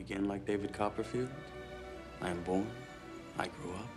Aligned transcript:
begin 0.00 0.26
like 0.26 0.46
David 0.46 0.72
Copperfield? 0.72 1.28
I 2.22 2.30
am 2.30 2.42
born, 2.42 2.66
I 3.38 3.48
grew 3.48 3.72
up. 3.72 3.88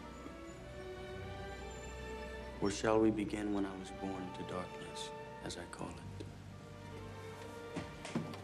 Or 2.59 2.69
shall 2.69 2.99
we 2.99 3.09
begin 3.09 3.53
when 3.53 3.65
I 3.65 3.71
was 3.79 3.89
born 4.01 4.27
to 4.37 4.53
darkness, 4.53 5.11
as 5.45 5.55
I 5.55 5.63
call 5.71 5.87
it? 5.87 6.25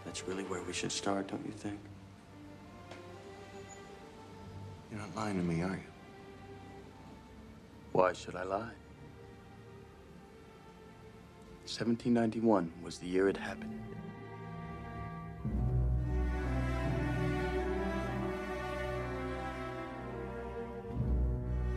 That's 0.05 0.25
really 0.25 0.45
where 0.45 0.63
we 0.63 0.71
should 0.71 0.91
start, 0.91 1.27
don't 1.27 1.45
you 1.45 1.51
think? 1.51 1.79
You're 4.89 5.01
not 5.01 5.13
lying 5.13 5.35
to 5.35 5.43
me, 5.43 5.61
are 5.61 5.75
you? 5.75 5.91
Why 7.91 8.13
should 8.13 8.37
I 8.37 8.43
lie? 8.43 8.71
1791 11.65 12.71
was 12.81 12.99
the 12.99 13.07
year 13.07 13.27
it 13.27 13.35
happened. 13.35 13.77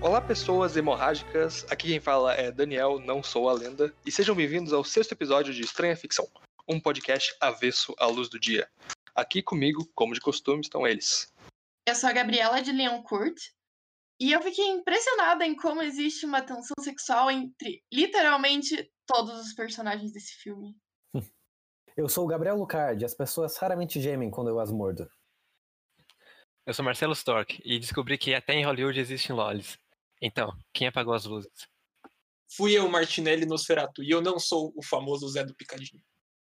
Olá, 0.02 0.20
pessoas 0.20 0.76
hemorrágicas. 0.76 1.64
Aqui 1.70 1.86
quem 1.86 2.00
fala 2.00 2.34
é 2.34 2.50
Daniel, 2.50 2.98
não 2.98 3.22
sou 3.22 3.48
a 3.48 3.52
lenda. 3.52 3.94
E 4.04 4.10
sejam 4.10 4.34
bem-vindos 4.34 4.72
ao 4.72 4.82
sexto 4.82 5.12
episódio 5.12 5.54
de 5.54 5.62
Estranha 5.62 5.96
Ficção, 5.96 6.28
um 6.68 6.80
podcast 6.80 7.32
avesso 7.40 7.94
à 8.00 8.06
luz 8.06 8.28
do 8.28 8.36
dia. 8.38 8.68
Aqui 9.14 9.40
comigo, 9.40 9.88
como 9.94 10.12
de 10.12 10.20
costume, 10.20 10.60
estão 10.60 10.84
eles. 10.84 11.32
Eu 11.86 11.94
sou 11.94 12.10
a 12.10 12.12
Gabriela 12.12 12.60
de 12.60 12.72
Leoncourt 12.72 13.40
e 14.20 14.32
eu 14.32 14.42
fiquei 14.42 14.66
impressionada 14.66 15.46
em 15.46 15.54
como 15.54 15.80
existe 15.80 16.26
uma 16.26 16.42
tensão 16.42 16.74
sexual 16.80 17.30
entre 17.30 17.80
literalmente 17.92 18.90
todos 19.06 19.38
os 19.38 19.54
personagens 19.54 20.12
desse 20.12 20.34
filme. 20.34 20.76
Eu 21.94 22.08
sou 22.08 22.24
o 22.24 22.26
Gabriel 22.26 22.56
Lucardi, 22.56 23.04
as 23.04 23.14
pessoas 23.14 23.54
raramente 23.58 24.00
gemem 24.00 24.30
quando 24.30 24.48
eu 24.48 24.58
as 24.58 24.72
mordo. 24.72 25.06
Eu 26.64 26.72
sou 26.72 26.82
Marcelo 26.82 27.12
Stork 27.12 27.60
e 27.66 27.78
descobri 27.78 28.16
que 28.16 28.32
até 28.32 28.54
em 28.54 28.64
Hollywood 28.64 28.98
existem 28.98 29.36
lolis. 29.36 29.81
Então, 30.24 30.56
quem 30.72 30.86
apagou 30.86 31.12
as 31.14 31.24
luzes? 31.24 31.50
Fui 32.48 32.72
eu, 32.72 32.88
Martinelli 32.88 33.44
Nosferatu, 33.44 34.04
e 34.04 34.10
eu 34.10 34.22
não 34.22 34.38
sou 34.38 34.72
o 34.76 34.82
famoso 34.82 35.28
Zé 35.28 35.44
do 35.44 35.52
Picadinho. 35.52 36.00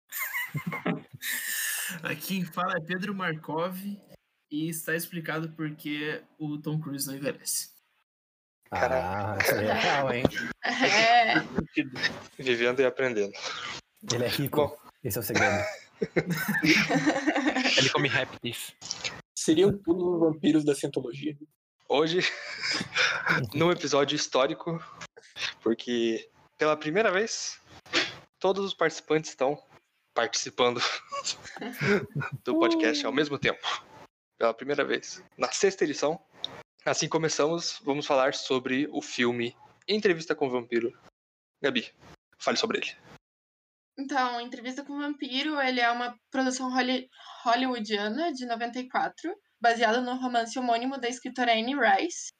Aqui 2.02 2.28
quem 2.28 2.46
fala 2.46 2.78
é 2.78 2.82
Pedro 2.82 3.14
Markov 3.14 3.78
e 4.50 4.70
está 4.70 4.96
explicado 4.96 5.52
porque 5.52 6.24
o 6.40 6.58
Tom 6.58 6.80
Cruise 6.80 7.06
não 7.08 7.16
envelhece. 7.16 7.76
Ah, 8.72 9.38
isso 9.42 9.56
é 9.56 9.74
real, 9.74 10.14
hein? 10.14 10.24
É, 10.64 11.40
Vivendo 12.42 12.82
e 12.82 12.86
aprendendo. 12.86 13.34
Ele 14.14 14.26
é 14.26 14.28
rico. 14.28 14.68
Bom. 14.68 14.78
Esse 15.04 15.18
é 15.18 15.22
o 15.22 15.24
segredo. 15.24 15.66
Ele 17.78 17.90
come 17.90 18.08
répteis. 18.08 18.76
Seria 19.36 19.68
o 19.68 19.78
pulo 19.78 20.12
dos 20.12 20.20
vampiros 20.20 20.66
da 20.66 20.76
cientologia. 20.76 21.38
Hoje, 21.90 22.20
num 23.54 23.72
episódio 23.72 24.16
histórico, 24.16 24.80
porque 25.62 26.30
pela 26.58 26.76
primeira 26.76 27.12
vez, 27.12 27.60
todos 28.40 28.66
os 28.66 28.74
participantes 28.74 29.30
estão 29.32 29.62
participando 30.14 30.82
do 32.44 32.60
podcast 32.60 33.06
ao 33.06 33.12
mesmo 33.14 33.38
tempo. 33.40 33.62
Pela 34.38 34.54
primeira 34.54 34.84
vez. 34.84 35.24
Na 35.38 35.52
sexta 35.52 35.84
edição. 35.84 36.20
Assim 36.86 37.08
começamos, 37.10 37.80
vamos 37.84 38.06
falar 38.06 38.34
sobre 38.34 38.88
o 38.92 39.02
filme 39.02 39.56
Entrevista 39.88 40.36
com 40.36 40.48
o 40.48 40.50
Vampiro. 40.50 40.92
Gabi, 41.62 41.94
fale 42.38 42.58
sobre 42.58 42.78
ele. 42.80 42.96
então, 43.98 44.40
Entrevista 44.40 44.84
com 44.86 44.94
o 44.94 45.00
Vampiro, 45.00 45.60
ele 45.60 45.80
é 45.80 45.90
uma 45.92 46.18
produção 46.30 46.70
holly- 46.72 47.10
hollywoodiana 47.44 48.32
de 48.32 48.46
94, 48.46 49.34
baseada 49.60 50.02
no 50.02 50.16
romance 50.16 50.58
homônimo 50.58 50.98
da 50.98 51.08
escritora 51.08 51.54
Anne 51.54 51.76
Rice, 51.76 52.32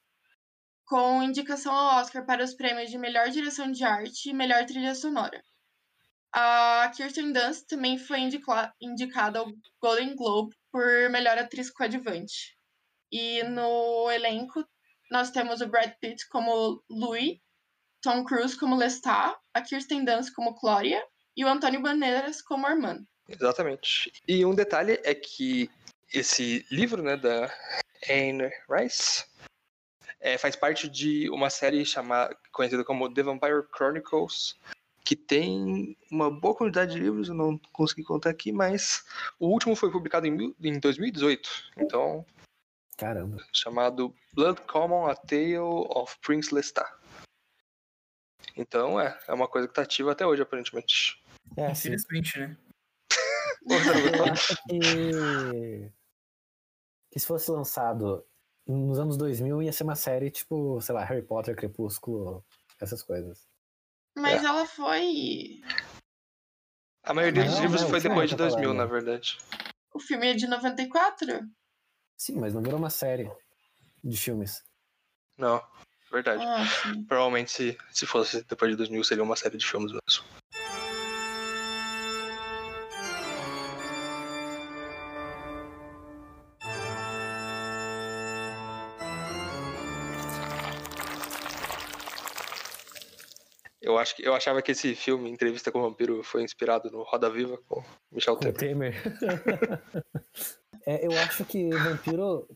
com 0.84 1.22
indicação 1.22 1.74
ao 1.74 2.00
Oscar 2.00 2.24
para 2.24 2.42
os 2.42 2.54
prêmios 2.54 2.90
de 2.90 2.98
melhor 2.98 3.28
direção 3.28 3.70
de 3.70 3.84
arte 3.84 4.30
e 4.30 4.34
melhor 4.34 4.64
trilha 4.64 4.94
sonora. 4.94 5.42
A 6.32 6.90
Kirsten 6.94 7.32
Dunst 7.32 7.66
também 7.68 7.98
foi 7.98 8.20
indicada 8.80 9.38
ao 9.38 9.52
Golden 9.80 10.14
Globe 10.14 10.54
por 10.70 10.84
melhor 11.10 11.38
atriz 11.38 11.70
coadjuvante. 11.70 12.56
E 13.10 13.42
no 13.44 14.10
elenco 14.10 14.64
nós 15.10 15.30
temos 15.30 15.60
o 15.60 15.66
Brad 15.66 15.92
Pitt 16.00 16.28
como 16.28 16.82
Louis, 16.88 17.38
Tom 18.02 18.24
Cruise 18.24 18.58
como 18.58 18.76
Lestat, 18.76 19.36
a 19.54 19.62
Kirsten 19.62 20.04
Dunst 20.04 20.32
como 20.34 20.54
Gloria 20.54 21.02
e 21.36 21.44
o 21.44 21.48
Antônio 21.48 21.80
Bandeiras 21.80 22.42
como 22.42 22.66
Armando. 22.66 23.06
Exatamente. 23.28 24.12
E 24.26 24.44
um 24.44 24.54
detalhe 24.54 25.00
é 25.04 25.14
que 25.14 25.70
esse 26.12 26.66
livro, 26.70 27.02
né, 27.02 27.16
da 27.16 27.52
Anne 28.08 28.50
Rice, 28.70 29.24
é, 30.20 30.36
faz 30.36 30.56
parte 30.56 30.88
de 30.88 31.28
uma 31.30 31.50
série 31.50 31.84
chamada, 31.84 32.36
conhecida 32.52 32.84
como 32.84 33.12
The 33.12 33.22
Vampire 33.22 33.66
Chronicles, 33.74 34.58
que 35.04 35.16
tem 35.16 35.96
uma 36.10 36.30
boa 36.30 36.54
quantidade 36.54 36.92
de 36.92 37.00
livros, 37.00 37.28
eu 37.28 37.34
não 37.34 37.58
consegui 37.72 38.02
contar 38.02 38.30
aqui, 38.30 38.52
mas 38.52 39.04
o 39.38 39.48
último 39.48 39.74
foi 39.74 39.90
publicado 39.90 40.26
em, 40.26 40.54
em 40.60 40.78
2018, 40.78 41.72
então 41.78 42.26
Caramba. 42.96 43.38
chamado 43.52 44.14
Blood 44.34 44.60
Common: 44.62 45.06
A 45.06 45.14
Tale 45.14 45.56
of 45.58 46.18
Prince 46.20 46.54
Lestat. 46.54 46.90
Então 48.56 49.00
é, 49.00 49.18
é 49.26 49.32
uma 49.32 49.48
coisa 49.48 49.68
que 49.68 49.74
tá 49.74 49.82
ativa 49.82 50.12
até 50.12 50.26
hoje, 50.26 50.42
aparentemente. 50.42 51.22
É. 51.56 51.70
Infelizmente, 51.70 52.38
né? 52.38 52.56
Eu 54.16 54.24
acho 54.24 54.56
que... 54.68 55.92
que 57.18 57.22
se 57.22 57.26
fosse 57.26 57.50
lançado 57.50 58.24
nos 58.64 58.96
anos 59.00 59.16
2000 59.16 59.62
ia 59.62 59.72
ser 59.72 59.82
uma 59.82 59.96
série 59.96 60.30
tipo, 60.30 60.80
sei 60.80 60.94
lá, 60.94 61.04
Harry 61.04 61.22
Potter, 61.22 61.56
Crepúsculo, 61.56 62.44
essas 62.80 63.02
coisas. 63.02 63.48
Mas 64.16 64.44
ela 64.44 64.64
foi. 64.66 65.60
A 67.02 67.12
maioria 67.12 67.44
Não, 67.44 67.50
dos 67.50 67.60
livros 67.60 67.82
não, 67.82 67.88
foi 67.88 68.00
filme 68.00 68.14
depois 68.14 68.30
de 68.30 68.34
eu 68.34 68.38
tô 68.38 68.44
2000, 68.44 68.68
falando. 68.68 68.78
na 68.78 68.86
verdade. 68.86 69.38
O 69.92 69.98
filme 69.98 70.28
é 70.28 70.34
de 70.34 70.46
94? 70.46 71.40
Sim, 72.16 72.36
mas 72.36 72.54
não 72.54 72.62
virou 72.62 72.78
uma 72.78 72.90
série 72.90 73.28
de 74.04 74.16
filmes. 74.16 74.62
Não, 75.36 75.60
verdade. 76.12 76.44
Ah. 76.44 76.64
Provavelmente 77.08 77.50
se, 77.50 77.78
se 77.90 78.06
fosse 78.06 78.44
depois 78.44 78.70
de 78.70 78.76
2000 78.76 79.02
seria 79.02 79.24
uma 79.24 79.36
série 79.36 79.56
de 79.56 79.66
filmes 79.66 79.90
mesmo. 79.90 80.24
Eu, 93.98 94.02
acho 94.02 94.16
que, 94.16 94.26
eu 94.28 94.34
achava 94.34 94.62
que 94.62 94.70
esse 94.70 94.94
filme, 94.94 95.28
Entrevista 95.28 95.72
com 95.72 95.80
o 95.80 95.82
Vampiro, 95.82 96.22
foi 96.22 96.44
inspirado 96.44 96.88
no 96.88 97.02
Roda 97.02 97.28
Viva 97.28 97.58
com 97.66 97.82
Michel 98.12 98.36
Com 98.36 98.48
o 98.48 98.52
Temer. 98.52 98.94
Temer. 99.02 100.04
é, 100.86 101.04
eu 101.04 101.10
acho 101.18 101.44
que 101.44 101.68
Vampiro, 101.70 102.48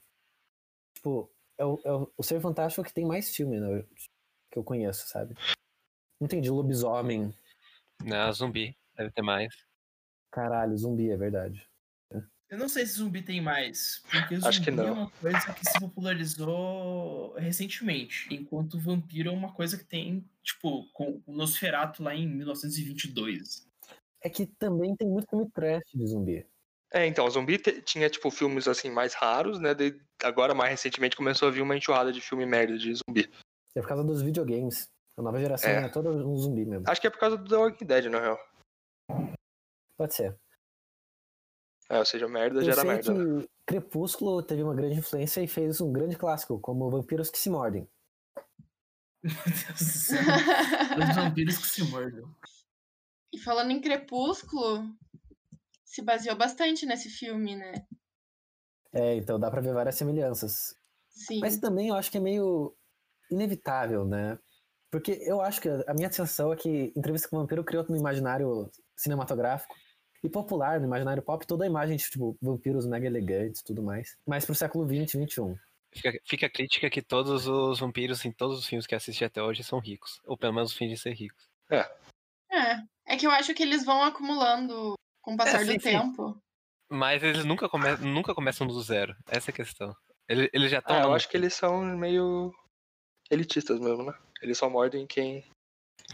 tipo, 0.94 1.28
é 1.58 1.64
o, 1.64 1.80
é 1.84 2.08
o 2.16 2.22
ser 2.22 2.40
fantástico 2.40 2.84
que 2.84 2.94
tem 2.94 3.04
mais 3.04 3.34
filme, 3.34 3.58
né, 3.58 3.84
que 4.52 4.58
eu 4.58 4.62
conheço, 4.62 5.08
sabe? 5.08 5.34
Não 6.20 6.28
tem 6.28 6.40
de 6.40 6.48
lobisomem, 6.48 7.34
Não, 8.04 8.32
zumbi. 8.32 8.78
Deve 8.94 9.10
ter 9.10 9.22
mais. 9.22 9.52
caralho, 10.30 10.76
zumbi, 10.76 11.10
é 11.10 11.16
verdade. 11.16 11.68
Eu 12.52 12.58
não 12.58 12.68
sei 12.68 12.84
se 12.84 12.98
zumbi 12.98 13.22
tem 13.22 13.40
mais, 13.40 14.02
porque 14.10 14.34
zumbi 14.34 14.46
Acho 14.48 14.62
que 14.62 14.70
não. 14.70 14.86
é 14.86 14.90
uma 14.92 15.10
coisa 15.10 15.54
que 15.54 15.64
se 15.64 15.80
popularizou 15.80 17.32
recentemente, 17.32 18.28
enquanto 18.30 18.78
vampiro 18.78 19.30
é 19.30 19.32
uma 19.32 19.54
coisa 19.54 19.78
que 19.78 19.84
tem, 19.84 20.22
tipo, 20.42 20.84
com 20.92 21.22
o 21.26 21.32
Nosferatu 21.32 22.02
lá 22.02 22.14
em 22.14 22.28
1922. 22.28 23.66
É 24.20 24.28
que 24.28 24.44
também 24.44 24.94
tem 24.94 25.08
muito 25.08 25.30
filme 25.30 25.50
trash 25.50 25.82
de 25.94 26.06
zumbi. 26.06 26.46
É, 26.92 27.06
então, 27.06 27.28
zumbi 27.30 27.56
tinha, 27.56 28.10
tipo, 28.10 28.30
filmes, 28.30 28.68
assim, 28.68 28.90
mais 28.90 29.14
raros, 29.14 29.58
né? 29.58 29.74
daí 29.74 29.98
agora, 30.22 30.54
mais 30.54 30.72
recentemente, 30.72 31.16
começou 31.16 31.48
a 31.48 31.50
vir 31.50 31.62
uma 31.62 31.74
enxurrada 31.74 32.12
de 32.12 32.20
filme 32.20 32.44
merda 32.44 32.76
de 32.76 32.92
zumbi. 32.94 33.32
É 33.74 33.80
por 33.80 33.88
causa 33.88 34.04
dos 34.04 34.20
videogames. 34.20 34.90
A 35.16 35.22
nova 35.22 35.40
geração 35.40 35.70
É. 35.70 35.84
é, 35.84 35.88
toda 35.88 36.10
um 36.10 36.36
zumbi 36.36 36.66
mesmo. 36.66 36.84
Acho 36.86 37.00
que 37.00 37.06
é 37.06 37.10
por 37.10 37.18
causa 37.18 37.38
do 37.38 37.48
The 37.48 37.56
Walking 37.56 37.86
Dead, 37.86 38.04
na 38.10 38.20
real. 38.20 38.38
Pode 39.96 40.14
ser. 40.14 40.36
É, 41.90 41.98
ou 41.98 42.04
seja, 42.04 42.26
merda 42.28 42.60
Eu 42.60 42.64
gera 42.64 42.80
sei 42.80 42.84
merda. 42.84 43.12
né? 43.14 43.42
que 43.42 43.48
Crepúsculo 43.66 44.42
teve 44.42 44.62
uma 44.62 44.74
grande 44.74 44.98
influência 44.98 45.42
e 45.42 45.48
fez 45.48 45.80
um 45.80 45.92
grande 45.92 46.16
clássico, 46.16 46.58
como 46.60 46.90
Vampiros 46.90 47.30
que 47.30 47.38
se 47.38 47.50
mordem. 47.50 47.88
Meu 49.22 49.32
Deus 49.44 49.78
do 49.78 49.84
céu. 49.84 50.20
Os 50.98 51.16
vampiros 51.16 51.58
que 51.58 51.66
se 51.68 51.84
mordam. 51.84 52.34
E 53.32 53.38
falando 53.38 53.70
em 53.70 53.80
Crepúsculo, 53.80 54.84
se 55.84 56.02
baseou 56.02 56.36
bastante 56.36 56.84
nesse 56.84 57.08
filme, 57.08 57.54
né? 57.56 57.72
É, 58.92 59.14
então 59.14 59.38
dá 59.38 59.50
pra 59.50 59.60
ver 59.60 59.72
várias 59.72 59.94
semelhanças. 59.94 60.74
Sim. 61.08 61.38
Mas 61.40 61.58
também 61.58 61.88
eu 61.88 61.94
acho 61.94 62.10
que 62.10 62.18
é 62.18 62.20
meio 62.20 62.74
inevitável, 63.30 64.04
né? 64.04 64.38
Porque 64.90 65.12
eu 65.22 65.40
acho 65.40 65.60
que 65.60 65.68
a 65.68 65.94
minha 65.94 66.10
sensação 66.10 66.52
é 66.52 66.56
que 66.56 66.92
Entrevista 66.96 67.28
com 67.28 67.36
o 67.36 67.40
Vampiro 67.40 67.64
criou 67.64 67.84
no 67.88 67.96
imaginário 67.96 68.70
cinematográfico 68.96 69.74
E 70.22 70.28
popular, 70.28 70.78
no 70.78 70.86
imaginário 70.86 71.22
pop, 71.22 71.46
toda 71.46 71.64
a 71.64 71.66
imagem 71.66 71.96
de 71.96 72.04
tipo, 72.04 72.36
vampiros 72.40 72.86
mega 72.86 73.06
elegantes 73.06 73.60
e 73.60 73.64
tudo 73.64 73.82
mais. 73.82 74.16
Mas 74.26 74.44
pro 74.44 74.54
século 74.54 74.86
XX, 74.86 75.10
XXI. 75.12 75.60
Fica, 75.94 76.20
fica 76.24 76.46
a 76.46 76.50
crítica 76.50 76.88
que 76.88 77.02
todos 77.02 77.46
os 77.46 77.80
vampiros 77.80 78.24
em 78.24 78.32
todos 78.32 78.58
os 78.58 78.66
filmes 78.66 78.86
que 78.86 78.94
assisti 78.94 79.24
até 79.24 79.42
hoje 79.42 79.64
são 79.64 79.78
ricos. 79.78 80.20
Ou 80.24 80.36
pelo 80.38 80.54
menos 80.54 80.72
fingem 80.72 80.96
ser 80.96 81.12
ricos. 81.12 81.48
É. 81.70 81.86
É 83.12 83.16
que 83.16 83.26
eu 83.26 83.30
acho 83.30 83.52
que 83.54 83.62
eles 83.62 83.84
vão 83.84 84.02
acumulando 84.02 84.94
com 85.20 85.34
o 85.34 85.36
passar 85.36 85.60
sim, 85.60 85.66
do 85.66 85.72
sim. 85.72 85.78
tempo. 85.78 86.40
Mas 86.88 87.22
eles 87.22 87.44
nunca, 87.44 87.68
come 87.68 87.94
nunca 87.98 88.34
começam 88.34 88.66
do 88.66 88.80
zero. 88.80 89.14
Essa 89.28 89.50
é 89.50 89.52
a 89.52 89.56
questão. 89.56 89.94
Eles, 90.26 90.48
eles 90.50 90.70
já 90.70 90.78
estão. 90.78 90.96
Ah, 90.96 91.02
eu 91.02 91.12
acho 91.12 91.28
que 91.28 91.36
eles 91.36 91.52
são 91.52 91.84
meio 91.84 92.50
elitistas 93.30 93.78
mesmo, 93.78 94.04
né? 94.04 94.14
Eles 94.40 94.56
só 94.56 94.70
mordem 94.70 95.06
quem. 95.06 95.44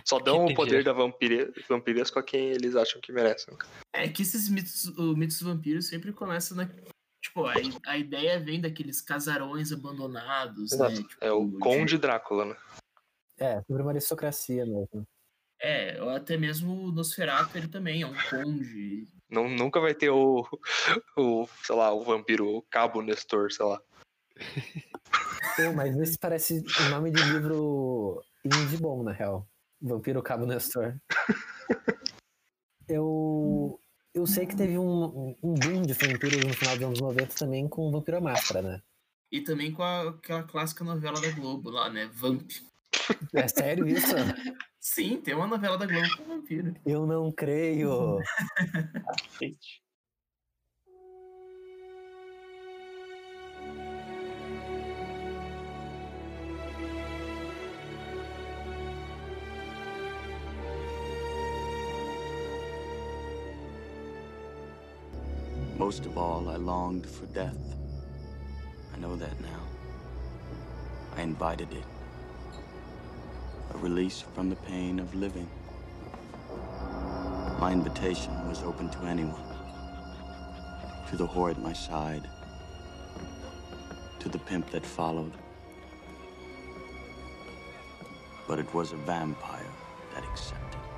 Só 0.05 0.19
dão 0.19 0.47
o 0.47 0.55
poder 0.55 0.83
da 0.85 0.93
vampire... 0.93 1.53
vampiresco 1.69 2.19
a 2.19 2.23
quem 2.23 2.51
eles 2.51 2.75
acham 2.77 3.01
que 3.01 3.13
merecem. 3.13 3.57
É 3.93 4.09
que 4.09 4.23
esses 4.23 4.49
mitos, 4.49 4.87
o 4.97 5.15
mitos 5.17 5.39
dos 5.39 5.47
vampiros 5.49 5.87
sempre 5.89 6.13
começam 6.13 6.57
na. 6.57 6.69
Tipo, 7.23 7.47
a, 7.47 7.55
a 7.87 7.99
ideia 7.99 8.39
vem 8.39 8.61
daqueles 8.61 9.01
casarões 9.01 9.73
abandonados, 9.73 10.71
né? 10.71 10.87
Exato. 10.87 11.03
Tipo, 11.09 11.25
É 11.25 11.33
o 11.33 11.47
de- 11.47 11.59
Conde 11.59 11.99
Drácula, 11.99 12.45
né? 12.47 12.57
É, 13.37 13.61
sobre 13.63 13.83
uma 13.83 13.91
aristocracia 13.91 14.65
mesmo. 14.65 15.07
É, 15.61 16.01
ou 16.01 16.11
até 16.11 16.37
mesmo 16.37 16.85
o 16.85 16.93
Nosferatu, 16.93 17.59
ele 17.59 17.69
também 17.69 18.03
é 18.03 18.07
um 18.07 18.15
conde. 18.31 19.09
Não, 19.29 19.49
nunca 19.49 19.81
vai 19.81 19.93
ter 19.95 20.09
o, 20.11 20.47
o, 21.17 21.49
sei 21.65 21.75
lá, 21.75 21.93
o 21.93 22.03
vampiro 22.05 22.63
Cabo 22.71 23.03
Nestor, 23.03 23.53
sei 23.53 23.67
lá. 23.67 23.83
Pô, 25.57 25.73
mas 25.75 25.97
esse 25.99 26.17
parece 26.17 26.63
o 26.87 26.91
nome 26.91 27.11
de 27.11 27.21
livro 27.25 28.23
indie 28.45 28.77
bom, 28.79 29.03
na 29.03 29.13
real. 29.13 29.47
Vampiro 29.81 30.23
Cabo 30.23 30.47
Nestor. 30.47 30.97
Eu, 32.89 33.79
eu 34.15 34.27
sei 34.27 34.47
que 34.47 34.57
teve 34.57 34.79
um, 34.79 35.37
um 35.43 35.53
boom 35.55 35.83
de 35.83 35.93
vampiros 35.93 36.43
no 36.43 36.55
final 36.55 36.75
dos 36.75 36.85
anos 36.87 37.01
90 37.03 37.35
também 37.35 37.69
com 37.69 37.91
Vampiro 37.91 38.17
à 38.17 38.21
Máscara, 38.23 38.63
né? 38.63 38.83
E 39.31 39.43
também 39.43 39.71
com 39.73 39.83
a- 39.83 40.09
aquela 40.09 40.43
clássica 40.43 40.83
novela 40.83 41.21
da 41.21 41.31
Globo 41.33 41.69
lá, 41.69 41.91
né? 41.91 42.09
Vamp. 42.15 42.51
É 43.35 43.47
sério 43.47 43.87
isso? 43.87 44.07
Sim, 44.81 45.21
tem 45.21 45.35
uma 45.35 45.47
novela 45.47 45.77
da 45.77 45.85
Globo 45.87 46.17
com 46.17 46.25
vampiro. 46.25 46.75
Eu 46.87 47.07
não 47.07 47.31
creio. 47.31 48.21
Most 65.89 66.05
of 66.05 66.19
all, 66.19 66.51
I 66.51 66.57
longed 66.57 67.07
for 67.07 67.25
death. 67.33 67.57
I 68.95 68.99
know 68.99 69.17
that 69.17 69.41
now. 69.41 69.63
I 71.17 71.23
invited 71.23 71.73
it. 71.73 71.85
A 73.73 73.79
release 73.79 74.21
from 74.21 74.51
the 74.51 74.57
pain 74.57 74.99
of 74.99 75.15
living. 75.15 75.49
My 77.59 77.73
invitation 77.73 78.35
was 78.47 78.63
open 78.63 78.91
to 78.91 79.07
anyone. 79.07 79.49
To 81.09 81.17
the 81.17 81.27
whore 81.27 81.53
at 81.53 81.59
my 81.59 81.73
side. 81.73 82.29
To 84.21 84.29
the 84.29 84.41
pimp 84.41 84.69
that 84.73 84.85
followed. 84.85 85.33
But 88.47 88.59
it 88.59 88.75
was 88.75 88.93
a 88.93 88.97
vampire 88.97 89.73
that 90.15 90.23
accepted. 90.23 90.98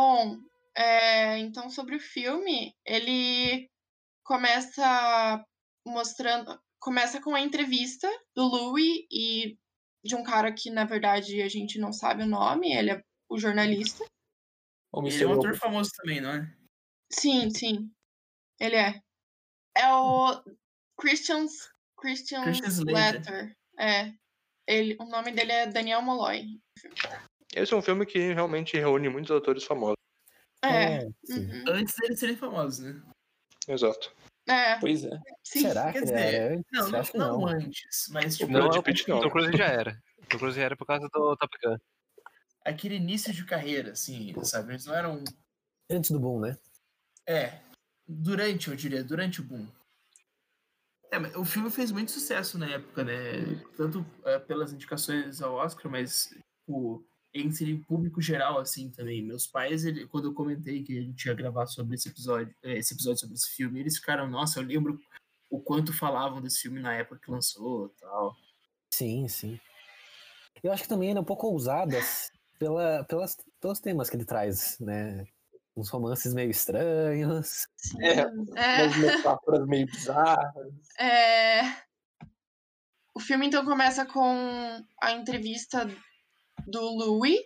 Bom, 0.00 0.38
é, 0.74 1.36
então 1.40 1.68
sobre 1.68 1.94
o 1.94 2.00
filme, 2.00 2.74
ele 2.86 3.68
começa 4.24 5.44
mostrando, 5.86 6.58
começa 6.80 7.20
com 7.20 7.34
a 7.34 7.40
entrevista 7.40 8.08
do 8.34 8.44
Louis 8.44 9.04
e 9.12 9.58
de 10.02 10.14
um 10.14 10.22
cara 10.22 10.54
que 10.54 10.70
na 10.70 10.86
verdade 10.86 11.42
a 11.42 11.48
gente 11.48 11.78
não 11.78 11.92
sabe 11.92 12.22
o 12.22 12.26
nome, 12.26 12.72
ele 12.72 12.92
é 12.92 13.04
o 13.28 13.38
jornalista. 13.38 14.02
O 14.90 15.06
Ele 15.06 15.22
é 15.22 15.26
um 15.26 15.34
ator 15.34 15.54
famoso 15.54 15.90
também, 15.94 16.18
não 16.18 16.30
é? 16.30 16.56
Sim, 17.12 17.50
sim. 17.50 17.92
Ele 18.58 18.76
é. 18.76 19.02
É 19.76 19.92
o 19.92 20.42
Christian 20.98 21.44
Christian. 22.00 22.50
Slater. 22.50 23.54
É. 23.78 24.14
Ele, 24.66 24.96
o 24.98 25.04
nome 25.04 25.30
dele 25.32 25.52
é 25.52 25.66
Daniel 25.66 26.00
Molloy. 26.00 26.58
Esse 27.54 27.74
é 27.74 27.76
um 27.76 27.82
filme 27.82 28.06
que 28.06 28.32
realmente 28.32 28.76
reúne 28.78 29.08
muitos 29.08 29.30
atores 29.36 29.64
famosos. 29.64 29.96
É. 30.62 31.00
sim. 31.24 31.46
uhum, 31.50 31.64
Antes 31.68 31.94
deles 31.96 32.18
serem 32.18 32.36
famosos, 32.36 32.80
né? 32.80 33.02
Exato. 33.66 34.12
é. 34.48 34.78
Pois 34.78 35.04
é. 35.04 35.18
Sim. 35.42 35.62
Será 35.62 35.92
que 35.92 36.00
dizer, 36.00 36.14
era 36.14 36.54
antes? 36.54 36.64
Não, 36.72 36.88
não, 36.90 37.00
Acho 37.00 37.12
que 37.12 37.18
não 37.18 37.40
não. 37.40 37.46
antes, 37.48 38.06
mas 38.10 38.36
tipo, 38.36 38.52
Não, 38.52 38.60
Não, 38.62 38.68
de 38.70 38.78
o 38.78 38.82
Pitt 38.82 39.08
não. 39.08 39.20
Tom 39.20 39.30
Cruise 39.30 39.56
já 39.56 39.66
era. 39.66 40.02
O 40.18 40.26
Tom 40.26 40.38
Cruise 40.38 40.56
já 40.56 40.62
era 40.64 40.76
por 40.76 40.86
causa 40.86 41.08
do 41.12 41.36
Top 41.36 41.58
Gun. 41.64 41.76
aquele 42.64 42.96
início 42.96 43.32
de 43.32 43.44
carreira, 43.44 43.92
assim, 43.92 44.32
sabe? 44.44 44.72
Eles 44.72 44.86
não 44.86 44.94
eram. 44.94 45.24
Antes 45.90 46.10
do 46.10 46.20
boom, 46.20 46.40
né? 46.40 46.56
É, 47.26 47.58
durante, 48.06 48.68
eu 48.68 48.76
diria, 48.76 49.02
durante 49.02 49.40
o 49.40 49.44
boom. 49.44 49.66
É, 51.10 51.18
mas 51.18 51.34
o 51.34 51.44
filme 51.44 51.70
fez 51.70 51.90
muito 51.90 52.12
sucesso 52.12 52.56
na 52.58 52.68
época, 52.70 53.02
né? 53.02 53.14
Tanto 53.76 54.06
é, 54.24 54.38
pelas 54.38 54.72
indicações 54.72 55.42
ao 55.42 55.54
Oscar, 55.54 55.90
mas 55.90 56.28
tipo, 56.60 57.04
entre 57.32 57.76
público 57.84 58.20
geral, 58.20 58.58
assim, 58.58 58.90
também. 58.90 59.22
Meus 59.22 59.46
pais, 59.46 59.84
ele, 59.84 60.06
quando 60.06 60.26
eu 60.28 60.34
comentei 60.34 60.82
que 60.82 60.98
a 60.98 61.02
gente 61.02 61.24
ia 61.26 61.34
gravar 61.34 61.66
sobre 61.66 61.94
esse 61.94 62.08
episódio, 62.08 62.54
eh, 62.62 62.78
esse 62.78 62.94
episódio 62.94 63.20
sobre 63.20 63.34
esse 63.36 63.50
filme, 63.50 63.80
eles 63.80 63.96
ficaram, 63.96 64.28
nossa, 64.28 64.58
eu 64.60 64.64
lembro 64.64 65.00
o 65.48 65.60
quanto 65.60 65.92
falavam 65.92 66.40
desse 66.40 66.60
filme 66.62 66.80
na 66.80 66.94
época 66.94 67.20
que 67.24 67.30
lançou 67.30 67.86
e 67.86 68.00
tal. 68.00 68.36
Sim, 68.92 69.28
sim. 69.28 69.60
Eu 70.62 70.72
acho 70.72 70.82
que 70.82 70.88
também 70.88 71.10
ele 71.10 71.18
é 71.18 71.22
um 71.22 71.24
pouco 71.24 71.46
ousado 71.46 71.96
assim, 71.96 72.30
pela, 72.58 73.04
pelas, 73.04 73.36
pelos 73.60 73.80
temas 73.80 74.10
que 74.10 74.16
ele 74.16 74.24
traz, 74.24 74.78
né? 74.80 75.24
Uns 75.76 75.88
romances 75.88 76.34
meio 76.34 76.50
estranhos. 76.50 77.66
É, 78.00 78.20
É. 78.20 78.26
umas 78.86 78.96
metáforas 78.98 79.66
meio 79.66 79.86
bizarras. 79.86 80.72
É, 80.98 81.62
O 83.14 83.20
filme 83.20 83.46
então 83.46 83.64
começa 83.64 84.04
com 84.04 84.84
a 85.02 85.12
entrevista 85.12 85.88
do 86.70 86.80
Louis 86.80 87.40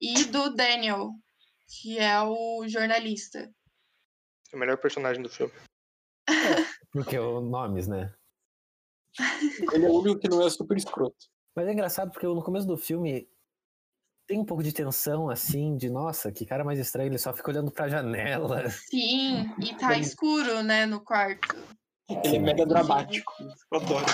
e 0.00 0.24
do 0.24 0.54
Daniel, 0.54 1.10
que 1.68 1.98
é 1.98 2.20
o 2.22 2.66
jornalista. 2.66 3.52
É 4.52 4.56
o 4.56 4.58
melhor 4.58 4.78
personagem 4.78 5.22
do 5.22 5.28
filme. 5.28 5.52
Porque 6.90 7.18
o 7.18 7.40
nomes, 7.40 7.86
né? 7.86 8.14
Ele 9.72 9.86
é 9.86 9.88
o 9.88 10.00
único 10.00 10.20
que 10.20 10.28
não 10.28 10.44
é 10.44 10.50
super 10.50 10.76
escroto. 10.76 11.26
Mas 11.54 11.68
é 11.68 11.72
engraçado 11.72 12.10
porque 12.10 12.26
no 12.26 12.42
começo 12.42 12.66
do 12.66 12.76
filme 12.76 13.28
tem 14.26 14.40
um 14.40 14.44
pouco 14.44 14.62
de 14.62 14.72
tensão, 14.72 15.28
assim, 15.28 15.76
de 15.76 15.90
nossa, 15.90 16.32
que 16.32 16.46
cara 16.46 16.64
mais 16.64 16.78
estranho, 16.78 17.08
ele 17.08 17.18
só 17.18 17.32
fica 17.32 17.50
olhando 17.50 17.70
pra 17.70 17.88
janela. 17.88 18.68
Sim, 18.70 19.54
e 19.60 19.76
tá 19.76 19.96
escuro, 19.98 20.62
né, 20.62 20.86
no 20.86 21.00
quarto. 21.00 21.54
Ele 22.08 22.36
é 22.36 22.38
mega 22.38 22.66
dramático. 22.66 23.32
Eu 23.40 23.80
adoro. 23.80 24.06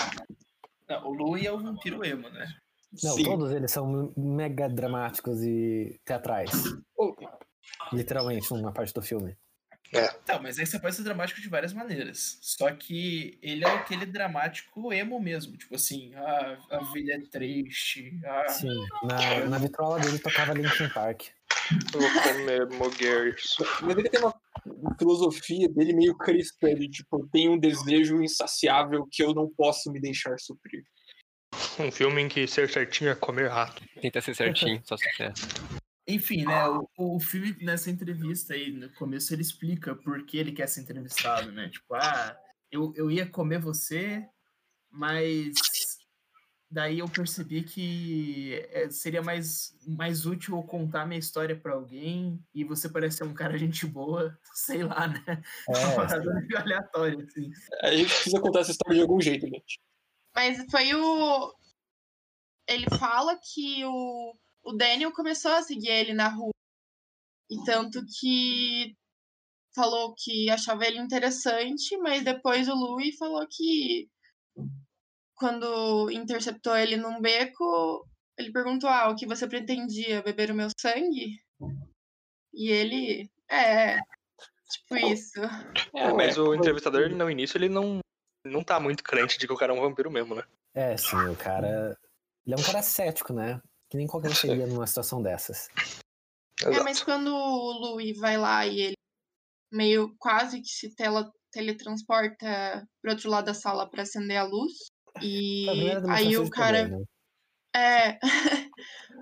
Não, 0.88 1.06
o 1.06 1.12
Louis 1.14 1.44
é 1.44 1.52
o 1.52 1.58
vampiro 1.58 2.04
emo, 2.04 2.28
né? 2.28 2.46
Não, 3.02 3.14
Sim. 3.14 3.24
todos 3.24 3.52
eles 3.52 3.70
são 3.70 4.12
mega 4.16 4.68
dramáticos 4.68 5.42
e 5.42 6.00
teatrais. 6.04 6.50
Oh, 6.96 7.14
Literalmente, 7.92 8.52
numa 8.52 8.72
parte 8.72 8.92
do 8.92 9.02
filme. 9.02 9.36
Tá, 10.24 10.38
mas 10.38 10.58
aí 10.58 10.66
você 10.66 10.78
pode 10.78 10.94
ser 10.94 11.02
dramático 11.02 11.40
de 11.40 11.48
várias 11.48 11.72
maneiras. 11.72 12.38
Só 12.40 12.70
que 12.70 13.38
ele 13.42 13.64
é 13.64 13.68
aquele 13.68 14.06
dramático 14.06 14.92
emo 14.92 15.20
mesmo. 15.20 15.56
Tipo 15.56 15.74
assim, 15.74 16.14
ah, 16.14 16.58
a 16.70 16.92
vida 16.92 17.14
é 17.14 17.20
triste. 17.20 18.20
Ah, 18.24 18.48
Sim. 18.48 18.86
Na, 19.02 19.46
na 19.46 19.58
vitrola 19.58 19.98
dele 19.98 20.18
tocava 20.20 20.52
Linkin 20.52 20.88
Park. 20.90 21.22
Vou 21.92 22.02
comer 22.22 22.68
mogueiros. 22.70 23.56
Mas 23.82 23.96
ele 23.96 24.08
tem 24.08 24.20
uma 24.20 24.34
filosofia 24.96 25.68
dele 25.68 25.92
meio 25.92 26.16
cristã, 26.16 26.72
de 26.74 26.88
tipo, 26.88 27.28
tem 27.32 27.48
um 27.48 27.58
desejo 27.58 28.22
insaciável 28.22 29.06
que 29.10 29.22
eu 29.22 29.34
não 29.34 29.48
posso 29.48 29.90
me 29.90 30.00
deixar 30.00 30.38
suprir. 30.38 30.84
Um 31.80 31.92
filme 31.92 32.20
em 32.20 32.28
que 32.28 32.46
ser 32.46 32.68
certinho 32.68 33.10
é 33.10 33.14
comer 33.14 33.48
rato. 33.48 33.82
Tenta 34.00 34.20
ser 34.20 34.34
certinho, 34.34 34.80
só 34.84 34.96
sucesso. 34.96 35.46
Enfim, 36.06 36.44
né? 36.44 36.66
O, 36.68 37.16
o 37.16 37.20
filme, 37.20 37.56
nessa 37.60 37.90
entrevista 37.90 38.54
aí, 38.54 38.72
no 38.72 38.90
começo, 38.90 39.32
ele 39.32 39.42
explica 39.42 39.94
por 39.94 40.24
que 40.26 40.38
ele 40.38 40.52
quer 40.52 40.68
ser 40.68 40.80
entrevistado, 40.80 41.52
né? 41.52 41.68
Tipo, 41.68 41.94
ah, 41.94 42.36
eu, 42.70 42.92
eu 42.96 43.10
ia 43.10 43.26
comer 43.26 43.60
você, 43.60 44.26
mas 44.90 45.52
daí 46.70 47.00
eu 47.00 47.08
percebi 47.08 47.62
que 47.62 48.66
eh, 48.70 48.88
seria 48.90 49.22
mais, 49.22 49.76
mais 49.86 50.24
útil 50.24 50.56
eu 50.56 50.62
contar 50.62 51.04
minha 51.04 51.18
história 51.18 51.56
pra 51.56 51.72
alguém 51.72 52.40
e 52.54 52.62
você 52.62 52.88
parece 52.88 53.18
ser 53.18 53.24
um 53.24 53.34
cara 53.34 53.58
gente 53.58 53.86
boa, 53.86 54.38
sei 54.54 54.84
lá, 54.84 55.08
né? 55.08 55.42
Uma 55.68 55.78
É, 55.78 55.96
parada 55.96 56.34
meio 56.34 56.58
aleatória, 56.58 57.24
assim. 57.24 57.50
A 57.82 57.90
gente 57.92 58.14
precisa 58.14 58.40
contar 58.40 58.60
essa 58.60 58.70
história 58.70 58.96
de 58.96 59.02
algum 59.02 59.20
jeito, 59.20 59.46
gente. 59.46 59.80
Mas 60.34 60.64
foi 60.70 60.94
o. 60.94 61.54
Ele 62.70 62.86
fala 62.98 63.36
que 63.36 63.84
o, 63.84 64.34
o 64.62 64.72
Daniel 64.72 65.12
começou 65.12 65.52
a 65.52 65.62
seguir 65.62 65.88
ele 65.88 66.14
na 66.14 66.28
rua. 66.28 66.52
E 67.50 67.64
tanto 67.64 68.00
que 68.20 68.96
falou 69.74 70.14
que 70.16 70.48
achava 70.50 70.86
ele 70.86 70.98
interessante, 70.98 71.96
mas 71.98 72.24
depois 72.24 72.68
o 72.68 72.74
Louis 72.74 73.16
falou 73.16 73.44
que 73.48 74.08
quando 75.34 76.10
interceptou 76.10 76.76
ele 76.76 76.96
num 76.96 77.20
beco, 77.20 78.06
ele 78.38 78.52
perguntou: 78.52 78.88
Ah, 78.88 79.08
o 79.10 79.16
que 79.16 79.26
você 79.26 79.48
pretendia? 79.48 80.22
Beber 80.22 80.50
o 80.50 80.54
meu 80.54 80.68
sangue? 80.78 81.40
E 82.52 82.70
ele. 82.70 83.30
É. 83.50 83.96
Tipo 84.70 84.96
isso. 85.08 85.40
É, 85.94 86.12
mas 86.12 86.38
o 86.38 86.54
entrevistador, 86.54 87.10
no 87.10 87.28
início, 87.28 87.58
ele 87.58 87.68
não, 87.68 87.98
não 88.44 88.62
tá 88.62 88.78
muito 88.78 89.02
crente 89.02 89.38
de 89.38 89.46
que 89.46 89.52
o 89.52 89.56
cara 89.56 89.72
é 89.72 89.76
um 89.76 89.80
vampiro 89.80 90.10
mesmo, 90.10 90.34
né? 90.34 90.44
É, 90.74 90.96
sim, 90.96 91.16
o 91.16 91.36
cara. 91.36 91.98
Ele 92.46 92.54
é 92.54 92.58
um 92.58 92.62
cara 92.62 92.82
cético, 92.82 93.32
né? 93.32 93.60
Que 93.88 93.96
nem 93.96 94.06
qualquer 94.06 94.30
um 94.30 94.34
seria 94.34 94.66
numa 94.66 94.86
situação 94.86 95.22
dessas. 95.22 95.68
É, 96.62 96.82
mas 96.82 97.02
quando 97.02 97.34
o 97.34 97.72
Louis 97.72 98.16
vai 98.18 98.36
lá 98.36 98.66
e 98.66 98.80
ele 98.80 98.96
meio 99.72 100.14
quase 100.18 100.60
que 100.60 100.68
se 100.68 100.94
tela, 100.94 101.30
teletransporta 101.50 102.86
pro 103.00 103.12
outro 103.12 103.30
lado 103.30 103.46
da 103.46 103.54
sala 103.54 103.88
pra 103.88 104.02
acender 104.02 104.36
a 104.36 104.44
luz. 104.44 104.72
E 105.22 105.64
Foi 105.66 106.10
a 106.10 106.14
aí 106.14 106.36
o 106.36 106.50
cara. 106.50 106.84
poder, 106.84 106.98
né? 106.98 107.04
É. 107.74 108.18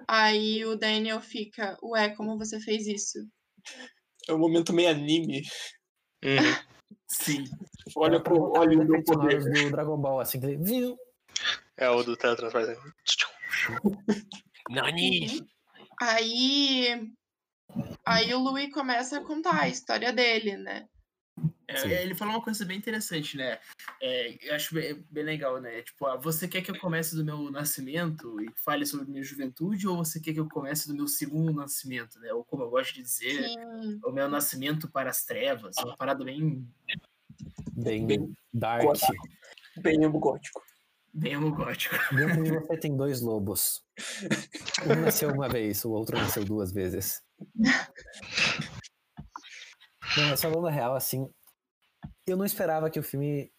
aí 0.08 0.64
o 0.64 0.76
Daniel 0.76 1.20
fica, 1.20 1.78
ué, 1.82 2.14
como 2.14 2.38
você 2.38 2.60
fez 2.60 2.86
isso? 2.86 3.18
É 4.28 4.32
um 4.32 4.38
momento 4.38 4.72
meio 4.72 4.90
anime. 4.90 5.42
Uhum. 6.24 6.68
Sim. 7.08 7.44
Olha, 7.96 8.22
pro, 8.22 8.52
olha 8.52 8.78
o 8.78 8.84
meu 8.84 9.02
poder. 9.02 9.42
do 9.42 9.70
Dragon 9.70 9.96
Ball, 9.96 10.20
assim, 10.20 10.40
que 10.40 10.46
ele 10.46 10.58
viu. 10.58 10.96
É 11.78 11.88
o 11.88 12.02
do 12.02 12.16
teletransporte. 12.16 12.76
Nani! 14.68 15.46
Aí. 16.00 17.12
Aí 18.04 18.34
o 18.34 18.38
Louis 18.38 18.72
começa 18.72 19.18
a 19.18 19.24
contar 19.24 19.62
a 19.62 19.68
história 19.68 20.12
dele, 20.12 20.56
né? 20.56 20.88
É, 21.68 22.02
ele 22.02 22.14
falou 22.14 22.34
uma 22.34 22.42
coisa 22.42 22.64
bem 22.64 22.78
interessante, 22.78 23.36
né? 23.36 23.58
É, 24.00 24.48
eu 24.48 24.54
acho 24.54 24.74
bem, 24.74 25.04
bem 25.10 25.22
legal, 25.22 25.60
né? 25.60 25.82
Tipo, 25.82 26.06
ah, 26.06 26.16
você 26.16 26.48
quer 26.48 26.62
que 26.62 26.70
eu 26.70 26.78
comece 26.78 27.14
do 27.14 27.24
meu 27.24 27.50
nascimento 27.50 28.40
e 28.42 28.50
fale 28.56 28.84
sobre 28.86 29.06
minha 29.06 29.22
juventude, 29.22 29.86
ou 29.86 29.98
você 29.98 30.18
quer 30.18 30.32
que 30.32 30.40
eu 30.40 30.48
comece 30.48 30.88
do 30.88 30.94
meu 30.94 31.06
segundo 31.06 31.52
nascimento, 31.52 32.18
né? 32.20 32.32
Ou 32.32 32.42
como 32.42 32.64
eu 32.64 32.70
gosto 32.70 32.94
de 32.94 33.02
dizer, 33.02 33.44
Sim. 33.44 34.00
o 34.02 34.10
meu 34.10 34.28
nascimento 34.28 34.90
para 34.90 35.10
as 35.10 35.24
trevas. 35.24 35.76
Uma 35.78 35.96
parada 35.96 36.24
bem, 36.24 36.66
Bem, 37.72 38.06
Bem 38.06 38.36
dark. 38.52 38.82
gótico. 38.82 39.28
Bem 39.76 40.02
emo 40.02 40.18
gótico. 40.18 40.67
Bem 41.18 41.32
emo 41.34 41.54
gótico. 41.54 41.94
Dentro 42.14 42.42
de 42.42 42.50
você 42.52 42.76
tem 42.78 42.96
dois 42.96 43.20
lobos. 43.20 43.82
Um 44.86 45.02
nasceu 45.02 45.30
uma 45.32 45.48
vez, 45.48 45.84
o 45.84 45.90
outro 45.90 46.16
nasceu 46.16 46.44
duas 46.44 46.72
vezes. 46.72 47.22
Não, 50.16 50.28
mas 50.30 50.40
falando 50.40 50.66
a 50.66 50.70
real, 50.70 50.94
assim, 50.94 51.28
eu 52.26 52.36
não 52.36 52.44
esperava 52.44 52.90
que 52.90 52.98
o 52.98 53.02
filme 53.02 53.52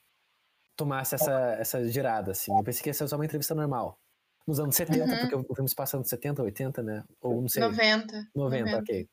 tomasse 0.75 1.15
essa, 1.15 1.53
essa 1.59 1.87
girada, 1.89 2.31
assim. 2.31 2.51
Eu 2.55 2.63
pensei 2.63 2.81
que 2.81 2.89
ia 2.89 2.93
ser 2.93 3.07
só 3.07 3.15
uma 3.15 3.25
entrevista 3.25 3.53
normal. 3.55 3.99
Nos 4.47 4.59
anos 4.59 4.75
70, 4.75 5.03
Uhum. 5.05 5.19
porque 5.19 5.35
o 5.35 5.45
o 5.47 5.55
filme 5.55 5.69
se 5.69 5.75
passa 5.75 5.97
nos 5.97 6.07
70, 6.09 6.41
80, 6.41 6.81
né? 6.81 7.03
Ou 7.21 7.41
não 7.41 7.49
sei, 7.49 7.61
90. 7.61 8.27
90, 8.35 8.65
90. 8.71 8.77
ok. 8.79 9.09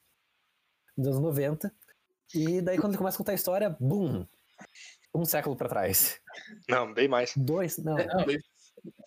Nos 0.96 1.08
anos 1.08 1.20
90. 1.20 1.74
E 2.34 2.60
daí 2.62 2.78
quando 2.78 2.92
ele 2.92 2.98
começa 2.98 3.16
a 3.16 3.18
contar 3.18 3.32
a 3.32 3.34
história, 3.34 3.76
bum! 3.78 4.24
Um 5.14 5.24
século 5.24 5.56
pra 5.56 5.68
trás. 5.68 6.20
Não, 6.68 6.92
bem 6.92 7.08
mais. 7.08 7.32
Dois? 7.36 7.78
Não. 7.78 7.96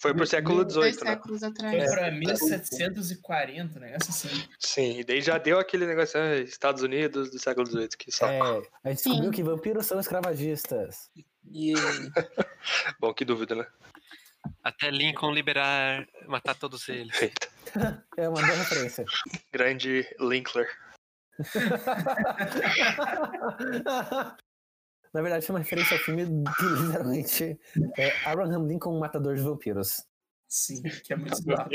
Foi 0.02 0.14
pro 0.14 0.26
século 0.26 0.70
XVIII, 0.70 0.86
né? 0.86 0.92
séculos 0.92 1.40
Foi 1.40 1.50
atrás. 1.50 1.92
pra 1.92 2.12
1740, 2.12 3.80
né? 3.80 3.94
Essa 3.94 4.12
sim. 4.12 4.48
Sim, 4.60 5.00
e 5.00 5.04
daí 5.04 5.22
já 5.22 5.38
deu 5.38 5.60
aquele 5.60 5.86
negócio, 5.86 6.20
ah, 6.20 6.36
Estados 6.38 6.82
Unidos 6.84 7.32
do 7.32 7.40
século 7.40 7.66
XVIII, 7.68 7.90
que 7.98 8.12
saco. 8.12 8.34
É, 8.34 8.42
a 8.84 8.90
gente 8.90 9.04
descobriu 9.04 9.26
Sim. 9.26 9.32
que 9.32 9.44
vampiros 9.44 9.86
são 9.86 10.00
escravagistas. 10.00 11.10
E 11.52 11.74
Bom, 13.00 13.14
que 13.14 13.24
dúvida, 13.24 13.56
né? 13.56 13.66
Até 14.64 14.90
Lincoln 14.90 15.32
liberar, 15.32 16.08
matar 16.28 16.56
todos 16.56 16.88
eles. 16.90 17.22
Eita. 17.22 17.48
É 18.18 18.28
uma 18.28 18.42
boa 18.42 18.56
referência. 18.56 19.06
Grande 19.54 20.04
Linkler. 20.20 20.68
Na 25.14 25.22
verdade, 25.22 25.46
foi 25.46 25.56
uma 25.56 25.60
referência 25.60 25.98
ao 25.98 26.04
filme 26.04 26.26
que 26.26 26.66
literalmente 26.86 27.60
é 27.98 28.30
Abraham 28.30 28.68
Lincoln, 28.68 28.96
um 28.96 29.00
matador 29.00 29.36
de 29.36 29.42
vampiros. 29.42 30.04
Sim, 30.48 30.84
que 31.04 31.14
é 31.14 31.16
muito 31.16 31.34
estudado. 31.34 31.70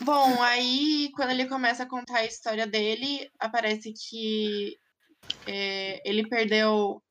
Bom, 0.00 0.42
aí 0.42 1.10
quando 1.14 1.30
ele 1.30 1.48
começa 1.48 1.84
a 1.84 1.88
contar 1.88 2.18
a 2.18 2.26
história 2.26 2.66
dele, 2.66 3.30
aparece 3.38 3.92
que 3.92 4.76
é, 5.46 6.02
ele 6.08 6.28
perdeu 6.28 7.02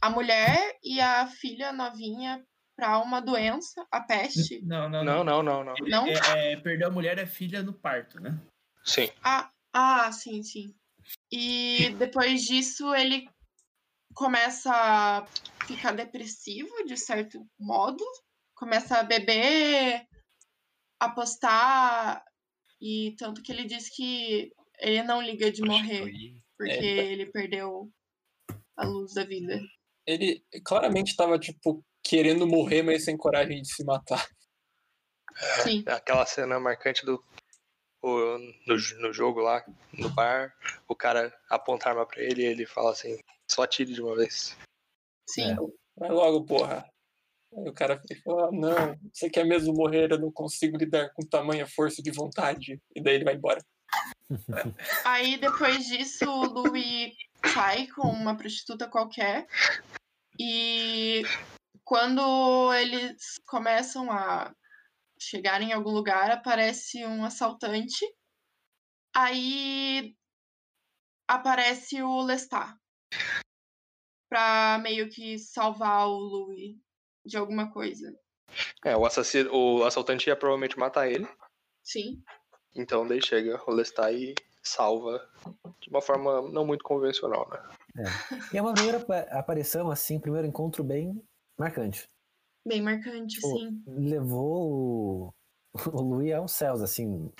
a 0.00 0.10
mulher 0.10 0.76
e 0.82 1.00
a 1.00 1.26
filha 1.26 1.72
novinha 1.72 2.44
para 2.76 2.98
uma 2.98 3.20
doença, 3.20 3.86
a 3.90 4.00
peste. 4.00 4.60
Não, 4.66 4.88
não, 4.88 5.02
Não, 5.04 5.24
não. 5.24 5.42
não, 5.42 5.64
não, 5.64 5.74
não. 5.88 6.06
É, 6.06 6.52
é, 6.52 6.56
perdeu 6.56 6.88
a 6.88 6.90
mulher 6.90 7.16
e 7.18 7.22
a 7.22 7.26
filha 7.26 7.62
no 7.62 7.72
parto, 7.72 8.20
né? 8.20 8.38
Sim. 8.84 9.08
Ah, 9.22 9.50
ah, 9.72 10.12
sim, 10.12 10.42
sim. 10.42 10.74
E 11.32 11.90
depois 11.98 12.42
disso 12.42 12.94
ele 12.94 13.28
começa 14.14 14.70
a 14.72 15.26
ficar 15.66 15.92
depressivo, 15.92 16.84
de 16.84 16.96
certo 16.96 17.46
modo. 17.58 18.04
Começa 18.54 18.98
a 18.98 19.02
beber, 19.02 20.06
apostar, 21.00 22.22
e 22.80 23.14
tanto 23.18 23.42
que 23.42 23.52
ele 23.52 23.64
diz 23.64 23.88
que 23.94 24.50
ele 24.78 25.02
não 25.02 25.20
liga 25.22 25.50
de 25.50 25.62
morrer, 25.62 26.10
porque 26.58 26.72
É. 26.72 27.12
ele 27.12 27.26
perdeu 27.26 27.90
a 28.76 28.84
luz 28.84 29.14
da 29.14 29.24
vida. 29.24 29.60
Ele 30.06 30.44
claramente 30.64 31.16
tava, 31.16 31.38
tipo, 31.38 31.84
querendo 32.02 32.46
morrer, 32.46 32.82
mas 32.82 33.04
sem 33.04 33.16
coragem 33.16 33.60
de 33.62 33.72
se 33.72 33.84
matar. 33.84 34.26
Sim. 35.62 35.84
Aquela 35.86 36.24
cena 36.24 36.58
marcante 36.58 37.04
do. 37.04 37.22
o- 38.02 38.38
no, 38.66 38.76
no 39.00 39.12
jogo 39.12 39.40
lá, 39.40 39.64
no 39.92 40.08
bar, 40.08 40.54
o 40.88 40.94
cara 40.94 41.36
aponta 41.50 41.88
a 41.88 41.92
arma 41.92 42.06
pra 42.06 42.22
ele 42.22 42.42
e 42.42 42.46
ele 42.46 42.66
fala 42.66 42.92
assim: 42.92 43.18
só 43.50 43.62
atire 43.62 43.92
de 43.92 44.00
uma 44.00 44.16
vez. 44.16 44.56
Sim. 45.28 45.54
Vai 45.96 46.10
logo, 46.10 46.44
porra. 46.46 46.88
Aí 47.56 47.68
o 47.68 47.72
cara 47.72 48.00
fala, 48.24 48.48
ah, 48.48 48.52
não, 48.52 48.98
você 49.12 49.30
quer 49.30 49.44
mesmo 49.44 49.72
morrer? 49.74 50.10
Eu 50.12 50.18
não 50.18 50.30
consigo 50.30 50.76
lidar 50.76 51.10
com 51.14 51.22
tamanha 51.26 51.66
força 51.66 52.02
de 52.02 52.10
vontade. 52.10 52.80
E 52.94 53.00
daí 53.02 53.14
ele 53.14 53.24
vai 53.24 53.34
embora. 53.34 53.60
Aí 55.04 55.38
depois 55.38 55.86
disso, 55.86 56.24
o 56.28 56.44
Louis 56.44 57.12
sai 57.52 57.86
com 57.88 58.08
uma 58.08 58.36
prostituta 58.36 58.88
qualquer. 58.88 59.46
E 60.38 61.22
quando 61.84 62.72
eles 62.74 63.38
começam 63.46 64.10
a 64.10 64.54
chegar 65.18 65.62
em 65.62 65.72
algum 65.72 65.90
lugar, 65.90 66.30
aparece 66.30 67.04
um 67.04 67.24
assaltante. 67.24 68.04
Aí 69.14 70.14
aparece 71.28 72.02
o 72.02 72.22
Lestat. 72.22 72.76
Pra 74.28 74.78
meio 74.82 75.08
que 75.08 75.38
salvar 75.38 76.08
o 76.08 76.18
Louis 76.18 76.76
de 77.24 77.36
alguma 77.36 77.70
coisa. 77.72 78.12
É, 78.84 78.96
o 78.96 79.06
assassino, 79.06 79.50
o 79.52 79.84
assaltante 79.84 80.28
ia 80.28 80.36
provavelmente 80.36 80.78
matar 80.78 81.10
ele. 81.10 81.26
Sim. 81.82 82.22
Então 82.74 83.06
daí 83.06 83.22
chega 83.22 83.62
o 83.66 83.72
Lestat 83.72 84.12
e 84.12 84.34
salva 84.62 85.30
de 85.80 85.88
uma 85.88 86.02
forma 86.02 86.42
não 86.50 86.66
muito 86.66 86.84
convencional, 86.84 87.48
né? 87.48 87.85
E 88.52 88.58
é 88.58 88.62
uma 88.62 88.74
primeira 88.74 88.98
apa- 88.98 89.26
aparição, 89.30 89.90
assim, 89.90 90.20
primeiro 90.20 90.46
encontro 90.46 90.84
bem 90.84 91.22
marcante. 91.58 92.08
Bem 92.66 92.82
marcante, 92.82 93.40
Pô, 93.40 93.58
sim. 93.58 93.82
Levou 93.86 94.72
o, 94.72 95.34
o 95.92 96.00
Louis 96.02 96.32
aos 96.32 96.52
céus, 96.52 96.82
assim. 96.82 97.30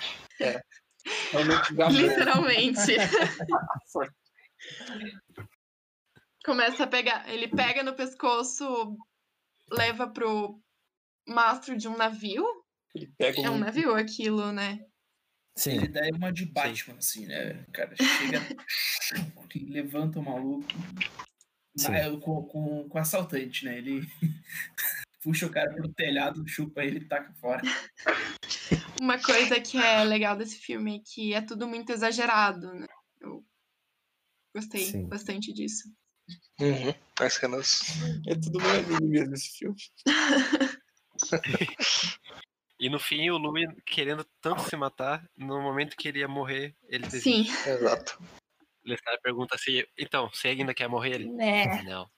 Realmente 1.31 1.75
já 1.75 1.89
Literalmente. 1.89 2.79
Começa 6.45 6.85
a 6.85 6.87
pegar. 6.87 7.27
Ele 7.29 7.47
pega 7.49 7.83
no 7.83 7.93
pescoço, 7.93 8.97
leva 9.69 10.07
pro 10.07 10.61
mastro 11.27 11.77
de 11.77 11.87
um 11.89 11.97
navio. 11.97 12.45
ele 12.95 13.11
pega 13.17 13.41
É 13.41 13.49
um 13.49 13.55
um, 13.55 13.59
navio 13.59 13.93
aquilo, 13.93 14.51
né? 14.53 14.79
Sim. 15.57 15.71
Ele 15.71 15.87
dá 15.87 16.01
uma 16.13 16.31
de 16.31 16.45
Batman, 16.45 16.97
assim, 16.97 17.25
né? 17.25 17.65
O 17.67 17.71
cara 17.71 17.95
chega, 17.95 18.39
levanta 19.67 20.19
o 20.19 20.23
maluco. 20.23 20.67
Sim. 21.75 22.19
Com, 22.21 22.43
com, 22.43 22.87
com 22.87 22.97
assaltante, 22.97 23.65
né? 23.65 23.79
Ele 23.79 24.07
puxa 25.21 25.47
o 25.47 25.49
cara 25.49 25.73
pro 25.73 25.89
telhado, 25.89 26.47
chupa 26.47 26.83
ele 26.83 26.99
e 26.99 27.05
taca 27.05 27.33
fora. 27.33 27.61
Uma 29.01 29.19
coisa 29.19 29.59
que 29.59 29.77
é 29.77 30.03
legal 30.03 30.37
desse 30.37 30.59
filme 30.59 30.97
é 30.97 31.01
que 31.03 31.33
é 31.33 31.41
tudo 31.41 31.67
muito 31.67 31.91
exagerado, 31.91 32.71
né? 32.73 32.87
Eu 33.19 33.43
gostei 34.55 34.85
Sim. 34.85 35.07
bastante 35.07 35.51
disso. 35.51 35.91
Uhum. 36.59 36.93
As 37.19 37.33
cenas. 37.33 37.81
É 38.27 38.35
tudo 38.35 38.59
mesmo 39.01 39.33
esse 39.33 39.57
filme. 39.57 39.77
E 42.79 42.89
no 42.89 42.99
fim, 42.99 43.29
o 43.29 43.37
Louis 43.37 43.67
querendo 43.85 44.23
tanto 44.39 44.61
se 44.63 44.75
matar, 44.75 45.27
no 45.35 45.61
momento 45.61 45.95
que 45.97 46.07
ele 46.07 46.19
ia 46.19 46.27
morrer, 46.27 46.75
ele 46.87 47.07
desiste. 47.07 47.51
Sim, 47.51 47.69
Exato. 47.69 48.21
Lestat 48.85 49.19
pergunta 49.21 49.55
assim, 49.55 49.83
então, 49.97 50.29
você 50.29 50.49
ainda 50.49 50.73
quer 50.73 50.87
morrer? 50.87 51.15
Ele, 51.15 51.29
né? 51.31 51.81
não. 51.83 52.09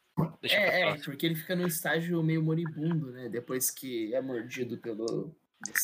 Deixa 0.42 0.58
É, 0.58 0.90
é, 0.90 0.96
porque 0.98 1.26
ele 1.26 1.36
fica 1.36 1.56
num 1.56 1.66
estágio 1.66 2.22
meio 2.22 2.44
moribundo, 2.44 3.12
né? 3.12 3.30
Depois 3.30 3.72
que 3.72 4.14
é 4.14 4.22
mordido 4.22 4.78
pelo. 4.78 5.36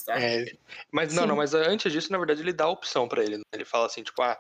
É, 0.09 0.35
ele- 0.35 0.59
mas 0.91 1.13
não, 1.13 1.23
Sim. 1.23 1.29
não, 1.29 1.35
mas 1.35 1.53
antes 1.53 1.91
disso, 1.91 2.11
na 2.11 2.17
verdade, 2.17 2.41
ele 2.41 2.53
dá 2.53 2.65
a 2.65 2.69
opção 2.69 3.07
pra 3.07 3.23
ele. 3.23 3.37
né? 3.37 3.43
Ele 3.53 3.65
fala 3.65 3.85
assim, 3.85 4.03
tipo, 4.03 4.21
ah, 4.21 4.37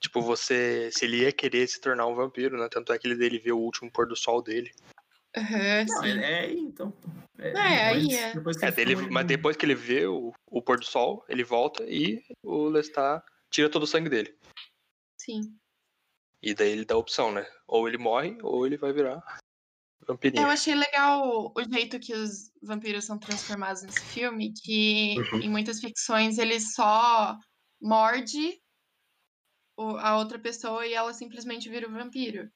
tipo, 0.00 0.20
você. 0.20 0.90
Se 0.92 1.04
ele 1.04 1.22
ia 1.22 1.32
querer 1.32 1.66
se 1.68 1.80
tornar 1.80 2.06
um 2.06 2.14
vampiro, 2.14 2.58
né? 2.58 2.68
Tanto 2.68 2.92
é 2.92 2.98
que 2.98 3.06
ele 3.06 3.16
dele 3.16 3.38
vê 3.38 3.52
o 3.52 3.58
último 3.58 3.90
pôr 3.90 4.06
do 4.06 4.16
sol 4.16 4.42
dele. 4.42 4.72
Aham, 5.36 5.84
Não, 5.86 6.02
sim. 6.02 6.18
é, 6.18 6.32
é 6.32 6.40
aí, 6.40 6.58
então. 6.58 6.92
É, 7.38 7.50
É, 7.50 7.84
aí 7.88 8.14
é. 8.14 8.32
depois 8.32 8.56
que 8.56 8.64
É, 8.64 8.70
dele, 8.70 8.96
fica 8.96 9.10
mas 9.10 9.26
depois 9.26 9.56
que 9.56 9.66
ele 9.66 9.74
vê 9.74 10.06
o, 10.06 10.32
o 10.46 10.62
pôr 10.62 10.78
do 10.78 10.84
sol, 10.84 11.24
ele 11.28 11.42
volta 11.42 11.84
e 11.88 12.22
o 12.42 12.68
Lestat 12.68 13.24
tira 13.50 13.68
todo 13.68 13.82
o 13.82 13.86
sangue 13.86 14.08
dele. 14.08 14.38
Sim. 15.18 15.56
E 16.42 16.54
daí 16.54 16.70
ele 16.70 16.84
dá 16.84 16.94
a 16.94 16.98
opção, 16.98 17.32
né? 17.32 17.46
Ou 17.66 17.88
ele 17.88 17.98
morre, 17.98 18.36
ou 18.42 18.66
ele 18.66 18.76
vai 18.76 18.92
virar 18.92 19.22
vampirinho. 20.06 20.44
Eu 20.44 20.50
achei 20.50 20.74
legal 20.74 21.52
o 21.56 21.64
jeito 21.72 21.98
que 21.98 22.14
os 22.14 22.50
vampiros 22.62 23.04
são 23.04 23.18
transformados 23.18 23.82
nesse 23.82 24.12
filme, 24.12 24.52
que 24.52 25.16
Uhum. 25.18 25.40
em 25.40 25.50
muitas 25.50 25.80
ficções 25.80 26.38
ele 26.38 26.60
só 26.60 27.36
morde 27.80 28.60
a 29.76 30.16
outra 30.16 30.38
pessoa 30.38 30.86
e 30.86 30.94
ela 30.94 31.12
simplesmente 31.12 31.68
vira 31.68 31.88
o 31.88 31.92
vampiro. 31.92 32.48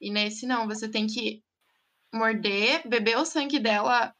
E 0.00 0.10
nesse 0.10 0.46
não, 0.46 0.66
você 0.66 0.88
tem 0.88 1.06
que 1.06 1.43
morder, 2.14 2.86
beber 2.88 3.18
o 3.18 3.24
sangue 3.26 3.58
dela 3.58 4.14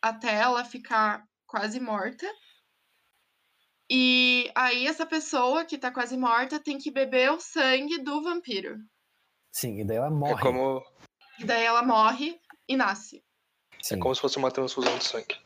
até 0.00 0.32
ela 0.34 0.64
ficar 0.64 1.24
quase 1.46 1.80
morta. 1.80 2.26
E 3.90 4.50
aí 4.54 4.86
essa 4.86 5.06
pessoa 5.06 5.64
que 5.64 5.78
tá 5.78 5.90
quase 5.90 6.16
morta 6.16 6.60
tem 6.60 6.78
que 6.78 6.90
beber 6.90 7.30
o 7.32 7.40
sangue 7.40 7.98
do 7.98 8.22
vampiro. 8.22 8.76
Sim, 9.52 9.80
e 9.80 9.84
daí 9.86 9.96
ela 9.96 10.06
É 10.08 10.10
morre. 10.10 10.42
como, 10.42 10.82
E 11.38 11.44
daí 11.44 11.64
ela 11.64 11.82
morre 11.82 12.38
e 12.68 12.76
nasce. 12.76 13.22
Sim. 13.82 13.94
é 13.96 13.98
como 13.98 14.14
se 14.14 14.20
fosse 14.20 14.36
uma 14.36 14.50
transfusão 14.50 14.96
de 14.98 15.04
sangue. 15.04 15.36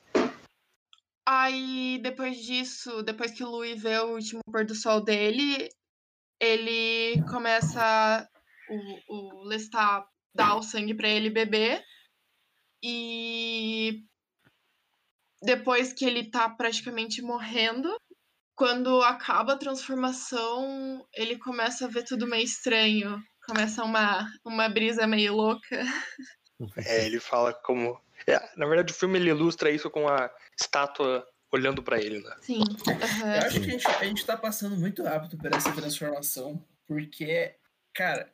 Aí, 1.26 2.00
depois 2.02 2.36
disso, 2.38 3.00
depois 3.04 3.30
que 3.30 3.44
o 3.44 3.48
Louis 3.48 3.80
vê 3.80 3.96
o 4.00 4.14
último 4.14 4.40
pôr 4.50 4.64
do 4.66 4.74
sol 4.74 5.00
dele, 5.00 5.68
ele 6.40 7.22
começa. 7.30 8.28
O, 8.68 9.14
o 9.40 9.44
Lestat 9.44 10.04
dá 10.34 10.54
o 10.54 10.62
sangue 10.62 10.94
pra 10.94 11.08
ele 11.08 11.30
beber. 11.30 11.82
E 12.82 14.04
depois 15.42 15.92
que 15.92 16.04
ele 16.04 16.30
tá 16.30 16.48
praticamente 16.48 17.22
morrendo, 17.22 17.94
quando 18.54 19.02
acaba 19.02 19.54
a 19.54 19.58
transformação, 19.58 21.06
ele 21.14 21.38
começa 21.38 21.86
a 21.86 21.88
ver 21.88 22.04
tudo 22.04 22.26
meio 22.26 22.44
estranho. 22.44 23.22
Começa 23.46 23.82
uma, 23.82 24.28
uma 24.44 24.68
brisa 24.68 25.06
meio 25.06 25.34
louca. 25.34 25.82
É, 26.76 27.04
ele 27.06 27.18
fala 27.18 27.52
como. 27.52 28.00
É, 28.26 28.38
na 28.56 28.66
verdade, 28.66 28.92
o 28.92 28.96
filme 28.96 29.18
ele 29.18 29.30
ilustra 29.30 29.70
isso 29.70 29.90
com 29.90 30.08
a 30.08 30.30
estátua 30.60 31.26
olhando 31.50 31.82
pra 31.82 32.00
ele, 32.00 32.20
né? 32.20 32.36
Sim. 32.40 32.62
aham. 32.86 33.34
Eu 33.34 33.42
acho 33.42 33.60
que 33.60 33.66
a 33.66 33.72
gente, 33.72 33.86
a 33.88 34.04
gente 34.04 34.24
tá 34.24 34.36
passando 34.36 34.76
muito 34.76 35.02
rápido 35.02 35.36
por 35.36 35.52
essa 35.52 35.72
transformação, 35.72 36.64
porque, 36.86 37.56
cara, 37.92 38.32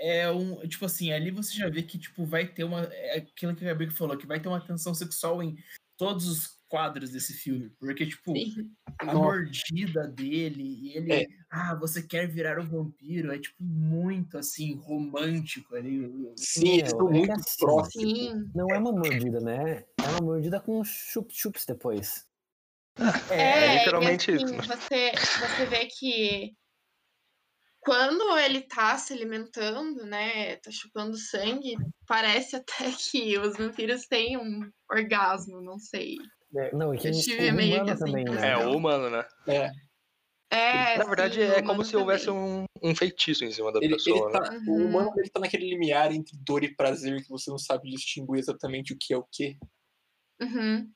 é 0.00 0.30
um. 0.30 0.66
Tipo 0.66 0.86
assim, 0.86 1.12
ali 1.12 1.30
você 1.30 1.54
já 1.54 1.68
vê 1.68 1.82
que, 1.82 1.98
tipo, 1.98 2.24
vai 2.24 2.46
ter 2.46 2.64
uma. 2.64 2.82
É 2.84 3.18
aquilo 3.18 3.54
que 3.54 3.64
a 3.64 3.68
Gabriel 3.68 3.92
falou, 3.92 4.16
que 4.16 4.26
vai 4.26 4.40
ter 4.40 4.48
uma 4.48 4.60
tensão 4.60 4.94
sexual 4.94 5.42
em 5.42 5.56
todos 5.96 6.26
os 6.26 6.58
quadros 6.68 7.10
desse 7.10 7.34
filme. 7.34 7.70
Porque, 7.78 8.06
tipo, 8.06 8.32
Sim. 8.32 8.70
a 8.98 9.12
mordida 9.12 10.08
dele 10.08 10.62
e 10.62 10.96
ele. 10.96 11.12
É. 11.12 11.26
Ah, 11.50 11.74
você 11.74 12.02
quer 12.02 12.26
virar 12.26 12.58
o 12.58 12.66
vampiro? 12.66 13.32
É, 13.32 13.38
tipo, 13.38 13.62
muito 13.62 14.38
assim, 14.38 14.74
romântico 14.76 15.76
ali. 15.76 16.10
Sim, 16.36 16.78
eles 16.78 16.92
estão 16.92 17.08
é 17.08 17.12
muito 17.12 17.32
assim, 17.32 17.58
próximos. 17.58 18.18
Sim. 18.18 18.50
Não 18.54 18.68
é 18.70 18.78
uma 18.78 18.92
mordida, 18.92 19.40
né? 19.40 19.84
É 20.02 20.08
uma 20.12 20.20
mordida 20.20 20.60
com 20.60 20.82
chup-chups 20.82 21.66
depois. 21.66 22.26
É, 23.30 23.40
É, 23.40 23.78
literalmente 23.78 24.30
e 24.30 24.34
isso, 24.36 24.44
assim, 24.44 24.56
né? 24.56 24.62
Você, 24.62 25.12
você 25.12 25.66
vê 25.66 25.86
que 25.86 26.54
quando 27.80 28.38
ele 28.38 28.60
tá 28.62 28.96
se 28.98 29.12
alimentando, 29.12 30.04
né, 30.04 30.56
tá 30.56 30.70
chupando 30.70 31.16
sangue, 31.16 31.76
parece 32.06 32.56
até 32.56 32.84
que 33.10 33.38
os 33.38 33.56
vampiros 33.56 34.06
têm 34.06 34.36
um 34.36 34.70
orgasmo, 34.90 35.60
não 35.60 35.78
sei. 35.78 36.16
É, 36.56 36.74
não, 36.74 36.94
e 36.94 36.98
que 36.98 37.08
Eu 37.08 37.12
o 37.12 37.20
tive 37.20 37.52
meio 37.52 37.70
que 37.70 37.76
humano 37.76 37.90
essa 37.90 38.04
também, 38.04 38.24
né? 38.24 38.50
É, 38.50 38.56
o 38.66 38.76
humano, 38.76 39.08
né? 39.08 39.24
É, 39.46 39.70
É, 40.52 40.98
Na 40.98 41.04
verdade, 41.04 41.34
sim, 41.34 41.42
é 41.42 41.62
como 41.62 41.84
se 41.84 41.96
houvesse 41.96 42.28
um, 42.28 42.64
um 42.82 42.94
feitiço 42.94 43.44
em 43.44 43.52
cima 43.52 43.72
da 43.72 43.78
ele, 43.80 43.94
pessoa, 43.94 44.28
ele 44.30 44.38
né? 44.38 44.40
tá, 44.40 44.52
Uhum. 44.52 44.72
O 44.72 44.86
humano 44.86 45.12
ele 45.16 45.30
tá 45.30 45.38
naquele 45.38 45.68
limiar 45.70 46.12
entre 46.12 46.36
dor 46.44 46.64
e 46.64 46.74
prazer 46.74 47.22
que 47.22 47.28
você 47.28 47.50
não 47.50 47.58
sabe 47.58 47.88
distinguir 47.88 48.40
exatamente 48.40 48.92
o 48.92 48.96
que 48.98 49.14
é 49.14 49.16
o 49.16 49.24
que. 49.30 49.56
Uhum. 50.42 50.90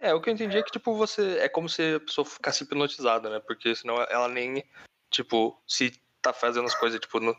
É, 0.00 0.14
o 0.14 0.20
que 0.20 0.30
eu 0.30 0.34
entendi 0.34 0.58
é 0.58 0.62
que, 0.62 0.70
tipo, 0.70 0.94
você. 0.94 1.38
É 1.38 1.48
como 1.48 1.68
se 1.68 1.94
a 1.94 2.00
pessoa 2.00 2.24
ficasse 2.24 2.62
hipnotizada, 2.62 3.28
né? 3.30 3.40
Porque 3.40 3.74
senão 3.74 3.96
ela 4.02 4.28
nem. 4.28 4.62
Tipo, 5.10 5.60
se 5.66 5.92
tá 6.20 6.32
fazendo 6.32 6.66
as 6.66 6.74
coisas, 6.74 7.00
tipo, 7.00 7.20
no, 7.20 7.36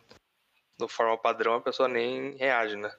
no 0.80 0.88
forma 0.88 1.18
padrão, 1.18 1.56
a 1.56 1.62
pessoa 1.62 1.88
nem 1.88 2.36
reage, 2.38 2.76
né? 2.76 2.92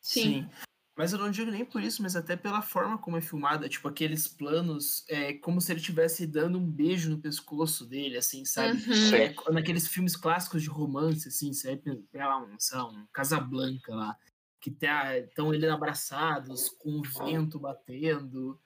Sim. 0.00 0.48
Mas 0.96 1.12
eu 1.12 1.18
não 1.18 1.30
digo 1.30 1.50
nem 1.50 1.64
por 1.64 1.82
isso, 1.82 2.02
mas 2.02 2.14
até 2.14 2.36
pela 2.36 2.62
forma 2.62 2.96
como 2.96 3.16
é 3.16 3.20
filmada, 3.20 3.68
tipo, 3.68 3.88
aqueles 3.88 4.28
planos, 4.28 5.04
é 5.08 5.32
como 5.32 5.60
se 5.60 5.72
ele 5.72 5.80
estivesse 5.80 6.24
dando 6.24 6.56
um 6.56 6.70
beijo 6.70 7.10
no 7.10 7.18
pescoço 7.18 7.84
dele, 7.84 8.16
assim, 8.16 8.44
sabe? 8.44 8.74
Uhum. 8.74 8.94
Sim. 8.94 9.16
É, 9.16 9.34
naqueles 9.50 9.88
filmes 9.88 10.14
clássicos 10.14 10.62
de 10.62 10.68
romance, 10.68 11.26
assim, 11.26 11.52
você 11.52 11.80
vai 12.12 12.26
lá 12.26 12.38
um, 12.38 12.58
sei 12.60 12.78
lá, 12.78 12.88
um 12.88 13.06
Casablanca 13.12 13.92
lá, 13.92 14.16
que 14.60 14.70
tá, 14.70 15.18
estão 15.18 15.52
eles 15.52 15.68
abraçados, 15.68 16.68
com 16.68 17.00
o 17.00 17.02
vento 17.02 17.58
batendo, 17.58 18.60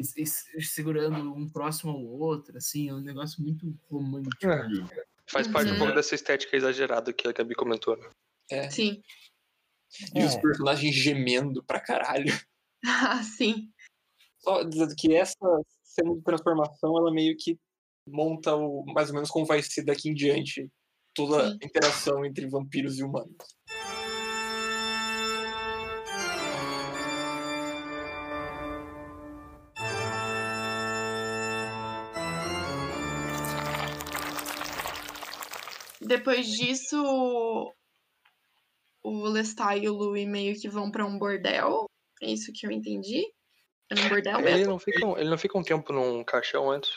e, 0.00 0.22
e 0.22 0.26
se- 0.26 0.60
segurando 0.62 1.32
um 1.34 1.48
próximo 1.48 1.92
ao 1.92 2.02
outro, 2.02 2.56
assim, 2.56 2.88
é 2.88 2.94
um 2.94 3.00
negócio 3.00 3.42
muito 3.42 3.78
romântico. 3.90 4.46
É. 4.46 4.68
Faz 5.30 5.46
parte 5.46 5.68
um 5.70 5.72
Uhum. 5.74 5.78
pouco 5.78 5.94
dessa 5.94 6.14
estética 6.14 6.56
exagerada 6.56 7.12
que 7.12 7.28
a 7.28 7.32
Gabi 7.32 7.54
comentou, 7.54 7.96
né? 7.96 8.08
É. 8.50 8.70
Sim. 8.70 9.02
E 10.14 10.24
os 10.24 10.34
É. 10.34 10.40
personagens 10.40 10.94
gemendo 10.94 11.62
pra 11.64 11.80
caralho. 11.80 12.32
Ah, 12.84 13.22
sim. 13.22 13.70
Só 14.38 14.62
dizendo 14.62 14.94
que 14.96 15.14
essa 15.14 15.36
cena 15.82 16.14
de 16.14 16.22
transformação, 16.22 16.96
ela 16.96 17.12
meio 17.12 17.36
que 17.36 17.58
monta 18.08 18.54
o, 18.56 18.84
mais 18.86 19.08
ou 19.10 19.14
menos 19.14 19.30
como 19.30 19.44
vai 19.44 19.62
ser 19.62 19.84
daqui 19.84 20.08
em 20.08 20.14
diante 20.14 20.68
toda 21.14 21.48
a 21.48 21.50
Sim. 21.50 21.58
interação 21.62 22.24
entre 22.24 22.48
vampiros 22.48 22.98
e 22.98 23.04
humanos. 23.04 23.36
Depois 36.10 36.44
disso, 36.44 37.72
o 39.00 39.28
Lestat 39.28 39.78
e 39.80 39.88
o 39.88 39.94
Louis 39.94 40.26
meio 40.26 40.60
que 40.60 40.68
vão 40.68 40.90
pra 40.90 41.06
um 41.06 41.16
bordel. 41.16 41.84
É 42.20 42.26
isso 42.26 42.52
que 42.52 42.66
eu 42.66 42.72
entendi? 42.72 43.32
É 43.88 43.94
um 43.94 44.08
bordel 44.08 44.40
Ele 44.40 44.50
mesmo? 44.50 44.72
não, 44.72 44.78
fica, 44.80 45.06
um- 45.06 45.16
ele 45.16 45.30
não 45.30 45.38
fica 45.38 45.56
um 45.56 45.62
tempo 45.62 45.92
num 45.92 46.24
caixão 46.24 46.68
antes. 46.68 46.90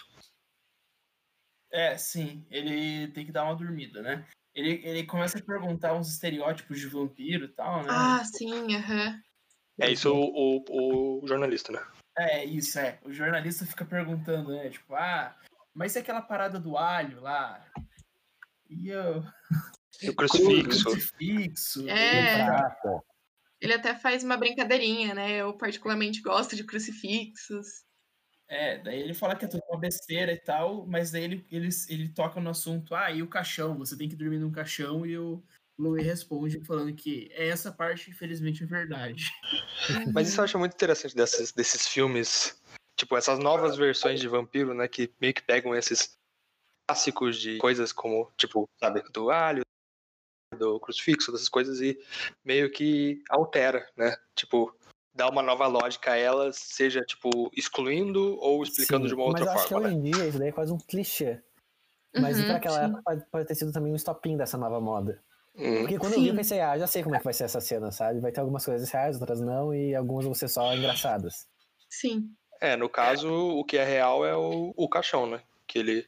É, 1.72 1.96
sim, 1.96 2.44
ele 2.50 3.08
tem 3.10 3.24
que 3.24 3.32
dar 3.32 3.44
uma 3.44 3.56
dormida, 3.56 4.02
né? 4.02 4.28
Ele, 4.56 4.82
ele 4.84 5.06
começa 5.06 5.38
a 5.38 5.44
perguntar 5.44 5.94
uns 5.94 6.10
estereótipos 6.10 6.80
de 6.80 6.88
vampiro 6.88 7.46
e 7.46 7.50
tal, 7.50 7.84
né? 7.84 7.90
Ah, 7.92 8.24
sim, 8.26 8.76
aham. 8.76 9.22
É 9.80 9.92
isso 9.92 10.12
o, 10.12 10.64
o, 10.70 11.22
o 11.24 11.28
jornalista, 11.28 11.72
né? 11.72 11.86
É, 12.18 12.44
isso, 12.46 12.80
é. 12.80 13.00
O 13.04 13.14
jornalista 13.14 13.64
fica 13.64 13.86
perguntando, 13.86 14.54
né? 14.54 14.70
Tipo, 14.72 14.96
ah, 14.96 15.40
mas 15.72 15.96
e 15.96 16.00
aquela 16.00 16.22
parada 16.22 16.60
do 16.60 16.76
alho 16.78 17.22
lá? 17.22 17.64
E 18.80 18.90
eu. 18.90 19.24
E 20.02 20.10
o 20.10 20.16
crucifixo. 20.16 20.84
Crucifixo. 20.90 21.90
É. 21.90 22.48
Ele 23.62 23.74
até 23.74 23.96
faz 23.96 24.24
uma 24.24 24.36
brincadeirinha, 24.36 25.14
né? 25.14 25.38
Eu 25.38 25.54
particularmente 25.54 26.22
gosto 26.22 26.56
de 26.56 26.64
crucifixos. 26.64 27.68
É, 28.50 28.78
daí 28.80 29.00
ele 29.00 29.14
fala 29.14 29.36
que 29.36 29.46
é 29.46 29.48
tudo 29.48 29.64
uma 29.70 29.80
besteira 29.80 30.32
e 30.32 30.40
tal, 30.40 30.86
mas 30.86 31.12
daí 31.12 31.24
ele, 31.24 31.48
ele, 31.50 31.70
ele 31.90 32.10
toca 32.10 32.40
no 32.42 32.50
assunto, 32.50 32.94
ah, 32.94 33.10
e 33.10 33.24
o 33.24 33.28
caixão? 33.28 33.78
Você 33.78 33.98
tem 33.98 34.10
que 34.10 34.16
dormir 34.16 34.38
num 34.38 34.52
caixão 34.52 35.06
e 35.06 35.18
o, 35.18 35.42
Louis 35.78 36.06
responde 36.06 36.64
falando 36.64 36.94
que 36.94 37.30
essa 37.34 37.72
parte, 37.72 38.10
infelizmente, 38.10 38.64
é 38.64 38.66
verdade. 38.66 39.26
Mas 40.14 40.30
isso 40.30 40.40
eu 40.40 40.44
acho 40.44 40.60
muito 40.60 40.74
interessante 40.74 41.16
desses, 41.16 41.52
desses 41.52 41.88
filmes. 41.88 42.62
Tipo, 42.96 43.18
essas 43.18 43.40
novas 43.40 43.76
versões 43.76 44.20
de 44.20 44.28
vampiro, 44.28 44.74
né? 44.74 44.88
Que 44.88 45.12
meio 45.20 45.34
que 45.34 45.42
pegam 45.42 45.76
esses 45.76 46.18
clássicos 46.88 47.40
de 47.40 47.58
coisas 47.58 47.92
como, 47.92 48.32
tipo, 48.38 48.70
sabe, 48.80 49.04
do 49.12 49.30
alho, 49.32 49.64
do 50.58 50.80
crucifixo, 50.80 51.32
dessas 51.32 51.50
coisas, 51.50 51.82
e 51.82 51.98
meio 52.44 52.72
que 52.72 53.24
altera, 53.30 53.90
né? 53.98 54.16
Tipo, 54.36 54.76
dá 55.14 55.30
uma 55.30 55.42
nova 55.42 55.66
lógica 55.68 56.12
a 56.12 56.18
elas, 56.18 56.58
seja, 56.58 57.02
tipo, 57.02 57.50
excluindo 57.56 58.38
ou 58.40 58.64
explicando 58.64 59.04
Sim, 59.04 59.08
de 59.10 59.16
uma 59.16 59.24
outra 59.24 59.46
mas 59.46 59.48
eu 59.48 59.54
acho 59.54 59.68
forma, 59.68 59.88
que 59.88 59.88
né? 59.88 59.96
hoje 59.96 60.10
em 60.10 60.14
dia 60.14 60.28
isso 60.28 60.40
daí 60.40 60.50
é 60.50 60.52
quase 60.52 60.72
um 60.74 60.78
clichê. 60.78 61.42
Mas 62.16 62.38
Uhum, 62.38 62.46
pra 62.46 62.58
aquela 62.58 62.80
sim. 62.80 62.86
época 62.86 63.02
pode, 63.04 63.26
pode 63.32 63.48
ter 63.48 63.56
sido 63.56 63.72
também 63.72 63.92
um 63.92 63.96
estopim 63.96 64.38
dessa 64.38 64.56
nova 64.56 64.80
moda. 64.80 65.24
Hum, 65.56 65.80
Porque 65.80 65.98
quando 65.98 66.14
eu 66.14 66.20
vi, 66.22 66.28
eu 66.28 66.34
Sim. 66.34 66.38
pensei, 66.38 66.60
ah, 66.62 66.78
já 66.78 66.86
sei 66.86 67.02
como 67.02 67.16
é 67.16 67.18
que 67.18 67.24
vai 67.24 67.34
ser 67.34 67.46
essa 67.46 67.60
cena, 67.60 67.92
sabe? 67.92 68.20
Vai 68.20 68.32
ter 68.32 68.40
algumas 68.40 68.64
coisas 68.64 68.88
reais, 68.92 69.20
outras 69.20 69.42
não, 69.42 69.74
e 69.74 69.96
algumas 69.96 70.26
vão 70.26 70.34
ser 70.36 70.48
só 70.48 70.72
engraçadas. 70.76 71.48
Sim. 71.90 72.36
É, 72.62 72.76
no 72.76 72.88
caso, 72.88 73.32
o 73.34 73.66
que 73.66 73.78
é 73.78 73.84
real 73.84 74.24
é 74.24 74.36
o, 74.38 74.74
o 74.78 74.88
caixão, 74.88 75.26
né? 75.26 75.42
Que 75.68 75.80
ele 75.80 76.08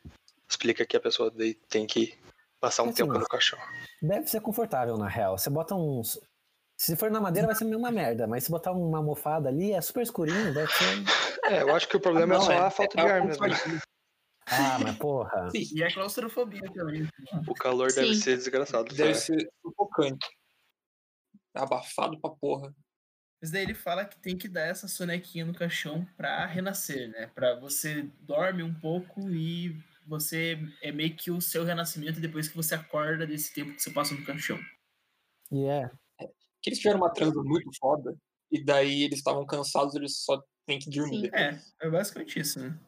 explica 0.50 0.86
que 0.86 0.96
a 0.98 1.00
pessoa 1.02 1.32
daí 1.32 1.54
tem 1.54 1.86
que 1.88 2.18
passar 2.60 2.84
um 2.84 2.88
Assim, 2.88 2.96
tempo 3.04 3.14
no 3.18 3.26
caixão. 3.28 3.60
Deve 4.02 4.28
ser 4.28 4.42
confortável, 4.42 4.98
na 4.98 5.08
real. 5.08 5.38
Você 5.38 5.50
bota 5.50 5.76
uns. 5.76 6.20
Se 6.78 6.96
for 6.96 7.10
na 7.10 7.22
madeira, 7.22 7.48
vai 7.48 7.56
ser 7.56 7.64
meio 7.66 7.78
uma 7.78 7.92
merda, 7.92 8.28
mas 8.28 8.44
se 8.44 8.52
botar 8.52 8.72
uma 8.74 8.98
almofada 8.98 9.48
ali, 9.48 9.72
é 9.72 9.80
super 9.82 10.04
escurinho, 10.04 10.54
deve 10.54 10.72
ser. 10.72 10.86
É, 11.46 11.62
eu 11.62 11.76
acho 11.76 11.88
que 11.88 11.96
o 11.96 12.00
problema 12.00 12.34
é 12.34 12.38
Não, 12.40 12.44
só 12.44 12.52
é- 12.52 12.58
a 12.58 12.72
falta 12.72 12.98
de 12.98 13.04
É 13.04 13.12
ar 13.12 13.24
mesmo. 13.24 13.48
né? 13.48 13.54
Ah, 14.48 14.80
mas 14.80 14.98
porra. 14.98 15.48
Sim, 15.52 15.64
e 15.76 15.84
a 15.84 15.94
claustrofobia 15.94 16.64
também. 16.74 17.08
O 17.48 17.54
calor 17.54 17.92
deve 17.94 18.16
Sim. 18.16 18.20
ser 18.22 18.38
desgraçado. 18.38 18.96
Deve 18.96 19.10
né? 19.10 19.14
ser 19.14 19.48
sufocante. 19.62 20.28
Abafado 21.54 22.20
pra 22.20 22.32
porra. 22.32 22.74
Mas 23.40 23.52
daí 23.52 23.62
ele 23.62 23.76
fala 23.76 24.06
que 24.06 24.18
tem 24.18 24.36
que 24.36 24.48
dar 24.48 24.66
essa 24.66 24.88
sonequinha 24.88 25.46
no 25.46 25.54
caixão 25.54 26.04
pra 26.18 26.46
renascer, 26.48 27.10
né? 27.12 27.28
Pra 27.36 27.60
você 27.60 28.10
dorme 28.22 28.64
um 28.64 28.74
pouco 28.74 29.30
e 29.30 29.80
você 30.06 30.58
é 30.82 30.92
meio 30.92 31.16
que 31.16 31.32
o 31.32 31.42
seu 31.42 31.64
renascimento 31.64 32.20
depois 32.20 32.48
que 32.48 32.56
você 32.56 32.76
acorda 32.76 33.26
desse 33.26 33.54
tempo 33.54 33.74
que 33.74 33.82
você 33.82 33.92
passa 33.92 34.14
no 34.14 34.26
caixão. 34.26 34.60
E 35.52 35.66
é. 35.66 35.90
Que 36.62 36.70
eles 36.70 36.80
tiveram 36.80 37.00
uma 37.00 37.14
transa 37.14 37.42
muito 37.44 37.70
foda, 37.80 38.18
e 38.52 38.64
daí 38.64 39.04
eles 39.04 39.20
estavam 39.20 39.46
cansados, 39.46 39.96
eles 39.96 40.24
só 40.24 40.42
têm 40.66 40.80
que 40.80 40.90
dormir 40.90 41.30
Sim. 41.30 41.30
É, 41.34 41.62
é 41.82 41.90
basicamente 41.90 42.40
isso, 42.40 42.60
né? 42.60 42.80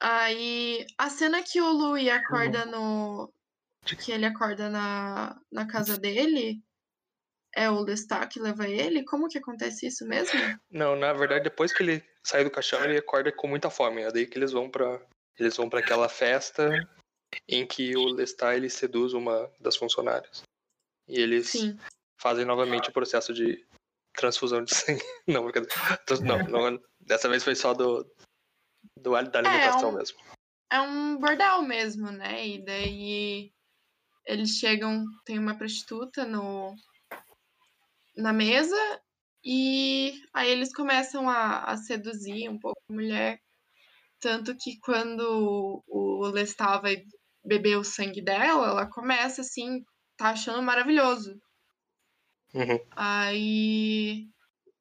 Aí 0.00 0.84
a 0.98 1.08
cena 1.08 1.42
que 1.42 1.60
o 1.60 1.72
Louis 1.72 2.08
acorda 2.08 2.66
no. 2.66 3.32
Que 3.84 4.12
ele 4.12 4.26
acorda 4.26 4.68
na, 4.68 5.40
na 5.50 5.66
casa 5.66 5.98
dele. 5.98 6.62
É 7.54 7.68
o 7.70 7.80
Lestat 7.80 8.28
que 8.32 8.40
leva 8.40 8.66
ele? 8.66 9.04
Como 9.04 9.28
que 9.28 9.38
acontece 9.38 9.86
isso 9.86 10.06
mesmo? 10.06 10.38
Não, 10.70 10.96
na 10.96 11.12
verdade, 11.12 11.44
depois 11.44 11.72
que 11.72 11.82
ele 11.82 12.04
sai 12.24 12.44
do 12.44 12.50
caixão, 12.50 12.82
ele 12.84 12.98
acorda 12.98 13.30
com 13.30 13.46
muita 13.46 13.68
fome. 13.68 14.02
É 14.02 14.10
daí 14.10 14.26
que 14.26 14.38
eles 14.38 14.52
vão 14.52 14.70
pra. 14.70 15.00
Eles 15.38 15.56
vão 15.56 15.68
para 15.68 15.80
aquela 15.80 16.08
festa 16.08 16.70
em 17.48 17.66
que 17.66 17.96
o 17.96 18.06
Lestat 18.06 18.56
ele 18.56 18.70
seduz 18.70 19.12
uma 19.12 19.50
das 19.60 19.76
funcionárias. 19.76 20.42
E 21.08 21.18
eles 21.18 21.48
Sim. 21.50 21.78
fazem 22.20 22.44
novamente 22.44 22.88
o 22.88 22.92
processo 22.92 23.32
de 23.34 23.66
transfusão 24.14 24.62
de 24.62 24.70
sangue. 24.74 25.02
Não, 25.26 25.44
brincadeira. 25.44 25.74
Não, 26.22 26.70
não, 26.70 26.82
dessa 27.00 27.28
vez 27.28 27.42
foi 27.42 27.54
só 27.54 27.72
do, 27.74 28.04
do 28.98 29.10
da 29.10 29.38
alimentação 29.38 29.90
um- 29.90 29.96
mesmo. 29.96 30.18
É 30.70 30.80
um 30.80 31.18
bordel 31.18 31.62
mesmo, 31.62 32.10
né? 32.10 32.46
E 32.46 32.64
daí 32.64 33.52
eles 34.26 34.50
chegam, 34.50 35.04
tem 35.24 35.38
uma 35.38 35.56
prostituta 35.56 36.24
no 36.24 36.74
na 38.16 38.32
mesa 38.32 38.76
e 39.44 40.12
aí 40.32 40.50
eles 40.50 40.72
começam 40.72 41.28
a, 41.28 41.64
a 41.64 41.76
seduzir 41.76 42.48
um 42.48 42.58
pouco 42.58 42.80
a 42.88 42.92
mulher. 42.92 43.40
Tanto 44.20 44.56
que 44.56 44.78
quando 44.80 45.82
o 45.88 46.28
Lestat 46.28 46.80
vai 46.80 47.02
beber 47.44 47.76
o 47.76 47.84
sangue 47.84 48.22
dela, 48.22 48.68
ela 48.68 48.86
começa 48.86 49.40
assim, 49.40 49.84
tá 50.16 50.30
achando 50.30 50.62
maravilhoso. 50.62 51.36
Uhum. 52.54 52.78
Aí 52.92 54.28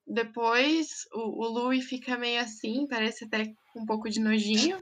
depois 0.05 0.89
o, 1.13 1.45
o 1.45 1.47
Louis 1.47 1.85
fica 1.85 2.17
meio 2.17 2.41
assim, 2.41 2.85
parece 2.87 3.25
até 3.25 3.45
com 3.73 3.81
um 3.81 3.85
pouco 3.85 4.09
de 4.09 4.19
nojinho. 4.19 4.79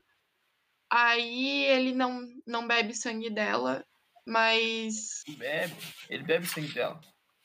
Aí 0.92 1.66
ele 1.66 1.94
não, 1.94 2.28
não 2.46 2.68
bebe 2.68 2.94
sangue 2.96 3.30
dela, 3.30 3.86
mas 4.26 5.22
Bebe, 5.38 5.76
ele 6.10 6.24
bebe 6.24 6.46
o 6.46 6.50
sangue 6.50 6.74
dela. 6.74 7.00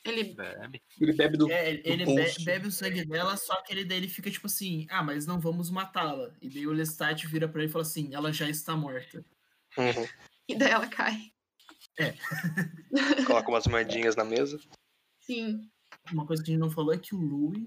Ele. 0.05 0.35
Bebe. 0.35 0.83
Ele 1.01 1.13
bebe 1.13 1.37
do. 1.37 1.51
É, 1.51 1.71
ele, 1.71 1.83
do 1.83 1.89
ele 1.89 2.05
be- 2.07 2.23
pulso. 2.23 2.45
bebe 2.45 2.69
o 2.69 2.73
sangue 2.73 3.05
dela, 3.05 3.37
só 3.37 3.63
que 3.63 3.73
ele 3.73 3.85
daí 3.85 3.99
ele 3.99 4.09
fica 4.09 4.31
tipo 4.31 4.47
assim, 4.47 4.87
ah, 4.91 5.03
mas 5.03 5.27
não 5.27 5.41
vamos 5.41 5.71
matá-la. 5.71 6.33
E 6.41 6.49
daí 6.49 6.67
o 6.67 6.73
Lestat 6.73 7.27
vira 7.27 7.49
pra 7.49 7.63
ele 7.63 7.71
e 7.71 7.73
fala 7.73 7.83
assim, 7.83 8.15
ela 8.15 8.33
já 8.33 8.49
está 8.49 8.77
morta. 8.77 9.25
Uhum. 9.77 10.07
E 10.49 10.57
daí 10.57 10.71
ela 10.71 10.87
cai. 10.87 11.33
Coloca 13.27 13.49
umas 13.49 13.67
moedinhas 13.67 14.17
na 14.17 14.25
mesa. 14.25 14.61
Sim. 15.21 15.69
Uma 16.13 16.27
coisa 16.27 16.43
que 16.43 16.51
a 16.51 16.53
gente 16.53 16.61
não 16.61 16.71
falou 16.71 16.93
é 16.93 16.99
que 16.99 17.15
o 17.15 17.21
Louis, 17.21 17.67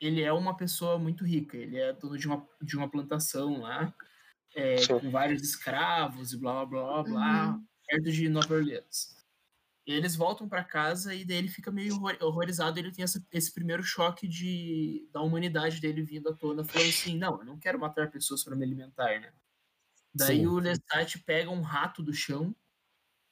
ele 0.00 0.22
é 0.22 0.32
uma 0.32 0.56
pessoa 0.56 0.98
muito 0.98 1.24
rica. 1.24 1.56
Ele 1.56 1.78
é 1.78 1.92
dono 1.92 2.18
de 2.18 2.26
uma, 2.26 2.46
de 2.62 2.76
uma 2.76 2.90
plantação 2.90 3.60
lá, 3.60 3.94
é, 4.54 4.84
com 4.86 5.10
vários 5.10 5.42
escravos 5.42 6.32
e 6.32 6.38
blá, 6.38 6.64
blá, 6.66 6.82
blá, 6.84 7.02
blá, 7.02 7.60
perto 7.86 8.10
de 8.10 8.28
Nova 8.28 8.54
Orleans. 8.54 9.15
E 9.86 9.92
eles 9.92 10.16
voltam 10.16 10.48
pra 10.48 10.64
casa 10.64 11.14
e 11.14 11.24
daí 11.24 11.36
ele 11.38 11.48
fica 11.48 11.70
meio 11.70 11.96
horror- 11.96 12.18
horrorizado. 12.22 12.78
Ele 12.78 12.92
tem 12.92 13.04
essa- 13.04 13.24
esse 13.32 13.52
primeiro 13.52 13.82
choque 13.84 14.26
de, 14.28 15.08
da 15.12 15.20
humanidade 15.22 15.80
dele 15.80 16.02
vindo 16.02 16.28
à 16.28 16.34
tona, 16.36 16.64
falando 16.64 16.88
assim: 16.90 17.16
não, 17.16 17.38
eu 17.40 17.44
não 17.44 17.58
quero 17.58 17.78
matar 17.78 18.10
pessoas 18.10 18.42
para 18.44 18.56
me 18.56 18.64
alimentar, 18.64 19.20
né? 19.20 19.32
Daí 20.14 20.46
Sim. 20.46 20.46
o 20.46 20.58
Lestat 20.58 21.18
pega 21.24 21.50
um 21.50 21.62
rato 21.62 22.02
do 22.02 22.12
chão, 22.14 22.54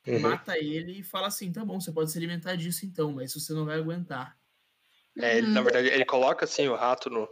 Uhum. 0.07 0.39
mata 0.39 0.59
ele 0.59 1.01
e 1.01 1.05
fala 1.05 1.29
assim: 1.29 1.53
tá 1.53 1.65
bom, 1.65 1.81
você 1.81 1.93
pode 1.93 2.13
se 2.13 2.19
alimentar 2.19 2.57
disso 2.57 2.87
então, 2.87 3.13
mas 3.13 3.35
você 3.35 3.53
não 3.55 3.67
vai 3.67 3.79
aguentar. 3.79 4.39
É, 5.21 5.39
ele, 5.39 5.49
Uhum. 5.49 5.55
na 5.55 5.63
verdade, 5.63 5.89
ele 5.89 6.05
coloca 6.05 6.45
assim 6.45 6.69
o 6.69 6.75
rato 6.75 7.09
no 7.11 7.29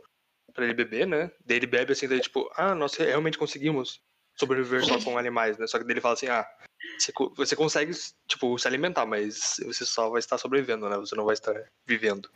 para 0.55 0.65
ele 0.67 0.75
beber, 0.75 1.07
né? 1.07 1.31
Daí 1.45 1.57
ele 1.59 1.67
bebe 1.67 1.93
assim, 1.93 2.09
daí 2.09 2.21
tipo, 2.21 2.51
ah, 2.57 2.75
nós 2.75 2.95
realmente 2.95 3.39
conseguimos 3.39 4.03
sobreviver 4.43 4.85
só 4.85 4.99
com 5.03 5.17
animais, 5.17 5.57
né? 5.59 5.67
Só 5.67 5.79
que 5.79 5.91
ele 5.91 6.01
fala 6.01 6.15
assim, 6.15 6.27
ah, 6.29 6.47
você, 6.99 7.13
você 7.37 7.57
consegue 7.57 7.93
tipo 8.27 8.59
se 8.59 8.67
alimentar, 8.67 9.07
mas 9.07 9.57
você 9.65 9.85
só 9.87 10.11
vai 10.11 10.19
estar 10.19 10.37
sobrevivendo, 10.39 10.89
né? 10.89 10.97
Você 10.99 11.15
não 11.15 11.25
vai 11.25 11.35
estar 11.35 11.55
vivendo. 11.87 12.29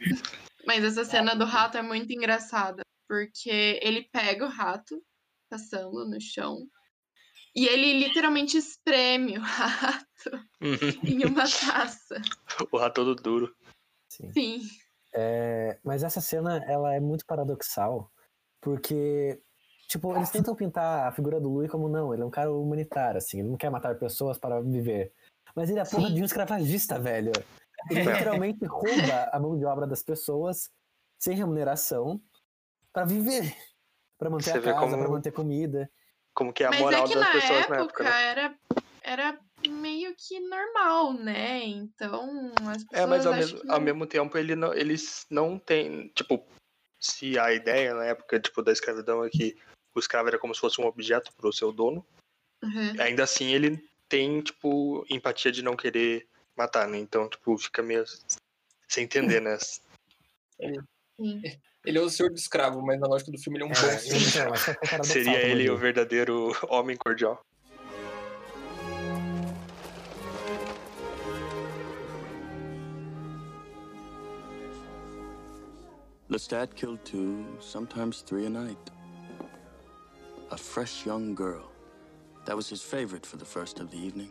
Mas 0.66 0.84
essa 0.84 1.04
cena 1.04 1.34
do 1.34 1.44
rato 1.44 1.76
é 1.76 1.82
muito 1.82 2.12
engraçada, 2.12 2.82
porque 3.08 3.80
ele 3.82 4.08
pega 4.12 4.44
o 4.44 4.48
rato, 4.48 5.02
passando 5.50 6.08
no 6.08 6.20
chão, 6.20 6.66
e 7.54 7.66
ele 7.66 7.98
literalmente 8.06 8.56
espreme 8.56 9.38
o 9.38 9.42
rato 9.42 10.06
Uhum. 10.60 11.00
em 11.04 11.24
uma 11.24 11.44
taça. 11.44 12.16
o 12.72 12.78
rato 12.78 12.94
todo 12.94 13.14
duro. 13.14 13.54
Sim. 14.10 14.32
Sim. 14.32 14.60
É, 15.14 15.78
mas 15.84 16.02
essa 16.02 16.20
cena, 16.20 16.62
ela 16.68 16.94
é 16.94 17.00
muito 17.00 17.24
paradoxal, 17.26 18.10
porque, 18.60 19.40
tipo, 19.86 20.14
eles 20.16 20.30
tentam 20.30 20.54
pintar 20.54 21.06
a 21.08 21.12
figura 21.12 21.40
do 21.40 21.48
Louis 21.48 21.70
como, 21.70 21.88
não, 21.88 22.12
ele 22.12 22.22
é 22.22 22.26
um 22.26 22.30
cara 22.30 22.52
humanitário, 22.52 23.18
assim, 23.18 23.40
ele 23.40 23.48
não 23.48 23.56
quer 23.56 23.70
matar 23.70 23.94
pessoas 23.98 24.38
para 24.38 24.60
viver. 24.60 25.12
Mas 25.54 25.70
ele 25.70 25.78
é 25.78 25.82
a 25.82 25.86
porra 25.86 26.08
Sim. 26.08 26.14
de 26.14 26.22
um 26.22 26.24
escravagista, 26.24 26.98
velho. 26.98 27.32
Ele 27.90 28.02
literalmente 28.04 28.64
rouba 28.66 29.28
a 29.32 29.38
mão 29.38 29.56
de 29.56 29.64
obra 29.64 29.86
das 29.86 30.02
pessoas 30.02 30.70
sem 31.18 31.36
remuneração 31.36 32.20
para 32.92 33.04
viver. 33.04 33.54
para 34.18 34.30
manter 34.30 34.52
Você 34.52 34.58
a 34.58 34.62
casa, 34.62 34.80
como- 34.80 34.96
para 34.98 35.08
manter 35.10 35.30
comida. 35.32 35.90
Como 36.34 36.52
que 36.52 36.64
é 36.64 36.66
a 36.66 36.70
Mas 36.70 36.80
moral 36.80 37.04
é 37.04 37.08
que 37.08 37.14
das 37.14 37.24
na 37.26 37.32
pessoas 37.32 37.60
época, 37.60 37.74
na 37.76 37.82
época, 37.82 38.04
né? 38.04 38.22
era, 38.30 38.58
era 39.02 39.40
meio 39.68 40.14
que 40.16 40.40
normal, 40.40 41.12
né? 41.14 41.64
Então 41.64 42.46
as 42.68 42.84
pessoas 42.84 42.92
É, 42.92 43.06
mas 43.06 43.26
ao 43.26 43.34
mesmo, 43.34 43.60
que 43.60 43.70
ao 43.70 43.80
mesmo 43.80 44.06
tempo 44.06 44.36
ele 44.38 44.54
não, 44.56 44.72
eles 44.74 45.26
não 45.30 45.58
têm, 45.58 46.08
tipo, 46.08 46.46
se 46.98 47.38
a 47.38 47.52
ideia 47.52 47.94
na 47.94 48.04
época 48.06 48.40
tipo 48.40 48.62
da 48.62 48.72
escravidão 48.72 49.24
é 49.24 49.28
que 49.30 49.56
o 49.98 50.00
escravo 50.00 50.28
era 50.28 50.38
como 50.38 50.54
se 50.54 50.60
fosse 50.60 50.80
um 50.80 50.86
objeto 50.86 51.32
para 51.34 51.48
o 51.48 51.52
seu 51.52 51.72
dono, 51.72 52.04
Uhum. 52.62 53.00
ainda 53.00 53.22
assim 53.24 53.52
ele 53.52 53.82
tem, 54.08 54.40
tipo, 54.40 55.04
empatia 55.10 55.52
de 55.52 55.62
não 55.62 55.76
querer 55.76 56.26
matar, 56.56 56.88
né? 56.88 56.96
Então, 56.98 57.28
tipo, 57.28 57.56
fica 57.58 57.82
meio 57.82 58.04
sem 58.88 59.04
entender, 59.04 59.40
né? 59.40 59.58
Sim. 59.58 61.42
Ele 61.84 61.98
é 61.98 62.00
o 62.00 62.08
senhor 62.10 62.30
do 62.30 62.36
escravo, 62.36 62.82
mas 62.82 62.98
na 62.98 63.06
lógica 63.06 63.30
do 63.30 63.38
filme 63.38 63.58
ele 63.58 63.64
é 63.64 63.66
um 63.66 63.70
bom 63.70 63.76
É, 63.76 64.48
mas 64.50 64.62
foi 64.64 64.74
paradoxal, 64.74 65.04
Seria 65.04 65.38
ele 65.42 65.62
o 65.68 65.72
digo. 65.72 65.76
verdadeiro 65.76 66.52
homem 66.68 66.96
cordial. 66.96 67.40
Lestat 76.28 76.74
killed 76.74 76.98
two, 77.04 77.44
sometimes 77.60 78.22
three 78.22 78.46
a 78.46 78.50
night. 78.50 78.78
A 80.52 80.56
fresh 80.56 81.04
young 81.04 81.34
girl. 81.34 81.72
That 82.44 82.56
was 82.56 82.68
his 82.68 82.80
favorite 82.80 83.26
for 83.26 83.36
the 83.36 83.44
first 83.44 83.80
of 83.80 83.90
the 83.90 83.98
evening. 83.98 84.30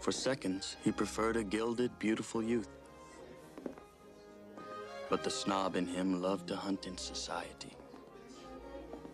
For 0.00 0.10
seconds, 0.10 0.76
he 0.82 0.90
preferred 0.90 1.36
a 1.36 1.44
gilded, 1.44 1.96
beautiful 2.00 2.42
youth. 2.42 2.68
But 5.08 5.22
the 5.22 5.30
snob 5.30 5.76
in 5.76 5.86
him 5.86 6.20
loved 6.20 6.48
to 6.48 6.56
hunt 6.56 6.86
in 6.86 6.98
society. 6.98 7.76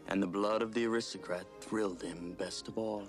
And 0.09 0.22
the 0.22 0.27
blood 0.27 0.62
of 0.62 0.72
the 0.72 0.87
aristocrat 0.87 1.44
thrilled 1.61 2.03
him 2.03 2.35
best 2.38 2.68
of 2.68 2.79
all. 2.79 3.07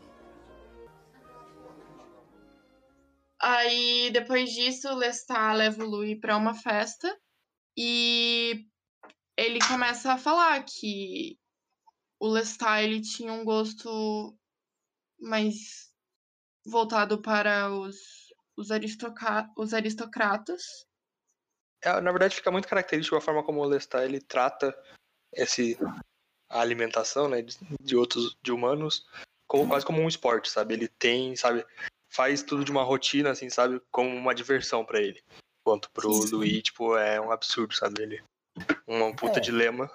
Aí, 3.41 4.11
depois 4.11 4.49
disso, 4.49 4.93
Lestat 4.93 5.77
Louis 5.77 6.19
pra 6.19 6.35
uma 6.35 6.55
festa 6.55 7.15
e 7.77 8.65
ele 9.37 9.59
começa 9.59 10.11
a 10.11 10.17
falar 10.17 10.65
que 10.65 11.37
o 12.19 12.27
Lestat 12.27 12.83
ele 12.83 13.01
tinha 13.01 13.31
um 13.31 13.43
gosto 13.45 14.37
mais 15.19 15.91
voltado 16.65 17.21
para 17.21 17.71
os, 17.71 18.33
os, 18.55 18.71
aristoca- 18.71 19.49
os 19.57 19.73
aristocratas. 19.73 20.85
É, 21.83 22.01
na 22.01 22.11
verdade, 22.11 22.35
fica 22.35 22.51
muito 22.51 22.67
característico 22.67 23.15
a 23.15 23.21
forma 23.21 23.43
como 23.43 23.61
o 23.61 23.65
Lestat 23.65 24.03
ele 24.03 24.19
trata 24.19 24.77
esse 25.33 25.77
a 26.49 26.61
alimentação, 26.61 27.27
né, 27.27 27.41
de, 27.41 27.57
de 27.81 27.95
outros 27.95 28.35
de 28.41 28.51
humanos, 28.51 29.05
como 29.47 29.67
quase 29.67 29.85
como 29.85 30.01
um 30.01 30.07
esporte, 30.07 30.49
sabe? 30.49 30.73
Ele 30.73 30.87
tem, 30.87 31.35
sabe, 31.35 31.65
faz 32.09 32.41
tudo 32.41 32.63
de 32.63 32.71
uma 32.71 32.83
rotina, 32.83 33.31
assim, 33.31 33.49
sabe, 33.49 33.81
como 33.91 34.09
uma 34.15 34.33
diversão 34.33 34.85
pra 34.85 35.01
ele. 35.01 35.21
Enquanto 35.61 35.91
pro 35.91 36.11
Sim. 36.23 36.35
Louis, 36.35 36.63
tipo, 36.63 36.95
é 36.97 37.19
um 37.19 37.31
absurdo, 37.31 37.75
sabe? 37.75 38.01
Ele 38.01 38.23
um 38.87 39.13
puta 39.13 39.39
É. 39.39 39.41
dilema. 39.41 39.91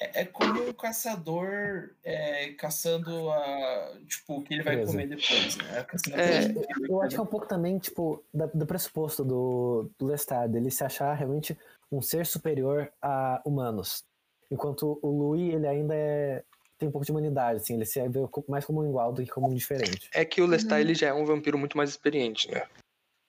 É, 0.00 0.20
é 0.22 0.24
como 0.24 0.68
um 0.68 0.72
caçador 0.72 1.90
é, 2.04 2.52
caçando 2.52 3.30
a. 3.30 3.98
Tipo, 4.06 4.38
o 4.38 4.42
que 4.44 4.54
ele 4.54 4.62
vai 4.62 4.74
Beleza. 4.76 4.92
comer 4.92 5.08
depois, 5.08 5.56
né? 5.56 5.86
É, 6.14 6.52
Eu 6.88 7.02
acho 7.02 7.14
que 7.14 7.20
é 7.20 7.22
um 7.22 7.26
pouco 7.26 7.46
também, 7.46 7.78
tipo, 7.78 8.22
da- 8.32 8.46
do 8.46 8.66
pressuposto 8.66 9.24
do, 9.24 9.90
do 9.98 10.06
Lestat, 10.06 10.54
ele 10.54 10.70
se 10.70 10.84
achar 10.84 11.12
realmente 11.14 11.58
um 11.90 12.00
ser 12.00 12.26
superior 12.26 12.92
a 13.02 13.42
humanos. 13.44 14.04
Enquanto 14.50 14.98
o 15.02 15.10
Louis, 15.10 15.52
ele 15.52 15.66
ainda 15.66 15.94
é- 15.94 16.44
tem 16.78 16.88
um 16.88 16.92
pouco 16.92 17.04
de 17.04 17.10
humanidade, 17.10 17.56
assim, 17.60 17.74
ele 17.74 17.84
se 17.84 18.00
vê 18.08 18.20
mais 18.48 18.64
como 18.64 18.80
um 18.82 18.88
igual 18.88 19.12
do 19.12 19.24
que 19.24 19.30
como 19.30 19.48
um 19.50 19.54
diferente. 19.54 20.08
É 20.14 20.24
que 20.24 20.40
o 20.40 20.46
Lestat 20.46 20.74
Uhum. 20.74 20.80
ele 20.80 20.94
já 20.94 21.08
é 21.08 21.12
um 21.12 21.24
vampiro 21.24 21.58
muito 21.58 21.76
mais 21.76 21.90
experiente, 21.90 22.48
né? 22.50 22.66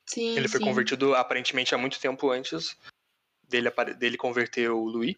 Sim, 0.08 0.38
Ele 0.38 0.48
foi 0.48 0.60
sim. 0.60 0.66
convertido 0.66 1.16
aparentemente 1.16 1.74
há 1.74 1.78
muito 1.78 2.00
tempo 2.00 2.30
antes 2.30 2.78
dele, 3.48 3.72
dele 3.98 4.18
converter 4.18 4.70
o 4.70 4.84
Louis. 4.84 5.16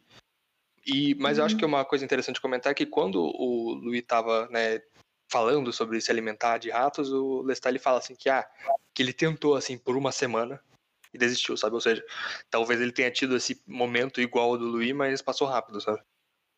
E, 0.85 1.15
mas 1.15 1.37
eu 1.37 1.45
acho 1.45 1.55
Uhum. 1.55 1.59
que 1.59 1.65
uma 1.65 1.85
coisa 1.85 2.03
interessante 2.03 2.35
de 2.35 2.41
comentar 2.41 2.71
é 2.71 2.75
que 2.75 2.85
quando 2.85 3.21
o 3.21 3.73
Louis 3.75 4.01
estava 4.01 4.47
né, 4.49 4.81
falando 5.31 5.71
sobre 5.71 6.01
se 6.01 6.11
alimentar 6.11 6.57
de 6.57 6.69
ratos, 6.69 7.11
o 7.11 7.41
Lestat 7.43 7.71
ele 7.71 7.79
fala 7.79 7.99
assim 7.99 8.15
que, 8.15 8.29
ah, 8.29 8.49
que 8.93 9.01
ele 9.01 9.13
tentou 9.13 9.55
assim 9.55 9.77
por 9.77 9.95
uma 9.95 10.11
semana 10.11 10.61
e 11.13 11.17
desistiu, 11.17 11.55
sabe? 11.55 11.75
Ou 11.75 11.81
seja, 11.81 12.03
talvez 12.49 12.81
ele 12.81 12.91
tenha 12.91 13.11
tido 13.11 13.35
esse 13.35 13.61
momento 13.67 14.19
igual 14.21 14.51
ao 14.51 14.57
do 14.57 14.65
Louis, 14.65 14.93
mas 14.93 15.21
passou 15.21 15.47
rápido, 15.47 15.79
sabe? 15.79 16.01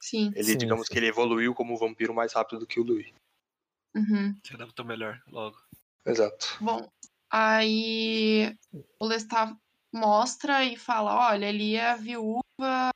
Sim. 0.01 0.31
Ele, 0.35 0.43
Sim, 0.51 0.57
digamos 0.57 0.87
sim. 0.87 0.93
que 0.93 0.99
ele 0.99 1.07
evoluiu 1.07 1.53
como 1.53 1.77
vampiro 1.77 2.13
mais 2.13 2.33
rápido 2.33 2.59
do 2.59 2.67
que 2.67 2.79
o 2.79 2.83
Louis. 2.83 3.11
Uhum. 3.95 4.35
Se 4.45 4.53
adaptou 4.53 4.85
melhor 4.85 5.21
logo. 5.27 5.57
Exato. 6.05 6.57
Bom, 6.59 6.91
aí 7.31 8.55
o 8.99 9.05
Lestat 9.05 9.55
mostra 9.93 10.65
e 10.65 10.75
fala, 10.75 11.29
olha, 11.29 11.47
ali 11.47 11.75
é 11.75 11.91
a 11.91 11.95
viúva 11.95 12.89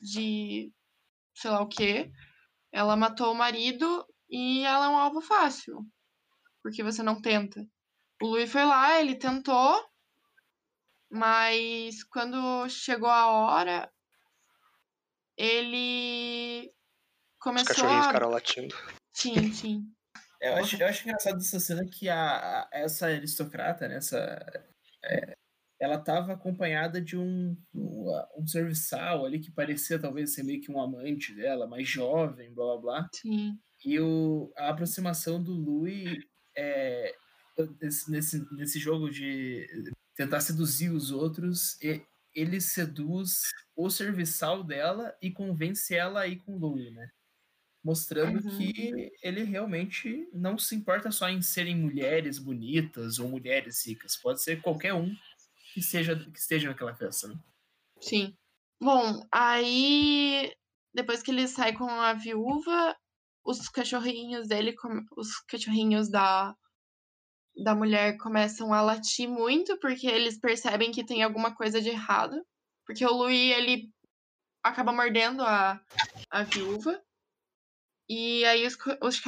de 0.00 0.72
sei 1.34 1.50
lá 1.50 1.60
o 1.62 1.68
quê. 1.68 2.10
Ela 2.72 2.96
matou 2.96 3.32
o 3.32 3.36
marido 3.36 4.06
e 4.28 4.62
ela 4.64 4.86
é 4.86 4.88
um 4.88 4.96
alvo 4.98 5.20
fácil. 5.20 5.84
Porque 6.62 6.82
você 6.82 7.02
não 7.02 7.20
tenta. 7.20 7.60
O 8.22 8.26
Louis 8.26 8.50
foi 8.50 8.64
lá, 8.64 9.00
ele 9.00 9.16
tentou, 9.16 9.82
mas 11.10 12.04
quando 12.04 12.68
chegou 12.68 13.08
a 13.08 13.26
hora, 13.26 13.90
ele 15.36 16.66
Os 16.68 16.74
começou 17.40 17.66
cachorrinhos 17.74 18.04
a. 18.04 18.08
ficaram 18.08 18.30
latindo. 18.30 18.76
Sim, 19.12 19.52
sim. 19.52 19.84
Eu 20.40 20.54
acho, 20.54 20.76
eu 20.76 20.86
acho 20.86 21.02
engraçado 21.02 21.38
essa 21.38 21.60
cena 21.60 21.84
que 21.84 22.08
a, 22.08 22.62
a- 22.62 22.68
essa 22.72 23.06
aristocrata, 23.06 23.86
né, 23.88 23.96
essa, 23.96 24.16
é, 25.04 25.36
ela 25.80 25.96
estava 25.96 26.34
acompanhada 26.34 27.00
de 27.00 27.16
um, 27.16 27.56
um, 27.74 28.06
um 28.36 28.46
serviçal 28.46 29.24
ali 29.24 29.38
que 29.40 29.50
parecia 29.50 29.98
talvez 29.98 30.34
ser 30.34 30.42
meio 30.42 30.60
que 30.60 30.70
um 30.70 30.80
amante 30.80 31.34
dela, 31.34 31.66
mais 31.66 31.88
jovem, 31.88 32.52
blá 32.52 32.66
blá 32.66 32.78
blá. 32.80 33.08
Sim. 33.14 33.58
E 33.84 33.98
o, 33.98 34.52
a 34.56 34.68
aproximação 34.68 35.42
do 35.42 35.52
Louis 35.54 36.18
é, 36.54 37.14
nesse, 37.80 38.10
nesse, 38.10 38.54
nesse 38.54 38.78
jogo 38.78 39.10
de 39.10 39.66
tentar 40.14 40.40
seduzir 40.40 40.90
os 40.90 41.10
outros, 41.10 41.80
e- 41.82 42.02
ele 42.34 42.60
seduz 42.60 43.40
o 43.74 43.88
serviçal 43.90 44.62
dela 44.62 45.16
e 45.20 45.30
convence 45.32 45.94
ela 45.94 46.20
a 46.20 46.26
ir 46.28 46.36
com 46.36 46.54
o 46.56 46.58
Louis, 46.58 46.92
né? 46.92 47.08
Mostrando 47.82 48.44
Uhum. 48.46 48.58
que 48.58 49.10
ele 49.22 49.42
realmente 49.42 50.28
não 50.32 50.58
se 50.58 50.74
importa 50.76 51.10
só 51.10 51.28
em 51.30 51.40
serem 51.40 51.74
mulheres 51.74 52.38
bonitas 52.38 53.18
ou 53.18 53.28
mulheres 53.28 53.86
ricas. 53.86 54.16
Pode 54.16 54.42
ser 54.42 54.60
qualquer 54.60 54.92
um 54.92 55.10
que, 55.72 55.82
seja, 55.82 56.16
que 56.16 56.38
esteja 56.38 56.68
naquela 56.68 56.94
festa, 56.94 57.28
né? 57.28 57.38
Sim. 58.00 58.36
Bom, 58.82 59.26
aí 59.32 60.52
depois 60.94 61.22
que 61.22 61.30
ele 61.30 61.46
sai 61.46 61.72
com 61.72 61.88
a 61.88 62.12
viúva, 62.14 62.96
os 63.44 63.68
cachorrinhos 63.68 64.48
dele, 64.48 64.74
os 65.16 65.38
cachorrinhos 65.48 66.10
da 66.10 66.54
da 67.56 67.74
mulher 67.74 68.16
começam 68.16 68.72
a 68.72 68.80
latir 68.80 69.28
muito 69.28 69.76
porque 69.80 70.06
eles 70.06 70.38
percebem 70.38 70.92
que 70.92 71.04
tem 71.04 71.22
alguma 71.22 71.54
coisa 71.54 71.80
de 71.80 71.90
errado, 71.90 72.40
porque 72.86 73.04
o 73.04 73.12
Louis 73.12 73.56
ele 73.56 73.90
acaba 74.62 74.92
mordendo 74.92 75.42
a, 75.42 75.80
a 76.30 76.42
viúva. 76.44 77.00
E 78.08 78.44
aí 78.44 78.66
os, 78.66 78.76
os, 79.02 79.20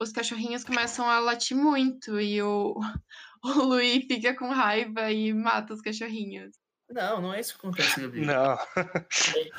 os 0.00 0.12
cachorrinhos 0.12 0.64
começam 0.64 1.08
a 1.08 1.18
latir 1.18 1.56
muito 1.56 2.20
e 2.20 2.40
o, 2.42 2.78
o 3.62 3.62
Louis 3.64 4.04
fica 4.06 4.34
com 4.36 4.50
raiva 4.50 5.10
e 5.10 5.32
mata 5.32 5.74
os 5.74 5.80
cachorrinhos. 5.80 6.56
Não, 6.90 7.20
não 7.20 7.34
é 7.34 7.40
isso 7.40 7.52
que 7.52 7.58
acontece, 7.66 8.00
Gabriel. 8.00 8.26
Não. 8.26 8.58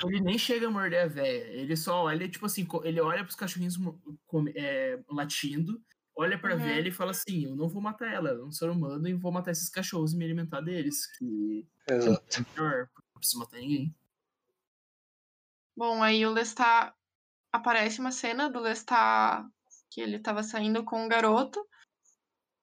Ele 0.10 0.20
nem 0.22 0.38
chega 0.38 0.68
a 0.68 0.72
morder 0.72 1.04
a 1.04 1.08
véia. 1.08 1.44
Ele 1.54 1.78
só 1.78 2.04
olha, 2.06 2.28
tipo 2.28 2.46
assim, 2.48 2.68
ele 2.84 3.00
olha 3.00 3.24
pros 3.24 3.36
cachorrinhos 3.36 3.78
é, 4.56 5.00
latindo, 5.08 5.80
olha 6.16 6.40
pra 6.40 6.56
Uhum. 6.56 6.60
velha 6.64 6.88
e 6.90 6.92
fala 6.92 7.12
assim: 7.12 7.46
Eu 7.46 7.56
não 7.56 7.70
vou 7.70 7.82
matar 7.82 8.12
ela, 8.12 8.30
é 8.30 8.44
um 8.44 8.52
ser 8.52 8.70
humano 8.70 9.08
e 9.08 9.14
vou 9.14 9.32
matar 9.32 9.52
esses 9.52 9.70
cachorros 9.70 10.14
e 10.14 10.18
me 10.18 10.26
alimentar 10.26 10.62
deles. 10.62 11.06
Que 11.18 11.68
Exato. 11.88 12.42
é 12.42 12.62
melhor, 12.62 12.88
porque 12.88 13.08
não 13.14 13.20
preciso 13.20 13.40
matar 13.40 13.58
ninguém. 13.58 13.96
Bom, 15.78 16.02
aí 16.04 16.26
o 16.26 16.32
Lestat 16.32 16.94
aparece 17.52 18.00
uma 18.00 18.12
cena 18.12 18.50
do 18.50 18.60
Lestat 18.60 19.46
que 19.92 20.02
ele 20.02 20.20
tava 20.20 20.42
saindo 20.44 20.84
com 20.84 21.06
um 21.06 21.08
garoto. 21.08 21.64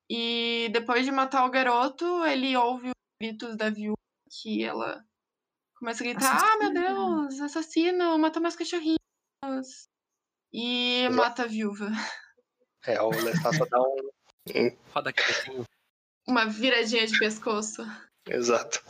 E 0.08 0.68
depois 0.72 1.04
de 1.04 1.10
matar 1.10 1.44
o 1.46 1.50
garoto, 1.50 2.24
ele 2.24 2.56
ouve 2.56 2.88
os 2.88 2.92
gritos 3.20 3.56
da 3.56 3.70
viúva 3.70 3.96
que 4.30 4.62
ela 4.62 5.04
começa 5.78 6.02
a 6.04 6.06
gritar: 6.06 6.38
Ah, 6.42 6.58
meu 6.58 6.70
Assassino! 6.70 7.28
Deus, 7.28 7.40
assassino, 7.40 8.18
matou 8.18 8.40
meus 8.42 8.54
cachorrinhos. 8.56 8.96
E 10.52 11.00
Exato. 11.02 11.14
mata 11.16 11.42
a 11.42 11.46
viúva. 11.46 11.90
É, 12.86 13.00
o 13.02 13.10
Lestat 13.10 13.56
só 13.56 13.64
dá 13.66 13.80
um. 13.80 14.10
Roda. 14.94 15.12
Uma 16.26 16.46
viradinha 16.46 17.04
de 17.06 17.18
pescoço. 17.18 17.82
Exato. 18.28 18.80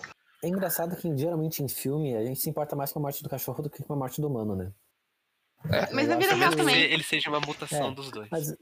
É 0.45 0.49
engraçado 0.49 0.95
que 0.97 1.17
geralmente 1.17 1.63
em 1.63 1.69
filme 1.69 2.15
a 2.15 2.23
gente 2.25 2.39
se 2.41 2.51
importa 2.51 2.77
mais 2.77 2.93
com 2.93 2.99
a 2.99 3.03
morte 3.03 3.23
do 3.23 3.29
cachorro 3.31 3.63
do 3.63 3.71
que 3.71 3.83
com 3.83 3.95
a 3.95 3.97
morte 3.97 4.21
do 4.21 4.29
humano, 4.29 4.55
né? 4.55 4.71
Mas 5.93 6.05
Eu 6.05 6.11
na 6.11 6.17
vida 6.17 6.35
real 6.35 6.55
também. 6.55 6.79
ele 6.79 7.03
seja 7.03 7.31
uma 7.31 7.41
mutação 7.41 7.89
É, 7.91 7.95
dos 7.95 8.11
dois. 8.11 8.29
Mas, 8.31 8.55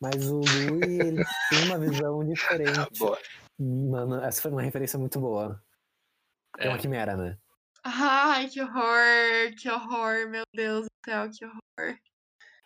mas 0.00 0.26
o 0.30 0.36
Louis, 0.40 0.82
ele 0.98 1.24
tem 1.50 1.64
uma 1.66 1.78
visão 1.78 2.24
diferente. 2.26 2.72
Boa. 2.98 3.18
Mano, 3.58 4.22
essa 4.22 4.40
foi 4.42 4.50
uma 4.52 4.62
referência 4.62 4.98
muito 4.98 5.18
boa. 5.18 5.60
É, 6.58 6.68
uma 6.68 6.76
É. 6.76 6.80
quimera, 6.80 7.16
né? 7.16 7.36
Ai, 7.82 8.48
que 8.48 8.60
horror, 8.62 9.54
que 9.60 9.68
horror, 9.68 10.28
meu 10.28 10.42
Deus 10.54 10.84
do 10.84 10.90
céu, 11.04 11.28
que 11.30 11.44
horror. 11.44 11.98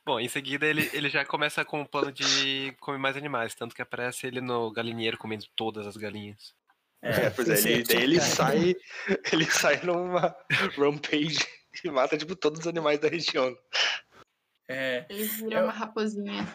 Bom, 0.05 0.18
em 0.21 0.29
seguida 0.29 0.66
ele, 0.66 0.90
ele 0.92 1.09
já 1.09 1.25
começa 1.25 1.64
com 1.64 1.81
o 1.81 1.88
plano 1.88 2.12
de 2.12 2.75
comer 2.81 2.99
mais 2.99 3.16
animais, 3.16 3.55
tanto 3.55 3.75
que 3.75 3.81
aparece 3.81 4.27
ele 4.27 4.40
no 4.40 4.71
galinheiro 4.71 5.16
comendo 5.16 5.47
todas 5.57 5.87
as 5.87 5.97
galinhas. 5.97 6.53
É, 7.01 7.31
pois 7.31 7.49
é, 7.49 7.71
ele, 7.71 7.83
daí 7.85 8.03
ele 8.03 8.21
sai. 8.21 8.75
Ele 9.33 9.45
sai 9.47 9.81
numa 9.83 10.37
rampage 10.77 11.38
e 11.85 11.90
mata, 11.90 12.18
tipo, 12.18 12.37
todos 12.37 12.61
os 12.61 12.66
animais 12.66 12.99
da 12.99 13.09
região. 13.09 13.57
É, 14.68 15.07
Ele 15.09 15.25
vira 15.25 15.61
Eu- 15.61 15.64
uma 15.64 15.73
raposinha. 15.73 16.47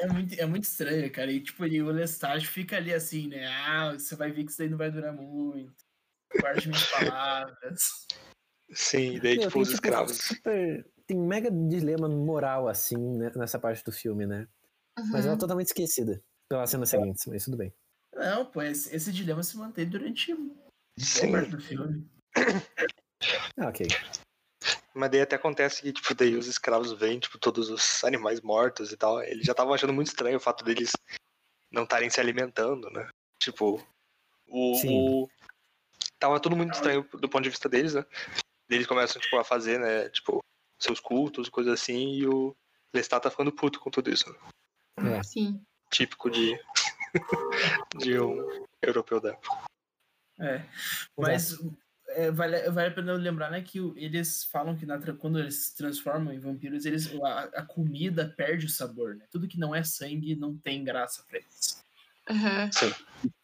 É, 0.00 0.06
muito, 0.06 0.34
é 0.34 0.46
muito 0.46 0.64
estranho, 0.64 1.10
cara. 1.12 1.30
E 1.32 1.40
tipo, 1.40 1.64
e 1.66 1.82
o 1.82 1.90
Lestage 1.90 2.46
fica 2.46 2.76
ali 2.76 2.92
assim, 2.92 3.28
né? 3.28 3.46
Ah, 3.46 3.92
você 3.92 4.14
vai 4.16 4.30
ver 4.30 4.44
que 4.44 4.50
isso 4.50 4.58
daí 4.58 4.68
não 4.68 4.78
vai 4.78 4.90
durar 4.90 5.12
muito. 5.12 5.74
Guarde 6.40 6.68
minhas 6.68 6.90
palavras. 6.90 8.06
Sim, 8.72 9.18
daí, 9.20 9.36
Meu, 9.36 9.48
tipo, 9.48 9.52
tem, 9.52 9.62
os 9.62 9.68
tipo, 9.68 9.74
escravos. 9.74 10.16
super- 10.18 10.86
tem 11.06 11.18
mega 11.18 11.50
dilema 11.50 12.08
moral, 12.08 12.66
assim, 12.66 12.96
né, 13.18 13.30
nessa 13.36 13.58
parte 13.58 13.84
do 13.84 13.92
filme, 13.92 14.26
né? 14.26 14.48
Mas 14.96 15.20
Uhum. 15.20 15.20
ela 15.26 15.34
é 15.34 15.38
totalmente 15.38 15.66
esquecida. 15.68 16.22
pelas 16.48 16.70
cenas 16.70 16.90
seguintes, 16.90 17.24
mas 17.26 17.44
tudo 17.44 17.56
bem. 17.56 17.72
Não, 18.14 18.44
pô, 18.46 18.62
esse, 18.62 18.94
esse 18.94 19.10
dilema 19.10 19.42
se 19.42 19.56
mantém 19.56 19.88
durante 19.88 20.34
Sim. 20.98 21.30
boa 21.32 21.40
parte 21.40 21.50
do 21.50 21.60
filme. 21.60 22.06
Ah, 23.56 23.68
ok. 23.68 23.86
Mas 24.94 25.10
daí 25.10 25.20
até 25.22 25.34
acontece 25.36 25.82
que, 25.82 25.92
tipo, 25.92 26.14
daí 26.14 26.36
os 26.36 26.46
escravos 26.46 26.92
veem, 26.92 27.18
tipo, 27.18 27.36
todos 27.38 27.68
os 27.68 28.04
animais 28.04 28.40
mortos 28.40 28.92
e 28.92 28.96
tal. 28.96 29.20
Eles 29.22 29.44
já 29.44 29.52
estavam 29.52 29.74
achando 29.74 29.92
muito 29.92 30.06
estranho 30.08 30.36
o 30.36 30.40
fato 30.40 30.64
deles 30.64 30.92
não 31.70 31.82
estarem 31.82 32.08
se 32.08 32.20
alimentando, 32.20 32.88
né? 32.90 33.08
Tipo, 33.42 33.84
o, 34.46 35.22
o- 35.24 35.30
Tava 36.18 36.38
tudo 36.40 36.56
muito 36.56 36.72
estranho 36.74 37.02
do 37.12 37.28
ponto 37.28 37.42
de 37.42 37.50
vista 37.50 37.68
deles, 37.68 37.94
né? 37.94 38.04
Eles 38.70 38.86
começam, 38.86 39.20
tipo, 39.20 39.36
a 39.36 39.44
fazer, 39.44 39.78
né, 39.78 40.08
tipo, 40.08 40.38
seus 40.80 40.98
cultos, 41.00 41.48
coisas 41.50 41.72
assim, 41.74 42.14
e 42.14 42.26
o 42.26 42.54
Lestat 42.94 43.22
tá 43.22 43.30
ficando 43.30 43.52
puto 43.52 43.78
com 43.80 43.90
tudo 43.90 44.10
isso. 44.10 44.24
né? 44.98 45.18
É. 45.18 45.22
Sim. 45.22 45.60
Típico 45.90 46.30
de... 46.30 46.56
de 47.98 48.18
um 48.18 48.64
europeu 48.80 49.20
da 49.20 49.30
época. 49.32 49.64
É. 50.40 50.64
Mas 51.18 51.58
é, 52.14 52.30
vale, 52.30 52.70
vale 52.70 52.88
a 52.88 52.90
pena 52.90 53.12
lembrar, 53.14 53.50
né, 53.50 53.62
que 53.62 53.78
eles 53.96 54.44
falam 54.44 54.76
que 54.76 54.86
na 54.86 54.98
quando 55.14 55.38
eles 55.38 55.66
se 55.66 55.76
transformam 55.76 56.32
em 56.32 56.38
vampiros, 56.38 56.84
eles, 56.84 57.12
a, 57.22 57.40
a 57.40 57.62
comida 57.62 58.32
perde 58.36 58.66
o 58.66 58.70
sabor, 58.70 59.16
né? 59.16 59.26
Tudo 59.30 59.48
que 59.48 59.58
não 59.58 59.74
é 59.74 59.82
sangue 59.82 60.34
não 60.34 60.56
tem 60.56 60.84
graça 60.84 61.24
pra 61.28 61.38
eles. 61.38 61.84
Aham. 62.28 62.70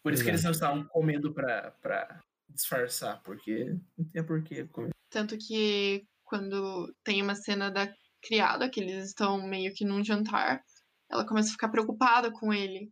Por 0.03 0.13
isso 0.13 0.23
que 0.23 0.31
eles 0.31 0.43
não 0.43 0.53
estavam 0.53 0.85
comendo 0.85 1.33
pra, 1.33 1.73
pra 1.83 2.21
disfarçar, 2.49 3.21
porque 3.23 3.77
não 3.97 4.05
tem 4.07 4.25
porquê 4.25 4.65
comer. 4.65 4.91
Tanto 5.11 5.37
que 5.37 6.07
quando 6.25 6.95
tem 7.03 7.21
uma 7.21 7.35
cena 7.35 7.71
da 7.71 7.93
criada, 8.23 8.69
que 8.69 8.81
eles 8.81 9.07
estão 9.07 9.47
meio 9.47 9.75
que 9.75 9.85
num 9.85 10.05
jantar, 10.05 10.63
ela 11.11 11.27
começa 11.27 11.49
a 11.49 11.53
ficar 11.53 11.69
preocupada 11.69 12.31
com 12.31 12.53
ele. 12.53 12.91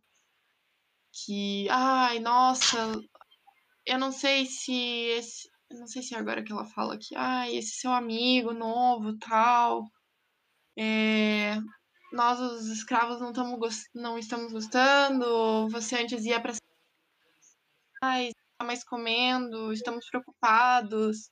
Que, 1.11 1.67
ai, 1.69 2.19
nossa, 2.19 2.77
eu 3.85 3.97
não 3.97 4.11
sei 4.11 4.45
se 4.45 4.73
esse. 4.73 5.48
Eu 5.69 5.79
não 5.79 5.87
sei 5.87 6.01
se 6.01 6.15
é 6.15 6.17
agora 6.17 6.43
que 6.43 6.51
ela 6.51 6.65
fala 6.65 6.97
que, 6.97 7.15
ai, 7.15 7.55
esse 7.55 7.79
seu 7.79 7.91
amigo 7.91 8.53
novo, 8.53 9.17
tal. 9.19 9.85
É, 10.77 11.57
nós, 12.11 12.39
os 12.39 12.67
escravos, 12.67 13.19
não, 13.19 13.31
tamo, 13.31 13.59
não 13.93 14.17
estamos 14.17 14.51
gostando. 14.51 15.69
Você 15.69 15.97
antes 15.97 16.25
ia 16.25 16.39
pra. 16.41 16.53
Ai, 18.01 18.31
tá 18.57 18.65
mais 18.65 18.83
comendo, 18.83 19.71
estamos 19.71 20.07
preocupados. 20.09 21.29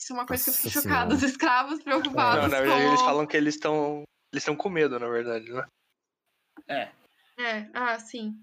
Isso 0.00 0.12
é 0.12 0.14
uma 0.14 0.26
coisa 0.26 0.42
que 0.42 0.50
eu 0.50 0.54
fico 0.54 0.68
Nossa 0.68 0.82
chocada. 0.82 1.14
Os 1.14 1.22
escravos 1.22 1.82
preocupados 1.82 2.42
Não, 2.42 2.48
na 2.48 2.60
verdade, 2.60 2.82
com... 2.82 2.88
eles 2.88 3.02
falam 3.02 3.26
que 3.26 3.36
eles 3.36 3.54
estão... 3.54 4.02
Eles 4.32 4.42
estão 4.42 4.56
com 4.56 4.68
medo, 4.68 4.98
na 4.98 5.08
verdade, 5.08 5.52
né? 5.52 5.66
É. 6.66 6.92
É, 7.38 7.70
ah, 7.72 7.98
sim. 8.00 8.34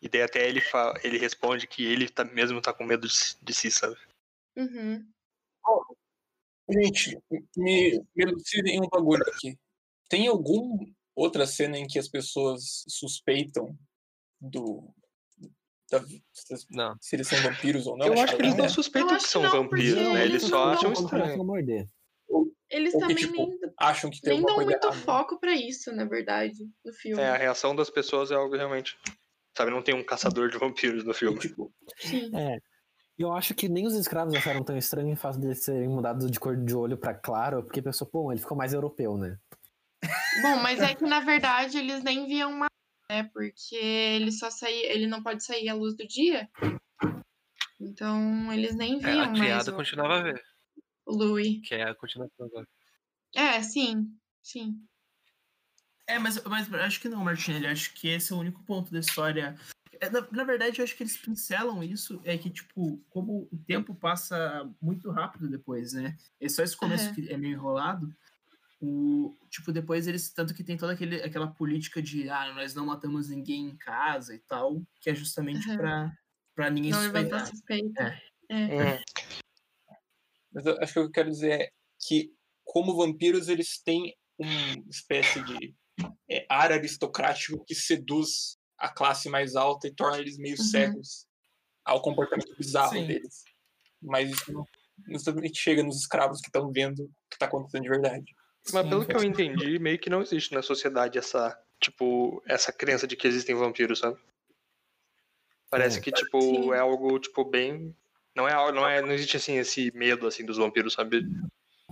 E 0.00 0.08
daí 0.08 0.22
até 0.22 0.48
ele, 0.48 0.62
fa... 0.62 0.94
ele 1.02 1.18
responde 1.18 1.66
que 1.66 1.84
ele 1.84 2.08
tá... 2.08 2.24
mesmo 2.24 2.62
tá 2.62 2.72
com 2.72 2.84
medo 2.84 3.06
de, 3.06 3.36
de 3.42 3.52
si, 3.52 3.70
sabe? 3.70 3.98
Uhum. 4.56 5.06
Gente, 6.70 7.18
me, 7.56 8.00
me 8.16 8.24
elucidem 8.24 8.80
um 8.80 8.88
bagulho 8.88 9.22
aqui. 9.28 9.58
Tem 10.08 10.26
alguma 10.26 10.78
outra 11.14 11.46
cena 11.46 11.78
em 11.78 11.86
que 11.86 11.98
as 11.98 12.08
pessoas 12.08 12.84
suspeitam 12.88 13.76
do. 14.40 14.88
Da, 15.90 16.02
Não. 16.70 16.96
se 17.00 17.16
eles 17.16 17.28
são 17.28 17.38
vampiros 17.42 17.86
ou 17.86 17.96
não? 17.96 18.06
eu 18.06 18.14
acho 18.14 18.36
que 18.36 18.42
eles 18.42 18.56
não 18.56 18.64
Eu 18.64 18.70
suspeitam 18.70 19.10
acho 19.10 19.26
que 19.26 19.30
são 19.30 19.42
não, 19.42 19.50
vampiros, 19.50 19.94
porque 19.94 20.14
né? 20.14 20.24
Eles 20.24 20.42
eles 20.42 20.48
só 20.48 20.64
acham 20.70 20.92
estranho. 20.92 21.44
Eles 22.70 22.94
Ou 22.94 23.00
que, 23.00 23.06
também 23.06 23.16
tipo, 23.16 23.32
nem, 23.36 23.58
Acham 23.78 24.10
que 24.10 24.20
tem 24.20 24.34
nem 24.34 24.42
dão 24.46 24.54
coisa 24.56 24.70
muito 24.70 24.86
errada. 24.86 25.02
foco 25.02 25.38
pra 25.38 25.52
isso, 25.54 25.92
na 25.92 26.04
verdade, 26.06 26.68
no 26.84 26.92
filme. 26.92 27.22
É, 27.22 27.28
a 27.28 27.36
reação 27.36 27.76
das 27.76 27.90
pessoas 27.90 28.30
é 28.30 28.34
algo 28.34 28.56
realmente. 28.56 28.98
Sabe, 29.56 29.70
não 29.70 29.82
tem 29.82 29.94
um 29.94 30.02
caçador 30.02 30.48
de 30.48 30.58
vampiros 30.58 31.04
no 31.04 31.14
filme. 31.14 31.38
tipo, 31.38 31.72
Sim. 31.98 32.30
É. 32.34 32.58
Eu 33.16 33.32
acho 33.32 33.54
que 33.54 33.68
nem 33.68 33.86
os 33.86 33.94
escravos 33.94 34.34
acharam 34.34 34.64
tão 34.64 34.76
estranho 34.76 35.12
o 35.12 35.16
fato 35.16 35.38
deles 35.38 35.62
serem 35.62 35.88
mudados 35.88 36.28
de 36.30 36.40
cor 36.40 36.56
de 36.56 36.74
olho 36.74 36.98
pra 36.98 37.14
claro, 37.14 37.62
porque 37.62 37.80
pensou, 37.80 38.06
pô, 38.06 38.32
ele 38.32 38.40
ficou 38.40 38.56
mais 38.56 38.72
europeu, 38.72 39.16
né? 39.16 39.38
Bom, 40.42 40.56
mas 40.60 40.80
é 40.80 40.94
que 40.94 41.04
na 41.04 41.20
verdade 41.20 41.78
eles 41.78 42.02
nem 42.02 42.26
viam 42.26 42.52
mais, 42.52 42.70
né? 43.08 43.30
Porque 43.32 43.76
ele 43.76 44.32
só 44.32 44.50
saía, 44.50 44.92
ele 44.92 45.06
não 45.06 45.22
pode 45.22 45.44
sair 45.44 45.68
à 45.68 45.74
luz 45.74 45.96
do 45.96 46.06
dia. 46.06 46.48
Então 47.80 48.52
eles 48.52 48.74
nem 48.74 48.96
É, 48.96 48.98
viam 48.98 49.22
a 49.22 49.26
mais 49.26 49.38
criada 49.38 49.70
o, 49.72 49.76
continuava 49.76 50.18
a 50.18 50.22
ver, 50.22 50.42
o 51.06 51.14
Louis. 51.14 51.60
que 51.66 51.74
é 51.74 51.84
a 51.84 51.94
continuação 51.94 52.46
agora. 52.46 52.66
É, 53.34 53.62
sim, 53.62 54.12
sim. 54.42 54.74
É, 56.06 56.18
mas, 56.18 56.42
mas 56.44 56.72
acho 56.74 57.00
que 57.00 57.08
não, 57.08 57.24
Martinelli. 57.24 57.66
Acho 57.66 57.94
que 57.94 58.08
esse 58.08 58.32
é 58.32 58.36
o 58.36 58.38
único 58.40 58.62
ponto 58.64 58.92
da 58.92 58.98
história. 58.98 59.56
É, 60.04 60.10
Na, 60.10 60.20
na 60.30 60.44
verdade, 60.44 60.80
eu 60.80 60.84
acho 60.84 60.96
que 60.96 61.02
eles 61.02 61.16
pincelam 61.16 61.82
isso. 61.82 62.20
É 62.24 62.36
que, 62.36 62.50
tipo, 62.50 62.98
como 63.10 63.48
o 63.50 63.58
tempo 63.66 63.94
passa 63.94 64.70
muito 64.80 65.10
rápido 65.10 65.48
depois, 65.48 65.92
né? 65.94 66.16
É 66.40 66.48
só 66.48 66.62
esse 66.62 66.76
começo 66.76 67.06
Aham. 67.06 67.14
que 67.14 67.32
é 67.32 67.36
meio 67.36 67.54
enrolado. 67.54 68.14
O, 68.80 69.34
tipo, 69.48 69.72
depois 69.72 70.06
eles. 70.06 70.30
Tanto 70.30 70.54
que 70.54 70.62
tem 70.62 70.76
toda 70.76 70.92
aquele, 70.92 71.22
aquela 71.22 71.46
política 71.46 72.02
de, 72.02 72.28
ah, 72.28 72.52
nós 72.54 72.74
não 72.74 72.86
matamos 72.86 73.28
ninguém 73.28 73.66
em 73.68 73.76
casa 73.76 74.34
e 74.34 74.38
tal, 74.40 74.82
que 75.00 75.08
é 75.08 75.14
justamente 75.14 75.66
Aham. 75.68 75.76
pra, 75.78 76.12
pra 76.54 76.70
ninguém 76.70 76.90
Não 76.90 77.00
suspeitar. 77.00 77.46
suspeita. 77.46 78.22
É. 78.50 78.64
É. 78.64 78.96
Hum, 78.98 79.04
Mas 80.52 80.66
eu 80.66 80.78
acho 80.80 80.92
que 80.92 80.98
o 80.98 81.02
que 81.02 81.08
eu 81.08 81.12
quero 81.12 81.30
dizer 81.30 81.60
é 81.62 81.70
que, 82.06 82.34
como 82.62 82.96
vampiros, 82.96 83.48
eles 83.48 83.80
têm 83.82 84.14
uma 84.38 84.84
espécie 84.90 85.42
de 85.42 85.74
é, 86.28 86.44
ar 86.50 86.72
aristocrático 86.72 87.64
que 87.64 87.74
seduz 87.74 88.58
a 88.84 88.88
classe 88.90 89.30
mais 89.30 89.56
alta 89.56 89.88
e 89.88 89.94
torna 89.94 90.18
eles 90.18 90.36
meio 90.36 90.56
Uhum. 90.58 90.64
cegos 90.64 91.26
ao 91.84 92.02
comportamento 92.02 92.54
bizarro 92.56 92.92
Sim. 92.92 93.06
deles. 93.06 93.42
Mas 94.02 94.30
isso 94.30 94.52
não 94.52 94.64
necessariamente 95.08 95.58
chega 95.58 95.82
nos 95.82 95.96
escravos 95.96 96.40
que 96.40 96.48
estão 96.48 96.70
vendo 96.70 97.04
o 97.04 97.08
que 97.30 97.36
está 97.36 97.46
acontecendo 97.46 97.82
de 97.82 97.88
verdade. 97.88 98.24
Mas 98.72 98.82
Sim, 98.84 98.88
pelo 98.90 99.06
que 99.06 99.16
eu 99.16 99.24
entendi, 99.24 99.78
meio 99.78 99.98
que 99.98 100.10
não 100.10 100.20
existe 100.22 100.52
na 100.54 100.62
sociedade 100.62 101.18
essa, 101.18 101.58
tipo, 101.80 102.42
essa 102.46 102.72
crença 102.72 103.06
de 103.06 103.16
que 103.16 103.26
existem 103.26 103.54
vampiros, 103.54 103.98
sabe? 104.00 104.18
Parece 105.70 106.00
que, 106.00 106.12
tipo, 106.12 106.40
Sim. 106.40 106.72
é 106.72 106.78
algo, 106.78 107.18
tipo, 107.18 107.44
bem. 107.44 107.94
Não 108.36 108.46
é, 108.48 108.52
algo- 108.52 108.72
não 108.72 108.88
é, 108.88 109.00
não 109.00 109.12
existe 109.12 109.36
assim 109.36 109.56
esse 109.56 109.90
medo 109.94 110.26
assim 110.26 110.44
dos 110.44 110.56
vampiros, 110.58 110.92
sabe? 110.92 111.22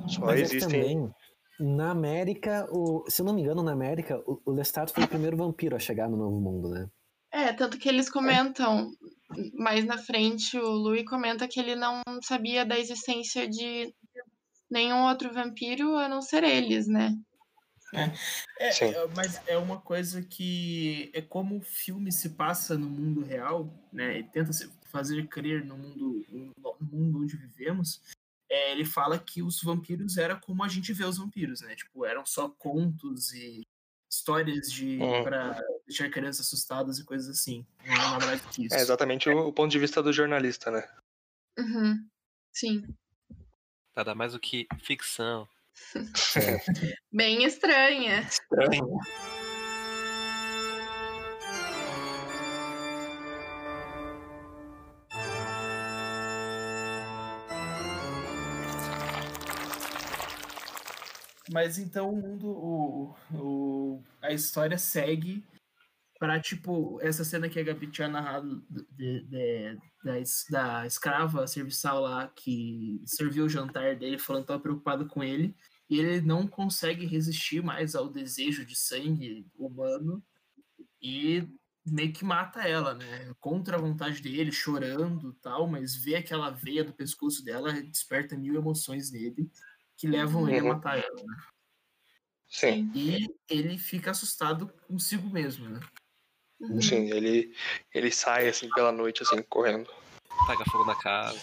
Só 0.08 0.26
Mas 0.26 0.40
existem. 0.40 0.68
também, 0.68 1.14
na 1.62 1.90
América, 1.90 2.66
o, 2.70 3.08
se 3.08 3.22
eu 3.22 3.26
não 3.26 3.32
me 3.32 3.42
engano, 3.42 3.62
na 3.62 3.72
América, 3.72 4.22
o, 4.26 4.40
o 4.44 4.52
Lestat 4.52 4.92
foi 4.92 5.04
o 5.04 5.08
primeiro 5.08 5.36
vampiro 5.36 5.76
a 5.76 5.78
chegar 5.78 6.08
no 6.08 6.16
Novo 6.16 6.40
Mundo, 6.40 6.68
né? 6.68 6.88
É, 7.30 7.52
tanto 7.52 7.78
que 7.78 7.88
eles 7.88 8.10
comentam 8.10 8.90
mais 9.54 9.84
na 9.84 9.96
frente, 9.96 10.58
o 10.58 10.68
Louis 10.68 11.08
comenta 11.08 11.48
que 11.48 11.58
ele 11.58 11.74
não 11.74 12.02
sabia 12.22 12.66
da 12.66 12.78
existência 12.78 13.48
de 13.48 13.94
nenhum 14.70 15.04
outro 15.04 15.32
vampiro 15.32 15.96
a 15.96 16.08
não 16.08 16.20
ser 16.20 16.44
eles, 16.44 16.86
né? 16.86 17.16
É, 18.58 18.72
Sim. 18.72 18.86
é, 18.86 19.06
mas 19.14 19.40
é 19.46 19.56
uma 19.58 19.78
coisa 19.78 20.22
que 20.22 21.10
é 21.14 21.20
como 21.20 21.58
o 21.58 21.62
filme 21.62 22.10
se 22.10 22.30
passa 22.30 22.76
no 22.76 22.88
mundo 22.88 23.22
real, 23.22 23.72
né? 23.92 24.18
E 24.18 24.24
tenta 24.24 24.52
se 24.52 24.70
fazer 24.90 25.26
crer 25.28 25.64
no 25.64 25.76
mundo, 25.76 26.24
no 26.30 26.76
mundo 26.80 27.22
onde 27.22 27.36
vivemos. 27.36 28.00
É, 28.52 28.70
ele 28.70 28.84
fala 28.84 29.18
que 29.18 29.42
os 29.42 29.62
vampiros 29.62 30.18
era 30.18 30.36
como 30.36 30.62
a 30.62 30.68
gente 30.68 30.92
vê 30.92 31.04
os 31.04 31.16
vampiros, 31.16 31.62
né? 31.62 31.74
Tipo, 31.74 32.04
eram 32.04 32.26
só 32.26 32.50
contos 32.50 33.32
e 33.32 33.66
histórias 34.10 34.70
de 34.70 34.98
Uhum. 34.98 35.24
para 35.24 35.58
deixar 35.86 36.10
crianças 36.10 36.46
assustadas 36.46 36.98
e 36.98 37.04
coisas 37.04 37.30
assim. 37.30 37.66
Não 37.86 37.94
é 37.94 37.96
nada 37.96 38.26
mais 38.26 38.40
que 38.42 38.66
isso. 38.66 38.74
É 38.74 38.80
exatamente 38.80 39.30
o, 39.30 39.48
o 39.48 39.52
ponto 39.54 39.72
de 39.72 39.78
vista 39.78 40.02
do 40.02 40.12
jornalista, 40.12 40.70
né? 40.70 40.86
Uhum. 41.58 42.06
Sim. 42.52 42.86
Nada 43.96 44.14
mais 44.14 44.32
do 44.34 44.38
que 44.38 44.68
ficção. 44.80 45.48
Bem 47.10 47.44
estranha. 47.44 48.20
Estranho. 48.20 48.98
Mas 61.52 61.78
então 61.78 62.10
o 62.10 62.16
mundo, 62.16 62.48
o, 62.48 63.14
o, 63.34 64.02
a 64.20 64.32
história 64.32 64.78
segue 64.78 65.44
para 66.18 66.40
tipo 66.40 67.00
essa 67.02 67.24
cena 67.24 67.48
que 67.48 67.58
a 67.58 67.64
Gabi 67.64 67.88
tinha 67.88 68.06
narrado 68.08 68.64
de- 68.70 69.22
de- 69.24 69.78
da, 70.04 70.12
da 70.50 70.86
escrava 70.86 71.46
serviçal 71.46 72.00
lá 72.00 72.28
que 72.28 73.02
serviu 73.04 73.44
o 73.44 73.48
jantar 73.48 73.96
dele, 73.96 74.18
falando 74.18 74.42
que 74.42 74.44
estava 74.44 74.62
preocupado 74.62 75.06
com 75.06 75.22
ele 75.22 75.54
e 75.90 75.98
ele 75.98 76.20
não 76.20 76.46
consegue 76.46 77.04
resistir 77.06 77.62
mais 77.62 77.94
ao 77.94 78.08
desejo 78.08 78.64
de 78.64 78.76
sangue 78.76 79.46
humano 79.58 80.22
e 81.02 81.46
meio 81.84 82.12
que 82.12 82.24
mata 82.24 82.62
ela, 82.62 82.94
né? 82.94 83.34
Contra 83.40 83.76
a 83.76 83.80
vontade 83.80 84.22
dele, 84.22 84.52
chorando 84.52 85.32
tal, 85.42 85.66
mas 85.66 85.96
vê 85.96 86.14
aquela 86.14 86.50
veia 86.50 86.84
do 86.84 86.92
pescoço 86.92 87.44
dela 87.44 87.72
desperta 87.72 88.36
mil 88.36 88.54
emoções 88.54 89.10
nele 89.10 89.50
que 89.96 90.06
levam 90.06 90.48
ele 90.48 90.58
a 90.58 90.62
Uhum. 90.62 90.68
matar 90.70 90.98
ela. 90.98 91.22
Sim. 92.48 92.90
E 92.94 93.28
ele 93.48 93.78
fica 93.78 94.10
assustado 94.10 94.68
consigo 94.86 95.28
mesmo, 95.30 95.68
né? 95.68 95.80
Uhum. 96.60 96.80
Sim, 96.80 97.10
ele, 97.10 97.54
ele 97.94 98.10
sai 98.10 98.48
assim 98.48 98.68
pela 98.70 98.92
noite, 98.92 99.22
assim, 99.22 99.42
correndo. 99.42 99.88
Taca 100.46 100.64
fogo 100.70 100.84
na 100.84 100.94
casa. 100.94 101.38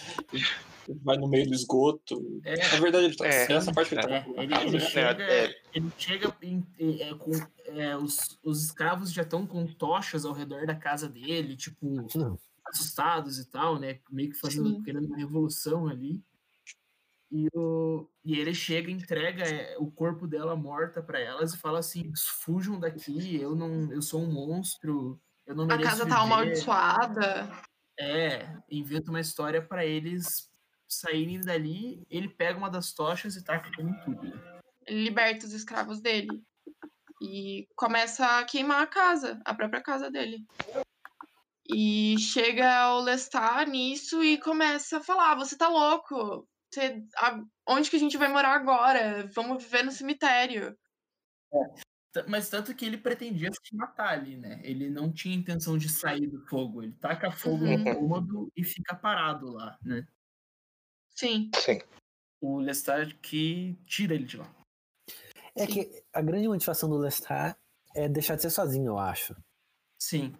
Vai 1.02 1.16
no 1.16 1.28
meio 1.28 1.46
do 1.48 1.54
esgoto. 1.54 2.40
É. 2.44 2.56
Na 2.56 2.80
verdade, 2.80 3.04
ele 3.06 3.16
tá. 3.16 3.26
É. 3.26 3.52
Essa 3.52 3.72
parte 3.72 3.88
que 3.90 3.94
ele 3.96 4.02
tá. 4.02 4.10
É, 4.10 4.24
ele, 4.42 4.54
ele 4.54 4.76
É, 4.76 4.80
chega, 4.80 5.22
é. 5.24 5.62
ele 5.74 5.92
chega 5.98 6.36
em- 6.42 6.66
é, 7.00 7.14
com, 7.14 7.30
é, 7.66 7.96
os, 7.96 8.38
os 8.42 8.64
escravos 8.64 9.12
já 9.12 9.22
estão 9.22 9.46
com 9.46 9.66
tochas 9.66 10.24
ao 10.24 10.32
redor 10.32 10.66
da 10.66 10.74
casa 10.74 11.08
dele, 11.08 11.56
tipo, 11.56 12.08
Não. 12.16 12.38
assustados 12.66 13.38
e 13.38 13.48
tal, 13.48 13.78
né? 13.78 14.00
Meio 14.10 14.30
que 14.30 14.36
fazendo, 14.38 14.68
Sim. 14.70 14.82
querendo 14.82 15.06
uma 15.06 15.16
revolução 15.18 15.86
ali. 15.86 16.20
E, 17.30 17.48
o, 17.54 18.08
e 18.24 18.38
ele 18.38 18.52
chega, 18.52 18.90
entrega 18.90 19.44
é, 19.44 19.76
o 19.78 19.88
corpo 19.88 20.26
dela 20.26 20.56
morta 20.56 21.00
para 21.00 21.20
elas 21.20 21.54
e 21.54 21.58
fala 21.58 21.78
assim: 21.78 22.12
fujam 22.16 22.78
daqui, 22.78 23.40
eu 23.40 23.54
não, 23.54 23.92
eu 23.92 24.02
sou 24.02 24.20
um 24.20 24.32
monstro, 24.32 25.20
eu 25.46 25.54
não 25.54 25.64
A 25.66 25.80
casa 25.80 25.98
tá 25.98 26.04
viver." 26.04 26.14
amaldiçoada. 26.14 27.50
É, 27.98 28.52
inventa 28.68 29.10
uma 29.10 29.20
história 29.20 29.62
para 29.62 29.86
eles 29.86 30.50
saírem 30.88 31.40
dali. 31.40 32.04
Ele 32.10 32.28
pega 32.28 32.58
uma 32.58 32.70
das 32.70 32.92
tochas 32.92 33.36
e 33.36 33.44
taca 33.44 33.70
como 33.76 33.90
em 33.90 34.00
tudo. 34.04 34.60
Ele 34.86 35.04
liberta 35.04 35.46
os 35.46 35.52
escravos 35.52 36.00
dele. 36.00 36.42
E 37.22 37.68
começa 37.76 38.38
a 38.38 38.44
queimar 38.44 38.82
a 38.82 38.86
casa, 38.86 39.40
a 39.44 39.54
própria 39.54 39.82
casa 39.82 40.10
dele. 40.10 40.44
E 41.68 42.18
chega 42.18 42.94
o 42.94 43.02
Lestat 43.02 43.70
nisso 43.70 44.24
e 44.24 44.38
começa 44.38 44.98
a 44.98 45.02
falar: 45.02 45.36
você 45.36 45.56
tá 45.56 45.68
louco? 45.68 46.48
Você, 46.72 47.04
a- 47.16 47.42
onde 47.68 47.90
que 47.90 47.96
a 47.96 47.98
gente 48.00 48.16
vai 48.16 48.28
morar 48.28 48.54
agora? 48.54 49.26
Vamos 49.34 49.62
viver 49.64 49.82
no 49.84 49.90
cemitério. 49.92 50.76
T- 52.12 52.22
Mas 52.28 52.48
tanto 52.48 52.74
que 52.74 52.84
ele 52.84 52.96
pretendia 52.98 53.50
se 53.52 53.74
matar 53.74 54.10
ali, 54.10 54.36
né? 54.36 54.60
Ele 54.62 54.88
não 54.88 55.12
tinha 55.12 55.34
intenção 55.34 55.76
de 55.76 55.88
sair 55.88 56.26
do 56.26 56.44
fogo. 56.46 56.82
Ele 56.82 56.92
taca 56.94 57.30
fogo 57.32 57.64
Uhum. 57.64 57.78
no 57.78 57.94
cômodo 57.94 58.52
e 58.56 58.64
fica 58.64 58.94
parado 58.94 59.46
lá, 59.52 59.76
né? 59.82 60.06
Sim. 61.14 61.50
Sim. 61.56 61.80
O 62.40 62.58
Lestat 62.58 63.14
que 63.16 63.74
tira 63.86 64.14
ele 64.14 64.24
de 64.24 64.36
lá. 64.38 64.50
É 65.56 65.66
que 65.66 66.02
a 66.12 66.22
grande 66.22 66.48
motivação 66.48 66.88
do 66.88 66.96
Lestat 66.98 67.56
é 67.94 68.08
deixar 68.08 68.36
de 68.36 68.42
ser 68.42 68.50
sozinho, 68.50 68.86
eu 68.92 68.98
acho. 68.98 69.34
Sim. 70.00 70.34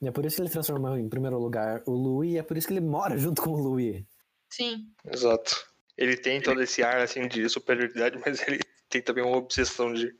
E 0.00 0.06
é 0.06 0.12
por 0.12 0.24
isso 0.24 0.36
que 0.36 0.42
ele 0.42 0.48
transformou 0.50 0.96
em 0.96 1.08
primeiro 1.08 1.38
lugar 1.38 1.82
o 1.86 1.90
Louis, 1.90 2.32
e 2.34 2.38
é 2.38 2.42
por 2.42 2.56
isso 2.56 2.68
que 2.68 2.72
ele 2.72 2.80
mora 2.80 3.18
junto 3.18 3.42
com 3.42 3.50
o 3.50 3.56
Louis. 3.56 4.06
Sim. 4.50 4.92
Exato. 5.04 5.68
Ele 5.96 6.16
tem 6.16 6.40
todo 6.40 6.62
esse 6.62 6.82
ar 6.82 7.00
assim 7.00 7.26
de 7.26 7.48
superioridade, 7.48 8.18
mas 8.24 8.46
ele 8.46 8.60
tem 8.88 9.02
também 9.02 9.24
uma 9.24 9.36
obsessão 9.36 9.92
de 9.92 10.14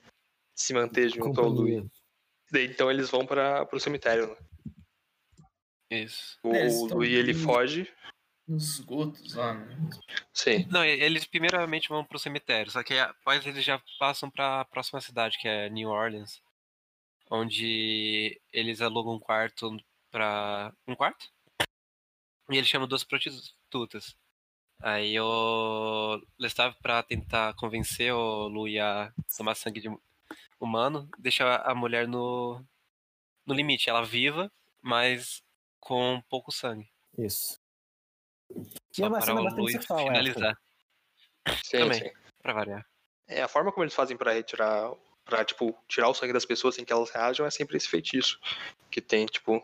se 0.55 0.75
manter 0.75 1.09
junto 1.09 1.41
ao 1.41 1.49
Louis. 1.49 1.85
Daí, 2.51 2.67
então 2.67 2.91
eles 2.91 3.11
vão 3.11 3.27
para 3.27 3.65
pro 3.67 3.79
cemitério. 3.79 4.29
Né? 4.31 4.37
Isso. 5.91 6.39
O, 6.43 6.55
É, 6.55 6.67
o 6.67 6.87
Louis 6.87 7.13
ele 7.13 7.35
foge. 7.35 7.93
Nos 8.47 8.79
esgotos 8.79 9.35
lá, 9.35 9.55
né? 9.55 9.77
Sim. 10.33 10.67
Não, 10.71 10.83
eles 10.85 11.27
primeiramente 11.27 11.89
vão 11.89 12.03
pro 12.05 12.19
cemitério, 12.19 12.73
só 12.73 12.83
que 12.83 12.99
após 12.99 13.47
eles 13.47 13.63
já 13.63 13.81
passam 13.99 14.31
pra 14.31 14.65
próxima 14.65 15.01
cidade, 15.03 15.39
que 15.39 15.47
é 15.47 15.69
New 15.69 15.91
Orleans, 15.91 16.41
onde 17.31 18.41
eles 18.51 18.81
alugam 18.81 19.15
um 19.15 19.21
quarto 19.21 19.77
pra. 20.11 20.73
Um 20.87 20.95
quarto? 20.95 21.31
E 22.51 22.57
eles 22.57 22.69
chamam 22.69 22.89
duas 22.89 23.05
prostitutas. 23.05 23.55
Aí 24.81 25.19
o 25.21 26.21
Lestat, 26.39 26.77
pra 26.81 27.03
tentar 27.03 27.55
convencer 27.55 28.13
o 28.13 28.47
Louis 28.49 28.79
a 28.79 29.13
tomar 29.37 29.55
sangue 29.57 29.81
de 29.81 29.89
humano, 30.61 31.09
deixa 31.19 31.57
a 31.57 31.75
mulher 31.75 32.07
no, 32.07 32.65
no 33.45 33.55
limite. 33.55 33.91
Ela 33.91 34.05
viva, 34.05 34.51
mas 34.81 35.43
com 35.81 36.23
pouco 36.29 36.53
sangue. 36.53 36.89
Isso. 37.19 37.59
E 38.51 38.63
Só 38.93 39.05
é 39.05 39.09
uma 39.09 39.19
para 39.19 39.27
cena 39.27 39.41
o 39.63 39.69
sexual, 39.69 39.99
essa. 40.01 40.09
finalizar, 40.09 40.59
Sim, 41.65 41.79
Também. 41.79 41.99
sim. 42.05 42.13
pra 42.41 42.53
variar. 42.53 42.87
É, 43.27 43.43
a 43.43 43.49
forma 43.49 43.73
como 43.73 43.85
eles 43.85 43.95
fazem 43.95 44.17
pra 44.17 44.33
retirar. 44.33 44.93
Pra, 45.25 45.45
tipo, 45.45 45.77
tirar 45.87 46.09
o 46.09 46.15
sangue 46.15 46.33
das 46.33 46.47
pessoas 46.47 46.75
sem 46.75 46.85
que 46.87 46.93
elas 46.93 47.11
reajam 47.11 47.45
é 47.45 47.51
sempre 47.51 47.77
esse 47.77 47.87
feitiço. 47.89 48.41
Que 48.91 49.01
tem, 49.01 49.27
tipo, 49.27 49.63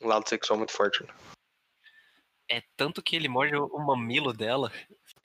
um 0.00 0.08
lado 0.08 0.28
sexual 0.28 0.56
muito 0.58 0.72
forte. 0.72 1.04
Né? 1.04 1.14
É 2.50 2.62
tanto 2.76 3.02
que 3.02 3.14
ele 3.14 3.28
morde 3.28 3.54
o 3.56 3.78
mamilo 3.78 4.32
dela. 4.32 4.72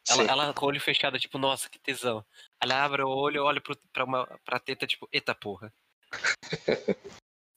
Ela, 0.10 0.24
Sim. 0.24 0.30
ela 0.30 0.54
com 0.54 0.66
o 0.66 0.68
olho 0.70 0.82
fechado, 0.82 1.18
tipo, 1.18 1.38
nossa, 1.38 1.70
que 1.70 1.80
tesão. 1.80 2.26
Ela 2.62 2.84
abre 2.84 3.02
o 3.02 3.08
olho, 3.08 3.44
olha 3.44 3.62
pro, 3.62 3.78
pra, 3.94 4.04
uma, 4.04 4.26
pra 4.44 4.60
teta, 4.60 4.86
tipo, 4.86 5.08
eita 5.12 5.34
porra. 5.34 5.74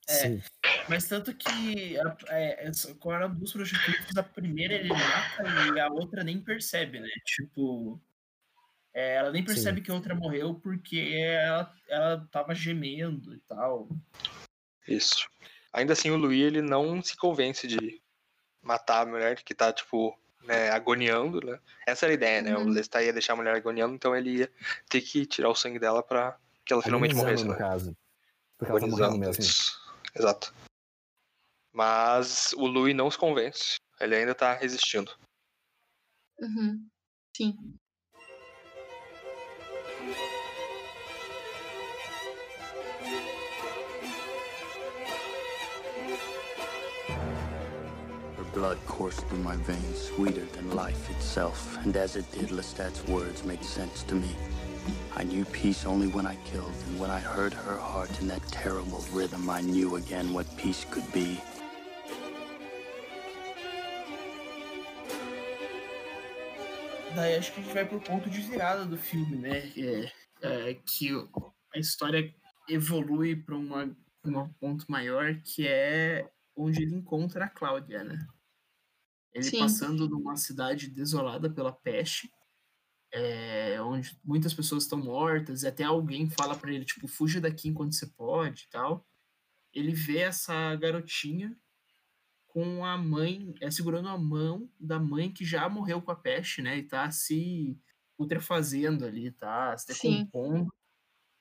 É. 0.09 0.13
Sim. 0.15 0.43
Mas 0.89 1.09
tanto 1.09 1.35
que 1.35 1.99
a, 1.99 2.17
é, 2.29 2.69
essa- 2.69 2.95
qual 2.95 3.17
era 3.17 3.27
duas 3.29 3.53
prostitutas, 3.53 4.17
a 4.17 4.23
primeira 4.23 4.75
ele 4.75 4.89
mata 4.89 5.43
e 5.75 5.81
a 5.81 5.89
outra 5.89 6.23
nem 6.23 6.41
percebe, 6.41 7.01
né? 7.01 7.09
Tipo, 7.25 8.01
é, 8.95 9.17
ela 9.17 9.33
nem 9.33 9.45
percebe 9.45 9.81
que 9.81 9.91
a 9.91 9.95
outra 9.95 10.15
morreu 10.15 10.55
porque 10.55 11.13
ela, 11.19 11.75
ela 11.89 12.29
tava 12.31 12.55
gemendo 12.55 13.35
e 13.35 13.41
tal. 13.41 13.89
Isso. 14.87 15.29
Ainda 15.73 15.93
assim, 15.93 16.11
o 16.11 16.17
Louis, 16.17 16.41
ele 16.41 16.63
não 16.63 17.03
se 17.03 17.17
convence 17.17 17.67
de 17.67 18.01
matar 18.67 19.03
a 19.03 19.07
mulher 19.07 19.43
que 19.43 19.55
tá, 19.55 19.73
tipo, 19.73 20.19
né, 20.43 20.71
agoniando, 20.71 21.41
né? 21.41 21.59
Essa 21.87 22.07
era 22.07 22.13
a 22.13 22.15
ideia, 22.15 22.43
né? 22.43 22.57
O 22.57 22.63
Uhum. 22.63 22.71
Lestat 22.71 23.05
ia 23.05 23.13
deixar 23.13 23.35
a 23.35 23.37
mulher 23.37 23.55
agoniando, 23.55 23.95
então 23.95 24.15
ele 24.15 24.39
ia 24.39 24.53
ter 24.89 25.01
que 25.01 25.25
tirar 25.25 25.49
o 25.49 25.55
sangue 25.55 25.79
dela 25.79 26.03
pra 26.03 26.37
que 26.65 26.73
ela 26.73 26.83
finalmente 26.83 27.15
morresse, 27.15 27.45
no 27.45 27.53
né? 27.53 27.59
caso. 27.59 27.97
Porque 28.59 28.71
ela 28.73 28.81
tá 28.81 28.87
morrendo 28.87 29.15
Agonizando, 29.15 29.39
mesmo. 29.39 29.55
Exato. 30.15 30.53
Mas 31.73 32.53
o 32.55 32.67
Louis 32.67 32.95
não 32.95 33.11
se 33.11 33.19
convence. 33.19 33.77
Ele 34.01 34.17
ainda 34.17 34.35
tá 34.35 34.55
resistindo. 34.55 35.15
Uhum. 36.41 36.87
Sim. 37.37 37.79
Blood 48.57 48.79
coursed 48.87 49.21
through 49.29 49.45
my 49.45 49.55
veins, 49.69 50.01
sweeter 50.09 50.47
than 50.55 50.75
life 50.75 51.11
itself. 51.11 51.77
And 51.85 51.95
as 51.95 52.17
it 52.17 52.25
did, 52.33 52.49
Lestat's 52.49 53.07
words 53.07 53.45
made 53.45 53.63
sense 53.63 54.03
to 54.05 54.15
me. 54.15 54.31
I 55.15 55.25
knew 55.25 55.45
peace 55.45 55.85
only 55.85 56.07
when 56.07 56.27
I 56.27 56.37
killed, 56.51 56.73
and 56.89 56.99
when 56.99 57.11
I 57.11 57.21
heard 57.21 57.53
her 57.53 57.77
heart 57.77 58.19
in 58.19 58.29
that 58.29 58.43
terrible 58.49 59.05
rhythm, 59.13 59.51
I 59.51 59.61
knew 59.61 59.97
again 59.97 60.33
what 60.33 60.47
peace 60.57 60.87
could 60.91 61.05
be. 61.13 61.39
Daí 67.15 67.37
acho 67.37 67.53
que 67.53 67.61
a 67.61 67.63
gente 67.63 67.75
vai 67.75 67.85
pro 67.85 68.01
ponto 68.01 68.31
de 68.31 68.41
virada 68.41 68.87
do 68.87 68.97
filme, 68.97 69.37
né? 69.37 69.71
É, 69.77 70.13
é, 70.41 70.75
que 70.75 71.11
a 71.75 71.79
história 71.79 72.35
evolui 72.71 73.37
para 73.37 73.55
um 73.55 74.49
ponto 74.59 74.87
maior, 74.89 75.35
que 75.45 75.69
é 75.69 76.27
onde 76.57 76.83
ele 76.83 76.95
encontra 76.95 77.45
a 77.45 77.49
Cláudia, 77.51 78.03
né? 78.03 78.19
Ele 79.37 79.45
Sim. 79.45 79.59
passando 79.59 80.09
numa 80.09 80.35
cidade 80.35 80.89
desolada 80.89 81.51
pela 81.51 81.71
peste, 81.71 82.33
é, 83.13 83.79
onde 83.83 84.19
muitas 84.25 84.55
pessoas 84.55 84.85
estão 84.85 84.99
mortas, 84.99 85.63
e 85.63 85.67
até 85.67 85.85
alguém 85.85 86.31
fala 86.31 86.57
para 86.57 86.73
ele, 86.73 86.87
tipo, 86.87 87.07
fuja 87.07 87.39
daqui 87.39 87.69
enquanto 87.69 87.95
você 87.95 88.07
pode 88.07 88.63
e 88.63 88.71
tal. 88.71 89.07
Ele 89.75 89.93
vê 89.93 90.21
essa 90.21 90.75
garotinha 90.77 91.55
com 92.47 92.83
a 92.83 92.97
mãe, 92.97 93.55
é, 93.61 93.71
segurando 93.71 94.09
a 94.09 94.17
mão 94.17 94.71
da 94.81 94.99
mãe 94.99 95.31
que 95.31 95.45
já 95.45 95.69
morreu 95.69 96.01
com 96.01 96.11
a 96.11 96.17
peste, 96.17 96.63
né? 96.63 96.79
E 96.79 96.83
tá 96.83 97.11
se 97.11 97.79
putrefazendo 98.17 99.05
ali, 99.05 99.31
tá 99.33 99.77
se 99.77 99.89
decompondo. 99.89 100.73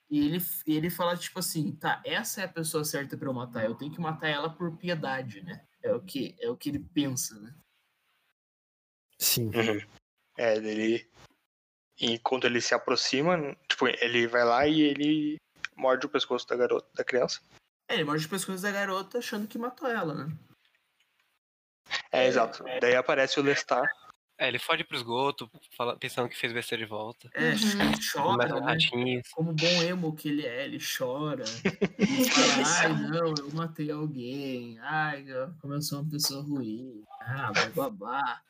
E 0.09 0.19
ele, 0.19 0.43
ele 0.67 0.89
fala, 0.89 1.15
tipo 1.15 1.39
assim, 1.39 1.71
tá, 1.71 2.01
essa 2.05 2.41
é 2.41 2.43
a 2.43 2.49
pessoa 2.49 2.83
certa 2.83 3.17
pra 3.17 3.29
eu 3.29 3.33
matar, 3.33 3.63
eu 3.63 3.75
tenho 3.75 3.93
que 3.93 4.01
matar 4.01 4.27
ela 4.27 4.49
por 4.49 4.75
piedade, 4.75 5.41
né? 5.41 5.65
É 5.81 5.95
o 5.95 6.01
que, 6.01 6.35
é 6.41 6.49
o 6.49 6.57
que 6.57 6.67
ele 6.67 6.79
pensa, 6.79 7.39
né? 7.39 7.55
Sim. 9.19 9.51
É, 10.37 10.55
ele. 10.57 11.07
Enquanto 11.99 12.43
ele 12.45 12.59
se 12.59 12.73
aproxima, 12.73 13.55
tipo, 13.69 13.87
ele 13.87 14.27
vai 14.27 14.43
lá 14.43 14.67
e 14.67 14.81
ele 14.81 15.37
morde 15.77 16.05
o 16.05 16.09
pescoço 16.09 16.45
da 16.47 16.55
garota, 16.55 16.87
da 16.93 17.03
criança. 17.05 17.41
É, 17.89 17.93
ele 17.95 18.03
morde 18.03 18.23
as 18.23 18.29
pescoços 18.29 18.61
da 18.61 18.71
garota 18.71 19.19
achando 19.19 19.47
que 19.47 19.57
matou 19.57 19.87
ela, 19.89 20.13
né? 20.13 20.37
É, 22.11 22.27
exato. 22.27 22.63
Daí 22.81 22.95
aparece 22.95 23.39
o 23.39 23.43
Lestat. 23.43 23.87
É, 24.37 24.49
ele 24.49 24.59
foge 24.59 24.83
pro 24.83 24.97
esgoto, 24.97 25.49
fala- 25.77 25.95
pensando 25.97 26.27
que 26.27 26.35
fez 26.37 26.51
besteira 26.51 26.83
de 26.83 26.89
volta. 26.89 27.29
É, 27.33 27.51
Uhum. 27.51 27.93
chora, 28.11 28.53
né? 28.59 28.59
ratinhos. 28.65 29.29
Como 29.29 29.53
bom 29.53 29.83
emo 29.83 30.13
que 30.13 30.27
ele 30.27 30.45
é, 30.45 30.65
ele 30.65 30.77
chora. 30.79 31.45
Ele 31.97 32.29
fala, 32.29 32.63
ai 32.83 32.93
não, 33.09 33.33
eu 33.37 33.49
matei 33.53 33.89
alguém. 33.91 34.77
Ai, 34.79 35.25
como 35.61 35.73
eu 35.75 35.81
sou 35.81 36.01
uma 36.01 36.09
pessoa 36.11 36.43
ruim. 36.43 37.01
Ah, 37.21 37.53
blá 37.53 37.69
blá 37.69 37.89
blá. 37.89 38.41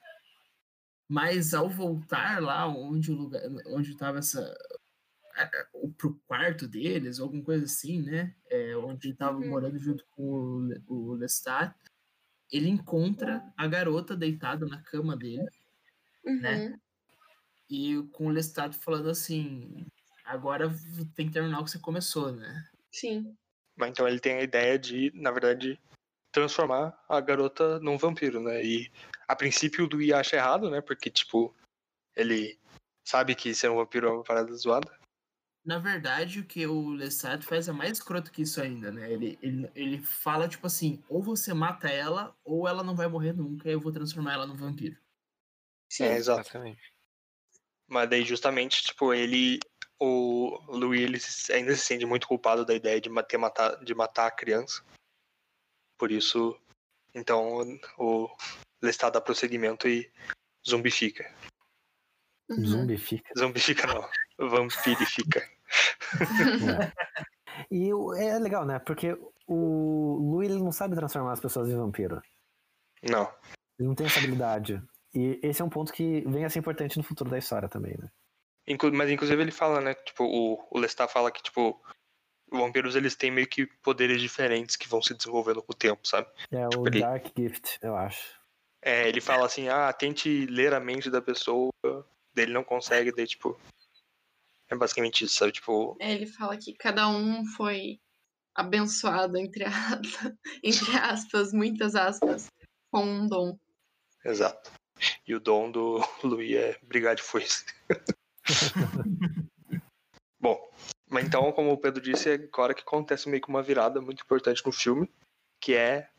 Mas 1.09 1.53
ao 1.53 1.69
voltar 1.69 2.41
lá 2.41 2.67
onde 2.67 3.11
o 3.11 3.15
lugar, 3.15 3.43
onde 3.67 3.91
estava 3.91 4.19
essa 4.19 4.55
o- 5.73 5.91
pro 5.93 6.15
quarto 6.27 6.67
deles, 6.67 7.19
alguma 7.19 7.43
coisa 7.43 7.65
assim, 7.65 8.01
né? 8.01 8.35
É, 8.49 8.75
onde 8.77 9.07
ele 9.09 9.15
tava 9.15 9.39
Uhum. 9.39 9.49
morando 9.49 9.77
junto 9.77 10.05
com 10.11 10.23
o, 10.87 11.11
o 11.11 11.13
Lestat. 11.13 11.75
Ele 12.51 12.69
encontra 12.69 13.43
a 13.57 13.67
garota 13.67 14.15
deitada 14.17 14.65
na 14.67 14.81
cama 14.83 15.17
dele 15.17 15.49
Uhum. 16.25 16.41
Né? 16.41 16.79
e 17.69 18.01
com 18.13 18.27
o 18.27 18.29
Lestat 18.31 18.73
falando 18.77 19.09
assim: 19.09 19.85
agora 20.23 20.69
tem 21.15 21.27
que 21.27 21.33
terminar 21.33 21.59
o 21.61 21.65
que 21.65 21.71
você 21.71 21.79
começou, 21.79 22.31
né? 22.31 22.67
Sim. 22.91 23.37
Mas 23.77 23.89
então 23.89 24.07
ele 24.07 24.19
tem 24.19 24.33
a 24.37 24.41
ideia 24.43 24.77
de, 24.77 25.11
na 25.13 25.31
verdade, 25.31 25.79
transformar 26.35 27.01
a 27.07 27.21
garota 27.21 27.79
num 27.79 27.97
vampiro, 27.97 28.41
né? 28.41 28.63
E 28.63 28.91
a 29.27 29.35
princípio 29.35 29.85
o 29.85 29.87
Dewey 29.87 30.13
acha 30.13 30.35
errado, 30.35 30.69
né? 30.69 30.81
Porque, 30.81 31.09
tipo, 31.09 31.55
ele 32.15 32.59
sabe 33.07 33.33
que 33.33 33.55
ser 33.55 33.69
um 33.69 33.77
vampiro 33.77 34.07
é 34.07 34.11
uma 34.11 34.23
parada 34.23 34.53
zoada. 34.53 34.93
Na 35.63 35.79
verdade, 35.79 36.41
o 36.41 36.45
que 36.45 36.67
o 36.67 36.89
Lestat 36.89 37.43
faz 37.43 37.67
é 37.67 37.71
mais 37.71 37.93
escroto 37.93 38.31
que 38.31 38.43
isso 38.43 38.61
ainda, 38.61 38.91
né? 38.91 39.11
Ele, 39.11 39.39
ele, 39.41 39.71
ele 39.73 40.01
fala, 40.01 40.47
tipo 40.47 40.67
assim, 40.67 41.01
ou 41.09 41.23
você 41.23 41.53
mata 41.53 41.87
ela, 41.87 42.35
ou 42.43 42.67
ela 42.67 42.83
não 42.83 42.95
vai 42.95 43.07
morrer 43.07 43.33
nunca, 43.33 43.67
e 43.67 43.71
eu 43.71 43.79
vou 43.79 43.91
transformar 43.91 44.33
ela 44.33 44.45
num 44.45 44.55
vampiro. 44.55 44.97
Sim. 45.89 46.03
É, 46.03 46.17
exato. 46.17 46.39
Basicamente. 46.39 46.93
Mas 47.87 48.09
daí, 48.09 48.23
justamente, 48.25 48.83
tipo, 48.83 49.13
ele. 49.13 49.59
O 49.97 50.59
Louis 50.67 51.01
ele 51.01 51.57
ainda 51.57 51.73
se 51.73 51.85
sente 51.85 52.05
muito 52.05 52.27
culpado 52.27 52.65
da 52.65 52.73
ideia 52.73 52.99
de 52.99 53.09
matar, 53.09 53.37
matar, 53.37 53.83
de 53.83 53.95
matar 53.95 54.27
a 54.27 54.31
criança. 54.31 54.83
Por 55.97 56.11
isso, 56.11 56.57
então, 57.13 57.59
o 57.97 58.29
Lestat 58.81 59.13
dá 59.13 59.21
prosseguimento 59.21 59.87
e 59.87 60.11
zumbifica. 60.67 61.29
Uhum. 62.49 62.65
Zumbifica. 62.65 63.29
Zumbifica 63.37 63.87
não, 63.87 64.07
vampirifica. 64.49 65.41
E 67.71 67.93
o- 67.93 68.13
é 68.13 68.37
legal, 68.37 68.65
né? 68.65 68.79
Porque 68.79 69.17
o 69.47 70.17
Lu 70.19 70.43
ele 70.43 70.55
não 70.59 70.73
sabe 70.73 70.93
transformar 70.95 71.31
as 71.31 71.39
pessoas 71.39 71.69
em 71.69 71.75
vampiro. 71.77 72.21
Não. 73.09 73.33
Ele 73.79 73.87
não 73.87 73.95
tem 73.95 74.05
essa 74.07 74.19
habilidade. 74.19 74.81
E 75.13 75.39
esse 75.41 75.61
é 75.61 75.65
um 75.65 75.69
ponto 75.69 75.93
que 75.93 76.21
vem 76.27 76.43
a 76.43 76.49
ser 76.49 76.59
importante 76.59 76.97
no 76.97 77.03
futuro 77.03 77.29
da 77.29 77.37
história 77.37 77.69
também, 77.69 77.95
né? 77.97 78.09
Inclu- 78.67 78.91
Mas 78.93 79.09
inclusive 79.09 79.41
ele 79.41 79.51
fala, 79.51 79.79
né? 79.79 79.93
Tipo, 79.95 80.25
o, 80.25 80.67
o 80.69 80.77
Lestat 80.79 81.09
fala 81.11 81.31
que, 81.31 81.41
tipo, 81.41 81.81
vampiros 82.49 82.95
eles 82.95 83.15
têm 83.15 83.31
meio 83.31 83.47
que 83.47 83.65
poderes 83.81 84.21
diferentes 84.21 84.75
que 84.75 84.87
vão 84.87 85.01
se 85.01 85.13
desenvolvendo 85.13 85.61
com 85.61 85.71
o 85.73 85.75
tempo, 85.75 86.07
sabe? 86.07 86.27
É 86.51 86.65
o 86.65 86.69
Tipo, 86.69 86.87
ele- 86.87 86.99
Dark 87.01 87.25
Gift, 87.37 87.77
eu 87.81 87.95
acho. 87.95 88.39
É, 88.81 89.07
ele 89.07 89.19
fala 89.19 89.45
assim, 89.47 89.67
ah, 89.67 89.91
tente 89.91 90.45
ler 90.45 90.73
a 90.73 90.79
mente 90.79 91.09
da 91.09 91.21
pessoa, 91.21 91.71
daí 92.33 92.45
ele 92.45 92.53
não 92.53 92.63
consegue, 92.63 93.11
daí, 93.11 93.25
tipo. 93.27 93.59
É 94.69 94.75
basicamente 94.75 95.23
isso, 95.25 95.35
sabe? 95.35 95.51
Tipo, 95.51 95.95
É, 95.99 96.11
Ele 96.13 96.25
fala 96.27 96.55
que 96.57 96.73
cada 96.73 97.07
um 97.07 97.45
foi 97.45 97.99
abençoado, 98.53 99.37
entre, 99.37 99.63
aspas, 99.63 100.33
entre 100.63 100.97
aspas, 100.97 101.51
muitas 101.53 101.95
aspas, 101.95 102.47
com 102.91 103.03
um 103.03 103.27
dom. 103.27 103.57
exato. 104.23 104.71
E 105.27 105.35
o 105.35 105.39
dom 105.39 105.69
do 105.71 105.99
Louis 106.23 106.55
é 106.55 106.79
brigar 106.83 107.15
de 107.15 107.21
foice. 107.21 107.65
Bom, 110.39 110.71
mas 111.09 111.25
então, 111.25 111.51
como 111.51 111.71
o 111.71 111.77
Pedro 111.77 112.01
disse, 112.01 112.29
é 112.29 112.33
agora 112.33 112.73
que 112.73 112.81
acontece 112.81 113.29
meio 113.29 113.41
que 113.41 113.49
uma 113.49 113.61
virada 113.61 114.01
muito 114.01 114.23
importante 114.23 114.65
no 114.65 114.71
filme, 114.71 115.09
que 115.61 115.73
é 115.73 116.09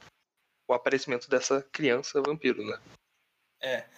o 0.68 0.74
aparecimento 0.74 1.28
dessa 1.28 1.62
criança 1.72 2.22
vampiro, 2.22 2.64
né? 2.64 2.80
É. 3.61 3.89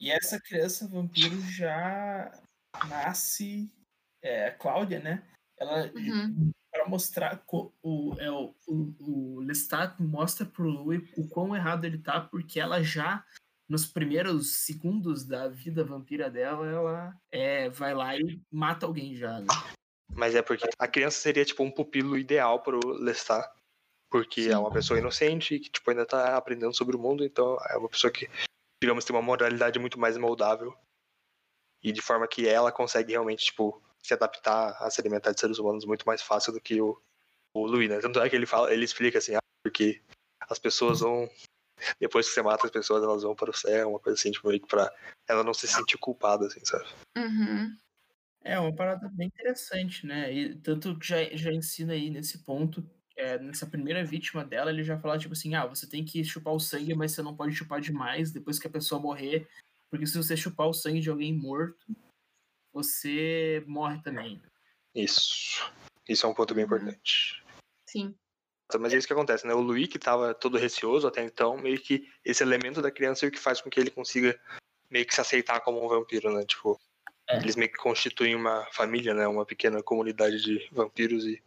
E 0.00 0.10
essa 0.10 0.40
criança 0.40 0.88
vampiro 0.88 1.40
já 1.42 2.32
nasce. 2.88 3.70
É, 4.22 4.48
a 4.48 4.54
Cláudia, 4.54 5.00
né? 5.00 5.22
Ela, 5.58 5.90
Uhum. 5.92 6.52
para 6.70 6.88
mostrar 6.88 7.42
o, 7.82 8.14
é, 8.18 8.30
o, 8.30 8.54
o, 8.66 8.94
o 9.00 9.40
Lestat 9.40 10.00
mostra 10.00 10.46
pro 10.46 10.68
Louis 10.68 11.02
o 11.16 11.28
quão 11.28 11.54
errado 11.54 11.84
ele 11.84 11.98
tá, 11.98 12.20
porque 12.20 12.58
ela 12.60 12.82
já, 12.82 13.24
nos 13.68 13.84
primeiros 13.84 14.64
segundos 14.64 15.24
da 15.26 15.48
vida 15.48 15.84
vampira 15.84 16.30
dela, 16.30 16.66
ela 16.66 17.20
é, 17.30 17.68
vai 17.68 17.94
lá 17.94 18.16
e 18.16 18.40
mata 18.50 18.86
alguém 18.86 19.16
já, 19.16 19.40
né? 19.40 19.46
Mas 20.14 20.34
é 20.34 20.42
porque 20.42 20.68
a 20.78 20.88
criança 20.88 21.18
seria, 21.18 21.44
tipo, 21.44 21.62
um 21.62 21.70
pupilo 21.70 22.16
ideal 22.18 22.60
pro 22.60 22.78
Lestat. 22.80 23.48
Porque 24.10 24.42
é 24.50 24.58
uma 24.58 24.70
pessoa 24.70 24.98
inocente 24.98 25.58
que, 25.58 25.70
tipo, 25.70 25.90
ainda 25.90 26.04
tá 26.04 26.36
aprendendo 26.36 26.74
sobre 26.74 26.94
o 26.94 26.98
mundo, 26.98 27.24
então 27.24 27.56
é 27.70 27.78
uma 27.78 27.88
pessoa 27.88 28.12
que, 28.12 28.28
digamos, 28.82 29.04
tem 29.04 29.16
uma 29.16 29.22
moralidade 29.22 29.78
muito 29.78 29.98
mais 29.98 30.18
moldável. 30.18 30.76
E 31.82 31.90
de 31.90 32.02
forma 32.02 32.28
que 32.28 32.46
ela 32.46 32.70
consegue 32.70 33.12
realmente, 33.12 33.46
tipo, 33.46 33.82
se 34.02 34.12
adaptar 34.12 34.76
a 34.80 34.90
se 34.90 35.00
alimentar 35.00 35.32
de 35.32 35.40
seres 35.40 35.58
humanos 35.58 35.86
muito 35.86 36.04
mais 36.04 36.20
fácil 36.20 36.52
do 36.52 36.60
que 36.60 36.80
o, 36.80 37.00
o 37.54 37.66
Louis, 37.66 37.88
né? 37.88 38.00
Tanto 38.00 38.20
é 38.20 38.28
que 38.28 38.36
ele 38.36 38.46
fala, 38.46 38.72
ele 38.72 38.84
explica 38.84 39.18
assim, 39.18 39.34
ah, 39.34 39.40
porque 39.64 40.02
as 40.48 40.58
pessoas 40.58 41.00
vão. 41.00 41.30
Depois 41.98 42.28
que 42.28 42.34
você 42.34 42.42
mata 42.42 42.66
as 42.66 42.70
pessoas, 42.70 43.02
elas 43.02 43.22
vão 43.22 43.34
para 43.34 43.50
o 43.50 43.54
céu, 43.54 43.90
uma 43.90 43.98
coisa 43.98 44.18
assim, 44.18 44.30
tipo, 44.30 44.46
meio 44.46 44.60
que 44.60 44.68
pra 44.68 44.92
ela 45.26 45.42
não 45.42 45.54
se 45.54 45.66
sentir 45.66 45.96
culpada, 45.98 46.46
assim, 46.46 46.64
sabe? 46.64 46.86
Uhum. 47.16 47.76
É 48.44 48.58
uma 48.58 48.74
parada 48.74 49.08
bem 49.12 49.28
interessante, 49.28 50.06
né? 50.06 50.32
E 50.32 50.54
tanto 50.56 50.98
que 50.98 51.06
já, 51.06 51.24
já 51.36 51.52
ensina 51.52 51.92
aí 51.92 52.10
nesse 52.10 52.44
ponto, 52.44 52.88
é, 53.16 53.38
nessa 53.38 53.66
primeira 53.66 54.04
vítima 54.04 54.44
dela, 54.44 54.70
ele 54.70 54.82
já 54.82 54.98
fala 54.98 55.18
tipo 55.18 55.32
assim, 55.32 55.54
ah, 55.54 55.66
você 55.66 55.88
tem 55.88 56.04
que 56.04 56.24
chupar 56.24 56.52
o 56.54 56.60
sangue, 56.60 56.94
mas 56.94 57.12
você 57.12 57.22
não 57.22 57.36
pode 57.36 57.54
chupar 57.54 57.80
demais 57.80 58.32
depois 58.32 58.58
que 58.58 58.66
a 58.66 58.70
pessoa 58.70 59.00
morrer, 59.00 59.48
porque 59.90 60.06
se 60.06 60.16
você 60.16 60.36
chupar 60.36 60.66
o 60.66 60.72
sangue 60.74 61.00
de 61.00 61.10
alguém 61.10 61.32
morto, 61.32 61.86
você 62.72 63.62
morre 63.66 64.02
também. 64.02 64.42
Isso. 64.94 65.72
Isso 66.08 66.26
é 66.26 66.28
um 66.28 66.34
ponto 66.34 66.54
bem 66.54 66.64
Uhum. 66.64 66.74
importante. 66.76 67.44
Sim. 67.88 68.14
Mas 68.80 68.94
é 68.94 68.96
isso 68.96 69.06
que 69.06 69.12
acontece, 69.12 69.46
né? 69.46 69.52
O 69.52 69.60
Louis, 69.60 69.86
que 69.86 69.98
tava 69.98 70.32
todo 70.34 70.56
receoso 70.56 71.06
até 71.06 71.22
então, 71.22 71.58
meio 71.58 71.78
que 71.78 72.10
esse 72.24 72.42
elemento 72.42 72.80
da 72.80 72.90
criança 72.90 73.26
é 73.26 73.28
o 73.28 73.32
que 73.32 73.38
faz 73.38 73.60
com 73.60 73.68
que 73.68 73.78
ele 73.78 73.90
consiga 73.90 74.40
meio 74.90 75.06
que 75.06 75.14
se 75.14 75.20
aceitar 75.20 75.60
como 75.60 75.84
um 75.84 75.88
vampiro, 75.88 76.32
né? 76.34 76.44
Tipo, 76.46 76.80
É. 77.32 77.38
eles 77.38 77.56
meio 77.56 77.70
que 77.70 77.78
constituem 77.78 78.34
uma 78.34 78.66
família, 78.72 79.14
né? 79.14 79.26
Uma 79.26 79.46
pequena 79.46 79.82
comunidade 79.82 80.42
de 80.42 80.68
vampiros 80.70 81.24
e 81.24 81.42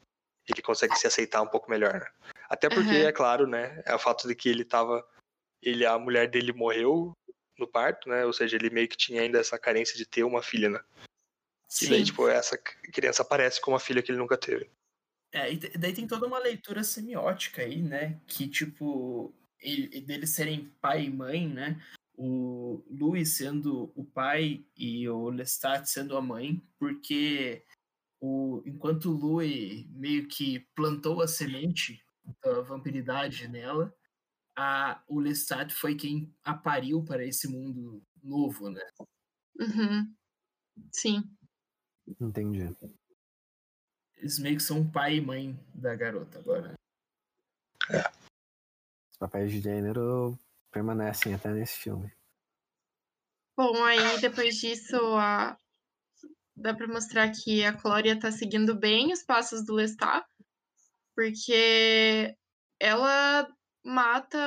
ele 0.47 0.61
consegue 0.61 0.95
se 0.97 1.05
aceitar 1.05 1.41
um 1.41 1.47
pouco 1.47 1.69
melhor, 1.69 1.93
né? 1.93 2.07
Até 2.49 2.69
porque, 2.69 2.95
Aham. 2.95 3.07
é 3.07 3.11
claro, 3.11 3.47
né? 3.47 3.83
É 3.85 3.93
o 3.93 3.99
fato 3.99 4.27
de 4.27 4.35
que 4.35 4.49
ele 4.49 4.65
tava. 4.65 5.07
Ele, 5.61 5.85
a 5.85 5.97
mulher 5.97 6.29
dele 6.29 6.51
morreu 6.53 7.11
no 7.57 7.67
parto, 7.67 8.09
né? 8.09 8.25
Ou 8.25 8.33
seja, 8.33 8.55
ele 8.55 8.69
meio 8.69 8.87
que 8.87 8.97
tinha 8.97 9.21
ainda 9.21 9.39
essa 9.39 9.57
carência 9.57 9.95
de 9.95 10.05
ter 10.05 10.23
uma 10.23 10.41
filha, 10.41 10.69
né? 10.69 10.79
E 11.81 11.87
daí, 11.87 11.99
Sim. 11.99 12.05
tipo, 12.05 12.27
essa 12.27 12.57
criança 12.57 13.21
aparece 13.21 13.59
com 13.61 13.71
uma 13.71 13.79
filha 13.79 14.01
que 14.01 14.11
ele 14.11 14.19
nunca 14.19 14.37
teve. 14.37 14.69
É, 15.31 15.51
e 15.51 15.57
daí 15.57 15.93
tem 15.93 16.07
toda 16.07 16.25
uma 16.25 16.39
leitura 16.39 16.83
semiótica 16.83 17.61
aí, 17.61 17.81
né? 17.81 18.19
Que, 18.27 18.47
tipo, 18.47 19.33
ele, 19.59 20.01
deles 20.01 20.29
serem 20.29 20.69
pai 20.79 21.05
e 21.05 21.09
mãe, 21.09 21.47
né? 21.47 21.81
O 22.17 22.83
Louis 22.89 23.37
sendo 23.37 23.91
o 23.95 24.05
pai 24.05 24.65
e 24.77 25.07
o 25.09 25.29
Lestat 25.29 25.85
sendo 25.85 26.15
a 26.15 26.21
mãe, 26.21 26.63
porque 26.79 27.65
o, 28.21 28.63
enquanto 28.65 29.09
o 29.09 29.17
Louis 29.17 29.85
meio 29.89 30.27
que 30.27 30.61
plantou 30.75 31.21
a 31.21 31.27
semente 31.27 32.03
da 32.41 32.61
vampiridade 32.61 33.47
nela, 33.47 33.93
a, 34.55 35.03
o 35.07 35.19
Lestat 35.19 35.73
foi 35.73 35.95
quem 35.95 36.33
a 36.43 36.53
pariu 36.53 37.03
para 37.03 37.25
esse 37.25 37.47
mundo 37.47 38.01
novo, 38.23 38.69
né? 38.69 38.87
Uhum. 39.59 40.15
Sim. 40.91 41.23
Entendi. 42.19 42.75
Eles 44.17 44.39
meio 44.39 44.55
que 44.55 44.63
são 44.63 44.89
pai 44.89 45.17
e 45.17 45.21
mãe 45.21 45.59
da 45.73 45.95
garota 45.95 46.39
agora. 46.39 46.73
Os 49.11 49.17
papéis 49.17 49.51
de 49.51 49.61
gênero 49.61 50.37
permanecem 50.75 51.33
até 51.33 51.53
nesse 51.53 51.77
filme. 51.77 52.11
Bom, 53.57 53.81
aí 53.85 54.19
depois 54.19 54.55
disso, 54.57 54.97
a... 55.15 55.57
dá 56.53 56.73
pra 56.73 56.85
mostrar 56.85 57.31
que 57.31 57.63
a 57.63 57.71
Clória 57.71 58.19
tá 58.19 58.29
seguindo 58.29 58.77
bem 58.77 59.13
os 59.13 59.23
passos 59.23 59.65
do 59.65 59.73
Lestat, 59.73 60.27
porque 61.15 62.35
ela 62.77 63.47
mata 63.85 64.37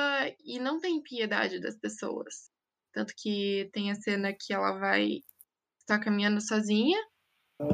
e 0.45 0.59
não 0.59 0.79
tem 0.79 1.01
piedade 1.01 1.59
das 1.59 1.75
pessoas. 1.79 2.51
Tanto 2.93 3.15
que 3.17 3.67
tem 3.73 3.89
a 3.89 3.95
cena 3.95 4.31
que 4.31 4.53
ela 4.53 4.77
vai 4.77 5.23
estar 5.79 5.99
caminhando 5.99 6.39
sozinha 6.39 6.99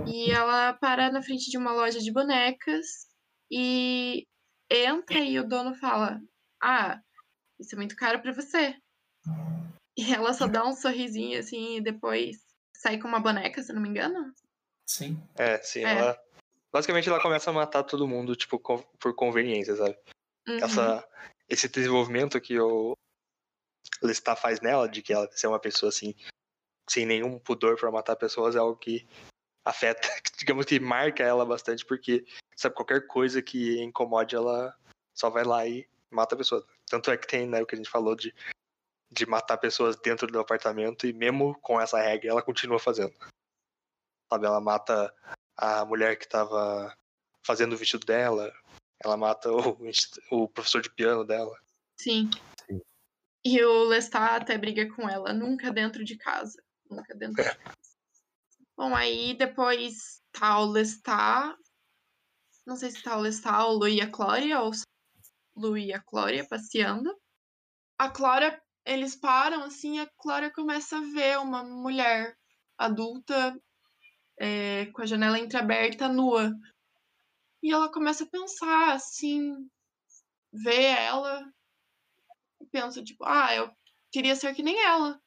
e 0.07 0.31
ela 0.31 0.73
para 0.75 1.11
na 1.11 1.21
frente 1.21 1.51
de 1.51 1.57
uma 1.57 1.73
loja 1.73 1.99
de 1.99 2.11
bonecas 2.11 2.85
e 3.51 4.25
entra 4.71 5.19
e 5.19 5.37
o 5.39 5.47
dono 5.47 5.75
fala: 5.75 6.21
Ah, 6.63 7.01
isso 7.65 7.75
é 7.75 7.77
muito 7.77 7.95
caro 7.95 8.21
pra 8.21 8.31
você. 8.31 8.75
E 9.97 10.13
ela 10.13 10.33
só 10.33 10.47
dá 10.47 10.63
um 10.65 10.75
sorrisinho 10.75 11.39
assim 11.39 11.77
e 11.77 11.81
depois 11.81 12.37
sai 12.75 12.99
com 12.99 13.07
uma 13.07 13.19
boneca, 13.19 13.61
se 13.63 13.71
eu 13.71 13.75
não 13.75 13.81
me 13.81 13.89
engano. 13.89 14.33
Sim. 14.87 15.21
É, 15.35 15.57
sim, 15.61 15.83
É. 15.83 15.91
ela. 15.97 16.21
Basicamente 16.71 17.07
ela 17.09 17.21
começa 17.21 17.49
a 17.49 17.53
matar 17.53 17.83
todo 17.83 18.07
mundo, 18.07 18.35
tipo, 18.35 18.59
com- 18.59 18.83
por 18.99 19.15
conveniência, 19.15 19.75
sabe? 19.75 19.97
Uhum. 20.47 20.57
Essa, 20.57 21.07
esse 21.49 21.67
desenvolvimento 21.69 22.39
que 22.41 22.59
o 22.59 22.93
Lestat 24.03 24.39
faz 24.39 24.59
nela, 24.59 24.87
de 24.87 25.01
que 25.01 25.13
ela 25.13 25.29
ser 25.31 25.47
uma 25.47 25.59
pessoa 25.59 25.89
assim, 25.89 26.13
sem 26.89 27.05
nenhum 27.05 27.39
pudor 27.39 27.77
pra 27.79 27.89
matar 27.91 28.15
pessoas, 28.17 28.55
é 28.55 28.59
algo 28.59 28.75
que 28.77 29.07
afeta, 29.65 30.01
digamos 30.37 30.65
que 30.65 30.79
marca 30.79 31.23
ela 31.23 31.45
bastante, 31.45 31.85
porque 31.85 32.25
sabe, 32.55 32.75
qualquer 32.75 33.07
coisa 33.07 33.41
que 33.41 33.81
incomode 33.81 34.35
ela 34.35 34.77
só 35.15 35.29
vai 35.29 35.45
lá 35.45 35.65
e 35.65 35.87
mata 36.15 36.33
a 36.33 36.37
pessoa. 36.37 36.65
Tanto 36.87 37.11
é 37.11 37.17
que 37.17 37.27
tem, 37.27 37.47
né, 37.47 37.61
o 37.61 37.65
que 37.65 37.75
a 37.75 37.77
gente 37.77 37.89
falou 37.89 38.15
de, 38.15 38.33
de 39.11 39.25
matar 39.25 39.57
pessoas 39.57 39.95
dentro 39.97 40.27
do 40.27 40.39
apartamento, 40.39 41.05
e 41.05 41.13
mesmo 41.13 41.59
com 41.59 41.79
essa 41.79 41.99
regra, 41.99 42.31
ela 42.31 42.41
continua 42.41 42.79
fazendo. 42.79 43.13
Sabe, 44.31 44.47
ela 44.47 44.59
mata 44.59 45.13
a 45.55 45.85
mulher 45.85 46.17
que 46.17 46.27
tava 46.27 46.95
fazendo 47.45 47.73
o 47.73 47.77
vestido 47.77 48.05
dela, 48.05 48.51
ela 49.03 49.15
mata 49.15 49.51
o, 49.51 49.77
o 50.31 50.47
professor 50.49 50.81
de 50.81 50.89
piano 50.89 51.23
dela. 51.23 51.55
Sim. 51.99 52.29
Sim. 52.65 52.81
E 53.45 53.63
o 53.63 53.83
Lestat 53.83 54.41
até 54.41 54.57
briga 54.57 54.91
com 54.95 55.07
ela, 55.07 55.31
nunca 55.31 55.71
dentro 55.71 56.03
de 56.03 56.17
casa. 56.17 56.63
Nunca 56.89 57.13
dentro 57.13 57.43
de 57.43 57.55
casa. 57.55 57.77
Bom, 58.75 58.95
aí 58.95 59.35
depois 59.35 60.21
tá 60.31 60.59
o 60.59 60.65
Lestat. 60.65 61.55
Não 62.65 62.75
sei 62.75 62.89
se 62.89 63.03
tá 63.03 63.15
o 63.15 63.21
Lestat, 63.21 63.63
o 63.65 63.73
Lu 63.73 63.87
e 63.87 64.01
a 64.01 64.09
Clória, 64.09 64.59
ou 64.59 64.71
Lu 65.55 65.77
e 65.77 65.93
a 65.93 66.01
Clória 66.01 66.45
passeando. 66.47 67.15
A 67.97 68.09
Clória, 68.09 68.61
eles 68.85 69.15
param 69.15 69.63
assim, 69.63 69.99
a 69.99 70.09
Clória 70.17 70.51
começa 70.51 70.97
a 70.97 71.01
ver 71.01 71.39
uma 71.39 71.63
mulher 71.63 72.37
adulta 72.77 73.57
é, 74.37 74.87
com 74.87 75.01
a 75.01 75.05
janela 75.05 75.39
entreaberta, 75.39 76.07
nua. 76.07 76.53
E 77.63 77.71
ela 77.71 77.91
começa 77.91 78.25
a 78.25 78.29
pensar, 78.29 78.93
assim, 78.93 79.67
vê 80.51 80.83
ela 80.85 81.51
e 82.61 82.65
pensa, 82.67 83.03
tipo, 83.03 83.23
ah, 83.25 83.55
eu 83.55 83.71
queria 84.11 84.35
ser 84.35 84.53
que 84.53 84.61
nem 84.61 84.79
ela. 84.83 85.19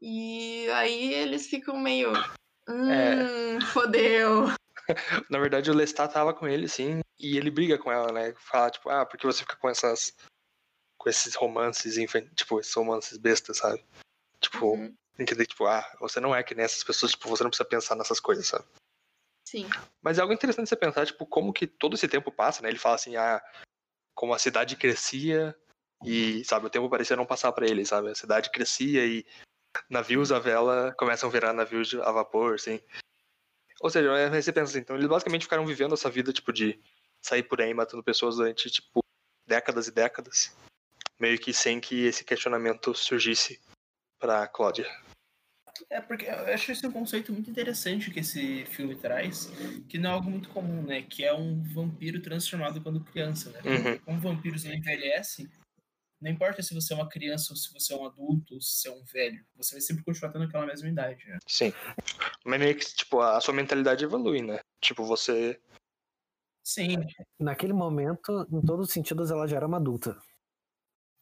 E 0.00 0.68
aí 0.70 1.12
eles 1.14 1.48
ficam 1.48 1.76
meio. 1.76 2.12
Hum, 2.68 3.60
fodeu. 3.72 4.46
Na 5.30 5.38
verdade, 5.38 5.70
o 5.70 5.74
Lestat 5.74 6.12
tava 6.12 6.34
com 6.34 6.46
ele, 6.46 6.68
sim, 6.68 7.00
e 7.18 7.36
ele 7.36 7.50
briga 7.50 7.78
com 7.78 7.92
ela, 7.92 8.12
né? 8.12 8.34
Fala, 8.36 8.70
tipo, 8.70 8.88
ah, 8.88 9.04
porque 9.04 9.26
você 9.26 9.40
fica 9.40 9.56
com 9.56 9.68
essas. 9.68 10.14
com 10.98 11.08
esses 11.08 11.34
romances, 11.34 11.94
tipo, 12.34 12.60
esses 12.60 12.74
romances 12.74 13.18
bestas, 13.18 13.58
sabe? 13.58 13.84
Tipo, 14.40 14.72
Uhum, 14.74 14.96
entender, 15.18 15.46
tipo, 15.46 15.66
ah, 15.66 15.84
você 16.00 16.20
não 16.20 16.34
é 16.34 16.42
que 16.42 16.54
nem 16.54 16.64
essas 16.64 16.82
pessoas, 16.84 17.12
tipo, 17.12 17.28
você 17.28 17.42
não 17.42 17.50
precisa 17.50 17.68
pensar 17.68 17.94
nessas 17.96 18.20
coisas, 18.20 18.46
sabe? 18.46 18.64
Sim. 19.48 19.68
Mas 20.02 20.18
é 20.18 20.22
algo 20.22 20.32
interessante 20.32 20.68
você 20.68 20.76
pensar, 20.76 21.06
tipo, 21.06 21.26
como 21.26 21.52
que 21.52 21.66
todo 21.66 21.94
esse 21.94 22.06
tempo 22.06 22.30
passa, 22.30 22.62
né? 22.62 22.68
Ele 22.68 22.78
fala 22.78 22.94
assim, 22.96 23.16
ah, 23.16 23.42
como 24.14 24.34
a 24.34 24.38
cidade 24.38 24.76
crescia 24.76 25.56
e, 26.04 26.44
sabe, 26.44 26.66
o 26.66 26.70
tempo 26.70 26.88
parecia 26.90 27.16
não 27.16 27.26
passar 27.26 27.52
pra 27.52 27.66
ele, 27.66 27.84
sabe? 27.84 28.10
A 28.10 28.14
cidade 28.14 28.50
crescia 28.50 29.06
e 29.06 29.24
navios 29.88 30.30
a 30.32 30.38
vela 30.38 30.94
começam 30.98 31.28
a 31.28 31.32
virar 31.32 31.52
navios 31.52 31.94
a 31.94 32.12
vapor, 32.12 32.54
assim. 32.54 32.80
Ou 33.80 33.90
seja, 33.90 34.12
aí 34.12 34.42
você 34.42 34.52
pensa 34.52 34.72
assim, 34.72 34.80
então 34.80 34.96
eles 34.96 35.08
basicamente 35.08 35.42
ficaram 35.42 35.64
vivendo 35.66 35.94
essa 35.94 36.10
vida, 36.10 36.32
tipo, 36.32 36.52
de 36.52 36.80
sair 37.20 37.42
por 37.42 37.60
aí 37.60 37.72
matando 37.72 38.02
pessoas 38.02 38.36
durante, 38.36 38.70
tipo, 38.70 39.00
décadas 39.46 39.86
e 39.88 39.92
décadas. 39.92 40.56
Meio 41.18 41.38
que 41.38 41.52
sem 41.52 41.80
que 41.80 42.06
esse 42.06 42.24
questionamento 42.24 42.94
surgisse 42.94 43.60
pra 44.18 44.46
Cláudia. 44.46 44.86
É, 45.90 46.00
porque 46.00 46.26
eu 46.26 46.54
acho 46.54 46.72
esse 46.72 46.86
um 46.86 46.92
conceito 46.92 47.32
muito 47.32 47.48
interessante 47.50 48.10
que 48.10 48.20
esse 48.20 48.64
filme 48.66 48.96
traz, 48.96 49.50
que 49.88 49.96
não 49.96 50.10
é 50.10 50.12
algo 50.14 50.30
muito 50.30 50.48
comum, 50.48 50.82
né? 50.82 51.02
Que 51.02 51.24
é 51.24 51.32
um 51.32 51.62
vampiro 51.62 52.20
transformado 52.20 52.80
quando 52.80 53.04
criança, 53.04 53.50
né? 53.50 53.60
Uhum. 53.64 53.98
Como 53.98 54.20
vampiros 54.20 54.64
não 54.64 54.74
envelhecem, 54.74 55.48
não 56.20 56.30
importa 56.30 56.62
se 56.62 56.74
você 56.74 56.92
é 56.92 56.96
uma 56.96 57.08
criança 57.08 57.52
ou 57.52 57.56
se 57.56 57.72
você 57.72 57.92
é 57.92 57.96
um 57.96 58.06
adulto 58.06 58.54
ou 58.54 58.60
se 58.60 58.76
você 58.76 58.88
é 58.88 58.92
um 58.92 59.04
velho, 59.04 59.44
você 59.56 59.74
vai 59.74 59.80
sempre 59.80 60.04
continuar 60.04 60.32
tendo 60.32 60.44
aquela 60.44 60.66
mesma 60.66 60.88
idade, 60.88 61.26
né? 61.26 61.38
Sim. 61.46 61.72
Mas 62.44 62.60
meio 62.60 62.76
que, 62.76 62.84
tipo, 62.84 63.20
a 63.20 63.40
sua 63.40 63.54
mentalidade 63.54 64.04
evolui, 64.04 64.42
né? 64.42 64.60
Tipo, 64.80 65.04
você 65.04 65.60
Sim, 66.68 66.98
Naquele 67.40 67.72
momento, 67.72 68.46
em 68.52 68.60
todos 68.60 68.88
os 68.88 68.92
sentidos, 68.92 69.30
ela 69.30 69.46
já 69.46 69.56
era 69.56 69.66
uma 69.66 69.78
adulta. 69.78 70.20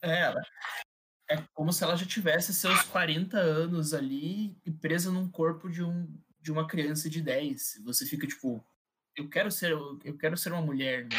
é, 0.02 0.22
ela. 0.22 0.42
É 1.30 1.36
como 1.54 1.72
se 1.72 1.84
ela 1.84 1.96
já 1.96 2.04
tivesse 2.04 2.52
seus 2.52 2.82
40 2.82 3.36
anos 3.38 3.94
ali 3.94 4.56
e 4.64 4.72
presa 4.72 5.10
num 5.10 5.30
corpo 5.30 5.68
de, 5.68 5.84
um, 5.84 6.12
de 6.40 6.50
uma 6.50 6.66
criança 6.66 7.08
de 7.08 7.20
10. 7.22 7.82
Você 7.84 8.06
fica 8.06 8.26
tipo, 8.26 8.64
eu 9.16 9.28
quero 9.28 9.50
ser, 9.50 9.72
eu 9.72 10.16
quero 10.18 10.36
ser 10.36 10.52
uma 10.52 10.60
mulher, 10.62 11.04
né? 11.04 11.16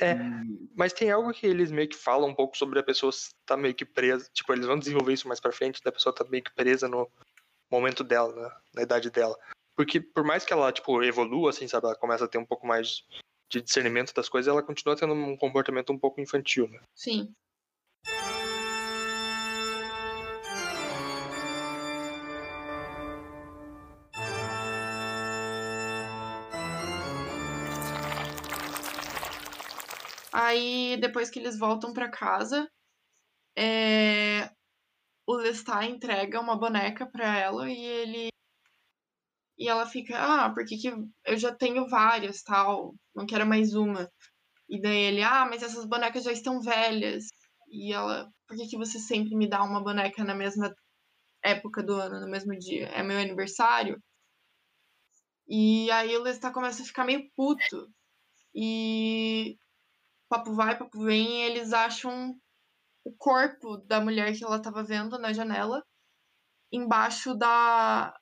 É. 0.00 0.12
E- 0.12 0.68
Mas 0.76 0.92
tem 0.92 1.10
algo 1.10 1.32
que 1.32 1.46
eles 1.46 1.70
meio 1.70 1.88
que 1.88 1.96
falam 1.96 2.28
um 2.30 2.34
pouco 2.34 2.56
sobre 2.56 2.78
a 2.78 2.82
pessoa 2.82 3.10
estar 3.10 3.56
meio 3.56 3.74
que 3.74 3.84
presa. 3.84 4.28
Tipo, 4.32 4.52
eles 4.52 4.66
vão 4.66 4.78
desenvolver 4.78 5.12
isso 5.12 5.26
mais 5.28 5.40
pra 5.40 5.52
frente, 5.52 5.82
da 5.82 5.90
pessoa 5.92 6.14
tá 6.14 6.24
meio 6.24 6.42
que 6.44 6.54
presa 6.54 6.88
no 6.88 7.10
momento 7.70 8.02
dela, 8.04 8.34
né? 8.34 8.56
na 8.74 8.82
idade 8.82 9.10
dela. 9.10 9.36
Porque 9.76 10.00
por 10.00 10.24
mais 10.24 10.44
que 10.44 10.52
ela, 10.52 10.70
tipo, 10.72 11.02
evolua, 11.02 11.50
assim, 11.50 11.66
sabe? 11.66 11.86
Ela 11.86 11.96
começa 11.96 12.24
a 12.24 12.28
ter 12.28 12.38
um 12.38 12.44
pouco 12.46 12.66
mais 12.66 13.04
de 13.50 13.60
discernimento 13.60 14.14
das 14.14 14.28
coisas, 14.28 14.48
ela 14.48 14.62
continua 14.62 14.94
tendo 14.96 15.12
um 15.12 15.36
comportamento 15.36 15.92
um 15.92 15.98
pouco 15.98 16.20
infantil, 16.20 16.68
né? 16.68 16.80
Sim. 16.94 17.34
Aí, 30.50 30.96
depois 31.00 31.30
que 31.30 31.38
eles 31.38 31.56
voltam 31.56 31.92
pra 31.92 32.10
casa, 32.10 32.68
é, 33.56 34.50
o 35.26 35.34
Lestat 35.36 35.86
entrega 35.86 36.40
uma 36.40 36.58
boneca 36.58 37.06
pra 37.06 37.38
ela 37.38 37.70
e 37.70 37.78
ele. 37.80 38.28
E 39.56 39.68
ela 39.68 39.86
fica, 39.86 40.16
ah, 40.18 40.50
porque 40.52 40.76
que 40.76 40.88
eu 41.24 41.36
já 41.36 41.54
tenho 41.54 41.88
várias, 41.88 42.42
tal, 42.42 42.94
não 43.14 43.26
quero 43.26 43.46
mais 43.46 43.74
uma. 43.74 44.10
E 44.68 44.80
daí 44.80 44.98
ele, 45.04 45.22
ah, 45.22 45.46
mas 45.48 45.62
essas 45.62 45.84
bonecas 45.86 46.24
já 46.24 46.32
estão 46.32 46.60
velhas. 46.60 47.26
E 47.70 47.92
ela, 47.92 48.28
por 48.48 48.56
que, 48.56 48.68
que 48.68 48.76
você 48.78 48.98
sempre 48.98 49.36
me 49.36 49.48
dá 49.48 49.62
uma 49.62 49.82
boneca 49.82 50.24
na 50.24 50.34
mesma 50.34 50.74
época 51.44 51.82
do 51.82 51.94
ano, 51.94 52.20
no 52.20 52.30
mesmo 52.30 52.58
dia? 52.58 52.88
É 52.88 53.02
meu 53.04 53.18
aniversário? 53.18 54.02
E 55.48 55.90
aí 55.90 56.16
o 56.16 56.22
Lestat 56.22 56.52
começa 56.52 56.82
a 56.82 56.86
ficar 56.86 57.04
meio 57.04 57.30
puto. 57.36 57.88
E 58.54 59.56
papo 60.30 60.54
vai, 60.54 60.78
papo 60.78 61.02
vem, 61.02 61.28
e 61.28 61.42
eles 61.42 61.72
acham 61.72 62.34
o 63.04 63.12
corpo 63.12 63.78
da 63.78 64.00
mulher 64.00 64.32
que 64.32 64.44
ela 64.44 64.62
tava 64.62 64.84
vendo 64.84 65.18
na 65.18 65.32
janela 65.32 65.84
embaixo 66.72 67.34
da. 67.34 68.16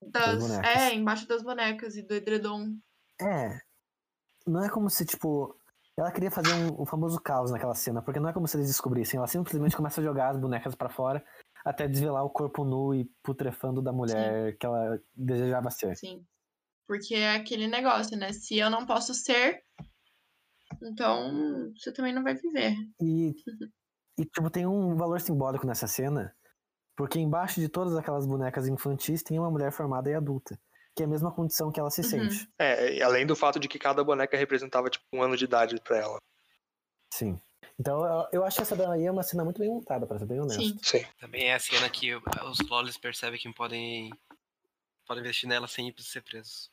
Das, 0.00 0.42
bonecas. 0.42 0.76
é, 0.76 0.94
embaixo 0.94 1.28
das 1.28 1.42
bonecas 1.42 1.96
e 1.96 2.02
do 2.02 2.14
edredom. 2.14 2.76
É. 3.20 3.60
Não 4.46 4.64
é 4.64 4.68
como 4.68 4.90
se, 4.90 5.04
tipo. 5.04 5.56
Ela 5.96 6.10
queria 6.10 6.30
fazer 6.30 6.54
um, 6.54 6.80
o 6.80 6.86
famoso 6.86 7.20
caos 7.20 7.50
naquela 7.50 7.74
cena, 7.74 8.00
porque 8.00 8.18
não 8.18 8.30
é 8.30 8.32
como 8.32 8.48
se 8.48 8.56
eles 8.56 8.66
descobrissem. 8.66 9.18
Ela 9.18 9.26
simplesmente 9.26 9.76
começa 9.76 10.00
a 10.00 10.04
jogar 10.04 10.30
as 10.30 10.40
bonecas 10.40 10.74
pra 10.74 10.88
fora 10.88 11.22
até 11.62 11.86
desvelar 11.86 12.24
o 12.24 12.30
corpo 12.30 12.64
nu 12.64 12.94
e 12.94 13.04
putrefando 13.22 13.82
da 13.82 13.92
mulher 13.92 14.56
que 14.56 14.64
ela 14.64 14.98
desejava 15.14 15.70
ser. 15.70 15.94
Sim. 15.96 16.26
Porque 16.88 17.14
é 17.14 17.36
aquele 17.36 17.68
negócio, 17.68 18.16
né? 18.16 18.32
Se 18.32 18.58
eu 18.58 18.70
não 18.70 18.86
posso 18.86 19.14
ser, 19.14 19.62
então 20.82 21.72
você 21.76 21.92
também 21.92 22.12
não 22.14 22.22
vai 22.22 22.34
viver. 22.34 22.74
E, 23.00 23.34
e, 24.18 24.24
tipo, 24.24 24.50
tem 24.50 24.66
um 24.66 24.94
valor 24.96 25.20
simbólico 25.20 25.66
nessa 25.66 25.86
cena, 25.86 26.34
porque 26.96 27.18
embaixo 27.18 27.60
de 27.60 27.68
todas 27.68 27.96
aquelas 27.96 28.26
bonecas 28.26 28.68
infantis 28.68 29.22
tem 29.22 29.38
uma 29.38 29.50
mulher 29.50 29.72
formada 29.72 30.10
e 30.10 30.14
adulta, 30.14 30.58
que 30.94 31.02
é 31.02 31.06
a 31.06 31.08
mesma 31.08 31.32
condição 31.32 31.70
que 31.72 31.80
ela 31.80 31.90
se 31.90 32.02
Uhum. 32.02 32.08
sente. 32.08 32.48
É, 32.58 33.02
além 33.02 33.26
do 33.26 33.34
fato 33.36 33.58
de 33.58 33.68
que 33.68 33.78
cada 33.78 34.04
boneca 34.04 34.36
representava, 34.36 34.90
tipo, 34.90 35.04
um 35.12 35.22
ano 35.22 35.36
de 35.36 35.44
idade 35.44 35.80
pra 35.82 35.98
ela. 35.98 36.18
Sim. 37.12 37.40
Então 37.78 38.04
eu, 38.04 38.28
eu 38.32 38.44
acho 38.44 38.56
que 38.56 38.62
essa 38.62 38.76
daí 38.76 39.04
é 39.06 39.10
uma 39.10 39.22
cena 39.22 39.44
muito 39.44 39.58
bem 39.58 39.68
montada, 39.70 40.06
pra 40.06 40.18
ser 40.18 40.26
bem 40.26 40.40
honesto. 40.40 40.62
Sim. 40.62 40.78
Sim. 40.82 41.06
Também 41.18 41.48
é 41.48 41.54
a 41.54 41.58
cena 41.58 41.88
que 41.90 42.14
os 42.14 42.58
Lollies 42.68 42.96
percebem 42.98 43.40
que 43.40 43.52
podem, 43.52 44.10
podem 45.06 45.22
investir 45.22 45.48
nela 45.48 45.66
sem 45.66 45.88
ir 45.88 45.94
ser 45.98 46.22
presos. 46.22 46.70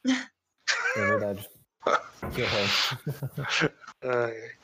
É 0.95 0.99
verdade. 0.99 1.49
Que 2.33 2.41
horror. 2.43 3.73
Ai, 4.03 4.59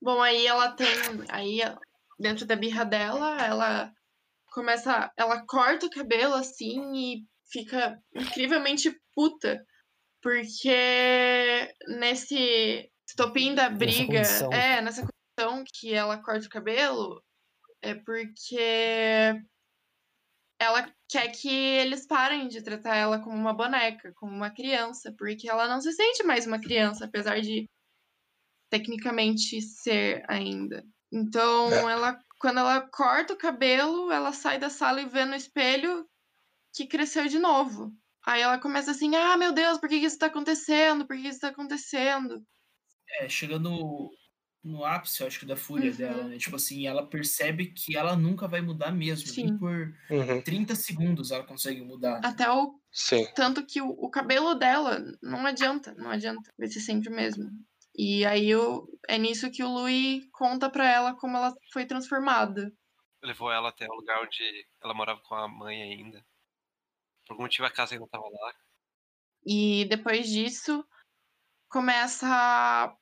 Bom, 0.00 0.22
aí 0.22 0.46
ela 0.46 0.70
tem. 0.72 0.86
Aí, 1.30 1.60
dentro 2.18 2.46
da 2.46 2.56
birra 2.56 2.84
dela, 2.84 3.36
ela 3.44 3.92
começa. 4.52 5.12
Ela 5.16 5.44
corta 5.46 5.86
o 5.86 5.90
cabelo 5.90 6.34
assim 6.34 6.94
e 6.94 7.26
fica 7.50 8.00
incrivelmente 8.14 8.96
puta. 9.14 9.64
Porque 10.22 11.74
nesse 11.98 12.90
estopim 13.08 13.54
da 13.54 13.68
briga. 13.68 14.18
condição. 14.18 14.52
é, 14.52 14.80
nessa 14.80 15.02
condição 15.02 15.64
que 15.72 15.94
ela 15.94 16.22
corta 16.22 16.46
o 16.46 16.50
cabelo, 16.50 17.22
é 17.82 17.94
porque 17.94 19.34
ela 20.58 20.90
quer 21.08 21.28
que 21.28 21.48
eles 21.48 22.06
parem 22.06 22.48
de 22.48 22.62
tratar 22.62 22.96
ela 22.96 23.20
como 23.20 23.36
uma 23.36 23.52
boneca, 23.52 24.12
como 24.16 24.32
uma 24.32 24.50
criança, 24.50 25.14
porque 25.18 25.48
ela 25.48 25.68
não 25.68 25.80
se 25.80 25.92
sente 25.92 26.22
mais 26.24 26.46
uma 26.46 26.60
criança, 26.60 27.04
apesar 27.04 27.40
de 27.40 27.68
tecnicamente 28.70 29.60
ser 29.60 30.24
ainda. 30.28 30.84
Então, 31.12 31.88
ela 31.88 32.18
quando 32.38 32.58
ela 32.58 32.80
corta 32.80 33.32
o 33.32 33.38
cabelo, 33.38 34.10
ela 34.10 34.32
sai 34.32 34.58
da 34.58 34.68
sala 34.68 35.00
e 35.00 35.08
vê 35.08 35.24
no 35.24 35.34
espelho 35.34 36.06
que 36.74 36.86
cresceu 36.86 37.26
de 37.26 37.38
novo. 37.38 37.92
Aí 38.24 38.42
ela 38.42 38.58
começa 38.58 38.90
assim, 38.90 39.14
ah, 39.14 39.36
meu 39.36 39.52
Deus, 39.52 39.78
por 39.78 39.88
que, 39.88 39.96
isso 39.96 40.18
tá 40.18 40.26
acontecendo? 40.26 41.06
Por 41.06 41.16
que, 41.16 41.28
isso 41.28 41.40
tá 41.40 41.48
acontecendo? 41.48 42.44
É, 43.20 43.28
chega 43.28 43.58
no, 44.66 44.84
ápice, 44.84 45.20
eu 45.20 45.26
acho 45.26 45.40
que, 45.40 45.46
da 45.46 45.56
fúria 45.56 45.90
Uhum. 45.90 45.96
dela, 45.96 46.24
né? 46.24 46.38
Tipo 46.38 46.56
assim, 46.56 46.86
ela 46.86 47.06
percebe 47.06 47.66
que 47.66 47.96
ela 47.96 48.16
nunca 48.16 48.46
vai 48.48 48.60
mudar 48.60 48.90
mesmo. 48.92 49.28
Sim. 49.28 49.44
Nem 49.46 49.58
por 49.58 49.94
Uhum. 50.10 50.42
30 50.42 50.74
segundos 50.74 51.30
ela 51.30 51.44
consegue 51.44 51.80
mudar. 51.82 52.20
Até 52.24 52.50
o 52.50 52.80
Sim. 52.90 53.26
tanto 53.34 53.64
que 53.66 53.80
o, 53.80 53.88
o 53.88 54.10
cabelo 54.10 54.54
dela 54.54 55.02
não 55.22 55.46
adianta, 55.46 55.94
não 55.94 56.10
adianta, 56.10 56.52
vai 56.58 56.68
ser 56.68 56.80
sempre 56.80 57.08
o 57.08 57.14
mesmo. 57.14 57.50
E 57.98 58.24
aí 58.26 58.54
o, 58.54 58.86
é 59.08 59.16
nisso 59.16 59.50
que 59.50 59.62
o 59.62 59.68
Louis 59.68 60.22
conta 60.32 60.68
pra 60.68 60.86
ela 60.90 61.14
como 61.14 61.36
ela 61.36 61.54
foi 61.72 61.86
transformada. 61.86 62.70
Levou 63.22 63.50
ela 63.50 63.70
até 63.70 63.86
o 63.88 63.94
lugar 63.94 64.22
onde 64.22 64.66
ela 64.82 64.92
morava 64.92 65.20
com 65.22 65.34
a 65.34 65.48
mãe 65.48 65.82
ainda. 65.82 66.24
Por 67.26 67.32
algum 67.32 67.44
motivo 67.44 67.66
a 67.66 67.70
casa 67.70 67.94
ainda 67.94 68.06
tava 68.08 68.24
lá. 68.28 68.54
E 69.44 69.84
depois 69.86 70.28
disso 70.28 70.84
começa 71.68 72.26
a 72.28 72.96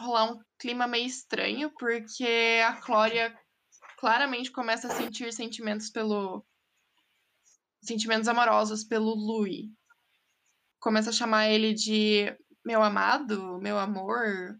rolar 0.00 0.32
um 0.32 0.40
clima 0.58 0.86
meio 0.86 1.06
estranho, 1.06 1.70
porque 1.78 2.60
a 2.66 2.74
Clória 2.80 3.36
claramente 3.98 4.50
começa 4.50 4.88
a 4.88 4.94
sentir 4.96 5.32
sentimentos 5.32 5.90
pelo 5.90 6.44
sentimentos 7.82 8.28
amorosos 8.28 8.84
pelo 8.84 9.14
Louis. 9.14 9.66
Começa 10.80 11.10
a 11.10 11.12
chamar 11.12 11.48
ele 11.48 11.74
de 11.74 12.34
meu 12.64 12.82
amado, 12.82 13.58
meu 13.58 13.78
amor, 13.78 14.58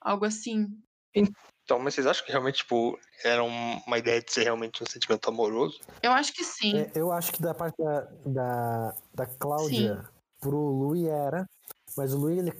algo 0.00 0.24
assim. 0.24 0.66
Então, 1.14 1.78
mas 1.78 1.94
vocês 1.94 2.06
acham 2.06 2.24
que 2.24 2.32
realmente, 2.32 2.58
tipo, 2.58 2.98
era 3.24 3.42
um- 3.44 3.78
uma 3.86 3.98
ideia 3.98 4.22
de 4.22 4.32
ser 4.32 4.44
realmente 4.44 4.82
um 4.82 4.86
sentimento 4.86 5.28
amoroso? 5.28 5.80
Eu 6.02 6.12
acho 6.12 6.32
que 6.32 6.42
sim. 6.44 6.78
É, 6.78 6.90
eu 6.94 7.12
acho 7.12 7.32
que 7.32 7.40
da 7.40 7.54
parte 7.54 7.76
da, 7.82 8.00
da, 8.26 8.94
da 9.14 9.26
Cláudia 9.26 10.04
pro 10.40 10.56
Louis 10.56 11.04
era, 11.06 11.48
mas 11.96 12.12
o 12.14 12.18
Louis, 12.18 12.38
ele 12.38 12.52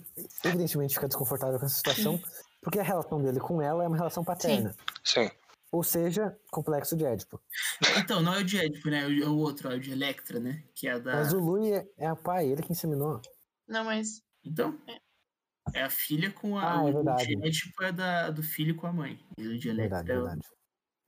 evidentemente 0.45 0.95
fica 0.95 1.09
desconfortável 1.09 1.59
com 1.59 1.67
essa 1.67 1.77
situação, 1.77 2.21
porque 2.61 2.79
a 2.79 2.83
relação 2.83 3.23
dele 3.23 3.41
com 3.41 3.61
ela 3.63 3.85
é 3.85 3.89
uma 3.89 3.97
relação 3.97 4.25
paterna. 4.25 4.75
Sim. 5.05 5.31
Ou 5.73 5.85
seja, 5.85 6.37
complexo 6.51 6.97
de 6.97 7.05
Édipo. 7.05 7.41
Então, 7.99 8.21
não 8.21 8.35
é 8.35 8.39
o 8.41 8.45
de 8.45 8.57
Edipo, 8.59 8.91
né? 8.91 9.03
É 9.03 9.27
o 9.27 9.37
outro, 9.39 9.71
é 9.71 9.77
o 9.77 9.81
de 9.81 9.93
Electra, 9.93 10.41
né? 10.41 10.65
Que 10.75 10.89
é 10.89 10.93
a 10.93 10.99
da. 10.99 11.13
Mas 11.15 11.33
o 11.33 11.39
Louis 11.39 11.71
é, 11.71 11.87
é 11.97 12.13
o 12.13 12.17
pai, 12.17 12.49
ele 12.49 12.63
que 12.63 12.73
inseminou. 12.73 13.23
Não, 13.69 13.85
mas 13.85 14.21
Então. 14.45 14.77
É 15.73 15.83
a 15.85 15.91
filha 15.91 16.33
com 16.33 16.59
a. 16.59 16.81
Ah, 16.81 16.89
é 16.89 16.91
o 16.91 16.93
verdade. 16.95 17.27
de 17.27 17.47
Edipo 17.47 17.85
é 17.85 17.93
da, 17.93 18.31
do 18.31 18.43
filho 18.43 18.75
com 18.75 18.89
a 18.89 18.93
mãe. 18.93 19.25
E 19.39 19.47
o 19.47 19.57
de 19.57 19.69
Electra 19.69 20.03
Verdade, 20.03 20.11
é 20.11 20.19
o. 20.19 20.25
verdade. 20.25 20.49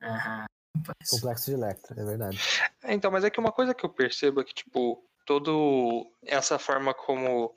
Aham. 0.01 0.45
rapaz. 0.77 1.09
Complexo 1.09 1.45
de 1.47 1.53
Electra, 1.57 2.01
é 2.01 2.05
verdade. 2.05 2.39
É, 2.83 2.93
então, 2.93 3.11
mas 3.11 3.25
é 3.25 3.29
que 3.29 3.39
uma 3.41 3.51
coisa 3.51 3.73
que 3.73 3.85
eu 3.85 3.89
percebo 3.89 4.39
é 4.39 4.43
que, 4.45 4.53
tipo, 4.53 5.03
todo 5.25 6.09
essa 6.25 6.57
forma 6.57 6.93
como 6.93 7.53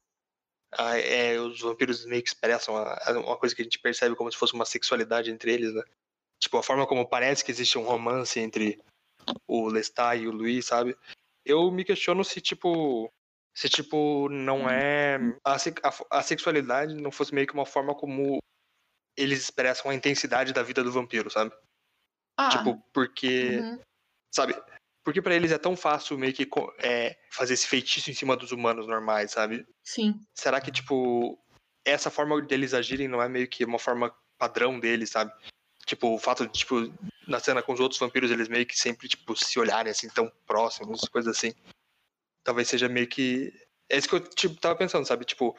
ah, 0.79 0.99
é, 0.99 1.39
os 1.41 1.61
vampiros 1.61 2.05
meio 2.07 2.23
que 2.23 2.29
expressam 2.29 2.77
a- 2.77 2.99
a- 3.05 3.13
uma 3.19 3.37
coisa 3.37 3.55
que 3.55 3.63
a 3.63 3.65
gente 3.65 3.79
percebe 3.79 4.15
como 4.15 4.31
se 4.31 4.39
fosse 4.39 4.55
uma 4.55 4.65
sexualidade 4.65 5.31
entre 5.31 5.53
eles, 5.53 5.73
né? 5.75 5.83
Tipo, 6.39 6.59
a 6.59 6.63
forma 6.63 6.87
como 6.87 7.09
parece 7.09 7.45
que 7.45 7.51
existe 7.51 7.79
um 7.79 7.83
romance 7.85 8.39
entre 8.39 8.79
o 9.49 9.69
Lestat 9.69 10.19
e 10.21 10.29
o 10.29 10.33
Luiz, 10.33 10.67
sabe? 10.67 10.97
Eu 11.45 11.71
me 11.71 11.85
questiono 11.85 12.25
se, 12.25 12.41
tipo, 12.41 13.11
se, 13.55 13.69
tipo, 13.69 14.29
não 14.29 14.69
é... 14.69 15.19
A, 15.45 15.55
a, 15.55 16.19
a 16.19 16.23
sexualidade 16.23 16.95
não 16.95 17.11
fosse 17.11 17.35
meio 17.35 17.47
que 17.47 17.55
uma 17.55 17.67
forma 17.67 17.95
como 17.95 18.39
eles 19.17 19.41
expressam 19.41 19.91
a 19.91 19.95
intensidade 19.95 20.53
da 20.53 20.63
vida 20.63 20.85
do 20.85 20.93
vampiro, 20.93 21.31
sabe? 21.31 21.53
ah, 22.39 22.51
Tipo, 22.51 22.83
porque 22.93 23.61
uhum, 23.61 23.81
sabe? 24.35 24.55
Porque 25.07 25.23
pra 25.23 25.37
eles 25.37 25.53
é 25.53 25.59
tão 25.59 25.77
fácil 25.77 26.19
meio 26.19 26.33
que 26.33 26.49
é, 26.79 27.17
fazer 27.31 27.55
esse 27.55 27.69
feitiço 27.69 28.11
em 28.11 28.13
cima 28.13 28.37
dos 28.37 28.51
humanos 28.51 28.89
normais, 28.89 29.31
sabe? 29.31 29.65
sim. 29.81 30.21
Será 30.35 30.61
que, 30.61 30.73
tipo, 30.73 31.39
essa 31.85 32.11
forma 32.11 32.43
deles 32.43 32.75
agirem 32.75 33.07
não 33.07 33.23
é 33.23 33.29
meio 33.29 33.47
que 33.47 33.65
uma 33.65 33.79
forma 33.79 34.13
padrão 34.37 34.81
deles, 34.81 35.11
sabe? 35.11 35.33
Tipo, 35.87 36.09
o 36.09 36.19
fato 36.19 36.45
de, 36.49 36.53
tipo, 36.59 36.93
na 37.29 37.39
cena 37.39 37.63
com 37.63 37.73
os 37.73 37.79
outros 37.79 38.01
vampiros, 38.01 38.33
eles 38.33 38.49
meio 38.49 38.67
que 38.67 38.77
sempre, 38.77 39.07
tipo, 39.07 39.37
se 39.37 39.57
olharem 39.61 39.93
assim 39.93 40.09
tão 40.09 40.29
próximos, 40.45 41.03
coisas 41.03 41.37
assim. 41.37 41.55
Talvez 42.43 42.67
seja 42.67 42.89
meio 42.89 43.07
que. 43.07 43.53
É 43.89 43.97
isso 43.97 44.09
que 44.09 44.17
eu, 44.17 44.21
tipo, 44.21 44.57
tava 44.61 44.75
pensando, 44.75 45.07
sabe? 45.07 45.25
Tipo, 45.25 45.57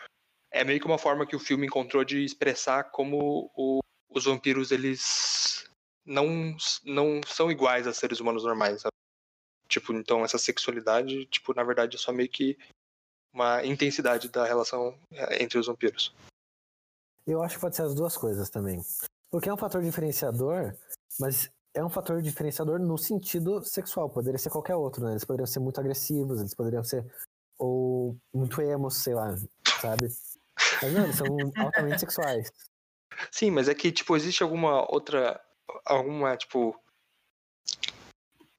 é 0.52 0.66
meio 0.66 0.82
que 0.82 0.86
uma 0.86 0.98
forma 0.98 1.26
que 1.26 1.38
o 1.38 1.40
filme 1.40 1.66
encontrou 1.66 2.04
de 2.04 2.22
expressar 2.22 2.92
como 2.92 3.50
o- 3.56 3.80
os 4.10 4.26
vampiros, 4.26 4.72
eles 4.72 5.66
não, 6.06 6.54
não 6.84 7.22
são 7.26 7.50
iguais 7.50 7.88
a 7.88 7.94
seres 7.94 8.20
humanos 8.20 8.44
normais, 8.44 8.82
sabe? 8.82 8.92
Tipo, 9.68 9.94
então 9.94 10.24
essa 10.24 10.38
sexualidade, 10.38 11.26
tipo, 11.28 11.54
na 11.54 11.64
verdade 11.64 11.96
é 11.96 12.00
só 12.00 12.12
meio 12.12 12.30
que 12.30 12.58
uma 13.34 13.64
intensidade 13.66 14.30
da 14.30 14.46
relação 14.46 14.98
eh, 15.12 15.44
entre 15.44 15.60
os 15.60 15.68
vampiros. 15.68 16.14
Eu 17.26 17.44
acho 17.44 17.56
que 17.56 17.62
pode 17.62 17.76
ser 17.76 17.84
as 17.84 17.94
duas 17.94 18.18
coisas 18.18 18.50
também. 18.50 18.82
Porque 19.30 19.50
é 19.50 19.54
um 19.54 19.58
fator 19.58 19.84
diferenciador, 19.84 20.74
mas 21.20 21.52
é 21.74 21.84
um 21.84 21.90
fator 21.90 22.22
diferenciador 22.22 22.80
no 22.80 22.98
sentido 22.98 23.64
sexual. 23.64 24.10
Poderia 24.10 24.40
ser 24.40 24.50
qualquer 24.50 24.76
outro, 24.76 25.04
né? 25.04 25.12
Eles 25.12 25.26
poderiam 25.26 25.46
ser 25.46 25.60
muito 25.60 25.80
agressivos, 25.80 26.40
eles 26.40 26.56
poderiam 26.56 26.84
ser 26.84 27.06
ou 27.60 28.18
muito 28.34 28.62
emos, 28.62 28.98
sei 28.98 29.14
lá, 29.14 29.36
sabe? 29.82 30.08
Mas 30.82 30.94
não, 30.94 31.04
eles 31.04 31.16
são 31.16 31.28
altamente 31.58 32.00
sexuais. 32.00 32.52
Sim, 33.32 33.52
mas 33.52 33.68
é 33.68 33.76
que, 33.76 33.92
tipo, 33.92 34.16
existe 34.16 34.44
alguma 34.44 34.90
outra. 34.92 35.42
Alguma, 35.86 36.38
tipo. 36.38 36.80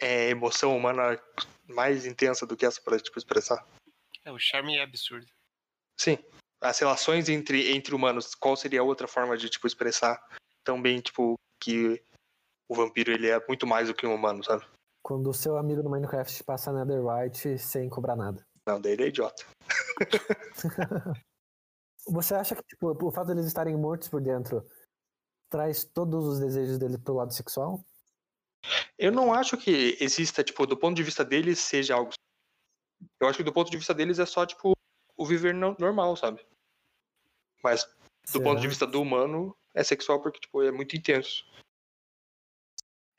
Eh, 0.00 0.30
emoção 0.30 0.76
humana 0.76 1.20
mais 1.66 2.06
intensa 2.06 2.46
do 2.46 2.56
que 2.56 2.66
essa 2.66 2.80
pra, 2.80 2.98
tipo, 2.98 3.18
expressar? 3.18 3.66
É, 4.24 4.32
o 4.32 4.38
charme 4.38 4.76
é 4.76 4.82
absurdo. 4.82 5.26
Sim. 5.98 6.18
As 6.60 6.78
relações 6.78 7.28
entre, 7.28 7.70
entre 7.72 7.94
humanos, 7.94 8.34
qual 8.34 8.56
seria 8.56 8.80
a 8.80 8.84
outra 8.84 9.06
forma 9.06 9.36
de, 9.36 9.48
tipo, 9.48 9.66
expressar 9.66 10.20
também, 10.64 11.00
tipo, 11.00 11.34
que 11.60 12.02
o 12.68 12.74
vampiro 12.74 13.12
ele 13.12 13.28
é 13.28 13.44
muito 13.46 13.66
mais 13.66 13.88
do 13.88 13.94
que 13.94 14.06
um 14.06 14.14
humano, 14.14 14.44
sabe? 14.44 14.64
Quando 15.02 15.30
o 15.30 15.34
seu 15.34 15.56
amigo 15.56 15.82
no 15.82 15.90
Minecraft 15.90 16.44
passa 16.44 16.72
Netherite 16.72 17.58
sem 17.58 17.88
cobrar 17.88 18.16
nada. 18.16 18.44
Não, 18.66 18.80
daí 18.80 18.92
ele 18.92 19.04
é 19.04 19.08
idiota. 19.08 19.44
Você 22.10 22.34
acha 22.34 22.54
que 22.54 22.62
tipo, 22.62 22.90
o 22.90 23.10
fato 23.10 23.28
deles 23.28 23.46
estarem 23.46 23.76
mortos 23.76 24.08
por 24.08 24.20
dentro 24.20 24.66
traz 25.50 25.84
todos 25.84 26.26
os 26.26 26.38
desejos 26.38 26.78
dele 26.78 26.98
pro 26.98 27.14
lado 27.14 27.32
sexual? 27.32 27.82
Eu 28.98 29.12
não 29.12 29.32
acho 29.32 29.56
que 29.56 29.96
exista, 30.00 30.42
tipo, 30.44 30.66
do 30.66 30.76
ponto 30.76 30.96
de 30.96 31.02
vista 31.02 31.24
deles, 31.24 31.58
seja 31.58 31.94
algo. 31.94 32.12
Eu 33.20 33.28
acho 33.28 33.38
que 33.38 33.44
do 33.44 33.52
ponto 33.52 33.70
de 33.70 33.76
vista 33.76 33.94
deles 33.94 34.18
é 34.18 34.26
só, 34.26 34.44
tipo, 34.44 34.72
o 35.16 35.26
viver 35.26 35.54
no- 35.54 35.76
normal, 35.78 36.16
sabe? 36.16 36.44
Mas 37.62 37.84
do 38.32 38.40
ponto 38.42 38.56
de 38.56 38.62
Será? 38.62 38.68
vista 38.68 38.86
do 38.86 39.00
humano, 39.00 39.56
é 39.74 39.82
sexual 39.82 40.20
porque, 40.22 40.40
tipo, 40.40 40.62
é 40.62 40.70
muito 40.70 40.96
intenso. 40.96 41.44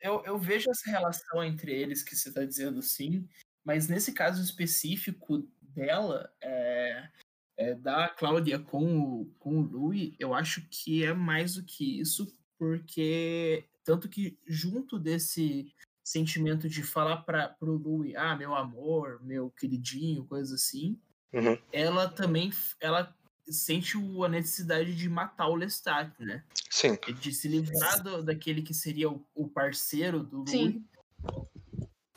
Eu, 0.00 0.22
eu 0.24 0.38
vejo 0.38 0.70
essa 0.70 0.90
relação 0.90 1.44
entre 1.44 1.72
eles 1.72 2.02
que 2.02 2.16
você 2.16 2.32
tá 2.32 2.44
dizendo 2.44 2.80
sim, 2.80 3.28
mas 3.64 3.88
nesse 3.88 4.12
caso 4.14 4.42
específico 4.42 5.46
dela, 5.60 6.34
é, 6.40 7.10
é, 7.58 7.74
da 7.74 8.08
Cláudia 8.08 8.58
com 8.58 8.98
o, 8.98 9.26
com 9.38 9.58
o 9.58 9.62
Louis, 9.62 10.14
eu 10.18 10.32
acho 10.32 10.66
que 10.70 11.04
é 11.04 11.12
mais 11.12 11.54
do 11.54 11.64
que 11.64 12.00
isso, 12.00 12.34
porque 12.58 13.68
tanto 13.84 14.08
que 14.08 14.38
junto 14.46 14.98
desse 14.98 15.72
sentimento 16.02 16.68
de 16.68 16.82
falar 16.82 17.18
para 17.18 17.48
pro 17.48 17.76
Louis, 17.76 18.14
ah, 18.16 18.34
meu 18.36 18.54
amor, 18.54 19.20
meu 19.22 19.50
queridinho, 19.50 20.24
coisa 20.24 20.54
assim, 20.54 20.98
Uhum. 21.32 21.56
ela 21.72 22.08
também 22.08 22.50
ela 22.80 23.14
sente 23.48 23.96
o- 23.96 24.24
a 24.24 24.28
necessidade 24.28 24.94
de 24.96 25.08
matar 25.08 25.48
o 25.48 25.54
Lestat, 25.54 26.12
né? 26.20 26.42
Sim. 26.68 26.96
de 27.20 27.32
se 27.32 27.48
livrar 27.48 28.02
do- 28.02 28.22
daquele 28.22 28.62
que 28.62 28.72
seria 28.72 29.10
o, 29.10 29.24
o 29.34 29.48
parceiro 29.48 30.22
do 30.22 30.38
Louis 30.38 30.50
Sim. 30.50 30.84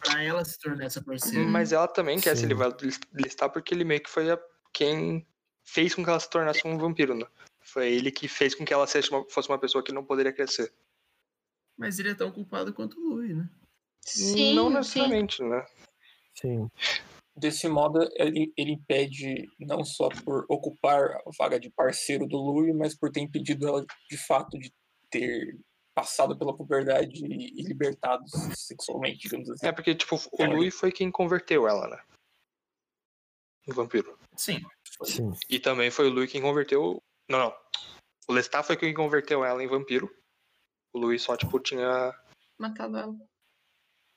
pra 0.03 0.21
ela 0.23 0.43
se 0.45 0.59
tornar 0.59 0.85
essa 0.85 1.01
parceira. 1.01 1.45
Mas 1.49 1.71
ela 1.71 1.87
também 1.87 2.19
quer 2.19 2.35
se 2.37 2.45
livrar 2.45 2.71
do 2.75 2.85
listar 3.13 3.49
porque 3.49 3.73
ele 3.73 3.83
meio 3.83 4.01
que 4.01 4.09
foi 4.09 4.29
a- 4.31 4.39
quem 4.71 5.25
fez 5.63 5.95
com 5.95 6.03
que 6.03 6.09
ela 6.09 6.19
se 6.19 6.29
tornasse 6.29 6.61
um 6.67 6.77
vampiro, 6.77 7.15
né? 7.15 7.25
Foi 7.61 7.91
ele 7.91 8.11
que 8.11 8.27
fez 8.27 8.53
com 8.53 8.65
que 8.65 8.73
ela 8.73 8.85
uma- 9.11 9.25
fosse 9.29 9.49
uma 9.49 9.57
pessoa 9.57 9.83
que 9.83 9.91
não 9.93 10.03
poderia 10.03 10.33
crescer. 10.33 10.71
Mas 11.77 11.99
ele 11.99 12.09
é 12.09 12.15
tão 12.15 12.31
culpado 12.31 12.73
quanto 12.73 12.99
o 12.99 13.09
Louis, 13.09 13.35
né? 13.35 13.49
Sim, 14.01 14.53
não 14.53 14.67
sim. 14.67 14.73
necessariamente, 14.73 15.43
né? 15.43 15.65
Sim. 16.35 16.69
Desse 17.35 17.67
modo, 17.67 17.99
ele, 18.15 18.53
ele 18.55 18.73
impede 18.73 19.49
não 19.59 19.83
só 19.83 20.09
por 20.23 20.45
ocupar 20.49 21.01
a 21.01 21.31
vaga 21.37 21.59
de 21.59 21.69
parceiro 21.71 22.27
do 22.27 22.37
Louis, 22.37 22.75
mas 22.75 22.95
por 22.95 23.11
ter 23.11 23.21
impedido 23.21 23.67
ela 23.67 23.85
de 24.09 24.17
fato 24.17 24.57
de 24.59 24.71
ter 25.09 25.57
passado 25.95 26.37
pela 26.37 26.55
puberdade 26.55 27.25
e, 27.25 27.59
e 27.59 27.63
libertado 27.63 28.23
sexualmente, 28.55 29.19
digamos 29.19 29.49
assim. 29.49 29.65
É 29.65 29.71
porque, 29.71 29.95
tipo, 29.95 30.15
o 30.15 30.45
Louis 30.45 30.73
foi 30.75 30.91
quem 30.91 31.09
converteu 31.09 31.67
ela, 31.67 31.87
né? 31.87 32.03
Em 33.67 33.73
vampiro. 33.73 34.17
Sim. 34.35 34.59
Sim. 35.03 35.31
E 35.49 35.59
também 35.59 35.89
foi 35.89 36.09
o 36.09 36.13
Louis 36.13 36.31
quem 36.31 36.41
converteu. 36.41 37.01
Não, 37.29 37.39
não. 37.39 37.55
O 38.27 38.33
Lestat 38.33 38.65
foi 38.65 38.77
quem 38.77 38.93
converteu 38.93 39.43
ela 39.43 39.63
em 39.63 39.67
vampiro. 39.67 40.09
O 40.93 40.99
Louis 40.99 41.21
só, 41.21 41.35
tipo, 41.35 41.59
tinha 41.59 42.13
Matado 42.57 42.97
ela, 42.97 43.15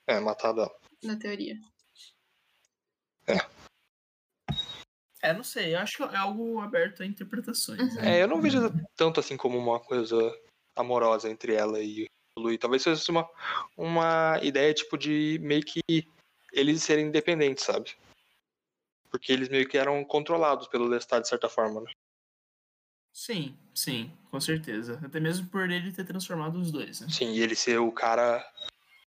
é, 0.07 0.19
matado 0.19 0.61
ela. 0.61 0.79
na 1.03 1.17
teoria. 1.17 1.55
É, 5.21 5.33
não 5.33 5.43
sei, 5.43 5.73
eu 5.73 5.79
acho 5.79 5.97
que 5.97 6.03
é 6.03 6.17
algo 6.17 6.59
aberto 6.61 7.01
a 7.01 7.05
interpretações. 7.05 7.95
né? 7.95 8.17
É, 8.17 8.23
eu 8.23 8.27
não 8.27 8.41
vejo 8.41 8.59
tanto 8.95 9.19
assim 9.19 9.35
como 9.35 9.57
uma 9.57 9.79
coisa 9.79 10.15
amorosa 10.75 11.29
entre 11.29 11.55
ela 11.55 11.81
e 11.81 12.05
o 12.37 12.41
Louis. 12.41 12.59
Talvez 12.59 12.83
fosse 12.83 13.09
uma, 13.09 13.27
uma 13.75 14.39
ideia, 14.43 14.73
tipo, 14.73 14.97
de 14.97 15.39
meio 15.41 15.63
que 15.63 15.81
eles 16.53 16.83
serem 16.83 17.07
independentes, 17.07 17.65
sabe? 17.65 17.97
Porque 19.09 19.33
eles 19.33 19.49
meio 19.49 19.67
que 19.67 19.77
eram 19.77 20.05
controlados 20.05 20.67
pelo 20.67 20.85
Lestat, 20.87 21.23
de 21.23 21.27
certa 21.27 21.49
forma, 21.49 21.81
né? 21.81 21.91
Sim, 23.17 23.57
sim, 23.73 24.11
com 24.29 24.39
certeza. 24.39 25.01
Até 25.03 25.19
mesmo 25.19 25.47
por 25.47 25.67
ele 25.71 25.91
ter 25.91 26.05
transformado 26.05 26.59
os 26.59 26.71
dois, 26.71 27.01
né? 27.01 27.07
Sim, 27.09 27.31
e 27.31 27.41
ele 27.41 27.55
ser 27.55 27.79
o 27.79 27.91
cara, 27.91 28.47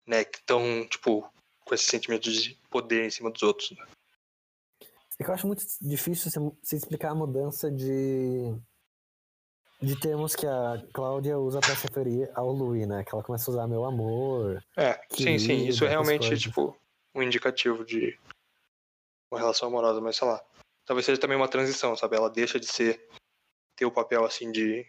né, 0.06 0.24
que 0.24 0.40
tão, 0.46 0.88
tipo, 0.88 1.30
com 1.62 1.74
esse 1.74 1.84
sentimento 1.84 2.22
de 2.22 2.59
poder 2.70 3.04
em 3.04 3.11
cima 3.11 3.30
dos 3.30 3.42
outros, 3.42 3.70
né? 3.72 3.86
É 5.20 5.24
que 5.24 5.28
eu 5.28 5.34
acho 5.34 5.46
muito 5.46 5.62
difícil 5.82 6.30
você, 6.30 6.40
você 6.40 6.76
explicar 6.76 7.11
a 7.11 7.14
mudança 7.14 7.70
de, 7.70 8.56
de 9.82 10.00
termos 10.00 10.34
que 10.34 10.46
a 10.46 10.82
Cláudia 10.94 11.38
usa 11.38 11.61
pra 11.61 11.76
se 11.76 11.86
referir 11.86 12.30
ao 12.34 12.50
Louis, 12.50 12.88
né? 12.88 13.04
Que 13.04 13.14
ela 13.14 13.22
começa 13.22 13.50
a 13.50 13.52
usar 13.52 13.68
meu 13.68 13.84
amor. 13.84 14.64
É, 14.74 14.98
sim, 15.11 15.38
sim, 15.38 15.66
isso 15.66 15.84
é 15.84 15.88
realmente, 15.88 16.20
coisas. 16.20 16.40
tipo, 16.40 16.74
um 17.14 17.22
indicativo 17.22 17.84
de 17.84 18.18
uma 19.30 19.38
relação 19.38 19.68
amorosa, 19.68 20.00
mas 20.00 20.16
sei 20.16 20.26
lá. 20.26 20.42
Talvez 20.86 21.04
seja 21.04 21.20
também 21.20 21.36
uma 21.36 21.46
transição, 21.46 21.94
sabe? 21.94 22.16
Ela 22.16 22.30
deixa 22.30 22.59
de 22.59 22.66
ser, 22.66 23.06
ter 23.79 23.87
o 23.87 23.93
papel, 23.93 24.24
assim, 24.24 24.51
de, 24.51 24.85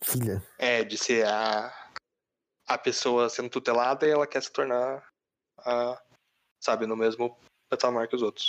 Filha. 0.00 0.40
é, 0.56 0.84
de 0.84 0.96
ser 0.96 1.26
a, 1.26 1.90
a 2.68 2.78
pessoa 2.78 3.28
sendo 3.28 3.50
tutelada 3.50 4.06
e 4.06 4.10
ela 4.10 4.28
quer 4.28 4.40
se 4.40 4.52
tornar 4.52 5.04
a, 5.58 6.00
sabe, 6.60 6.86
no 6.86 6.96
mesmo 6.96 7.36
patamar 7.68 8.06
que 8.06 8.14
os 8.14 8.22
outros. 8.22 8.46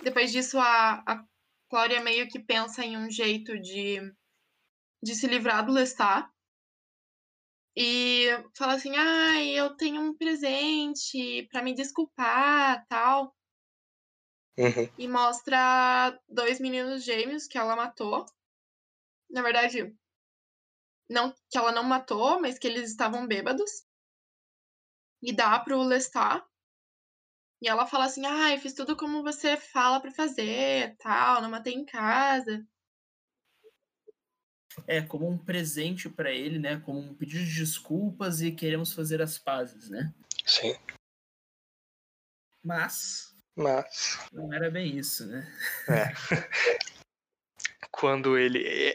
Depois 0.00 0.30
disso, 0.30 0.58
a, 0.60 1.02
a 1.04 1.24
Cláudia 1.68 2.00
meio 2.00 2.28
que 2.28 2.38
pensa 2.38 2.84
em 2.84 2.96
um 2.96 3.10
jeito 3.10 3.58
de, 3.58 4.00
de 5.02 5.14
se 5.14 5.26
livrar 5.26 5.66
do 5.66 5.72
Lestat. 5.72 6.26
E 7.80 8.26
fala 8.56 8.74
assim: 8.74 8.96
ah, 8.96 9.40
eu 9.44 9.76
tenho 9.76 10.00
um 10.02 10.12
presente 10.12 11.46
pra 11.48 11.62
me 11.62 11.72
desculpar 11.72 12.84
tal. 12.88 13.32
Uhum. 14.58 14.88
E 14.98 15.06
mostra 15.06 16.20
dois 16.28 16.58
meninos 16.58 17.04
gêmeos 17.04 17.46
que 17.46 17.56
ela 17.56 17.76
matou. 17.76 18.26
Na 19.30 19.42
verdade, 19.42 19.96
não 21.08 21.32
que 21.48 21.56
ela 21.56 21.70
não 21.70 21.84
matou, 21.84 22.40
mas 22.40 22.58
que 22.58 22.66
eles 22.66 22.90
estavam 22.90 23.28
bêbados. 23.28 23.86
E 25.22 25.32
dá 25.32 25.60
pro 25.60 25.80
Lestat. 25.80 26.42
E 27.62 27.68
ela 27.68 27.86
fala 27.86 28.06
assim: 28.06 28.26
ah, 28.26 28.52
eu 28.52 28.58
fiz 28.58 28.74
tudo 28.74 28.96
como 28.96 29.22
você 29.22 29.56
fala 29.56 30.00
pra 30.00 30.10
fazer, 30.10 30.96
tal, 30.96 31.40
não 31.42 31.48
matei 31.48 31.74
em 31.74 31.84
casa. 31.84 32.66
É, 34.86 35.02
como 35.02 35.28
um 35.28 35.38
presente 35.38 36.08
pra 36.08 36.30
ele, 36.30 36.58
né? 36.58 36.80
Como 36.80 37.00
um 37.00 37.14
pedido 37.14 37.44
de 37.44 37.54
desculpas 37.54 38.40
e 38.40 38.52
queremos 38.52 38.92
fazer 38.92 39.20
as 39.20 39.38
pazes, 39.38 39.88
né? 39.88 40.12
Sim. 40.44 40.76
Mas 42.64 43.34
Mas, 43.56 44.18
não 44.32 44.52
era 44.52 44.70
bem 44.70 44.96
isso, 44.96 45.26
né? 45.26 45.46
é. 45.88 46.12
quando 47.98 48.38
ele. 48.38 48.94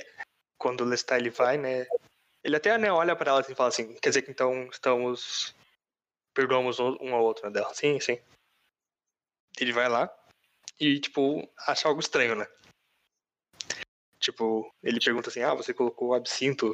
Quando 0.58 0.82
o 0.82 0.86
Lestat 0.86 1.20
ele 1.20 1.30
vai, 1.30 1.58
né? 1.58 1.86
Ele 2.44 2.56
até 2.56 2.78
né, 2.78 2.90
olha 2.92 3.16
pra 3.16 3.32
ela 3.32 3.42
assim 3.42 3.52
e 3.52 3.56
fala 3.56 3.70
assim: 3.70 3.94
quer 3.96 4.10
dizer 4.10 4.22
que 4.22 4.32
então 4.32 4.68
estamos. 4.68 5.54
Perdoamos 6.34 6.80
um 6.80 7.14
ao 7.14 7.24
outro, 7.24 7.46
né? 7.46 7.52
Dela. 7.52 7.74
Sim, 7.74 8.00
sim. 8.00 8.18
Ele 9.60 9.72
vai 9.72 9.88
lá 9.88 10.12
e, 10.80 11.00
tipo, 11.00 11.48
acha 11.68 11.88
algo 11.88 12.00
estranho, 12.00 12.36
né? 12.36 12.48
Tipo, 14.24 14.74
ele 14.82 15.02
pergunta 15.02 15.30
assim: 15.30 15.42
ah, 15.42 15.54
você 15.54 15.74
colocou 15.74 16.14
absinto 16.14 16.74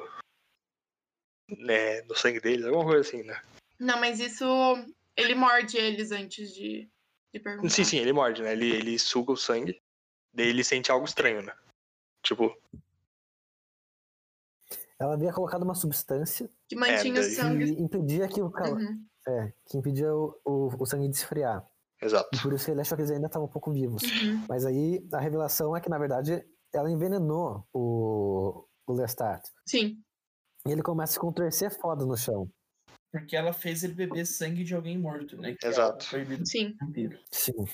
né, 1.57 2.01
no 2.03 2.15
sangue 2.15 2.39
deles? 2.39 2.63
Alguma 2.63 2.85
coisa 2.85 3.01
assim, 3.01 3.23
né? 3.23 3.41
Não, 3.79 3.99
mas 3.99 4.19
isso. 4.19 4.45
Ele 5.17 5.33
morde 5.33 5.75
eles 5.75 6.11
antes 6.11 6.53
de, 6.53 6.87
de 7.33 7.39
perguntar. 7.39 7.69
Sim, 7.69 7.83
sim, 7.83 7.97
ele 7.97 8.13
morde, 8.13 8.43
né? 8.43 8.51
Ele, 8.53 8.69
ele 8.71 8.99
suga 8.99 9.31
o 9.31 9.37
sangue, 9.37 9.81
daí 10.31 10.47
ele 10.47 10.63
sente 10.63 10.91
algo 10.91 11.05
estranho, 11.05 11.41
né? 11.41 11.53
Tipo, 12.23 12.55
Ela 14.99 15.13
havia 15.15 15.33
colocado 15.33 15.63
uma 15.63 15.73
substância 15.75 16.49
Que 16.67 16.75
mantinha 16.75 16.97
É, 16.97 17.09
o 17.11 17.13
daí- 17.15 17.29
que 17.29 17.35
sangue. 17.35 17.71
impedia 17.81 18.27
que 18.27 18.41
o, 18.41 18.51
cal... 18.51 18.73
Uhum. 18.75 19.05
é, 19.27 19.53
que 19.65 19.77
impedia 19.77 20.13
o, 20.13 20.39
o, 20.45 20.67
o 20.83 20.85
sangue 20.85 21.09
de 21.09 21.15
esfriar. 21.15 21.65
exato. 22.01 22.29
E 22.33 22.41
por 22.41 22.53
isso 22.53 22.69
ele 22.69 22.81
achou 22.81 22.95
que 22.95 23.01
eles 23.01 23.11
ainda 23.11 23.27
estavam 23.27 23.47
um 23.47 23.51
pouco 23.51 23.71
vivos. 23.71 24.03
Uhum. 24.03 24.45
Mas 24.47 24.65
aí 24.65 25.03
a 25.13 25.19
revelação 25.19 25.75
é 25.75 25.81
que, 25.81 25.89
na 25.89 25.97
verdade, 25.97 26.45
ela 26.73 26.89
envenenou 26.91 27.65
o, 27.73 28.65
o 28.87 28.93
Lestat. 28.93 29.43
Sim. 29.65 30.01
E 30.67 30.71
ele 30.71 30.81
começa 30.81 31.17
a 31.17 31.21
contorcer 31.21 31.71
foda 31.79 32.05
no 32.05 32.17
chão. 32.17 32.49
Porque 33.11 33.35
ela 33.35 33.53
fez 33.53 33.83
ele 33.83 33.93
beber 33.93 34.25
sangue 34.25 34.63
de 34.63 34.75
alguém 34.75 34.97
morto, 34.97 35.35
né? 35.37 35.55
Que 35.55 35.65
é 35.65 35.69
Exato. 35.69 36.05
Sim. 36.45 36.75
Sim. 37.31 37.65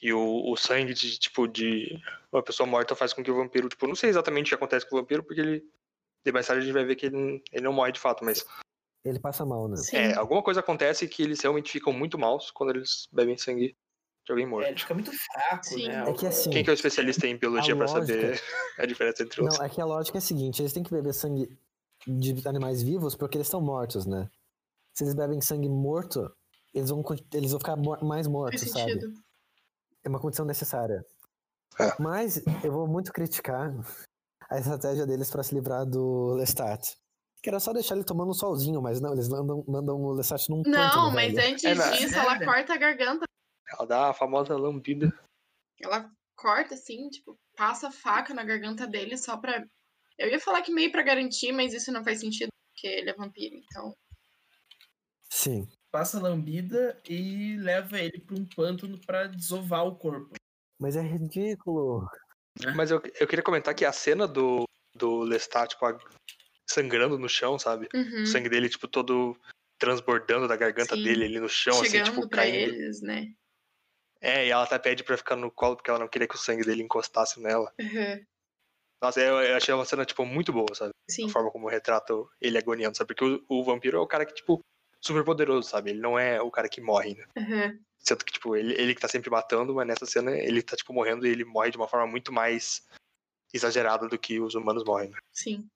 E 0.00 0.12
o, 0.12 0.50
o 0.50 0.56
sangue 0.56 0.94
de, 0.94 1.18
tipo, 1.18 1.46
de 1.46 2.00
uma 2.32 2.42
pessoa 2.42 2.66
morta 2.66 2.94
faz 2.94 3.12
com 3.12 3.22
que 3.22 3.30
o 3.30 3.36
vampiro, 3.36 3.68
tipo, 3.68 3.86
não 3.86 3.94
sei 3.94 4.10
exatamente 4.10 4.46
o 4.46 4.48
que 4.50 4.54
acontece 4.54 4.88
com 4.88 4.96
o 4.96 5.00
vampiro, 5.00 5.22
porque 5.24 5.40
ele. 5.40 5.68
De 6.24 6.30
mais 6.30 6.46
tarde 6.46 6.62
a 6.62 6.64
gente 6.64 6.72
vai 6.72 6.84
ver 6.84 6.94
que 6.94 7.06
ele, 7.06 7.16
não- 7.16 7.40
ele 7.50 7.64
não 7.64 7.72
morre 7.72 7.90
de 7.90 7.98
fato, 7.98 8.24
mas 8.24 8.44
Ele 9.04 9.18
passa 9.18 9.44
mal, 9.44 9.66
né? 9.66 9.76
Sim. 9.76 9.96
é, 9.96 10.14
alguma 10.14 10.40
coisa 10.40 10.60
acontece 10.60 11.08
que 11.08 11.20
eles 11.20 11.40
realmente 11.40 11.72
ficam 11.72 11.92
muito 11.92 12.16
maus 12.16 12.52
quando 12.52 12.70
eles 12.70 13.08
bebem 13.12 13.36
sangue 13.36 13.76
de 14.24 14.32
alguém 14.32 14.46
É, 14.46 14.48
morto. 14.48 14.66
ele 14.68 14.78
fica 14.78 14.94
muito 14.94 15.10
fraco, 15.12 15.64
Sim. 15.64 15.88
né? 15.88 16.08
É 16.08 16.12
que 16.12 16.26
assim. 16.26 16.50
Quem 16.50 16.62
que 16.64 16.70
é 16.70 16.72
o 16.72 16.74
especialista 16.74 17.26
em 17.26 17.36
biologia 17.36 17.74
A 17.74 17.76
pra 17.76 17.86
lógica- 17.86 18.06
saber 18.06 18.40
a 18.78 18.86
diferença 18.86 19.22
entre 19.22 19.42
os. 19.42 19.58
Não, 19.58 19.64
é 19.64 19.68
que 19.68 19.80
a 19.80 19.84
lógica 19.84 20.18
é 20.18 20.20
a 20.20 20.22
seguinte: 20.22 20.62
eles 20.62 20.72
têm 20.72 20.82
que 20.82 20.90
beber 20.92 21.12
sangue 21.12 21.48
de 22.06 22.46
animais 22.48 22.82
vivos 22.82 23.14
porque 23.16 23.36
eles 23.36 23.46
estão 23.46 23.60
mortos, 23.60 24.06
né? 24.06 24.28
Se 24.94 25.04
eles 25.04 25.14
bebem 25.14 25.40
sangue 25.40 25.68
morto, 25.68 26.30
eles 26.74 26.90
vão, 26.90 27.02
eles 27.32 27.50
vão 27.50 27.60
ficar 27.60 27.76
mais 28.02 28.26
mortos, 28.26 28.60
Faz 28.60 28.72
sabe? 28.72 28.92
sentido. 28.92 29.14
É 30.04 30.08
uma 30.08 30.20
condição 30.20 30.44
necessária. 30.44 31.04
É. 31.80 31.92
Mas 31.98 32.42
eu 32.62 32.70
vou 32.72 32.86
muito 32.86 33.12
criticar 33.12 33.72
a 34.50 34.58
estratégia 34.58 35.06
deles 35.06 35.30
pra 35.30 35.42
se 35.42 35.54
livrar 35.54 35.86
do 35.86 36.34
Lestat. 36.34 36.96
Que 37.42 37.48
era 37.48 37.58
só 37.58 37.72
deixar 37.72 37.94
ele 37.96 38.04
tomando 38.04 38.30
um 38.30 38.34
solzinho, 38.34 38.80
mas 38.82 39.00
não, 39.00 39.12
eles 39.14 39.28
mandam, 39.28 39.64
mandam 39.66 39.96
o 39.96 40.12
Lestat 40.12 40.48
num 40.50 40.62
Não, 40.66 40.72
pântano, 40.72 41.12
mas 41.12 41.32
velho. 41.34 41.52
antes 41.52 41.64
É 41.64 41.74
nada. 41.74 41.96
disso, 41.96 42.14
ela 42.16 42.38
corta 42.44 42.74
a 42.74 42.76
garganta. 42.76 43.24
Ela 43.72 43.86
dá 43.86 44.10
a 44.10 44.14
famosa 44.14 44.56
lambida. 44.56 45.12
Ela 45.80 46.10
corta 46.36 46.74
assim, 46.74 47.08
tipo, 47.08 47.38
passa 47.56 47.88
a 47.88 47.92
faca 47.92 48.34
na 48.34 48.44
garganta 48.44 48.86
dele 48.86 49.16
só 49.16 49.36
pra. 49.36 49.64
Eu 50.18 50.28
ia 50.28 50.38
falar 50.40 50.62
que 50.62 50.72
meio 50.72 50.92
pra 50.92 51.02
garantir, 51.02 51.52
mas 51.52 51.72
isso 51.72 51.90
não 51.90 52.04
faz 52.04 52.20
sentido, 52.20 52.50
porque 52.72 52.86
ele 52.86 53.10
é 53.10 53.14
vampiro, 53.14 53.56
então. 53.56 53.94
Sim. 55.30 55.66
Passa 55.90 56.18
a 56.18 56.22
lambida 56.22 57.00
e 57.08 57.56
leva 57.56 57.98
ele 57.98 58.20
pra 58.20 58.36
um 58.36 58.46
pântano 58.46 58.98
pra 59.06 59.26
desovar 59.26 59.86
o 59.86 59.96
corpo. 59.96 60.34
Mas 60.80 60.96
é 60.96 61.02
ridículo. 61.02 62.06
Mas 62.76 62.90
eu, 62.90 63.00
eu 63.18 63.26
queria 63.26 63.42
comentar 63.42 63.74
que 63.74 63.84
a 63.84 63.92
cena 63.92 64.26
do, 64.26 64.64
do 64.94 65.20
Lestat, 65.22 65.70
tipo, 65.70 65.84
a- 65.86 65.98
sangrando 66.70 67.18
no 67.18 67.28
chão, 67.28 67.58
sabe? 67.58 67.88
Uhum. 67.94 68.22
O 68.22 68.26
sangue 68.26 68.48
dele, 68.48 68.68
tipo, 68.68 68.86
todo 68.88 69.36
transbordando 69.78 70.46
da 70.46 70.56
garganta 70.56 70.94
Sim. 70.94 71.02
dele 71.02 71.24
ali 71.24 71.40
no 71.40 71.48
chão, 71.48 71.80
assim, 71.80 71.90
Chegando 71.90 72.14
tipo, 72.14 72.28
pra 72.28 72.42
caindo. 72.42 72.56
eles, 72.74 73.00
né? 73.02 73.32
É, 74.22 74.46
e 74.46 74.50
ela 74.50 74.62
até 74.62 74.78
pede 74.78 75.02
pra 75.02 75.16
ficar 75.16 75.34
no 75.34 75.50
colo 75.50 75.74
porque 75.74 75.90
ela 75.90 75.98
não 75.98 76.06
queria 76.06 76.28
que 76.28 76.36
o 76.36 76.38
sangue 76.38 76.64
dele 76.64 76.82
encostasse 76.82 77.40
nela. 77.40 77.72
Uhum. 77.78 78.24
Nossa, 79.02 79.20
eu, 79.20 79.40
eu 79.40 79.56
achei 79.56 79.74
uma 79.74 79.84
cena, 79.84 80.04
tipo, 80.04 80.24
muito 80.24 80.52
boa, 80.52 80.72
sabe? 80.72 80.92
Sim. 81.10 81.26
A 81.26 81.28
forma 81.28 81.50
como 81.50 81.68
retrata 81.68 82.14
ele 82.40 82.56
agoniando, 82.56 82.96
sabe? 82.96 83.08
Porque 83.08 83.24
o, 83.24 83.44
o 83.48 83.64
vampiro 83.64 83.98
é 83.98 84.00
o 84.00 84.06
cara 84.06 84.24
que, 84.24 84.32
tipo, 84.32 84.60
super 85.00 85.24
poderoso, 85.24 85.68
sabe? 85.68 85.90
Ele 85.90 86.00
não 86.00 86.16
é 86.16 86.40
o 86.40 86.52
cara 86.52 86.68
que 86.68 86.80
morre, 86.80 87.16
né? 87.16 87.26
Uhum. 87.36 87.80
Sendo 87.98 88.24
que, 88.24 88.32
tipo, 88.32 88.54
ele, 88.54 88.74
ele 88.80 88.94
que 88.94 89.00
tá 89.00 89.08
sempre 89.08 89.28
matando, 89.28 89.74
mas 89.74 89.88
nessa 89.88 90.06
cena 90.06 90.30
ele 90.30 90.62
tá, 90.62 90.76
tipo, 90.76 90.92
morrendo 90.92 91.26
e 91.26 91.30
ele 91.30 91.44
morre 91.44 91.72
de 91.72 91.76
uma 91.76 91.88
forma 91.88 92.06
muito 92.06 92.32
mais 92.32 92.86
exagerada 93.52 94.08
do 94.08 94.16
que 94.16 94.38
os 94.38 94.54
humanos 94.54 94.84
morrem, 94.84 95.10
né? 95.10 95.18
Sim. 95.32 95.68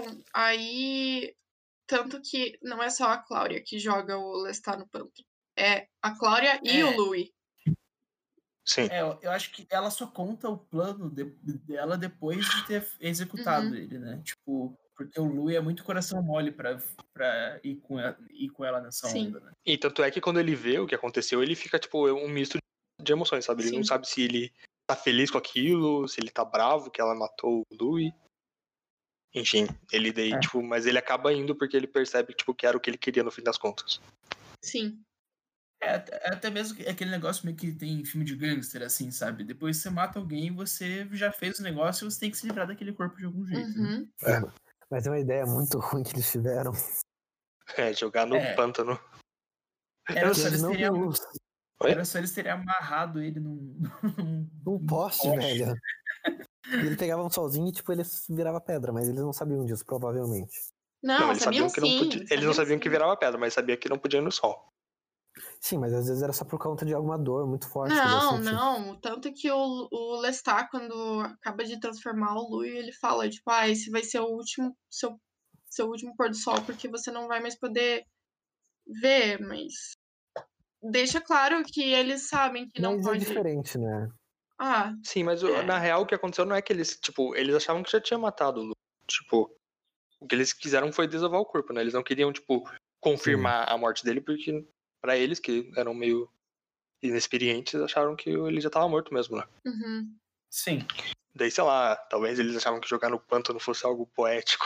Bom, 0.00 0.22
aí. 0.32 1.34
Tanto 1.86 2.20
que 2.22 2.58
não 2.62 2.82
é 2.82 2.88
só 2.88 3.10
a 3.10 3.18
Cláudia 3.18 3.62
que 3.62 3.78
joga 3.78 4.16
o 4.16 4.42
Lestat 4.42 4.78
no 4.78 4.88
pântano. 4.88 5.12
É 5.58 5.86
a 6.00 6.16
Cláudia 6.16 6.58
e 6.64 6.80
É. 6.80 6.84
o 6.86 6.96
Louis. 6.96 7.28
Sim. 8.64 8.88
É, 8.90 9.02
eu- 9.02 9.30
acho 9.30 9.50
que 9.52 9.66
ela 9.68 9.90
só 9.90 10.06
conta 10.06 10.48
o 10.48 10.56
plano 10.56 11.10
de- 11.10 11.24
dela 11.66 11.98
depois 11.98 12.46
de 12.48 12.66
ter 12.66 12.88
executado 13.00 13.66
Uhum. 13.66 13.74
ele, 13.74 13.98
né? 13.98 14.22
Tipo, 14.24 14.78
Porque 14.94 15.18
o 15.18 15.24
Louis 15.24 15.56
é 15.56 15.60
muito 15.60 15.82
coração 15.84 16.22
mole 16.22 16.52
pra, 16.52 16.78
pra 17.12 17.58
ir, 17.64 17.76
com 17.76 17.98
ela, 17.98 18.16
ir 18.30 18.50
com 18.50 18.64
ela 18.64 18.80
nessa 18.80 19.08
Sim. 19.08 19.28
onda, 19.28 19.40
né? 19.40 19.52
E 19.66 19.76
tanto 19.76 20.02
é 20.02 20.10
que 20.10 20.20
quando 20.20 20.38
ele 20.38 20.54
vê 20.54 20.78
o 20.78 20.86
que 20.86 20.94
aconteceu, 20.94 21.42
ele 21.42 21.56
fica, 21.56 21.78
tipo, 21.78 22.06
um 22.08 22.28
misto 22.28 22.58
de 23.02 23.12
emoções, 23.12 23.44
sabe? 23.44 23.62
Ele 23.64 23.72
não 23.72 23.82
Sim. 23.82 23.88
sabe 23.88 24.06
se 24.06 24.22
ele 24.22 24.52
tá 24.86 24.94
feliz 24.94 25.30
com 25.30 25.38
aquilo, 25.38 26.06
se 26.06 26.20
ele 26.20 26.30
tá 26.30 26.44
bravo 26.44 26.90
que 26.90 27.00
ela 27.00 27.14
matou 27.16 27.62
o 27.62 27.74
Louis. 27.74 28.12
Enfim, 29.34 29.66
ele 29.90 30.12
daí, 30.12 30.32
É. 30.32 30.40
tipo, 30.40 30.62
mas 30.62 30.84
ele 30.86 30.98
acaba 30.98 31.32
indo 31.32 31.54
porque 31.56 31.76
ele 31.76 31.86
percebe, 31.86 32.34
tipo, 32.34 32.54
que 32.54 32.66
era 32.66 32.76
o 32.76 32.80
que 32.80 32.90
ele 32.90 32.98
queria 32.98 33.22
no 33.22 33.30
fim 33.30 33.42
das 33.42 33.56
contas. 33.56 34.00
Sim. 34.62 35.00
É, 35.82 35.94
até- 35.96 36.46
é 36.48 36.50
mesmo 36.50 36.76
que- 36.76 36.86
aquele 36.88 37.10
negócio 37.10 37.44
meio 37.44 37.56
que 37.56 37.72
tem 37.72 38.00
em 38.00 38.04
filme 38.04 38.24
de 38.24 38.36
gangster, 38.36 38.82
assim, 38.82 39.10
sabe? 39.10 39.42
Depois 39.42 39.78
você 39.78 39.90
mata 39.90 40.18
alguém, 40.18 40.54
você 40.54 41.08
já 41.12 41.32
fez 41.32 41.58
o 41.58 41.62
negócio 41.62 42.06
e 42.06 42.10
você 42.10 42.20
tem 42.20 42.30
que 42.30 42.36
se 42.36 42.46
livrar 42.46 42.66
daquele 42.68 42.92
corpo 42.92 43.16
de 43.16 43.24
algum 43.24 43.44
jeito. 43.46 43.76
né? 43.80 44.06
Uhum. 44.22 44.50
Mas 44.90 45.06
é 45.06 45.10
uma 45.10 45.18
ideia 45.18 45.44
muito 45.46 45.78
ruim 45.78 46.02
que 46.04 46.12
eles 46.14 46.30
tiveram. 46.30 46.72
É, 47.76 47.92
jogar 47.94 48.26
no 48.26 48.36
É. 48.36 48.54
pântano. 48.54 49.00
Era 50.08 50.34
só, 50.34 50.42
Eles 50.42 50.44
eles 50.52 50.62
não 50.62 50.70
terem, 50.72 50.84
têm 50.90 50.94
am- 50.94 51.04
luz. 51.06 51.18
Oi? 51.82 51.90
era 51.90 52.04
só 52.04 52.18
eles 52.18 52.32
terem 52.32 52.52
amarrado 52.52 53.20
ele 53.20 53.40
num. 53.40 53.80
num- 54.18 54.50
Um 54.66 54.86
poste, 54.86 55.26
poste. 55.26 55.38
velho. 55.58 55.74
E 56.66 56.86
ele 56.86 56.96
pegava 56.96 57.22
um 57.22 57.30
solzinho 57.30 57.68
e, 57.68 57.72
tipo, 57.72 57.92
ele 57.92 58.02
virava 58.30 58.60
pedra, 58.60 58.92
mas 58.92 59.08
eles 59.08 59.20
não 59.20 59.32
sabiam 59.32 59.64
disso, 59.64 59.84
provavelmente. 59.84 60.56
Não, 61.02 61.30
eles 61.30 61.42
sabiam 61.42 61.68
sabiam 61.68 61.70
que 61.70 61.80
não 61.80 61.88
sim. 61.88 61.98
podia. 61.98 62.34
Eles 62.34 62.44
não 62.44 62.54
sabiam 62.54 62.78
que 62.78 62.84
sim. 62.84 62.90
virava 62.90 63.16
pedra, 63.16 63.38
mas 63.38 63.54
sabia 63.54 63.76
que 63.76 63.88
não 63.88 63.98
podia 63.98 64.20
ir 64.20 64.22
no 64.22 64.30
sol. 64.30 64.72
Sim, 65.60 65.78
mas 65.78 65.92
às 65.92 66.06
vezes 66.06 66.22
era 66.22 66.32
só 66.32 66.44
por 66.44 66.58
conta 66.58 66.84
de 66.84 66.92
alguma 66.92 67.18
dor 67.18 67.46
muito 67.46 67.68
forte. 67.68 67.94
que 67.94 67.98
Não, 67.98 68.38
não. 68.38 69.00
Tanto 69.00 69.32
que 69.32 69.50
o, 69.50 69.88
o 69.90 70.20
Lestat, 70.20 70.68
quando 70.70 71.20
acaba 71.20 71.64
de 71.64 71.80
transformar 71.80 72.34
o 72.36 72.48
Louis, 72.48 72.74
ele 72.74 72.92
fala, 72.92 73.28
tipo, 73.28 73.50
ah, 73.50 73.68
esse 73.68 73.90
vai 73.90 74.02
ser 74.02 74.20
o 74.20 74.26
último, 74.26 74.76
seu, 74.90 75.18
seu 75.70 75.86
último 75.86 76.14
pôr 76.16 76.28
do 76.28 76.36
sol, 76.36 76.62
porque 76.66 76.88
você 76.88 77.10
não 77.10 77.28
vai 77.28 77.40
mais 77.40 77.58
poder 77.58 78.04
ver, 78.86 79.40
mas 79.40 79.92
deixa 80.82 81.20
claro 81.20 81.62
que 81.64 81.82
eles 81.82 82.28
sabem 82.28 82.68
que 82.68 82.82
não 82.82 82.96
Mas 82.96 83.06
é 83.06 83.10
pode. 83.10 83.20
diferente, 83.20 83.78
né? 83.78 84.10
Ah, 84.64 84.94
Sim, 85.02 85.24
mas 85.24 85.42
o- 85.42 85.48
É. 85.48 85.64
na 85.64 85.76
real 85.76 86.02
o 86.02 86.06
que 86.06 86.14
aconteceu 86.14 86.46
não 86.46 86.54
é 86.54 86.62
que 86.62 86.72
eles, 86.72 86.96
tipo, 87.00 87.34
eles 87.34 87.52
achavam 87.56 87.82
que 87.82 87.90
já 87.90 88.00
tinha 88.00 88.16
matado 88.16 88.60
o 88.60 88.64
Lu. 88.66 88.72
Tipo, 89.08 89.52
o 90.20 90.26
que 90.28 90.36
eles 90.36 90.52
quiseram 90.52 90.92
foi 90.92 91.08
desovar 91.08 91.40
o 91.40 91.44
corpo, 91.44 91.72
né? 91.72 91.80
Eles 91.80 91.94
não 91.94 92.02
queriam, 92.02 92.32
tipo, 92.32 92.62
confirmar 93.00 93.68
a 93.68 93.76
morte 93.76 94.04
dele, 94.04 94.20
porque 94.20 94.64
pra 95.00 95.16
eles, 95.16 95.40
que 95.40 95.68
eram 95.76 95.92
meio 95.92 96.30
inexperientes, 97.02 97.74
acharam 97.80 98.14
que 98.14 98.30
ele 98.30 98.60
já 98.60 98.70
tava 98.70 98.88
morto 98.88 99.12
mesmo, 99.12 99.36
né? 99.36 99.44
uhum. 99.66 100.14
Sim. 100.48 100.86
Daí, 101.34 101.50
sei 101.50 101.64
lá, 101.64 101.96
talvez 101.96 102.38
eles 102.38 102.54
achavam 102.56 102.78
que 102.78 102.88
jogar 102.88 103.08
no 103.08 103.18
pântano 103.18 103.58
fosse 103.58 103.84
algo 103.84 104.06
poético. 104.14 104.64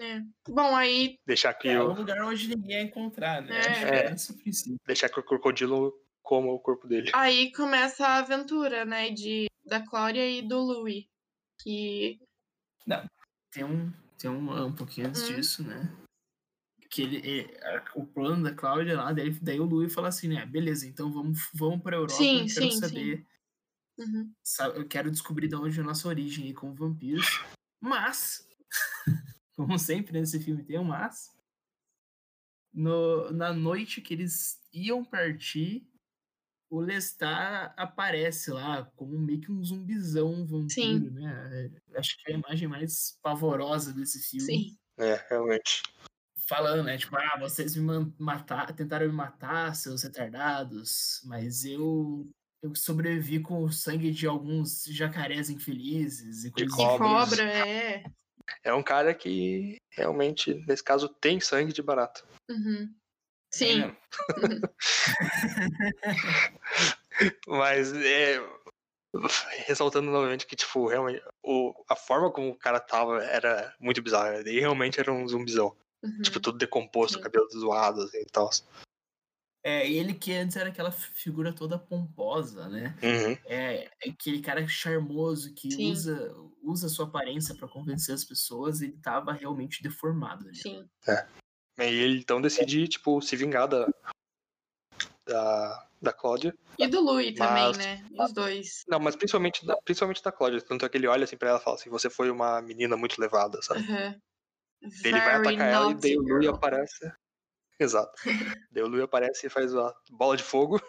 É. 0.00 0.22
Bom, 0.48 0.76
aí 0.76 1.16
Deixar 1.26 1.52
que, 1.54 1.68
É 1.68 1.82
o, 1.82 1.90
um 1.90 1.94
lugar 1.94 2.22
onde 2.22 2.46
ninguém 2.48 2.70
ia 2.76 2.82
encontrar, 2.82 3.42
né? 3.42 3.60
É. 3.82 4.14
O 4.30 4.34
princípio. 4.38 4.76
deixar 4.86 5.08
que 5.08 5.18
o 5.18 5.22
crocodilo 5.24 5.92
coma 6.28 6.52
o 6.52 6.58
corpo 6.60 6.86
dele. 6.86 7.10
Aí 7.14 7.50
começa 7.52 8.06
a 8.06 8.18
aventura, 8.18 8.84
né, 8.84 9.10
de, 9.10 9.46
da 9.64 9.80
Cláudia 9.80 10.28
e 10.30 10.46
do 10.46 10.58
Louis. 10.58 11.06
Que. 11.62 12.20
Tem 13.50 13.64
um, 13.64 13.90
tem 14.18 14.30
um, 14.30 14.66
um 14.66 14.74
pouquinho 14.74 15.08
antes 15.08 15.22
Hum. 15.22 15.34
disso, 15.36 15.66
né? 15.66 15.90
Que 16.90 17.00
ele, 17.02 17.40
é, 17.40 17.76
a- 17.76 17.84
o 17.94 18.06
plano 18.06 18.42
da 18.44 18.54
Cláudia 18.54 18.94
lá, 18.96 19.10
daí, 19.10 19.30
daí 19.40 19.58
o 19.58 19.64
Louis 19.64 19.92
fala 19.92 20.08
assim, 20.08 20.28
né? 20.28 20.44
Beleza, 20.44 20.86
então 20.86 21.10
vamos, 21.10 21.48
vamos 21.54 21.82
pra 21.82 21.96
Europa. 21.96 22.12
Sim, 22.22 22.40
eu 22.42 22.46
quero 22.46 22.50
sim, 22.66 22.70
sim. 22.70 22.78
saber. 22.78 23.26
Uhum. 23.98 24.32
sa- 24.44 24.68
Eu 24.68 24.86
quero 24.86 25.10
descobrir 25.10 25.48
de 25.48 25.56
onde 25.56 25.78
é 25.78 25.82
a 25.82 25.86
nossa 25.86 26.08
origem 26.08 26.44
aí 26.44 26.52
com 26.54 26.74
vampiros. 26.74 27.40
Mas, 27.80 28.46
como 29.56 29.78
sempre 29.78 30.12
nesse 30.12 30.38
filme 30.40 30.62
tem 30.62 30.78
um 30.78 30.84
mas. 30.84 31.34
No, 32.72 33.30
na 33.32 33.50
noite 33.52 34.02
que 34.02 34.12
eles 34.12 34.60
iam 34.72 35.02
partir, 35.04 35.88
o 36.70 36.80
Lestat 36.80 37.72
aparece 37.76 38.50
lá 38.50 38.84
como 38.96 39.18
meio 39.18 39.40
que 39.40 39.50
um 39.50 39.62
zumbizão 39.62 40.32
um 40.32 40.46
vampiro, 40.46 40.68
Sim. 40.70 41.10
né? 41.10 41.70
É, 41.92 41.98
Acho 41.98 42.16
que 42.18 42.30
é 42.30 42.34
a 42.34 42.38
imagem 42.38 42.68
mais 42.68 43.18
pavorosa 43.22 43.92
desse 43.92 44.20
filme. 44.20 44.44
Sim. 44.44 44.76
É, 44.98 45.24
realmente. 45.30 45.82
Falando, 46.48 46.82
né? 46.84 46.96
Tipo, 46.96 47.16
ah, 47.16 47.38
vocês 47.40 47.76
me 47.76 48.12
matar, 48.18 48.74
tentaram 48.74 49.06
me 49.06 49.12
matar, 49.12 49.74
seus 49.74 50.02
retardados, 50.02 51.20
mas 51.24 51.64
eu 51.64 52.28
eu 52.60 52.74
sobrevivi 52.74 53.40
com 53.40 53.62
o 53.62 53.70
sangue 53.70 54.10
de 54.10 54.26
alguns 54.26 54.84
jacarés 54.86 55.48
infelizes 55.48 56.44
e 56.44 56.50
coisas 56.50 56.72
E 56.72 56.76
Cobras. 56.76 57.30
cobra, 57.30 57.42
é. 57.44 58.02
É 58.64 58.72
um 58.74 58.82
cara 58.82 59.14
que 59.14 59.76
realmente, 59.92 60.54
nesse 60.66 60.82
caso, 60.82 61.08
tem 61.08 61.38
sangue 61.38 61.72
de 61.72 61.82
barata. 61.82 62.24
Uhum. 62.50 62.92
Sim. 63.50 63.82
É, 63.82 63.96
Mas 67.46 67.92
é. 67.92 68.40
Ressaltando 69.66 70.10
novamente 70.10 70.46
que, 70.46 70.54
tipo, 70.54 70.86
realmente, 70.86 71.22
o, 71.42 71.72
a 71.88 71.96
forma 71.96 72.30
como 72.30 72.50
o 72.50 72.58
cara 72.58 72.78
tava 72.78 73.24
era 73.24 73.74
muito 73.80 74.02
bizarra. 74.02 74.36
Ele 74.36 74.60
realmente 74.60 75.00
era 75.00 75.10
um 75.10 75.26
zumbizão. 75.26 75.74
Uhum. 76.02 76.22
Tipo, 76.22 76.38
todo 76.38 76.58
decomposto, 76.58 77.16
Sim. 77.16 77.22
cabelo 77.22 77.48
zoado, 77.50 78.02
assim 78.02 78.20
e 78.20 78.26
tal. 78.26 78.50
É, 79.64 79.88
e 79.88 79.98
ele 79.98 80.14
que 80.14 80.32
antes 80.32 80.56
era 80.56 80.68
aquela 80.68 80.92
figura 80.92 81.52
toda 81.52 81.78
pomposa, 81.78 82.68
né? 82.68 82.94
Uhum. 83.02 83.36
É 83.46 83.90
aquele 84.06 84.40
cara 84.40 84.66
charmoso 84.68 85.52
que 85.54 85.70
Sim. 85.70 85.90
usa, 85.90 86.34
usa 86.62 86.88
sua 86.88 87.06
aparência 87.06 87.54
pra 87.54 87.66
convencer 87.66 88.14
as 88.14 88.24
pessoas, 88.24 88.80
ele 88.80 88.96
tava 89.02 89.32
realmente 89.32 89.82
deformado 89.82 90.46
ali. 90.46 90.56
Sim. 90.56 90.88
E 91.78 91.82
ele 91.84 92.18
então 92.18 92.40
decide, 92.40 92.88
tipo, 92.88 93.20
se 93.22 93.36
vingar 93.36 93.68
da. 93.68 93.88
Da, 95.26 95.86
da 96.00 96.12
Cláudia. 96.12 96.54
E 96.78 96.86
do 96.88 97.00
Louis 97.00 97.34
também, 97.34 97.64
Mas- 97.66 97.76
né? 97.78 98.04
Os 98.18 98.32
dois. 98.32 98.84
Não, 98.88 98.98
mas 98.98 99.14
principalmente 99.14 99.64
da, 99.66 99.76
principalmente 99.84 100.22
da 100.22 100.32
Cláudia. 100.32 100.60
Tanto 100.62 100.84
é 100.86 100.88
que 100.88 100.96
ele 100.96 101.06
olha 101.06 101.24
assim 101.24 101.36
pra 101.36 101.50
ela 101.50 101.58
e 101.58 101.62
fala 101.62 101.76
assim: 101.76 101.90
você 101.90 102.08
foi 102.08 102.30
uma 102.30 102.60
menina 102.62 102.96
muito 102.96 103.20
levada, 103.20 103.60
sabe? 103.62 103.80
Uhum. 103.80 104.20
Ele 105.04 105.20
vai 105.20 105.34
atacar 105.34 105.68
ela 105.68 105.90
e 105.90 105.94
daí 105.94 106.16
o 106.16 106.22
Louis 106.22 106.48
aparece. 106.48 107.12
Exato. 107.78 108.12
daí 108.72 108.82
o 108.82 108.88
Louis 108.88 109.02
aparece 109.04 109.46
e 109.46 109.50
faz 109.50 109.74
a 109.74 109.92
bola 110.10 110.36
de 110.36 110.42
fogo. 110.42 110.80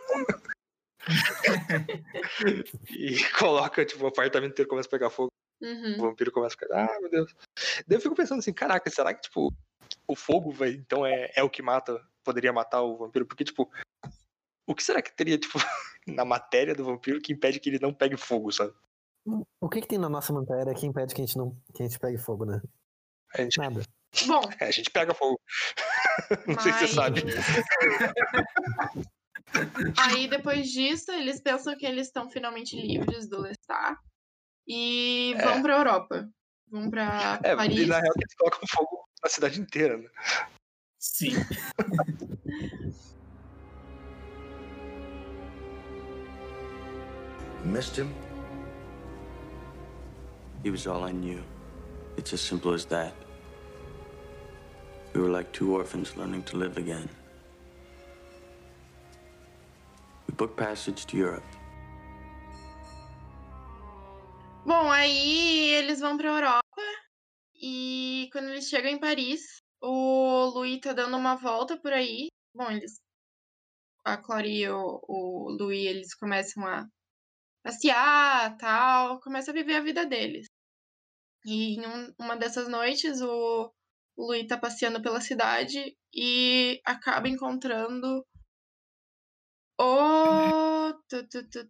e 2.89 3.23
coloca, 3.37 3.85
tipo, 3.85 4.03
o 4.05 4.07
apartamento 4.07 4.51
inteiro 4.53 4.69
começa 4.69 4.87
a 4.87 4.91
pegar 4.91 5.09
fogo. 5.09 5.29
O 5.61 5.65
Uhum. 5.65 5.97
vampiro 5.97 6.31
começa 6.31 6.55
a 6.55 6.59
ficar, 6.59 6.85
ah, 6.85 6.99
meu 7.01 7.09
Deus. 7.09 7.35
Daí 7.85 7.97
eu 7.97 8.01
fico 8.01 8.15
pensando 8.15 8.39
assim, 8.39 8.53
caraca, 8.53 8.89
será 8.89 9.13
que, 9.13 9.21
tipo, 9.21 9.51
o 10.09 10.15
fogo, 10.15 10.51
vai, 10.51 10.71
então 10.71 11.05
é, 11.05 11.31
é 11.35 11.43
o 11.43 11.49
que 11.49 11.61
mata, 11.61 12.03
poderia 12.23 12.51
matar 12.51 12.81
o 12.81 12.97
vampiro? 12.97 13.27
Porque, 13.27 13.43
tipo, 13.43 13.69
o 14.67 14.73
que 14.73 14.83
será 14.83 15.01
que 15.01 15.15
teria, 15.15 15.37
tipo, 15.37 15.53
na 16.07 16.25
matéria 16.25 16.73
do 16.73 16.83
vampiro 16.83 17.21
que 17.21 17.31
impede 17.31 17.59
que 17.59 17.69
ele 17.69 17.79
não 17.79 17.93
pegue 17.93 18.17
fogo, 18.17 18.51
sabe? 18.51 18.73
O 19.61 19.69
que, 19.69 19.81
que 19.81 19.87
tem 19.87 19.99
na 19.99 20.09
nossa 20.09 20.33
matéria 20.33 20.73
que 20.73 20.87
impede 20.87 21.13
que 21.13 21.21
a 21.21 21.25
gente 21.25 21.37
não 21.37 21.55
que 21.75 21.83
a 21.83 21.85
gente 21.85 21.99
pegue 21.99 22.17
fogo, 22.17 22.45
né? 22.45 22.59
A 23.35 23.43
gente, 23.43 23.57
Nada. 23.59 23.83
Bom, 24.25 24.41
é, 24.59 24.65
a 24.65 24.71
gente 24.71 24.89
pega 24.89 25.13
fogo. 25.13 25.39
não 26.47 26.59
sei 26.59 26.73
se 26.73 26.79
você 26.79 26.87
sabe. 26.87 27.21
Aí 29.97 30.27
depois 30.27 30.69
disso, 30.69 31.11
eles 31.11 31.39
pensam 31.39 31.77
que 31.77 31.85
eles 31.85 32.07
estão 32.07 32.29
finalmente 32.31 32.75
livres 32.75 33.29
do 33.29 33.39
Lestat 33.39 33.97
e 34.67 35.33
É. 35.37 35.45
vão 35.45 35.61
pra 35.61 35.77
Europa. 35.77 36.27
Vão 36.71 36.89
pra 36.89 37.39
É, 37.43 37.55
Paris. 37.55 37.77
e 37.79 37.85
na 37.85 37.99
real 37.99 38.13
eles 38.15 38.33
colocam 38.35 38.67
fogo 38.69 39.05
na 39.23 39.29
cidade 39.29 39.59
inteira, 39.59 39.97
né? 39.97 40.07
Sim. 40.99 41.31
Missed 47.63 47.95
him? 47.97 48.13
He 50.63 50.69
was 50.69 50.87
all 50.87 51.03
I 51.03 51.11
knew. 51.11 51.41
It's 52.17 52.33
as 52.33 52.41
simple 52.41 52.73
as 52.73 52.85
that. 52.85 53.13
We 55.13 55.21
were 55.21 55.29
like 55.29 55.51
two 55.51 55.75
orphans 55.75 56.15
learning 56.17 56.43
to 56.43 56.57
live 56.57 56.77
again. 56.77 57.09
We 60.27 60.33
booked 60.35 60.57
passage 60.57 61.05
to 61.07 61.17
Europe. 61.17 61.43
Bom, 64.65 64.91
aí 64.91 65.69
eles 65.71 65.99
vão 65.99 66.17
pra 66.17 66.29
Europa 66.29 66.81
e 67.55 68.29
quando 68.31 68.49
eles 68.49 68.69
chegam 68.69 68.91
em 68.91 68.99
Paris, 68.99 69.61
o 69.81 70.45
Louis 70.53 70.79
tá 70.81 70.93
dando 70.93 71.17
uma 71.17 71.35
volta 71.35 71.77
por 71.79 71.93
aí. 71.93 72.29
Bom, 72.55 72.69
eles. 72.71 72.99
A 74.05 74.17
Clary 74.17 74.63
e 74.63 74.69
o, 74.69 74.99
o 75.07 75.49
Louis, 75.57 75.85
eles 75.85 76.13
começam 76.15 76.65
a 76.67 76.85
passear 77.63 78.57
tal, 78.57 79.19
começam 79.21 79.53
a 79.53 79.57
viver 79.57 79.75
a 79.77 79.81
vida 79.83 80.05
deles. 80.05 80.47
E 81.45 81.75
em 81.75 81.85
um- 81.87 82.13
uma 82.19 82.37
dessas 82.37 82.67
noites, 82.69 83.21
o, 83.21 83.71
o 84.17 84.25
Louis 84.27 84.47
tá 84.47 84.57
passeando 84.57 85.01
pela 85.01 85.21
cidade 85.21 85.97
e 86.13 86.81
acaba 86.85 87.27
encontrando 87.29 88.25
o. 89.77 90.93
tu, 91.09 91.17
tu, 91.29 91.39
tu, 91.51 91.61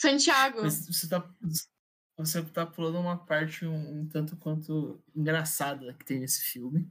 Santiago. 0.00 0.62
Mas 0.62 0.86
você 0.86 1.08
tá. 1.08 1.30
você 2.16 2.42
tá 2.42 2.66
pulando 2.66 2.98
uma 2.98 3.18
parte 3.18 3.66
um, 3.66 4.00
um 4.00 4.08
tanto 4.08 4.36
quanto 4.36 5.02
engraçada 5.14 5.92
que 5.94 6.04
tem 6.04 6.20
nesse 6.20 6.40
filme, 6.40 6.90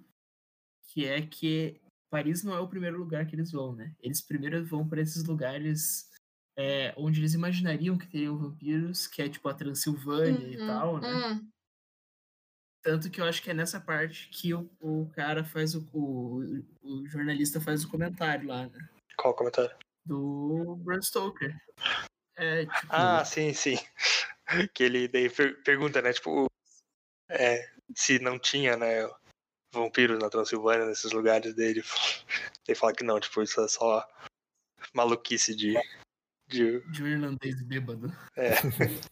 que 0.89 1.05
é 1.05 1.21
que 1.25 1.81
Paris 2.11 2.43
não 2.43 2.53
é 2.53 2.59
o 2.59 2.67
primeiro 2.67 2.97
lugar 2.97 3.25
que 3.25 3.35
eles 3.35 3.51
vão, 3.51 3.75
né? 3.75 3.95
Eles 3.99 4.21
primeiro 4.21 4.63
vão 4.65 4.87
para 4.87 5.01
esses 5.01 5.23
lugares 5.23 6.09
é, 6.57 6.93
onde 6.97 7.19
eles 7.19 7.33
imaginariam 7.33 7.97
que 7.97 8.07
teriam 8.07 8.37
vampiros, 8.37 9.07
que 9.07 9.21
é 9.21 9.29
tipo 9.29 9.47
a 9.49 9.53
Transilvânia 9.53 10.47
e 10.47 10.57
Uhum, 10.57 10.67
tal, 10.67 10.99
né? 10.99 11.31
hum. 11.31 11.49
Tanto 12.81 13.09
que 13.09 13.19
eu 13.19 13.25
acho 13.25 13.41
que 13.41 13.49
é 13.49 13.53
nessa 13.53 13.79
parte 13.79 14.29
que 14.29 14.53
o, 14.53 14.69
o 14.79 15.09
cara 15.09 15.43
faz 15.43 15.75
o, 15.75 15.85
o. 15.93 16.63
o 16.81 17.07
jornalista 17.07 17.59
faz 17.59 17.83
o 17.83 17.89
comentário 17.89 18.47
lá, 18.47 18.67
né? 18.67 18.89
Qual 19.17 19.33
o 19.33 19.37
comentário? 19.37 19.75
Do 20.05 20.77
Bram 20.77 21.01
Stoker. 21.01 21.59
É, 22.39 22.65
tipo. 22.65 22.87
Ah, 22.89 23.23
sim, 23.25 23.53
sim. 23.53 23.75
Que 24.73 24.83
ele 24.83 25.07
daí 25.07 25.29
per- 25.29 25.61
pergunta, 25.63 26.01
né? 26.01 26.11
Tipo, 26.11 26.47
é, 27.29 27.69
se 27.95 28.17
não 28.17 28.39
tinha, 28.39 28.75
né? 28.75 29.07
Vampiros 29.71 30.17
na 30.17 30.27
Transilvânia, 30.29 30.87
nesses 30.87 31.11
lugares 31.11 31.53
dele. 31.53 31.83
Ele 32.67 32.75
fala 32.79 32.93
que 32.93 33.03
não, 33.03 33.19
tipo, 33.19 33.43
isso 33.43 33.61
é 33.61 33.67
só 33.67 34.07
maluquice 34.93 35.53
de. 35.55 35.75
de 36.47 36.79
de 36.91 37.03
um 37.03 37.07
irlandês 37.07 37.61
bêbado. 37.61 38.07
é. 38.35 38.49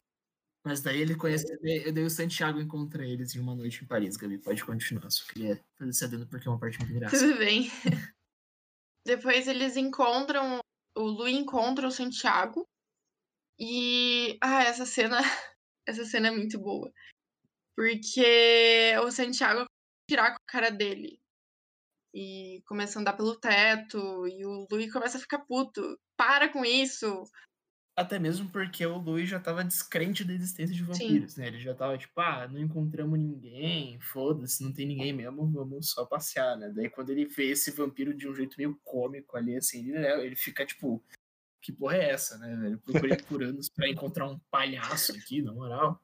Mas 0.66 0.82
daí 0.82 1.00
ele 1.00 1.16
conhece. 1.16 1.46
Eu 1.62 1.94
dei 1.94 2.04
o 2.04 2.10
Santiago 2.10 2.60
encontra 2.60 3.06
eles 3.06 3.34
em 3.36 3.40
uma 3.40 3.56
noite 3.56 3.84
em 3.84 3.88
Paris, 3.88 4.18
Gabi. 4.18 4.38
Pode 4.40 4.66
continuar. 4.66 5.10
Só 5.12 5.24
queria 5.32 5.64
fazer 5.78 5.92
esse 5.92 6.04
adendo 6.04 6.28
porque 6.28 6.46
é 6.48 6.52
uma 6.52 6.60
parte 6.60 6.78
muito 6.80 6.92
engraçada. 6.94 7.22
Tudo 7.26 7.38
bem. 7.38 7.72
Depois 9.06 9.48
eles 9.48 9.78
encontram. 9.78 10.60
O 10.98 11.04
Lu 11.04 11.28
encontra 11.28 11.88
o 11.88 11.92
Santiago. 11.92 12.68
E. 13.60 14.38
Ah, 14.42 14.64
essa 14.64 14.86
cena. 14.86 15.20
Essa 15.88 16.04
cena 16.04 16.28
é 16.28 16.32
muito 16.32 16.60
boa. 16.60 16.92
Porque 17.74 18.94
o 19.06 19.10
Santiago 19.10 19.66
tirar 20.10 20.32
com 20.32 20.36
a 20.36 20.52
cara 20.52 20.70
dele. 20.70 21.18
E 22.14 22.62
começa 22.68 23.00
a 23.00 23.02
andar 23.02 23.14
pelo 23.14 23.40
teto. 23.40 24.28
E 24.28 24.46
o 24.46 24.68
Lu 24.70 24.92
começa 24.92 25.18
a 25.18 25.22
ficar 25.22 25.40
puto. 25.40 25.98
Para 26.18 26.50
com 26.50 26.66
isso! 26.66 27.24
Até 27.98 28.20
mesmo 28.20 28.48
porque 28.52 28.86
o 28.86 29.00
Luiz 29.00 29.28
já 29.28 29.40
tava 29.40 29.64
descrente 29.64 30.24
da 30.24 30.32
existência 30.32 30.76
de 30.76 30.84
vampiros, 30.84 31.36
né? 31.36 31.48
Ele 31.48 31.60
já 31.60 31.74
tava 31.74 31.98
tipo, 31.98 32.22
ah, 32.22 32.48
não 32.48 32.60
encontramos 32.60 33.18
ninguém, 33.18 34.00
foda-se, 34.00 34.64
não 34.64 34.72
tem 34.72 34.86
ninguém 34.86 35.12
mesmo, 35.12 35.50
vamos 35.50 35.90
só 35.90 36.06
passear, 36.06 36.56
né? 36.58 36.70
Daí 36.70 36.92
quando 36.92 37.10
ele 37.10 37.26
vê 37.26 37.50
esse 37.50 37.72
vampiro 37.72 38.14
de 38.14 38.30
um 38.30 38.36
jeito 38.36 38.56
meio 38.56 38.80
cômico 38.84 39.36
ali, 39.36 39.56
assim, 39.56 39.80
ele, 39.80 39.94
né, 39.94 40.24
ele 40.24 40.36
fica 40.36 40.64
tipo, 40.64 41.04
que 41.68 41.74
porra 41.74 41.98
é 41.98 42.12
essa, 42.12 42.38
né? 42.38 42.56
velho? 42.56 42.76
Eu 42.76 42.80
procurei 42.80 43.18
por 43.18 43.44
anos 43.44 43.68
pra 43.68 43.90
encontrar 43.90 44.26
um 44.26 44.40
palhaço 44.50 45.12
aqui, 45.12 45.42
na 45.42 45.52
moral. 45.52 46.02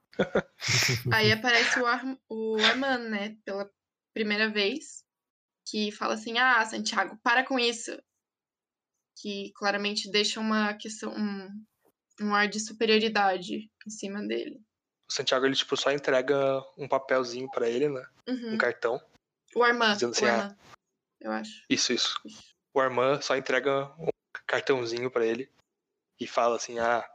Aí 1.14 1.32
aparece 1.32 1.80
o, 1.80 1.86
Ar 1.86 2.04
o 2.30 2.58
Armand, 2.58 3.10
né? 3.10 3.38
Pela 3.46 3.72
primeira 4.14 4.50
vez. 4.50 5.06
Que 5.66 5.90
fala 5.94 6.16
assim: 6.16 6.38
Ah, 6.38 6.66
Santiago, 6.66 7.18
para 7.24 7.46
com 7.46 7.58
isso. 7.58 7.98
Que 9.22 9.54
claramente 9.56 10.12
deixa 10.12 10.42
uma 10.42 10.74
questão. 10.74 11.14
Um, 11.16 11.48
um 12.20 12.36
ar 12.36 12.50
de 12.50 12.60
superioridade 12.60 13.72
em 13.88 13.90
cima 13.90 14.22
dele. 14.22 14.60
O 15.10 15.14
Santiago, 15.14 15.46
ele, 15.46 15.56
tipo, 15.56 15.78
só 15.78 15.94
entrega 15.94 16.62
um 16.78 16.90
papelzinho 16.90 17.50
pra 17.52 17.70
ele, 17.70 17.88
né? 17.88 18.06
Uhum. 18.28 18.56
Um 18.56 18.58
cartão. 18.58 19.02
O 19.56 19.64
Armand. 19.64 19.94
Dizendo 19.94 20.12
assim, 20.12 20.26
o 20.26 20.28
ah. 20.28 20.34
Armand, 20.34 20.58
Eu 21.22 21.32
acho. 21.32 21.64
Isso, 21.70 21.94
isso. 21.94 22.16
O 22.74 22.82
Armand 22.82 23.22
só 23.22 23.38
entrega 23.38 23.86
um 23.98 24.10
cartãozinho 24.48 25.12
pra 25.12 25.26
ele 25.26 25.52
e 26.20 26.28
fala 26.28 26.56
assim, 26.56 26.80
ah, 26.80 27.08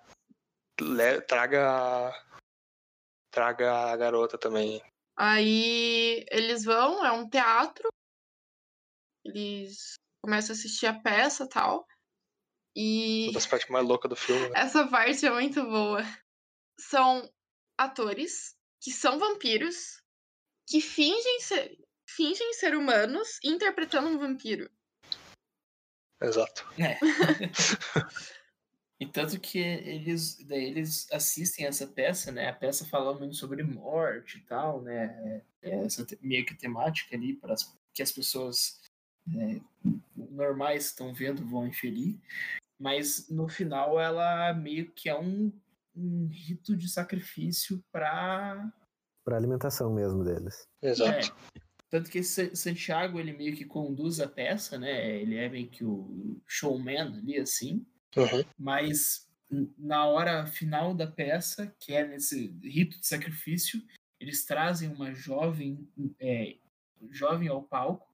le- 0.81 1.21
traga 1.23 1.69
a... 2.09 2.25
traga 3.31 3.91
a 3.93 3.97
garota 3.97 4.39
também. 4.39 4.83
Aí 5.17 6.25
eles 6.31 6.65
vão, 6.65 7.05
é 7.05 7.13
um 7.13 7.29
teatro. 7.29 7.89
Eles 9.25 9.95
começam 10.25 10.55
a 10.55 10.59
assistir 10.59 10.87
a 10.87 10.99
peça 11.01 11.45
e 11.45 11.49
tal. 11.49 11.87
E 12.77 13.25
Uma 13.25 13.33
das 13.35 13.47
partes 13.47 13.69
mais 13.69 13.87
loucas 13.87 14.09
do 14.09 14.17
filme, 14.17 14.49
né? 14.49 14.55
Essa 14.57 14.87
parte 14.87 15.27
é 15.27 15.31
muito 15.31 15.63
boa. 15.65 16.03
São 16.79 17.29
atores 17.77 18.57
que 18.81 18.93
são 18.93 19.19
vampiros 19.19 20.01
que 20.69 20.81
fingem 20.81 21.41
ser, 21.41 21.77
fingem 22.09 22.53
ser 22.55 22.77
humanos 22.77 23.41
interpretando 23.43 24.09
um 24.09 24.19
vampiro. 24.19 24.71
Exato. 26.21 26.67
É. 26.79 26.99
e 29.01 29.07
tanto 29.07 29.41
que 29.41 29.59
eles, 29.59 30.37
daí 30.47 30.65
eles 30.65 31.07
assistem 31.13 31.67
essa 31.67 31.87
peça, 31.87 32.33
né? 32.33 32.49
A 32.49 32.53
peça 32.53 32.85
fala 32.85 33.19
muito 33.19 33.37
sobre 33.37 33.63
morte 33.63 34.39
e 34.39 34.41
tal, 34.43 34.83
né? 34.83 35.43
É 35.63 35.85
essa 35.85 36.07
meio 36.21 36.45
que 36.45 36.55
temática 36.55 37.17
ali 37.17 37.35
para 37.35 37.55
que 37.95 38.03
as 38.03 38.13
pessoas 38.13 38.81
é, 39.37 39.61
normais 40.17 40.87
estão 40.87 41.15
vendo 41.15 41.47
vão 41.47 41.67
inferir. 41.67 42.19
Mas 42.81 43.29
no 43.29 43.49
final 43.49 44.01
ela 44.01 44.53
meio 44.55 44.91
que 44.93 45.09
é 45.09 45.19
um, 45.19 45.53
um 45.97 46.29
rito 46.29 46.77
de 46.77 46.89
sacrifício 46.89 47.83
para 47.93 48.71
Pra 49.29 49.37
alimentação 49.37 49.93
mesmo 49.93 50.25
deles. 50.25 50.67
Exato. 50.81 51.37
É. 51.55 51.61
Tanto 51.91 52.11
que 52.11 52.19
esse 52.19 52.55
Santiago, 52.55 53.19
ele 53.19 53.33
meio 53.33 53.57
que 53.57 53.65
conduz 53.65 54.21
a 54.21 54.29
peça, 54.29 54.79
né? 54.79 55.21
Ele 55.21 55.37
é 55.37 55.49
meio 55.49 55.69
que 55.69 55.85
o 55.85 56.41
showman 56.47 57.19
ali, 57.19 57.39
assim. 57.39 57.87
Uhum. 58.17 58.45
Mas 58.59 59.27
na 59.79 60.07
hora 60.07 60.47
final 60.47 60.95
da 60.95 61.07
peça, 61.07 61.75
que 61.81 61.95
é 61.95 62.07
nesse 62.07 62.49
rito 62.63 63.01
de 63.01 63.07
sacrifício, 63.07 63.83
eles 64.21 64.45
trazem 64.45 64.91
uma 64.91 65.15
jovem, 65.15 65.89
é, 66.21 66.57
jovem 67.11 67.49
ao 67.49 67.63
palco. 67.63 68.07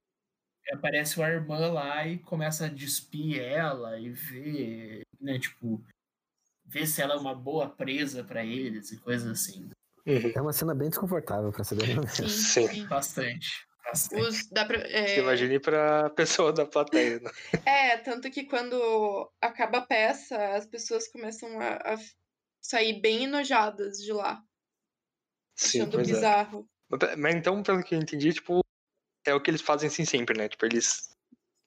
E 0.67 0.75
aparece 0.75 1.19
o 1.19 1.23
Armand 1.23 1.73
lá 1.73 2.07
e 2.07 2.19
começa 2.19 2.67
a 2.67 2.71
despir 2.71 3.39
ela 3.39 3.99
e 3.99 4.09
ver, 4.11 5.03
né, 5.21 5.39
tipo, 5.39 5.85
ver 6.65 6.87
se 6.87 7.03
ela 7.03 7.15
é 7.15 7.19
uma 7.19 7.35
boa 7.35 7.69
presa 7.69 8.25
para 8.25 8.45
eles 8.45 8.93
e 8.93 8.99
coisas 8.99 9.29
assim. 9.29 9.69
Uhum. 10.07 10.33
É 10.35 10.41
uma 10.41 10.53
cena 10.53 10.75
bem 10.75 10.91
desconfortável, 10.91 11.51
pra 11.51 11.65
ser 11.65 11.77
bem 11.77 11.99
honesto. 11.99 12.29
Sim, 12.29 12.69
Sim. 12.69 12.87
Bastante. 12.87 13.67
bastante. 13.85 14.23
Os, 14.23 14.49
dá 14.51 14.65
pra, 14.65 14.79
é, 14.79 15.19
imagine 15.19 15.59
pra 15.59 16.11
pessoa 16.11 16.53
da 16.53 16.67
plateia, 16.67 17.21
né? 17.21 17.31
é, 17.67 17.97
tanto 17.99 18.31
que 18.31 18.45
quando 18.45 19.31
acaba 19.41 19.79
a 19.79 19.87
peça, 19.87 20.37
as 20.55 20.67
pessoas 20.67 21.09
começam 21.09 21.59
a, 21.59 21.77
a 21.77 21.97
sair 22.61 23.01
bem 23.01 23.25
enojadas 23.25 23.99
de 23.99 24.13
lá, 24.13 24.43
Sim, 25.57 25.83
achando 25.83 26.01
é. 26.01 26.05
bizarro. 26.05 26.69
Mas 27.17 27.35
então, 27.35 27.63
pelo 27.63 27.83
que 27.83 27.95
eu 27.95 27.99
entendi, 27.99 28.33
tipo, 28.33 28.61
é 29.27 29.35
o 29.35 29.41
que 29.41 29.51
eles 29.51 29.63
fazem 29.63 29.89
assim 29.89 30.05
sempre, 30.05 30.37
né? 30.37 30.49
Tipo, 30.49 30.67
eles 30.67 31.11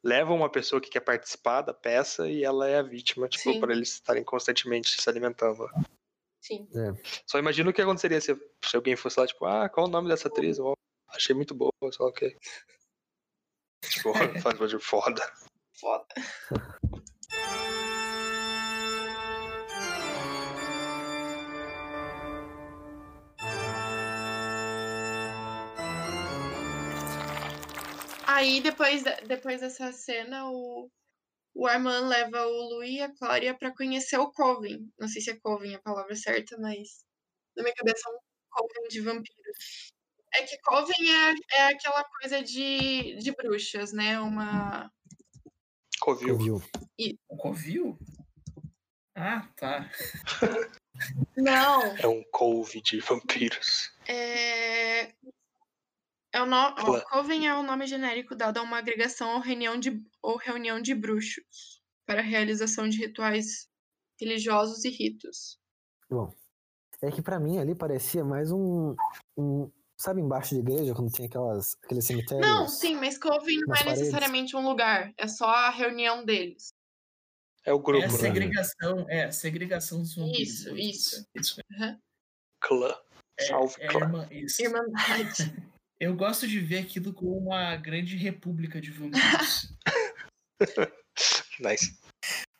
levam 0.03 0.37
uma 0.37 0.49
pessoa 0.49 0.79
que 0.79 0.89
quer 0.89 1.01
participar 1.01 1.61
da 1.61 1.73
peça 1.73 2.29
e 2.29 2.43
ela 2.43 2.67
é 2.67 2.77
a 2.77 2.83
vítima, 2.83 3.27
tipo, 3.27 3.59
para 3.59 3.73
eles 3.73 3.93
estarem 3.93 4.23
constantemente 4.23 5.01
se 5.01 5.09
alimentando. 5.09 5.67
Sim. 6.41 6.67
Só 7.25 7.37
imagino 7.39 7.69
o 7.69 7.73
que 7.73 7.81
aconteceria 7.81 8.21
se, 8.21 8.35
se 8.63 8.75
alguém 8.75 8.95
fosse 8.95 9.19
lá, 9.19 9.27
tipo, 9.27 9.45
ah, 9.45 9.67
qual 9.69 9.87
o 9.87 9.89
nome 9.89 10.07
dessa 10.09 10.27
atriz? 10.27 10.57
Achei 11.09 11.35
muito 11.35 11.53
boa, 11.55 11.71
sei 11.91 11.97
lá 11.99 12.07
o 12.09 12.13
quê. 12.13 12.37
Tipo, 13.81 14.11
faz 14.41 14.69
de 14.69 14.79
foda. 14.79 15.21
Foda. 15.79 16.05
Aí, 28.25 28.61
depois, 28.61 29.03
de- 29.03 29.21
depois 29.27 29.61
dessa 29.61 29.91
cena, 29.91 30.49
o, 30.49 30.89
o 31.57 31.65
Armand 31.65 32.07
leva 32.07 32.45
o 32.45 32.69
Louis 32.69 32.91
e 32.91 33.01
a 33.01 33.11
Cláudia 33.11 33.57
pra 33.57 33.75
conhecer 33.75 34.19
o 34.19 34.31
Coven. 34.31 34.87
Não 34.99 35.07
sei 35.07 35.21
se 35.23 35.31
é 35.31 35.35
Coven 35.37 35.73
a 35.73 35.81
palavra 35.81 36.15
certa, 36.15 36.55
mas 36.59 37.03
na 37.55 37.63
minha 37.63 37.73
cabeça 37.73 38.07
é 38.07 38.11
um 38.11 38.19
Coven 38.51 38.87
de 38.87 39.01
vampiros. 39.01 39.91
É 40.35 40.43
que 40.43 40.55
Coven 40.59 41.09
é, 41.09 41.57
é 41.57 41.67
aquela 41.69 42.03
coisa 42.03 42.43
de, 42.43 43.15
de 43.15 43.31
bruxas, 43.31 43.91
né? 43.91 44.19
Uma. 44.19 44.91
Covil. 45.99 46.37
Viu? 46.37 46.61
O 47.27 47.35
Covil? 47.35 47.97
Ah, 49.15 49.47
tá. 49.55 49.89
Não! 51.35 51.97
É 51.97 52.07
um 52.07 52.23
couve 52.31 52.81
de 52.81 52.99
vampiros. 52.99 53.91
É, 54.07 55.11
é 56.33 56.41
o, 56.41 56.45
no... 56.45 56.75
Clã. 56.75 56.97
o 56.99 57.01
Coven 57.09 57.47
é 57.47 57.55
o 57.55 57.63
nome 57.63 57.87
genérico 57.87 58.35
dado 58.35 58.57
a 58.57 58.61
uma 58.61 58.77
agregação 58.77 59.35
ou 59.35 59.39
reunião 59.39 59.79
de, 59.79 60.01
ou 60.21 60.37
reunião 60.37 60.81
de 60.81 60.93
bruxos 60.95 61.81
para 62.05 62.19
a 62.19 62.23
realização 62.23 62.87
de 62.87 62.97
rituais 62.97 63.67
religiosos 64.19 64.83
e 64.85 64.89
ritos. 64.89 65.59
Bom, 66.09 66.33
é 67.01 67.11
que 67.11 67.21
pra 67.21 67.39
mim 67.39 67.59
ali 67.59 67.75
parecia 67.75 68.23
mais 68.23 68.51
um, 68.51 68.95
um- 69.37 69.71
Sabe 69.99 70.21
embaixo 70.21 70.53
de 70.53 70.61
igreja, 70.61 70.93
quando 70.93 71.11
tem 71.11 71.25
aquelas, 71.25 71.75
aqueles 71.83 72.05
cemitérios? 72.05 72.45
Não, 72.47 72.67
sim, 72.67 72.95
mas 72.95 73.17
Coven 73.17 73.57
não 73.61 73.73
é 73.73 73.79
paredes. 73.79 73.99
necessariamente 74.01 74.55
um 74.55 74.61
lugar, 74.63 75.11
é 75.17 75.27
só 75.27 75.47
a 75.47 75.71
reunião 75.71 76.23
deles. 76.23 76.71
É 77.65 77.73
o 77.73 77.79
grupo, 77.79 78.03
É 78.03 78.07
a 78.07 78.11
né? 78.11 78.17
segregação, 78.17 79.05
é 79.09 79.23
a 79.25 79.31
segregação 79.31 79.99
dos. 79.99 80.15
Isso, 80.15 80.69
é 80.69 80.73
isso. 80.79 81.27
isso. 81.35 81.61
Clã. 82.61 82.95
Salve, 83.39 83.73
é 83.79 83.87
Clá. 83.87 84.01
irmã, 84.01 84.27
isso. 84.29 84.61
Irmandade. 84.61 85.51
Eu 85.99 86.15
gosto 86.15 86.47
de 86.47 86.59
ver 86.59 86.79
aquilo 86.79 87.13
como 87.13 87.37
uma 87.37 87.75
grande 87.75 88.15
república 88.15 88.79
de 88.79 88.91
vampiros. 88.91 89.73
Nice. 91.59 91.97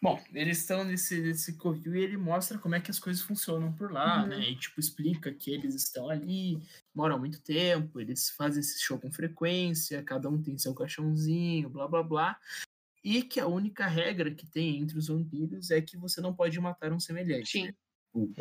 Bom, 0.02 0.24
eles 0.34 0.60
estão 0.60 0.84
nesse, 0.84 1.22
nesse 1.22 1.56
covil 1.58 1.96
e 1.96 2.02
ele 2.02 2.18
mostra 2.18 2.58
como 2.58 2.74
é 2.74 2.80
que 2.80 2.90
as 2.90 2.98
coisas 2.98 3.22
funcionam 3.22 3.72
por 3.74 3.92
lá, 3.92 4.22
Uhum. 4.24 4.28
né? 4.30 4.40
E, 4.50 4.56
tipo, 4.56 4.80
explica 4.80 5.32
que 5.32 5.52
eles 5.52 5.76
estão 5.76 6.10
ali, 6.10 6.60
moram 6.96 7.16
há 7.16 7.20
muito 7.20 7.40
tempo, 7.42 8.00
eles 8.00 8.32
fazem 8.32 8.60
esse 8.60 8.80
show 8.82 9.00
com 9.00 9.12
frequência, 9.12 10.04
cada 10.04 10.30
um 10.30 10.42
tem 10.42 10.58
seu 10.58 10.74
caixãozinho, 10.74 11.70
blá, 11.70 11.88
blá, 11.88 12.02
blá. 12.02 12.40
E 13.04 13.22
que 13.22 13.40
a 13.40 13.48
única 13.48 13.86
regra 13.86 14.34
que 14.34 14.48
tem 14.48 14.78
entre 14.80 14.98
os 14.98 15.08
vampiros 15.08 15.70
é 15.70 15.80
que 15.82 15.96
você 15.98 16.20
não 16.22 16.34
pode 16.34 16.60
matar 16.60 16.92
um 16.92 17.00
semelhante. 17.00 17.52
Sim. 17.52 17.74
Uhum. 18.16 18.34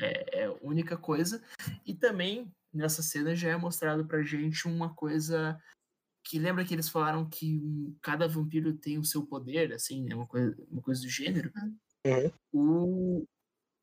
É, 0.00 0.40
é 0.40 0.44
a 0.46 0.52
única 0.62 0.96
coisa. 0.96 1.42
E 1.84 1.94
também, 1.94 2.50
nessa 2.72 3.02
cena, 3.02 3.34
já 3.34 3.50
é 3.50 3.56
mostrado 3.56 4.06
pra 4.06 4.22
gente 4.22 4.66
uma 4.66 4.94
coisa 4.94 5.60
que 6.24 6.38
lembra 6.38 6.64
que 6.64 6.74
eles 6.74 6.88
falaram 6.88 7.28
que 7.28 7.58
um- 7.58 7.96
cada 8.02 8.26
vampiro 8.26 8.74
tem 8.74 8.98
o 8.98 9.04
seu 9.04 9.24
poder, 9.24 9.72
assim, 9.72 10.02
né? 10.04 10.14
Uma 10.14 10.26
coisa, 10.26 10.56
uma 10.70 10.82
coisa 10.82 11.00
do 11.00 11.08
gênero. 11.08 11.52
Uhum. 12.04 12.32
O, 12.52 13.26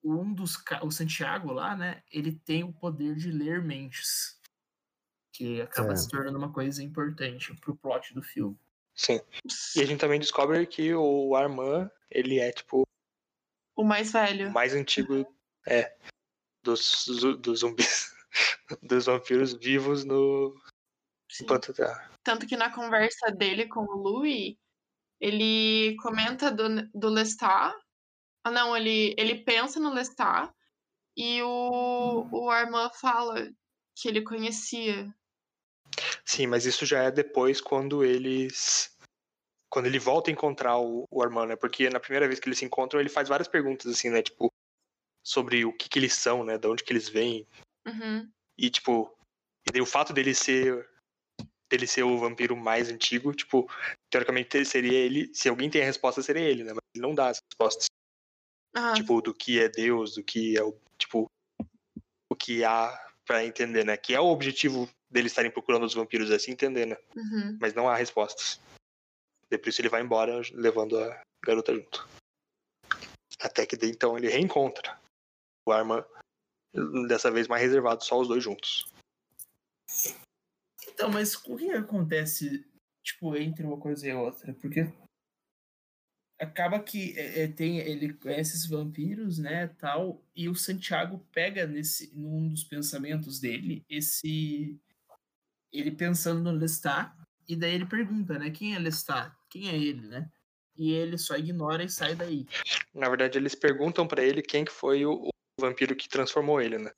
um 0.03 0.33
dos, 0.33 0.57
o 0.81 0.91
Santiago 0.91 1.51
lá, 1.53 1.75
né? 1.75 2.03
Ele 2.11 2.33
tem 2.33 2.63
o 2.63 2.73
poder 2.73 3.15
de 3.15 3.31
ler 3.31 3.61
mentes. 3.61 4.39
Que 5.35 5.61
acaba 5.61 5.93
É. 5.93 5.95
se 5.95 6.07
tornando 6.09 6.37
uma 6.37 6.51
coisa 6.53 6.83
importante 6.83 7.55
pro 7.55 7.75
plot 7.75 8.13
do 8.13 8.21
filme. 8.21 8.55
Sim. 8.93 9.19
E 9.75 9.81
a 9.81 9.85
gente 9.85 9.99
também 9.99 10.19
descobre 10.19 10.63
que 10.67 10.93
o 10.93 11.35
Armand, 11.35 11.89
ele 12.11 12.39
é, 12.39 12.51
tipo, 12.51 12.83
O 13.75 13.83
mais 13.83 14.09
o 14.09 14.13
velho. 14.13 14.51
mais 14.51 14.75
antigo 14.75 15.25
é, 15.67 15.95
dos, 16.63 17.05
dos 17.39 17.59
zumbis, 17.59 18.13
dos 18.81 19.05
vampiros 19.05 19.53
vivos 19.53 20.03
no 20.03 20.55
Sim. 21.29 21.45
Terra. 21.75 22.11
Tanto 22.23 22.45
que 22.45 22.55
na 22.55 22.71
conversa 22.71 23.31
dele 23.31 23.67
com 23.67 23.81
o 23.81 23.97
Louis, 23.97 24.55
ele 25.19 25.95
comenta 26.01 26.51
do, 26.51 26.87
do 26.93 27.09
Lestat. 27.09 27.73
Ah, 28.43 28.51
não, 28.51 28.75
ele, 28.75 29.15
ele 29.17 29.43
pensa 29.43 29.79
no 29.79 29.93
Lestat 29.93 30.53
e 31.15 31.41
o, 31.41 32.27
o 32.31 32.49
Armand 32.49 32.91
fala 32.93 33.49
que 33.95 34.07
ele 34.07 34.21
conhecia. 34.21 35.13
Sim, 36.25 36.47
mas 36.47 36.65
isso 36.65 36.85
já 36.85 37.03
é 37.03 37.11
depois 37.11 37.61
quando 37.61 38.03
eles. 38.03 38.95
Quando 39.69 39.87
ele 39.87 39.97
volta 39.97 40.29
a 40.29 40.33
encontrar 40.33 40.77
o, 40.77 41.07
o 41.09 41.23
Armand, 41.23 41.47
né? 41.47 41.55
Porque 41.55 41.89
na 41.89 41.99
primeira 41.99 42.27
vez 42.27 42.39
que 42.39 42.47
eles 42.47 42.59
se 42.59 42.65
encontram, 42.65 42.99
ele 42.99 43.09
faz 43.09 43.27
várias 43.27 43.47
perguntas, 43.47 43.91
assim, 43.91 44.09
né? 44.09 44.21
Tipo, 44.21 44.51
sobre 45.23 45.63
o 45.63 45.71
que, 45.71 45.87
que 45.87 45.97
eles 45.97 46.13
são, 46.13 46.43
né? 46.43 46.57
De 46.57 46.67
onde 46.67 46.83
que 46.83 46.91
eles 46.91 47.07
vêm. 47.07 47.47
Uhum. 47.87 48.29
E, 48.57 48.69
tipo, 48.69 49.15
e 49.67 49.71
daí 49.71 49.81
o 49.81 49.85
fato 49.85 50.11
dele 50.13 50.35
ser. 50.35 50.87
dele 51.71 51.87
ser 51.87 52.03
o 52.03 52.17
vampiro 52.17 52.55
mais 52.55 52.89
antigo, 52.89 53.33
tipo, 53.33 53.69
teoricamente 54.11 54.63
seria 54.65 54.97
ele. 54.97 55.33
Se 55.33 55.47
alguém 55.47 55.69
tem 55.69 55.81
a 55.81 55.85
resposta, 55.85 56.21
seria 56.21 56.43
ele, 56.43 56.63
né? 56.63 56.73
Mas 56.73 56.83
ele 56.93 57.01
não 57.01 57.15
dá 57.15 57.29
as 57.29 57.39
respostas. 57.49 57.87
Ah, 58.75 58.93
Tipo, 58.93 59.21
do 59.21 59.33
que 59.33 59.59
é 59.59 59.69
Deus, 59.69 60.15
do 60.15 60.23
que 60.23 60.57
é 60.57 60.63
o. 60.63 60.77
Tipo, 60.97 61.25
o 62.29 62.35
que 62.35 62.63
há 62.63 62.99
pra 63.25 63.45
entender, 63.45 63.85
né? 63.85 63.95
Que 63.95 64.13
é 64.13 64.19
o 64.19 64.25
objetivo 64.25 64.89
deles 65.09 65.31
estarem 65.31 65.51
procurando 65.51 65.85
os 65.85 65.93
vampiros, 65.93 66.31
é 66.31 66.39
se 66.39 66.51
entender, 66.51 66.87
né? 66.87 66.97
uhum. 67.15 67.57
mas 67.61 67.73
não 67.73 67.87
há 67.87 67.95
respostas. 67.95 68.59
E 69.51 69.57
por 69.57 69.69
isso 69.69 69.79
ele 69.79 69.89
vai 69.89 70.01
embora 70.01 70.41
levando 70.51 70.99
a 70.99 71.21
garota 71.45 71.73
junto. 71.73 72.07
Até 73.39 73.65
que 73.65 73.77
então 73.85 74.17
ele 74.17 74.27
reencontra 74.27 74.99
Arma, 75.71 76.05
dessa 77.07 77.31
vez 77.31 77.47
mais 77.47 77.61
reservado, 77.61 78.03
só 78.03 78.19
os 78.19 78.27
dois 78.27 78.43
juntos. 78.43 78.85
Então, 80.87 81.09
mas 81.09 81.35
o 81.35 81.55
que 81.55 81.71
acontece, 81.71 82.65
tipo, 83.01 83.35
entre 83.35 83.65
uma 83.65 83.77
coisa 83.77 84.07
e 84.07 84.13
outra? 84.13 84.53
Porque 84.53 84.91
acaba 86.39 86.79
que 86.79 87.17
é, 87.17 87.43
é, 87.43 87.47
tem 87.47 87.77
ele 87.77 88.13
conhece 88.13 88.55
esses 88.55 88.67
vampiros, 88.67 89.37
né, 89.37 89.67
tal, 89.79 90.21
e 90.35 90.49
o 90.49 90.55
Santiago 90.55 91.25
pega 91.31 91.65
nesse 91.65 92.13
num 92.15 92.49
dos 92.49 92.63
pensamentos 92.63 93.39
dele 93.39 93.85
esse 93.89 94.79
ele 95.71 95.91
pensando 95.91 96.41
no 96.41 96.51
Lestat 96.51 97.11
e 97.47 97.55
daí 97.55 97.73
ele 97.73 97.85
pergunta, 97.85 98.37
né, 98.37 98.51
quem 98.51 98.75
é 98.75 98.79
Lestat? 98.79 99.33
Quem 99.49 99.69
é 99.69 99.75
ele, 99.75 100.07
né? 100.07 100.29
E 100.75 100.91
ele 100.91 101.17
só 101.17 101.35
ignora 101.35 101.83
e 101.83 101.89
sai 101.89 102.15
daí. 102.15 102.47
Na 102.93 103.07
verdade, 103.07 103.37
eles 103.37 103.53
perguntam 103.53 104.07
pra 104.07 104.23
ele 104.23 104.41
quem 104.41 104.65
que 104.65 104.71
foi 104.71 105.05
o 105.05 105.29
vampiro 105.59 105.95
que 105.95 106.09
transformou 106.09 106.61
ele, 106.61 106.77
né? 106.77 106.91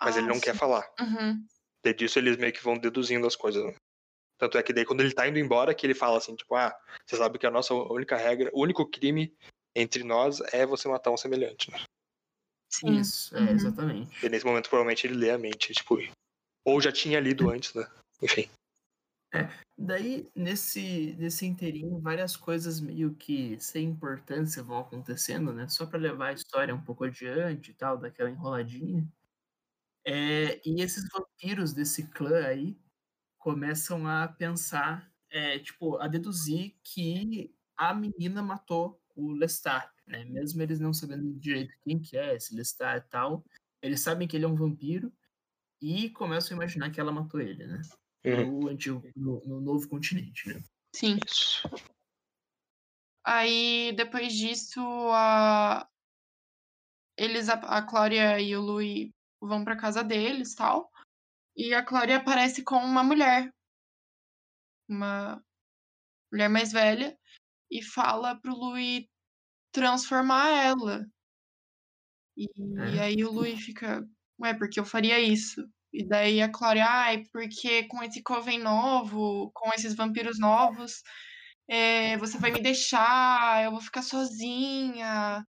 Mas 0.00 0.16
ele 0.16 0.26
Ah, 0.26 0.28
não 0.30 0.40
quer 0.40 0.52
sim. 0.52 0.58
falar. 0.58 0.88
Uhum. 1.00 1.46
Daí 1.84 1.94
disso 1.94 2.18
eles 2.18 2.36
meio 2.36 2.52
que 2.52 2.62
vão 2.62 2.78
deduzindo 2.78 3.26
as 3.26 3.36
coisas. 3.36 3.64
né? 3.64 3.74
Tanto 4.38 4.58
é 4.58 4.62
que 4.62 4.72
daí 4.72 4.84
quando 4.84 5.00
ele 5.00 5.14
tá 5.14 5.28
indo 5.28 5.38
embora, 5.38 5.74
que 5.74 5.86
ele 5.86 5.94
fala 5.94 6.18
assim, 6.18 6.34
tipo, 6.34 6.54
ah, 6.56 6.76
você 7.06 7.16
sabe 7.16 7.38
que 7.38 7.46
a 7.46 7.50
nossa 7.50 7.74
única 7.74 8.16
regra, 8.16 8.50
o 8.52 8.62
único 8.62 8.88
crime 8.88 9.34
entre 9.76 10.02
nós 10.02 10.40
é 10.52 10.66
você 10.66 10.88
matar 10.88 11.10
um 11.10 11.16
semelhante, 11.16 11.70
né? 11.70 11.80
Sim. 12.72 12.98
Isso, 12.98 13.36
é, 13.36 13.40
Uhum. 13.40 13.48
exatamente. 13.50 14.26
E 14.26 14.28
nesse 14.28 14.44
momento 14.44 14.68
provavelmente 14.68 15.06
ele 15.06 15.14
lê 15.14 15.30
a 15.30 15.38
mente, 15.38 15.72
tipo, 15.72 15.96
ou 16.64 16.80
já 16.80 16.90
tinha 16.90 17.20
lido 17.20 17.48
antes, 17.50 17.72
né? 17.74 17.88
Enfim. 18.20 18.50
Daí, 19.76 20.30
nesse, 20.36 21.14
nesse 21.18 21.46
inteirinho, 21.46 22.00
várias 22.00 22.36
coisas 22.36 22.80
meio 22.80 23.14
que 23.16 23.58
sem 23.60 23.86
importância 23.90 24.62
vão 24.62 24.78
acontecendo, 24.78 25.52
né? 25.52 25.68
Só 25.68 25.84
para 25.86 25.98
levar 25.98 26.28
a 26.28 26.32
história 26.32 26.74
um 26.74 26.80
pouco 26.82 27.04
adiante 27.04 27.72
e 27.72 27.74
tal, 27.74 27.98
daquela 27.98 28.30
enroladinha. 28.30 29.06
É, 30.06 30.60
e 30.66 30.82
esses 30.82 31.04
vampiros 31.12 31.72
desse 31.72 32.08
clã 32.10 32.46
aí 32.46 32.78
começam 33.38 34.06
a 34.08 34.28
pensar, 34.28 35.12
é, 35.30 35.58
tipo, 35.60 35.98
a 35.98 36.08
deduzir 36.08 36.76
que 36.84 37.54
a 37.76 37.94
menina 37.94 38.42
matou 38.42 39.00
o 39.16 39.32
Lestat, 39.32 39.90
né? 40.06 40.24
Mesmo 40.26 40.62
eles 40.62 40.80
não 40.80 40.94
sabendo 40.94 41.32
direito 41.40 41.74
quem 41.84 42.00
que 42.00 42.16
é 42.18 42.36
esse 42.36 42.54
Lestat 42.56 42.98
e 43.06 43.10
tal, 43.10 43.44
eles 43.82 44.00
sabem 44.00 44.28
que 44.28 44.36
ele 44.36 44.44
é 44.46 44.48
um 44.48 44.56
vampiro 44.56 45.12
e 45.82 46.10
começam 46.10 46.56
a 46.56 46.60
imaginar 46.62 46.90
que 46.90 47.00
ela 47.00 47.12
matou 47.12 47.40
ele, 47.40 47.66
né? 47.66 47.82
Uhum. 48.24 48.60
no 48.60 48.68
antigo, 48.68 49.02
no, 49.14 49.40
no 49.44 49.60
novo 49.60 49.88
continente, 49.88 50.48
né? 50.48 50.62
Sim. 50.94 51.18
Aí, 53.22 53.92
depois 53.96 54.32
disso, 54.32 54.80
a... 55.12 55.88
eles, 57.16 57.48
a, 57.48 57.54
a 57.54 57.82
Cláudia 57.82 58.40
e 58.40 58.56
o 58.56 58.60
Louis 58.60 59.10
vão 59.40 59.64
pra 59.64 59.76
casa 59.76 60.02
deles 60.02 60.54
tal. 60.54 60.90
E 61.56 61.72
a 61.74 61.84
Cláudia 61.84 62.16
aparece 62.16 62.62
com 62.62 62.76
uma 62.76 63.02
mulher. 63.02 63.52
Uma 64.88 65.42
mulher 66.32 66.48
mais 66.48 66.72
velha. 66.72 67.18
E 67.70 67.82
fala 67.82 68.38
pro 68.40 68.54
Louis 68.54 69.06
transformar 69.72 70.50
ela. 70.50 71.06
E, 72.36 72.48
É. 72.96 73.00
aí 73.00 73.24
o 73.24 73.30
Louis 73.30 73.60
fica, 73.60 74.06
ué, 74.40 74.54
porque 74.54 74.78
eu 74.78 74.84
faria 74.84 75.20
isso? 75.20 75.68
E 75.94 76.02
daí 76.02 76.42
a 76.42 76.50
Cláudia, 76.50 76.84
ai, 76.84 77.24
porque 77.32 77.84
com 77.84 78.02
esse 78.02 78.20
coven 78.20 78.58
novo, 78.58 79.52
com 79.54 79.70
esses 79.72 79.94
vampiros 79.94 80.40
novos, 80.40 81.04
é, 81.68 82.16
você 82.18 82.36
vai 82.36 82.50
me 82.50 82.60
deixar, 82.60 83.64
eu 83.64 83.70
vou 83.70 83.80
ficar 83.80 84.02
sozinha. 84.02 85.46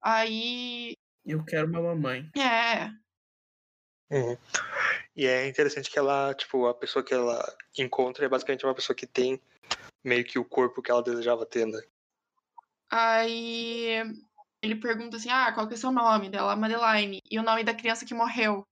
Aí, 0.00 0.94
Eu 1.22 1.44
quero 1.44 1.68
uma 1.68 1.82
mamãe. 1.82 2.30
é, 2.34 2.90
Uhum. 4.10 4.38
E 5.14 5.26
é 5.26 5.46
interessante 5.46 5.90
que 5.90 5.98
ela, 5.98 6.32
tipo, 6.32 6.66
a 6.66 6.72
pessoa 6.74 7.04
que 7.04 7.12
ela 7.12 7.44
encontra 7.76 8.24
é 8.24 8.28
basicamente 8.28 8.64
uma 8.64 8.74
pessoa 8.74 8.96
que 8.96 9.06
tem 9.06 9.38
meio 10.02 10.24
que 10.24 10.38
o 10.38 10.44
corpo 10.46 10.80
que 10.80 10.90
ela 10.90 11.02
desejava 11.02 11.44
ter, 11.44 11.66
né? 11.66 11.78
aí 12.90 14.02
ele 14.62 14.76
pergunta 14.76 15.18
assim, 15.18 15.28
ah, 15.28 15.52
qual 15.52 15.68
que 15.68 15.74
é 15.74 15.76
o 15.76 15.78
seu 15.78 15.92
nome? 15.92 16.30
Dela, 16.30 16.56
Madeline. 16.56 17.20
E 17.30 17.38
o 17.38 17.42
nome 17.42 17.62
da 17.62 17.74
criança 17.74 18.06
que 18.06 18.14
morreu? 18.14 18.66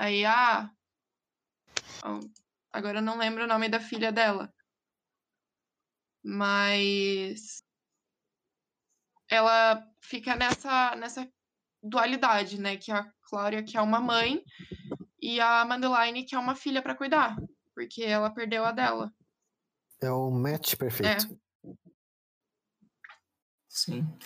Aí, 0.00 0.24
ah, 0.24 0.74
ó, 2.02 2.20
agora 2.72 3.00
eu 3.00 3.02
não 3.02 3.18
lembro 3.18 3.44
o 3.44 3.46
nome 3.46 3.68
da 3.68 3.78
filha 3.78 4.10
dela. 4.10 4.50
Mas 6.24 7.62
ela 9.28 9.86
fica 10.00 10.34
nessa, 10.34 10.96
nessa 10.96 11.30
dualidade, 11.82 12.58
né? 12.58 12.78
Que 12.78 12.90
a 12.90 13.12
Cláudia 13.24 13.62
que 13.62 13.76
é 13.76 13.80
uma 13.82 14.00
mãe 14.00 14.42
e 15.20 15.38
a 15.38 15.66
Madeline 15.66 16.24
que 16.24 16.34
é 16.34 16.38
uma 16.38 16.56
filha 16.56 16.80
pra 16.80 16.96
cuidar, 16.96 17.36
porque 17.74 18.02
ela 18.02 18.30
perdeu 18.30 18.64
a 18.64 18.72
dela. 18.72 19.14
É 20.00 20.10
o 20.10 20.30
match 20.30 20.76
perfeito. 20.76 21.38
É. 21.38 21.76
Sim. 23.68 24.18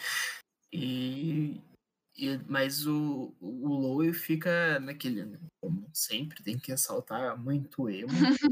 E, 0.72 1.60
e 2.16 2.38
mas 2.46 2.86
o, 2.86 3.34
o 3.40 3.68
Lowe 3.68 4.12
fica 4.12 4.78
naquele, 4.80 5.24
né, 5.24 5.38
como 5.60 5.88
sempre, 5.92 6.42
tem 6.42 6.58
que 6.58 6.70
ressaltar 6.70 7.36
muito 7.38 7.88
emo. 7.88 8.10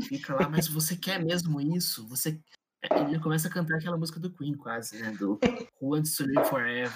Fica 0.08 0.34
lá, 0.34 0.48
mas 0.48 0.66
você 0.68 0.96
quer 0.96 1.22
mesmo 1.24 1.60
isso? 1.60 2.06
Você 2.08 2.38
ele 2.90 3.20
começa 3.20 3.46
a 3.46 3.50
cantar 3.50 3.76
aquela 3.76 3.96
música 3.96 4.18
do 4.18 4.32
Queen 4.32 4.54
quase, 4.56 5.00
né, 5.00 5.12
do 5.12 5.38
Who 5.80 5.94
Wants 5.94 6.16
to 6.16 6.24
Live 6.26 6.48
Forever. 6.48 6.90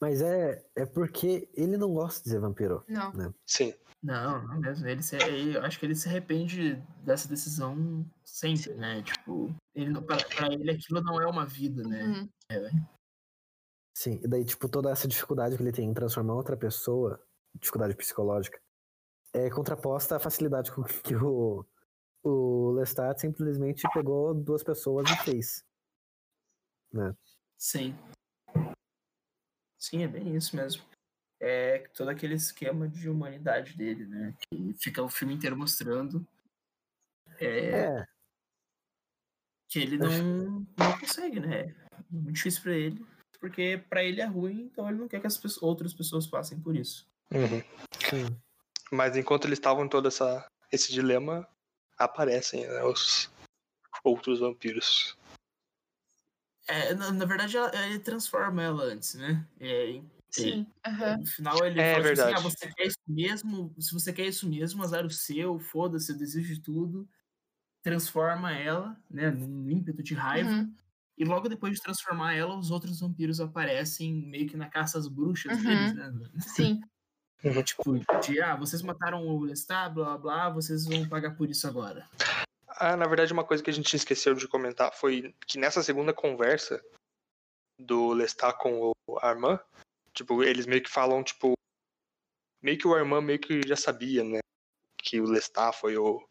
Mas 0.00 0.22
é, 0.22 0.64
é 0.76 0.86
porque 0.86 1.48
ele 1.54 1.76
não 1.76 1.92
gosta 1.94 2.22
de 2.22 2.30
ser 2.30 2.38
vampiro. 2.40 2.84
Não. 2.88 3.34
Sim. 3.46 3.74
Não, 4.02 4.46
não 4.46 4.58
mesmo. 4.58 4.86
Ele 4.86 5.02
se, 5.02 5.16
eu 5.54 5.62
acho 5.62 5.78
que 5.78 5.84
ele 5.84 5.94
se 5.94 6.08
arrepende 6.08 6.82
dessa 7.04 7.28
decisão 7.28 8.04
sempre, 8.24 8.72
né? 8.74 9.02
Tipo, 9.02 9.54
ele, 9.74 9.90
não- 9.90 10.02
pra, 10.02 10.16
pra 10.16 10.46
ele 10.52 10.70
aquilo 10.70 11.02
não 11.02 11.20
é 11.20 11.26
uma 11.26 11.44
vida, 11.44 11.82
né? 11.82 12.04
Uhum. 12.06 12.28
Sim, 14.00 14.18
e 14.24 14.26
daí, 14.26 14.42
tipo, 14.46 14.66
toda 14.66 14.90
essa 14.90 15.06
dificuldade 15.06 15.58
que 15.58 15.62
ele 15.62 15.72
tem 15.72 15.90
em 15.90 15.92
transformar 15.92 16.32
outra 16.32 16.56
pessoa, 16.56 17.22
dificuldade 17.54 17.94
psicológica, 17.94 18.58
é 19.30 19.50
contraposta 19.50 20.16
à 20.16 20.18
facilidade 20.18 20.72
com 20.72 20.82
que 20.84 21.14
o, 21.14 21.66
o 22.22 22.70
Lestat 22.70 23.20
simplesmente 23.20 23.86
pegou 23.92 24.32
duas 24.32 24.62
pessoas 24.62 25.06
e 25.10 25.16
fez. 25.22 25.62
Sim. 27.58 27.94
Sim, 29.78 30.04
é 30.04 30.08
bem 30.08 30.34
isso 30.34 30.56
mesmo. 30.56 30.82
É 31.38 31.80
todo 31.94 32.08
aquele 32.08 32.36
esquema 32.36 32.88
de 32.88 33.06
humanidade 33.06 33.76
dele, 33.76 34.06
né? 34.06 34.34
Que 34.48 34.72
fica 34.78 35.02
o 35.02 35.10
filme 35.10 35.34
inteiro 35.34 35.58
mostrando 35.58 36.26
é, 37.38 37.98
É, 37.98 38.06
que 39.68 39.78
ele 39.78 39.98
não, 39.98 40.66
não 40.74 40.98
consegue, 40.98 41.38
né? 41.38 41.64
É 41.66 41.76
muito 42.10 42.32
difícil 42.32 42.62
pra 42.62 42.72
ele. 42.72 43.19
Porque 43.40 43.82
pra 43.88 44.04
ele 44.04 44.20
é 44.20 44.26
ruim, 44.26 44.60
então 44.62 44.88
ele 44.88 44.98
não 44.98 45.08
quer 45.08 45.20
que 45.20 45.26
as 45.26 45.38
pessoas- 45.38 45.62
outras 45.62 45.94
pessoas 45.94 46.26
passem 46.26 46.60
por 46.60 46.76
isso. 46.76 47.08
Uhum. 47.32 47.62
sim. 48.08 48.36
Mas 48.92 49.16
enquanto 49.16 49.46
eles 49.46 49.58
estavam 49.58 49.84
em 49.84 49.88
todo 49.88 50.08
essa, 50.08 50.46
esse 50.70 50.92
dilema, 50.92 51.48
aparecem 51.96 52.66
né, 52.66 52.82
os 52.84 53.30
outros 54.04 54.40
vampiros. 54.40 55.16
É, 56.68 56.94
na, 56.94 57.10
na 57.12 57.24
verdade, 57.24 57.56
ele 57.56 57.98
transforma 58.00 58.62
ela 58.62 58.84
antes, 58.84 59.14
né? 59.14 59.46
É, 59.58 60.00
Sim. 60.30 60.66
aham. 60.86 61.18
No 61.18 61.26
final 61.26 61.66
ele 61.66 61.80
É 61.80 61.92
fala 61.92 62.12
assim, 62.12 62.32
ah, 62.32 62.40
você 62.40 62.72
quer 62.72 62.86
isso 62.86 62.98
mesmo? 63.08 63.74
Se 63.78 63.92
você 63.92 64.12
quer 64.12 64.26
isso 64.26 64.48
mesmo, 64.48 64.82
azar 64.82 65.04
o 65.04 65.10
seu, 65.10 65.58
foda-se, 65.58 66.12
eu 66.12 66.18
desejo 66.18 66.54
de 66.54 66.60
tudo. 66.60 67.08
Transforma 67.82 68.52
ela, 68.52 68.96
né, 69.10 69.30
num 69.30 69.68
ímpeto 69.70 70.02
de 70.02 70.14
raiva. 70.14 70.50
Uhum. 70.50 70.74
E 71.20 71.24
logo 71.24 71.50
depois 71.50 71.74
de 71.74 71.82
transformar 71.82 72.32
ela, 72.32 72.56
os 72.56 72.70
outros 72.70 73.00
vampiros 73.00 73.42
aparecem 73.42 74.10
meio 74.10 74.48
que 74.48 74.56
na 74.56 74.70
caça 74.70 74.98
às 74.98 75.06
bruxas 75.06 75.54
Uhum. 75.58 75.64
deles, 75.64 75.92
né? 75.92 76.30
Sim. 76.40 76.80
Tipo, 77.62 77.98
de, 78.22 78.40
ah, 78.40 78.56
vocês 78.56 78.80
mataram 78.80 79.26
o 79.26 79.40
Lestat, 79.44 79.92
blá 79.92 80.16
blá 80.16 80.18
blá, 80.18 80.48
vocês 80.50 80.86
vão 80.86 81.06
pagar 81.06 81.36
por 81.36 81.50
isso 81.50 81.68
agora. 81.68 82.08
Ah, 82.68 82.96
na 82.96 83.06
verdade, 83.06 83.34
uma 83.34 83.44
coisa 83.44 83.62
que 83.62 83.68
a 83.68 83.72
gente 83.72 83.94
esqueceu 83.94 84.34
de 84.34 84.48
comentar 84.48 84.94
foi 84.94 85.34
que 85.46 85.58
nessa 85.58 85.82
segunda 85.82 86.14
conversa 86.14 86.82
do 87.78 88.14
Lestat 88.14 88.56
com 88.56 88.90
o 89.06 89.18
Armand, 89.18 89.60
tipo, 90.14 90.42
eles 90.42 90.64
meio 90.64 90.82
que 90.82 90.90
falam, 90.90 91.22
tipo, 91.22 91.52
meio 92.62 92.78
que 92.78 92.88
o 92.88 92.94
Armand 92.94 93.20
meio 93.20 93.38
que 93.38 93.60
já 93.68 93.76
sabia, 93.76 94.24
né? 94.24 94.38
Que 95.02 95.20
o 95.20 95.24
Lestat 95.26 95.76
foi 95.78 95.98
o 95.98 96.26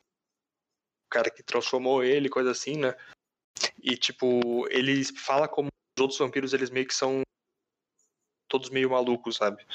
cara 1.12 1.30
que 1.30 1.44
transformou 1.44 2.04
ele, 2.04 2.28
coisa 2.28 2.50
assim, 2.50 2.76
né? 2.78 2.96
E, 3.82 3.98
tipo, 3.98 4.68
ele 4.70 5.04
fala 5.06 5.48
como 5.48 5.68
os 5.98 6.02
outros 6.02 6.20
vampiros, 6.20 6.54
eles 6.54 6.70
meio 6.70 6.88
que 6.88 6.94
são 6.94 7.22
todos 8.48 8.70
meio 8.70 8.90
malucos, 8.90 9.38
sabe? 9.38 9.66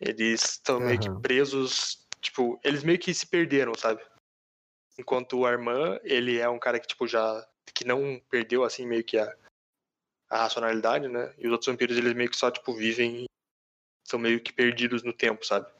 Eles 0.00 0.42
estão 0.42 0.80
meio 0.80 0.98
que 0.98 1.10
presos, 1.20 2.04
tipo, 2.20 2.58
eles 2.64 2.82
meio 2.82 2.98
que 2.98 3.14
se 3.14 3.26
perderam, 3.26 3.72
sabe? 3.76 4.04
Enquanto 4.98 5.38
o 5.38 5.46
Armand, 5.46 6.00
ele 6.02 6.38
é 6.38 6.48
um 6.48 6.58
cara 6.58 6.80
que, 6.80 6.86
tipo, 6.86 7.06
já. 7.06 7.46
que 7.74 7.84
não 7.84 8.20
perdeu, 8.28 8.64
assim, 8.64 8.86
meio 8.86 9.04
que 9.04 9.16
a, 9.16 9.36
a 10.28 10.38
racionalidade, 10.38 11.08
né? 11.08 11.32
E 11.38 11.46
os 11.46 11.52
outros 11.52 11.68
vampiros, 11.68 11.96
eles 11.96 12.14
meio 12.14 12.30
que 12.30 12.36
só, 12.36 12.50
tipo, 12.50 12.74
vivem. 12.74 13.26
são 14.04 14.18
meio 14.18 14.40
que 14.40 14.52
perdidos 14.52 15.02
no 15.02 15.12
tempo, 15.12 15.46
sabe? 15.46 15.70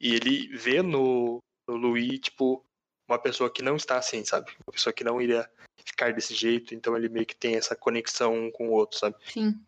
E 0.00 0.14
ele 0.14 0.48
vê 0.56 0.82
no, 0.82 1.38
no 1.68 1.76
Louis, 1.76 2.18
tipo, 2.20 2.64
uma 3.08 3.18
pessoa 3.18 3.52
que 3.52 3.62
não 3.62 3.76
está 3.76 3.98
assim, 3.98 4.24
sabe? 4.24 4.50
Uma 4.66 4.72
pessoa 4.72 4.92
que 4.92 5.04
não 5.04 5.20
iria 5.20 5.50
ficar 5.86 6.12
desse 6.12 6.34
jeito, 6.34 6.74
então 6.74 6.96
ele 6.96 7.08
meio 7.08 7.24
que 7.24 7.36
tem 7.36 7.54
essa 7.56 7.76
conexão 7.76 8.34
um 8.34 8.50
com 8.50 8.68
o 8.68 8.72
outro, 8.72 8.98
sabe? 8.98 9.16
Sim. 9.30 9.58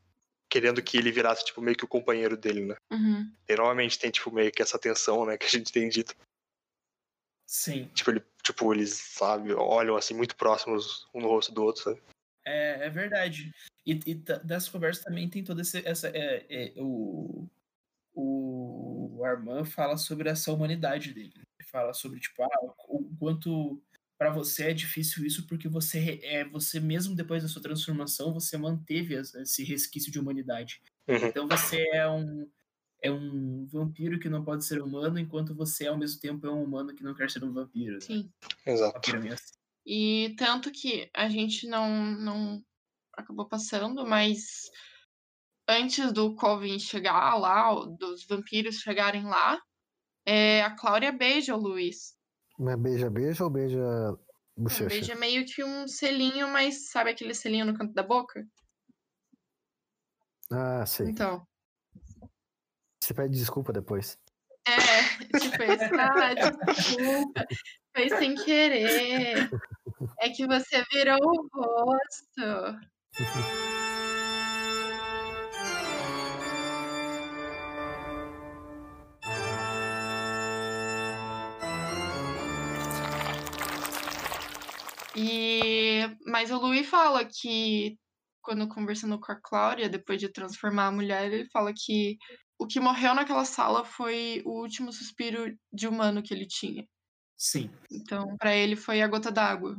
Querendo 0.51 0.82
que 0.82 0.97
ele 0.99 1.12
virasse, 1.12 1.45
tipo, 1.45 1.61
meio 1.62 1.77
que 1.77 1.85
o 1.85 1.89
companheiro 1.89 2.36
dele, 2.36 2.65
né? 2.65 2.77
Uhum. 2.90 3.31
E 3.49 3.55
normalmente 3.55 3.99
tem, 3.99 4.11
tipo, 4.11 4.31
meio 4.32 4.51
que 4.51 4.61
essa 4.61 4.78
tensão, 4.78 5.24
né? 5.24 5.36
Que 5.39 5.47
a 5.47 5.49
gente 5.51 5.73
tem 5.73 5.89
dito. 5.89 6.15
Sim. 7.47 7.86
Tipo, 7.95 8.11
ele, 8.11 8.23
tipo, 8.43 8.74
eles, 8.74 8.95
sabe, 8.95 9.53
olham 9.55 9.97
assim 9.97 10.15
muito 10.15 10.36
próximos 10.36 11.07
um 11.15 11.20
no 11.20 11.28
rosto 11.28 11.53
do 11.53 11.62
outro, 11.62 11.82
sabe? 11.82 12.03
É, 12.45 12.86
é 12.86 12.90
verdade. 12.90 13.55
E, 13.86 13.93
e 14.07 14.15
dessa 14.15 14.70
conversa 14.70 15.05
também 15.05 15.28
tem 15.28 15.45
toda 15.45 15.62
esse- 15.62 15.86
essa. 15.86 16.09
É, 16.09 16.45
é, 16.49 16.73
o, 16.77 17.47
o 18.15 19.24
Armand 19.24 19.65
fala 19.65 19.97
sobre 19.97 20.28
essa 20.28 20.53
humanidade 20.53 21.12
dele. 21.12 21.32
Ele 21.36 21.69
fala 21.69 21.93
sobre, 21.95 22.20
tipo, 22.20 22.43
ah, 22.43 22.74
o 22.89 23.11
quanto 23.19 23.81
para 24.19 24.31
você 24.31 24.70
é 24.70 24.74
difícil 24.74 25.24
isso 25.24 25.47
porque 25.47 25.69
você 25.69 26.19
é 26.24 26.45
você 26.45 26.81
mesmo 26.81 27.15
depois 27.15 27.43
da 27.43 27.49
sua 27.49 27.62
transformação 27.62 28.35
você 28.35 28.59
manteve 28.59 29.15
esse 29.15 29.62
resquício 29.62 30.11
de 30.11 30.19
humanidade. 30.19 30.82
Uhum. 31.07 31.16
Então 31.16 31.49
você 31.49 31.81
é 31.93 32.09
um 32.09 32.51
é 33.01 33.12
um 33.12 33.65
vampiro 33.66 34.19
que 34.19 34.28
não 34.28 34.45
pode 34.45 34.65
ser 34.65 34.82
humano 34.82 35.20
enquanto 35.20 35.55
você 35.55 35.86
ao 35.86 35.97
mesmo 35.97 36.20
tempo 36.20 36.45
é 36.47 36.51
um 36.51 36.65
humano 36.65 36.93
que 36.93 37.05
não 37.05 37.15
quer 37.15 37.31
ser 37.31 37.45
um 37.45 37.53
vampiro. 37.53 37.95
né? 37.95 38.01
Sim. 38.01 38.32
Exato. 38.66 38.95
Vampiro 38.95 39.20
meio 39.23 39.35
assim. 39.35 39.53
E 39.86 40.35
tanto 40.36 40.70
que 40.73 41.09
a 41.15 41.28
gente 41.28 41.66
não, 41.66 41.89
não 42.05 42.62
acabou 43.15 43.49
passando, 43.49 44.07
mas 44.07 44.69
antes 45.66 46.12
do 46.12 46.35
Colvin 46.35 46.78
chegar 46.78 47.36
lá, 47.36 47.73
dos 47.99 48.27
vampiros 48.27 48.81
chegarem 48.81 49.24
lá, 49.24 49.59
é, 50.27 50.62
a 50.62 50.77
Cláudia 50.77 51.12
beija 51.12 51.55
o 51.55 51.59
Luiz. 51.59 52.18
Mas 52.59 52.77
beija, 52.77 53.09
beija 53.09 53.45
ou 53.45 53.51
beija 53.51 54.19
bochecha? 54.57 54.89
beijo 54.89 55.13
é 55.13 55.15
meio 55.15 55.47
que 55.47 55.63
um 55.63 55.87
selinho, 55.87 56.49
mas 56.49 56.91
sabe 56.91 57.11
aquele 57.11 57.33
selinho 57.35 57.67
no 57.67 57.75
canto 57.75 57.95
da 57.95 58.03
boca? 58.03 58.45
Ah, 60.51 60.85
sei. 60.85 61.09
Então. 61.09 61.47
Você 63.01 63.15
pede 63.15 63.39
desculpa 63.39 63.73
depois. 63.73 64.19
É, 64.67 65.39
tipo 65.39 65.63
esse, 65.63 65.85
ah, 65.85 66.35
desculpa, 66.35 67.47
foi 67.97 68.09
sem 68.11 68.35
querer. 68.35 69.49
É 70.19 70.29
que 70.29 70.47
você 70.47 70.85
virou 70.93 71.19
o 71.23 71.49
rosto. 71.55 72.81
E 85.19 86.16
mas 86.27 86.51
o 86.53 86.59
Louis 86.59 86.86
fala 86.86 87.24
que 87.24 87.99
quando 88.40 88.69
conversando 88.69 89.19
com 89.19 89.32
a 89.32 89.36
Cláudia, 89.36 89.89
depois 89.89 90.20
de 90.20 90.28
transformar 90.28 90.86
a 90.86 90.93
mulher, 90.93 91.32
ele 91.32 91.51
fala 91.51 91.73
que 91.77 92.16
o 92.57 92.66
que 92.66 92.78
morreu 92.78 93.15
naquela 93.15 93.45
sala 93.45 93.85
foi 93.85 94.43
o 94.47 94.61
último 94.62 94.93
suspiro 94.93 95.59
de 95.73 95.89
humano 95.89 96.23
que 96.23 96.32
ele 96.32 96.47
tinha. 96.47 96.86
Sim. 97.36 97.70
Então, 97.90 98.36
pra 98.36 98.55
ele 98.55 98.77
foi 98.77 99.03
a 99.03 99.09
gota 99.09 99.31
d'água. 99.31 99.77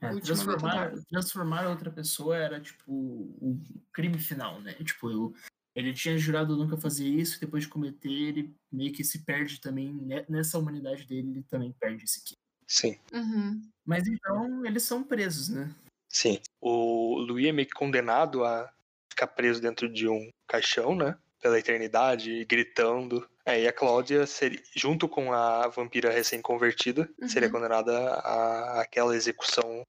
É, 0.00 0.08
gota 0.08 0.20
transformar, 0.26 0.92
transformar 1.08 1.68
outra 1.68 1.90
pessoa 1.90 2.36
era, 2.36 2.60
tipo, 2.60 2.92
o 2.92 3.60
crime 3.92 4.18
final, 4.18 4.60
né? 4.60 4.74
Tipo, 4.74 5.10
eu, 5.10 5.34
ele 5.74 5.92
tinha 5.94 6.18
jurado 6.18 6.56
nunca 6.56 6.76
fazer 6.76 7.08
isso, 7.08 7.36
e 7.36 7.40
depois 7.40 7.64
de 7.64 7.70
cometer, 7.70 8.10
ele 8.10 8.54
meio 8.70 8.92
que 8.92 9.02
se 9.02 9.24
perde 9.24 9.60
também, 9.60 9.92
ne- 9.92 10.26
nessa 10.28 10.58
humanidade 10.58 11.06
dele, 11.06 11.30
ele 11.30 11.42
também 11.44 11.72
perde 11.80 12.04
esse 12.04 12.20
aqui. 12.20 12.34
Sim, 12.66 12.98
Uhum. 13.12 13.62
Mas 13.84 14.06
então, 14.08 14.64
eles 14.64 14.82
são 14.82 15.02
presos, 15.04 15.48
né? 15.48 15.74
sim. 16.08 16.40
O 16.60 17.18
Louis 17.18 17.46
é 17.46 17.52
meio 17.52 17.68
que 17.68 17.74
condenado 17.74 18.44
a 18.44 18.72
ficar 19.10 19.26
preso 19.26 19.60
dentro 19.60 19.88
de 19.92 20.08
um 20.08 20.30
caixão, 20.48 20.94
né? 20.96 21.16
Pela 21.40 21.58
eternidade, 21.58 22.44
gritando. 22.46 23.28
É, 23.44 23.60
e 23.62 23.68
a 23.68 23.72
Cláudia, 23.72 24.26
seria, 24.26 24.62
junto 24.74 25.06
com 25.08 25.32
a 25.32 25.68
vampira 25.68 26.10
recém-convertida, 26.10 27.08
seria 27.28 27.48
Uhum. 27.48 27.54
condenada 27.54 27.92
a 28.14 28.80
aquela 28.80 29.14
execução 29.14 29.82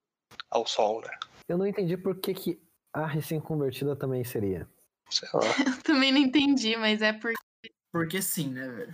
ao 0.49 0.68
sol, 0.68 1.02
né? 1.02 1.11
Eu 1.47 1.57
não 1.57 1.65
entendi 1.65 1.95
por 1.95 2.15
que, 2.19 2.34
que 2.34 2.61
a 2.91 3.06
recém-convertida 3.06 3.95
também 3.95 4.23
seria. 4.26 4.68
Sei 5.10 5.30
lá. 5.34 5.39
Eu 5.77 5.84
também 5.84 6.11
não 6.11 6.19
entendi, 6.19 6.76
mas 6.76 7.02
é 7.02 7.14
porque. 7.14 7.35
Porque 7.91 8.22
sim, 8.22 8.49
né, 8.49 8.68
velho? 8.68 8.93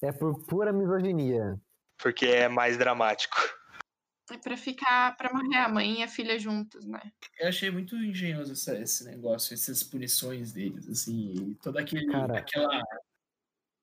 É 0.00 0.12
por 0.12 0.38
pura 0.44 0.72
misoginia. 0.72 1.60
Porque 2.02 2.26
é 2.26 2.48
mais 2.48 2.76
dramático. 2.76 3.36
É 4.30 4.36
pra 4.38 4.56
ficar. 4.56 5.16
pra 5.16 5.32
morrer 5.32 5.56
a 5.58 5.68
mãe 5.68 6.00
e 6.00 6.02
a 6.02 6.08
filha 6.08 6.38
juntas, 6.38 6.84
né? 6.86 7.00
Eu 7.38 7.48
achei 7.48 7.70
muito 7.70 7.94
engenhoso 7.96 8.52
essa- 8.52 8.78
esse 8.78 9.04
negócio, 9.04 9.52
essas 9.54 9.82
punições 9.82 10.52
deles, 10.52 10.88
assim, 10.88 11.32
e 11.34 11.54
toda 11.62 11.80
aquele, 11.80 12.06
Cara. 12.06 12.38
aquela 12.38 12.82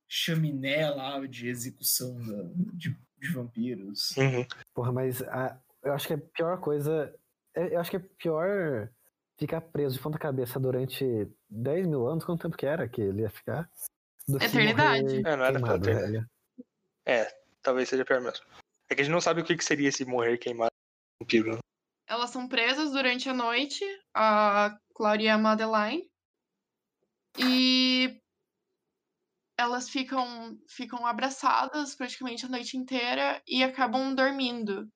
chaminé 0.08 0.90
lá 0.90 1.26
de 1.28 1.48
execução 1.48 2.16
da- 2.26 2.50
de, 2.74 2.96
de 3.18 3.34
vampiros. 3.34 4.12
Uhum. 4.18 4.46
Porra, 4.74 4.92
mas 4.92 5.22
a- 5.24 5.60
eu 5.84 5.94
acho 5.94 6.08
que 6.08 6.14
a 6.14 6.18
pior 6.18 6.60
coisa. 6.60 7.14
é- 7.56 7.76
Eu 7.76 7.80
acho 7.80 7.92
que 7.92 7.98
a 7.98 8.02
pior 8.18 8.90
ficar 9.38 9.62
preso 9.62 9.96
de 9.96 10.02
ponta 10.02 10.18
cabeça 10.18 10.60
durante 10.60 11.06
10 11.50 11.86
mil 11.88 12.08
anos, 12.08 12.24
quanto 12.26 12.42
tempo 12.42 12.58
que 12.58 12.66
era 12.66 12.88
que 12.88 13.02
ele 13.02 13.22
ia 13.22 13.30
ficar? 13.30 13.70
Do 14.28 14.38
Eternidade. 14.38 15.18
É, 15.20 15.22
não 15.36 15.46
era 15.46 15.60
pra 15.60 15.78
queimado, 15.78 15.90
eternidade. 15.90 16.28
É, 17.06 17.39
talvez 17.62 17.90
seja 17.90 18.06
pior 18.06 18.22
mesmo. 18.22 18.46
É 18.90 18.96
que 18.96 19.02
a 19.02 19.04
gente 19.04 19.14
não 19.14 19.22
sabe 19.22 19.42
o 19.42 19.46
que, 19.46 19.56
que 19.56 19.64
seria 19.64 19.90
esse 19.90 20.06
morrer 20.06 20.38
queimado 20.38 20.72
vampiro. 21.22 21.60
Elas 22.08 22.32
são 22.32 22.48
presas 22.48 22.92
durante 22.92 23.30
a 23.30 23.34
noite, 23.34 23.84
a 24.16 24.76
Claudia 24.96 25.28
e 25.28 25.30
a 25.30 25.38
Madeline. 25.38 26.10
E 27.38 28.20
elas 29.58 29.90
ficam, 29.90 30.58
ficam 30.68 31.06
abraçadas 31.06 31.94
praticamente 31.96 32.46
a 32.46 32.50
noite 32.50 32.78
inteira 32.78 33.42
e 33.48 33.64
acabam 33.64 34.16
dormindo. 34.16 34.90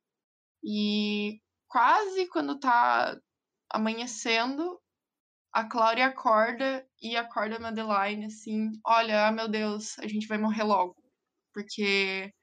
E 0.63 1.39
quase 1.67 2.27
quando 2.29 2.59
tá 2.59 3.19
amanhecendo, 3.69 4.81
a 5.51 5.65
Claudia 5.65 6.07
acorda 6.07 6.87
e 7.01 7.15
acorda 7.15 7.57
a 7.57 7.59
Madeline 7.59 8.25
assim: 8.25 8.71
Olha, 8.85 9.31
meu 9.31 9.47
Deus, 9.47 9.99
a 9.99 10.07
gente 10.07 10.27
vai 10.27 10.37
morrer 10.37 10.63
logo. 10.63 10.95
Porque 11.53 12.33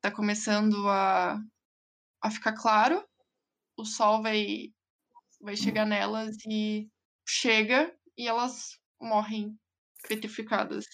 tá 0.00 0.10
começando 0.10 0.88
a, 0.88 1.40
a 2.22 2.30
ficar 2.30 2.52
claro, 2.54 3.04
o 3.76 3.84
sol 3.84 4.22
vai, 4.22 4.72
vai 5.40 5.56
chegar 5.56 5.86
nelas 5.86 6.36
e 6.46 6.88
chega 7.26 7.94
e 8.16 8.26
elas 8.28 8.78
morrem 9.00 9.58
petrificadas. 10.08 10.86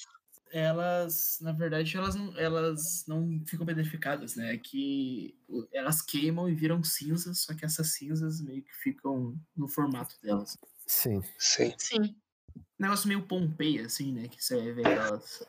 Elas, 0.52 1.38
na 1.40 1.52
verdade, 1.52 1.96
elas 1.96 2.14
não, 2.14 2.38
elas 2.38 3.04
não 3.08 3.44
ficam 3.46 3.66
petrificadas, 3.66 4.36
né? 4.36 4.54
É 4.54 4.58
que 4.58 5.36
elas 5.72 6.00
queimam 6.00 6.48
e 6.48 6.54
viram 6.54 6.82
cinzas, 6.84 7.40
só 7.40 7.54
que 7.54 7.64
essas 7.64 7.94
cinzas 7.94 8.40
meio 8.40 8.62
que 8.62 8.72
ficam 8.74 9.36
no 9.56 9.66
formato 9.66 10.16
delas. 10.22 10.56
Sim. 10.86 11.20
Sim. 11.36 11.74
Sim. 11.78 12.16
Um 12.56 12.62
negócio 12.78 13.08
meio 13.08 13.26
Pompeia, 13.26 13.86
assim, 13.86 14.12
né? 14.12 14.28
Que 14.28 14.42
você 14.42 14.72
vê 14.72 14.82
aquelas 14.82 15.44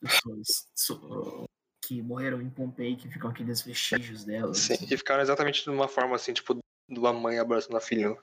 pessoas 0.00 0.68
so- 0.74 1.44
que 1.88 2.02
morreram 2.02 2.42
em 2.42 2.50
Pompeia, 2.50 2.94
que 2.94 3.08
ficam 3.08 3.30
aqueles 3.30 3.62
vestígios 3.62 4.22
delas. 4.22 4.58
sim. 4.58 4.74
assim. 4.74 4.84
E 4.92 4.96
ficaram 4.96 5.22
exatamente 5.22 5.64
de 5.64 5.70
uma 5.70 5.88
forma 5.88 6.14
assim, 6.14 6.34
tipo, 6.34 6.54
de 6.54 6.98
uma 6.98 7.14
mãe 7.14 7.38
abraçando 7.38 7.78
a 7.78 7.80
filha. 7.80 8.14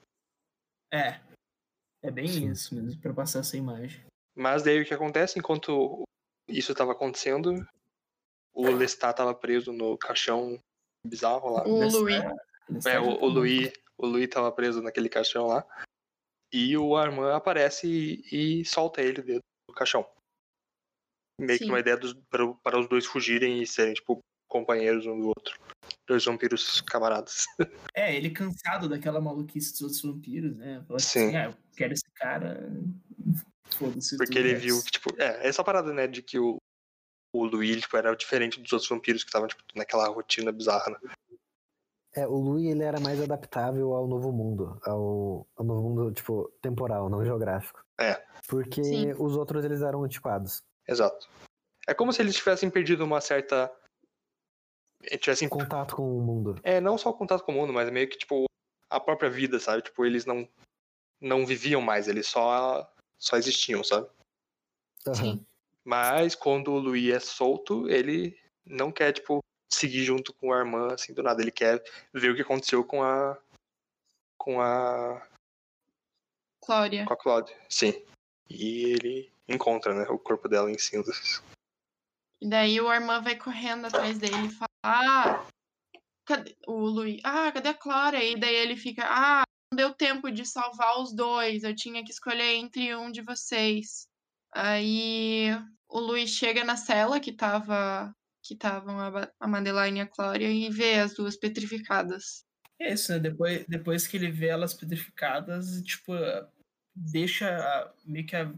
É. 0.94 1.20
É 2.04 2.12
bem 2.12 2.28
Sim. 2.28 2.52
isso 2.52 2.76
mesmo, 2.76 3.02
pra 3.02 3.12
passar 3.12 3.40
essa 3.40 3.58
imagem. 3.58 4.06
Mas 4.36 4.62
daí 4.62 4.80
o 4.80 4.86
que 4.86 4.94
acontece, 4.94 5.40
enquanto 5.40 6.04
isso 6.48 6.72
estava 6.72 6.92
acontecendo, 6.92 7.68
o 8.54 8.70
Lestat 8.70 9.14
estava 9.14 9.34
preso 9.34 9.74
no 9.74 9.98
caixão 9.98 10.60
bizarro 11.04 11.50
lá. 11.50 11.68
O 11.68 11.90
Louis. 11.90 12.24
nessa 12.70 12.92
É, 12.92 13.00
o, 13.00 13.24
o. 13.24 13.28
Louis, 13.28 13.74
o 13.98 14.06
Louis 14.06 14.30
tava 14.30 14.52
preso 14.52 14.84
naquele 14.84 15.10
caixão 15.10 15.48
lá. 15.48 15.66
E 16.54 16.78
o 16.78 16.96
Armand 16.96 17.34
aparece 17.34 17.88
e, 18.32 18.60
e 18.62 18.66
solta 18.66 19.02
ele 19.02 19.24
dentro 19.24 19.44
do 19.68 19.74
caixão. 19.74 20.08
Meio 21.40 21.60
que 21.60 21.66
Sim. 21.66 21.72
uma 21.72 21.80
ideia 21.80 21.98
dos, 21.98 22.14
para, 22.30 22.48
para 22.64 22.80
os 22.80 22.88
dois 22.88 23.06
fugirem 23.06 23.62
e 23.62 23.68
serem, 23.68 23.94
tipo, 23.94 24.24
companheiros 24.48 25.06
um 25.06 25.20
do 25.20 25.28
outro. 25.28 25.58
Dois 26.08 26.24
vampiros 26.24 26.82
camaradas. 26.82 27.46
É, 27.98 28.14
ele 28.14 28.30
cansado 28.30 28.90
daquela 28.90 29.22
maluquice 29.22 29.72
dos 29.72 29.82
outros 29.82 30.02
vampiros, 30.02 30.58
né? 30.58 30.84
Fala 30.86 31.00
Sim. 31.00 31.28
assim, 31.28 31.36
ah, 31.38 31.46
eu 31.46 31.56
quero 31.78 31.94
esse 31.94 32.04
cara. 32.14 32.70
Foda-se. 33.74 34.18
Porque 34.18 34.38
ele 34.38 34.54
viu 34.56 34.84
que, 34.84 34.92
tipo, 34.92 35.10
é, 35.18 35.48
essa 35.48 35.64
parada, 35.64 35.94
né, 35.94 36.06
de 36.06 36.22
que 36.22 36.38
o, 36.38 36.58
o 37.34 37.46
Louis, 37.46 37.80
tipo, 37.80 37.96
era 37.96 38.14
diferente 38.14 38.60
dos 38.60 38.74
outros 38.74 38.90
vampiros 38.90 39.24
que 39.24 39.30
estavam, 39.30 39.48
tipo, 39.48 39.64
naquela 39.76 40.10
rotina 40.10 40.52
bizarra, 40.52 40.92
né? 40.92 40.98
É, 42.16 42.28
o 42.28 42.36
Louis 42.36 42.66
ele 42.66 42.84
era 42.84 43.00
mais 43.00 43.22
adaptável 43.22 43.94
ao 43.94 44.08
novo 44.08 44.32
mundo, 44.32 44.78
ao, 44.84 45.48
ao 45.56 45.66
novo 45.66 45.82
mundo, 45.82 46.14
tipo, 46.14 46.52
temporal, 46.62 47.10
não 47.10 47.24
geográfico. 47.24 47.82
É. 47.98 48.22
Porque 48.48 48.84
Sim. 48.84 49.14
os 49.14 49.36
outros 49.36 49.64
eles 49.64 49.82
eram 49.82 50.04
antiquados. 50.04 50.62
Exato. 50.88 51.28
É 51.88 51.94
como 51.94 52.12
se 52.12 52.22
eles 52.22 52.36
tivessem 52.36 52.70
perdido 52.70 53.04
uma 53.04 53.22
certa. 53.22 53.72
eh, 55.04 55.18
Tivessem 55.18 55.50
Contato 55.50 55.96
com 55.96 56.18
o 56.18 56.22
mundo. 56.22 56.60
É, 56.64 56.80
não 56.82 56.98
só 56.98 57.10
o 57.10 57.14
contato 57.14 57.44
com 57.44 57.52
o 57.52 57.56
mundo, 57.56 57.74
mas 57.74 57.90
meio 57.92 58.10
que, 58.10 58.18
tipo, 58.18 58.46
a 58.90 59.00
própria 59.00 59.30
vida, 59.30 59.60
sabe? 59.60 59.84
Tipo, 59.84 60.06
eles 60.06 60.26
não, 60.26 60.48
não 61.22 61.46
viviam 61.46 61.82
mais, 61.82 62.08
eles 62.08 62.28
só, 62.28 62.92
só 63.20 63.38
existiam, 63.38 63.84
sabe? 63.84 64.10
Sim. 65.14 65.46
Mas 65.84 66.34
quando 66.34 66.72
o 66.72 66.80
Louis 66.80 67.14
é 67.14 67.20
solto, 67.20 67.88
ele 67.90 68.36
não 68.66 68.92
quer, 68.92 69.14
tipo, 69.14 69.40
seguir 69.72 70.04
junto 70.04 70.34
com 70.34 70.48
o 70.48 70.54
Armand, 70.54 70.94
assim, 70.94 71.14
do 71.14 71.22
nada. 71.22 71.42
Ele 71.42 71.52
quer 71.52 71.84
ver 72.12 72.32
o 72.32 72.36
que 72.36 72.42
aconteceu 72.42 72.84
com 72.84 73.04
a. 73.04 73.38
com 74.38 74.60
a. 74.60 75.22
Cláudia. 76.64 77.06
com 77.06 77.14
a 77.14 77.18
Claude. 77.18 77.56
Sim. 77.70 78.04
E 78.50 78.86
ele 78.86 79.32
encontra, 79.48 79.94
né, 79.94 80.08
o 80.10 80.18
corpo 80.18 80.48
dela 80.48 80.72
em 80.72 80.78
cinzas. 80.78 81.42
E 82.42 82.50
daí 82.50 82.80
o 82.82 82.88
Armand 82.88 83.22
vai 83.22 83.36
correndo 83.38 83.86
atrás 83.86 84.18
dele 84.18 84.48
e 84.48 84.52
fala: 84.52 84.70
Ah, 84.84 85.48
cadê 86.26 86.56
o 86.68 86.74
Louis? 86.86 87.22
Ah, 87.24 87.52
cadê 87.52 87.70
a 87.70 87.74
Clara? 87.74 88.24
E 88.24 88.38
daí 88.40 88.56
ele 88.56 88.76
fica: 88.76 89.04
Ah, 89.08 89.44
não 89.72 89.78
deu 89.78 89.94
tempo 89.94 90.30
de 90.32 90.46
salvar 90.46 91.00
os 91.00 91.14
dois. 91.16 91.64
Eu 91.64 91.76
tinha 91.76 92.04
que 92.04 92.12
escolher 92.12 92.56
entre 92.56 92.96
um 92.96 93.12
de 93.12 93.22
vocês. 93.22 94.08
Aí 94.54 95.48
o 95.88 96.00
Louis 96.00 96.30
chega 96.30 96.64
na 96.64 96.76
cela 96.76 97.20
que 97.20 97.32
tava 97.32 98.14
que 98.44 98.54
estavam 98.54 99.00
a, 99.00 99.48
Madeline 99.48 99.98
e 99.98 100.02
a 100.02 100.08
Cláudia 100.08 100.52
e 100.52 100.70
vê 100.70 101.00
as 101.00 101.16
duas 101.16 101.36
petrificadas. 101.36 102.46
É 102.80 102.94
isso, 102.94 103.12
né? 103.12 103.18
Depois, 103.18 103.66
depois 103.68 104.06
que 104.06 104.18
ele 104.18 104.30
vê 104.30 104.48
elas 104.50 104.72
petrificadas, 104.72 105.82
tipo, 105.82 106.14
deixa 106.94 107.58
a- 107.58 107.92
meio 108.06 108.26
que 108.28 108.36
a- 108.36 108.54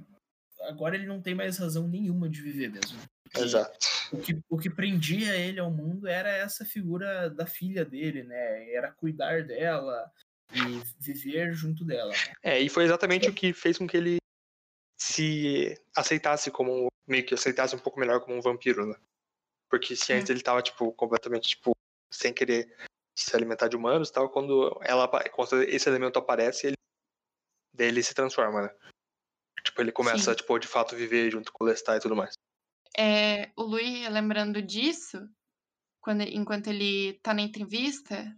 agora 0.61 0.95
ele 0.95 1.05
não 1.05 1.21
tem 1.21 1.35
mais 1.35 1.57
razão 1.57 1.87
nenhuma 1.87 2.29
de 2.29 2.41
viver 2.41 2.69
mesmo. 2.69 2.99
Exato. 3.35 3.77
O 4.11 4.19
que, 4.19 4.39
o 4.49 4.57
que 4.57 4.69
prendia 4.69 5.35
ele 5.35 5.59
ao 5.59 5.69
mundo 5.69 6.07
era 6.07 6.29
essa 6.29 6.63
figura 6.63 7.29
da 7.29 7.45
filha 7.45 7.83
dele, 7.83 8.23
né? 8.23 8.71
Era 8.71 8.91
cuidar 8.91 9.43
dela 9.43 10.09
e 10.53 10.81
viver 10.99 11.53
junto 11.53 11.83
dela. 11.83 12.13
É, 12.41 12.59
e 12.59 12.69
foi 12.69 12.85
exatamente 12.85 13.29
o 13.29 13.33
que 13.33 13.51
fez 13.51 13.77
com 13.77 13.87
que 13.87 13.97
ele 13.97 14.17
se 14.97 15.79
aceitasse 15.95 16.49
como 16.49 16.85
um- 16.85 16.87
meio 17.07 17.25
que 17.25 17.33
aceitasse 17.33 17.75
um 17.75 17.79
pouco 17.79 17.99
melhor 17.99 18.21
como 18.21 18.37
um 18.37 18.41
vampiro, 18.41 18.85
né? 18.85 18.95
Porque 19.69 19.95
se 19.95 20.13
antes 20.13 20.29
ele 20.29 20.41
tava 20.41 20.61
tipo 20.61 20.91
completamente 20.93 21.49
tipo 21.49 21.71
sem 22.09 22.33
querer 22.33 22.73
se 23.17 23.35
alimentar 23.35 23.67
de 23.67 23.75
humanos, 23.75 24.09
e 24.09 24.13
tal, 24.13 24.29
quando 24.29 24.79
ela 24.81 25.07
quando 25.31 25.61
esse 25.63 25.89
elemento 25.89 26.17
aparece, 26.17 26.73
ele 27.77 28.03
se 28.03 28.13
transforma, 28.13 28.61
né? 28.61 28.75
Tipo, 29.77 29.81
ele 29.83 29.91
começa 29.91 30.31
Sim. 30.31 30.35
tipo 30.35 30.57
de 30.57 30.67
fato 30.67 30.95
viver 30.95 31.29
junto 31.29 31.53
com 31.53 31.63
o 31.63 31.67
Lestat 31.67 31.97
e 31.97 32.01
tudo 32.01 32.15
mais. 32.15 32.33
É, 32.97 33.51
o 33.55 33.61
Louis, 33.61 34.09
lembrando 34.09 34.59
disso, 34.59 35.19
quando, 36.01 36.21
enquanto 36.21 36.67
ele 36.67 37.19
tá 37.21 37.31
na 37.31 37.43
entrevista, 37.43 38.35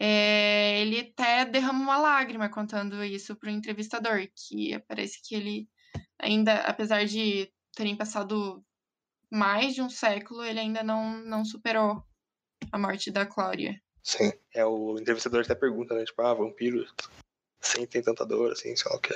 é, 0.00 0.80
ele 0.80 1.00
até 1.00 1.44
derrama 1.44 1.82
uma 1.82 1.98
lágrima 1.98 2.48
contando 2.48 3.04
isso 3.04 3.36
pro 3.36 3.50
entrevistador, 3.50 4.26
que 4.34 4.78
parece 4.88 5.20
que 5.22 5.34
ele 5.34 5.68
ainda, 6.18 6.60
apesar 6.60 7.04
de 7.04 7.52
terem 7.76 7.94
passado 7.94 8.64
mais 9.30 9.74
de 9.74 9.82
um 9.82 9.90
século, 9.90 10.42
ele 10.42 10.60
ainda 10.60 10.82
não, 10.82 11.18
não 11.18 11.44
superou 11.44 12.02
a 12.72 12.78
morte 12.78 13.10
da 13.10 13.26
Cláudia. 13.26 13.78
Sim. 14.02 14.32
É 14.54 14.64
o 14.64 14.98
entrevistador 14.98 15.42
até 15.42 15.54
pergunta, 15.54 15.94
né, 15.94 16.02
tipo, 16.04 16.22
ah, 16.22 16.32
vampiros 16.32 16.94
sentem 17.60 18.02
tanta 18.02 18.24
dor 18.24 18.52
assim, 18.52 18.74
sei 18.74 18.90
lá 18.90 18.96
o 18.96 19.00
que. 19.00 19.12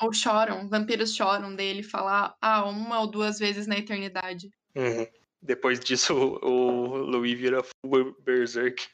Ou 0.00 0.12
choram, 0.12 0.68
vampiros 0.68 1.14
choram 1.14 1.54
dele 1.54 1.82
falar, 1.82 2.36
ah, 2.40 2.64
uma 2.64 3.00
ou 3.00 3.06
duas 3.06 3.38
vezes 3.38 3.66
na 3.66 3.78
eternidade. 3.78 4.50
Uhum. 4.74 5.06
Depois 5.42 5.80
disso, 5.80 6.14
o 6.14 6.90
o 6.90 6.96
Louis 6.96 7.38
vira 7.38 7.62
full 7.62 8.16
berserk. 8.22 8.88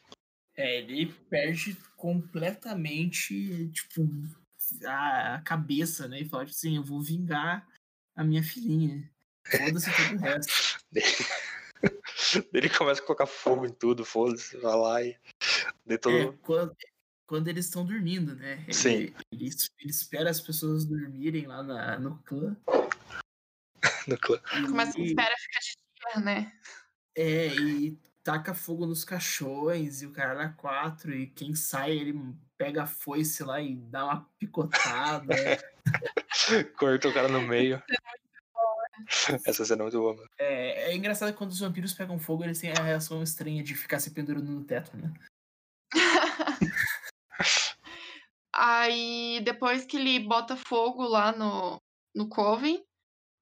É, 0.57 0.79
ele 0.79 1.13
perde 1.29 1.77
completamente, 1.97 3.69
tipo, 3.69 4.09
a, 4.85 5.35
a 5.35 5.43
cabeça, 5.43 6.09
né? 6.09 6.21
E 6.21 6.29
fala 6.29 6.45
tipo 6.45 6.57
assim, 6.57 6.77
eu 6.77 6.83
vou 6.83 7.01
vingar 7.01 7.67
a 8.15 8.25
minha 8.25 8.43
filhinha. 8.43 9.09
Foda-se 9.45 9.91
todo 9.95 10.19
o 10.19 10.23
resto. 10.23 10.79
Ele 12.53 12.69
começa 12.71 13.03
a 13.03 13.05
colocar 13.05 13.27
fogo 13.27 13.67
em 13.67 13.73
tudo, 13.73 14.05
foda-se, 14.05 14.57
vai 14.57 14.77
lá 14.77 15.03
e. 15.03 15.17
De 15.85 15.99
todo... 15.99 16.17
É, 16.17 16.33
quando, 16.43 16.75
quando 17.27 17.49
eles 17.49 17.67
estão 17.67 17.85
dormindo, 17.85 18.35
né? 18.35 18.63
Ele, 18.65 18.75
Sim. 18.75 19.15
Ele, 19.33 19.51
ele 19.81 19.91
espera 19.91 20.31
as 20.31 20.41
pessoas 20.41 20.85
dormirem 20.85 21.47
lá 21.47 21.63
na, 21.63 21.99
no 21.99 22.19
clã. 22.19 22.57
no 24.07 24.19
clã. 24.19 24.41
Começa 24.67 24.99
a 24.99 25.03
espera 25.03 25.35
ficar 25.37 25.61
de 25.61 25.77
dia, 26.15 26.25
né? 26.25 26.53
É, 27.17 27.47
e 27.49 27.99
taca 28.23 28.55
fogo 28.55 28.87
nos 28.87 29.05
caixões 29.05 30.03
e 30.03 30.07
o 30.07 30.13
cara 30.13 30.33
era 30.33 30.49
quatro, 30.51 31.15
e 31.15 31.29
quem 31.29 31.55
sai, 31.55 31.93
ele 31.93 32.35
pega 32.59 32.83
a 32.83 32.87
foice 32.87 33.43
lá 33.43 33.61
e 33.61 33.75
dá 33.75 34.05
uma 34.05 34.29
picotada. 34.39 35.35
Corta 36.79 37.09
o 37.09 37.15
cara 37.15 37.29
no 37.29 37.41
meio. 37.41 37.83
Essa 39.45 39.65
cena 39.65 39.83
é 39.83 39.85
muito 39.85 39.99
boa, 39.99 40.15
mano. 40.15 40.29
é, 40.39 40.91
é 40.91 40.97
engraçado 40.97 41.31
que 41.33 41.39
quando 41.39 41.51
os 41.51 41.61
vampiros 41.61 41.93
pegam 41.93 42.19
fogo, 42.19 42.45
eles 42.45 42.59
têm 42.59 42.73
a 42.73 42.83
reação 42.83 43.23
estranha 43.23 43.63
de 43.63 43.75
ficar 43.75 44.01
se 44.01 44.11
pendurando 44.11 44.51
no 44.51 44.65
teto, 44.65 44.97
né? 44.97 45.13
Aí, 48.59 49.43
depois 49.45 49.85
que 49.85 49.99
ele 49.99 50.19
bota 50.21 50.57
fogo 50.57 51.03
lá 51.03 51.31
no, 51.31 51.79
no 52.15 52.27
Coven, 52.27 52.83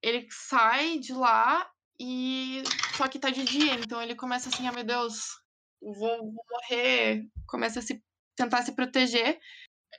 ele 0.02 0.26
sai 0.28 0.98
de 0.98 1.12
lá 1.12 1.70
e. 2.00 2.64
Só 2.96 3.06
que 3.06 3.20
tá 3.20 3.30
de 3.30 3.44
dia, 3.44 3.74
então 3.74 4.02
ele 4.02 4.16
começa 4.16 4.48
assim, 4.48 4.66
ah, 4.66 4.72
meu 4.72 4.82
Deus, 4.82 5.40
vou, 5.80 6.18
vou 6.18 6.44
morrer. 6.50 7.28
Começa 7.46 7.78
a 7.78 7.82
se, 7.82 8.02
tentar 8.36 8.62
se 8.62 8.74
proteger. 8.74 9.38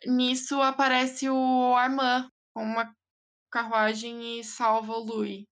Nisso 0.06 0.62
aparece 0.62 1.30
o 1.30 1.76
Armand 1.76 2.30
com 2.54 2.64
uma 2.64 2.94
carruagem 3.50 4.40
e 4.40 4.44
salva 4.44 4.94
o 4.94 5.00
Louis. 5.00 5.46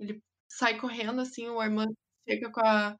Ele 0.00 0.20
sai 0.50 0.78
correndo, 0.80 1.20
assim, 1.20 1.48
o 1.48 1.60
Armand 1.60 1.92
chega 2.28 2.50
com 2.50 2.60
a, 2.66 2.96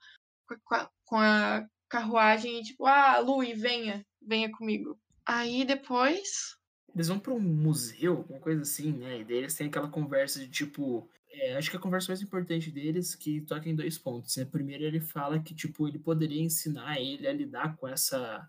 com 0.65 0.75
a, 0.77 0.91
com 1.05 1.17
a 1.17 1.67
carruagem 1.89 2.61
e 2.61 2.63
tipo, 2.63 2.87
ah, 2.87 3.19
Louis, 3.19 3.61
venha, 3.61 4.07
venha 4.23 4.51
comigo. 4.53 4.97
Aí 5.29 5.63
depois. 5.65 6.57
Eles 6.95 7.09
vão 7.09 7.21
pra 7.21 7.35
um 7.35 7.41
museu, 7.41 8.17
alguma 8.17 8.41
coisa 8.41 8.63
assim, 8.63 8.93
né? 8.93 9.21
E 9.21 9.25
daí 9.25 9.37
eles 9.37 9.55
têm 9.55 9.67
aquela 9.67 9.89
conversa 9.89 10.41
de 10.41 10.49
tipo. 10.49 11.07
É, 11.31 11.57
acho 11.57 11.71
que 11.71 11.77
a 11.77 11.81
conversa 11.81 12.09
mais 12.09 12.23
importante 12.23 12.71
deles 12.71 13.15
que 13.15 13.43
toca 13.43 13.69
em 13.69 13.77
dois 13.77 13.99
pontos. 13.99 14.35
Né? 14.37 14.47
Primeiro, 14.47 14.85
ele 14.85 15.01
fala 15.01 15.39
que 15.39 15.55
tipo 15.55 15.87
ele 15.87 15.99
poderia 15.99 16.41
ensinar 16.41 16.99
ele 16.99 17.29
a 17.29 17.33
lidar 17.33 17.77
com 17.77 17.87
essa 17.87 18.49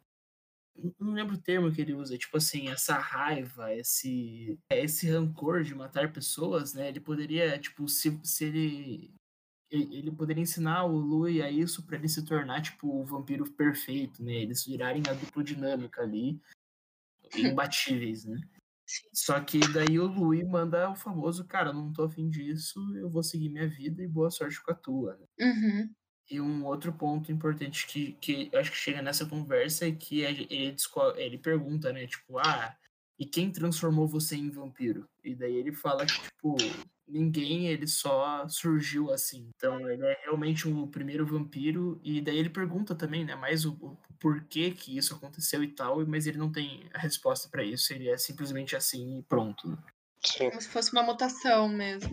não 0.98 1.14
lembro 1.14 1.36
o 1.36 1.42
termo 1.42 1.72
que 1.72 1.82
ele 1.82 1.94
usa, 1.94 2.18
tipo 2.18 2.38
assim, 2.38 2.70
essa 2.70 2.98
raiva, 2.98 3.74
esse 3.76 4.58
esse 4.72 5.10
rancor 5.10 5.64
de 5.64 5.76
matar 5.76 6.14
pessoas, 6.14 6.74
né? 6.74 6.88
Ele 6.88 7.02
poderia, 7.02 7.60
tipo, 7.60 7.88
se, 7.90 8.18
se 8.24 8.46
ele 8.46 9.14
ele 9.72 10.12
poderia 10.12 10.42
ensinar 10.42 10.86
o 10.86 10.98
Lui 10.98 11.44
a 11.44 11.52
isso 11.52 11.86
para 11.86 11.96
ele 11.98 12.10
se 12.10 12.26
tornar 12.26 12.62
tipo 12.62 12.88
o 12.88 13.06
vampiro 13.06 13.52
perfeito, 13.52 14.24
né? 14.24 14.34
Eles 14.34 14.66
virarem 14.66 15.04
a 15.08 15.14
dupla 15.14 15.44
dinâmica 15.44 16.02
ali, 16.02 16.40
imbatíveis, 17.36 18.26
né? 18.26 18.40
Só 19.14 19.40
que 19.40 19.60
daí 19.72 20.00
o 20.00 20.08
Lui 20.08 20.44
manda 20.44 20.90
o 20.90 20.96
famoso, 20.96 21.46
cara, 21.46 21.72
não 21.72 21.94
tô 21.94 22.04
afim 22.04 22.28
disso, 22.28 22.80
eu 22.98 23.10
vou 23.10 23.22
seguir 23.22 23.50
minha 23.50 23.68
vida 23.68 24.02
e 24.02 24.08
boa 24.08 24.32
sorte 24.32 24.62
com 24.64 24.72
a 24.72 24.76
tua. 24.76 25.16
Né? 25.16 25.48
Uhum. 25.48 25.94
E 26.32 26.42
um 26.42 26.66
outro 26.66 26.92
ponto 26.92 27.32
importante 27.32 27.86
que, 27.86 28.14
que 28.14 28.50
acho 28.56 28.72
que 28.72 28.78
chega 28.78 29.02
nessa 29.02 29.26
conversa 29.26 29.88
é 29.88 29.92
que 29.92 30.22
ele, 30.22 30.48
ele 31.18 31.38
pergunta, 31.38 31.94
né? 31.94 32.08
Tipo, 32.08 32.40
ah, 32.40 32.76
e 33.20 33.26
quem 33.26 33.52
transformou 33.52 34.08
você 34.08 34.36
em 34.36 34.50
vampiro? 34.50 35.08
E 35.24 35.36
daí 35.36 35.56
ele 35.56 35.74
fala 35.74 36.06
que, 36.06 36.22
tipo, 36.22 36.56
ninguém, 37.10 37.68
ele 37.68 37.88
só 37.88 38.48
surgiu 38.48 39.12
assim. 39.12 39.50
Então 39.56 39.90
ele 39.90 40.06
é 40.06 40.20
realmente 40.24 40.68
o 40.68 40.88
primeiro 40.88 41.26
vampiro. 41.26 42.00
E 42.04 42.22
daí 42.22 42.38
ele 42.38 42.50
pergunta 42.50 42.96
também, 42.96 43.26
né? 43.26 43.36
Mais 43.36 43.66
o, 43.66 43.74
o 43.82 43.98
porquê 44.20 44.72
que 44.72 44.98
isso 44.98 45.16
aconteceu 45.16 45.64
e 45.64 45.68
tal, 45.68 46.06
mas 46.06 46.28
ele 46.28 46.38
não 46.38 46.52
tem 46.52 46.90
a 46.94 47.00
resposta 47.00 47.50
para 47.50 47.64
isso. 47.64 47.94
Ele 47.94 48.10
é 48.10 48.18
simplesmente 48.18 48.76
assim 48.76 49.20
e 49.20 49.24
pronto. 49.24 49.78
Sim. 50.26 50.50
Como 50.50 50.62
se 50.62 50.70
fosse 50.70 50.92
uma 50.92 51.04
mutação 51.04 51.68
mesmo. 51.68 52.12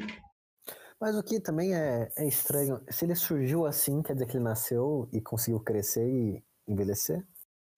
Mas 1.00 1.14
o 1.14 1.22
que 1.22 1.40
também 1.40 1.74
é, 1.74 2.10
é 2.16 2.26
estranho, 2.26 2.82
se 2.90 3.04
ele 3.04 3.14
surgiu 3.14 3.66
assim, 3.66 4.02
quer 4.02 4.14
dizer 4.14 4.26
que 4.26 4.36
ele 4.36 4.44
nasceu 4.44 5.08
e 5.12 5.20
conseguiu 5.20 5.60
crescer 5.60 6.08
e 6.08 6.42
envelhecer? 6.66 7.22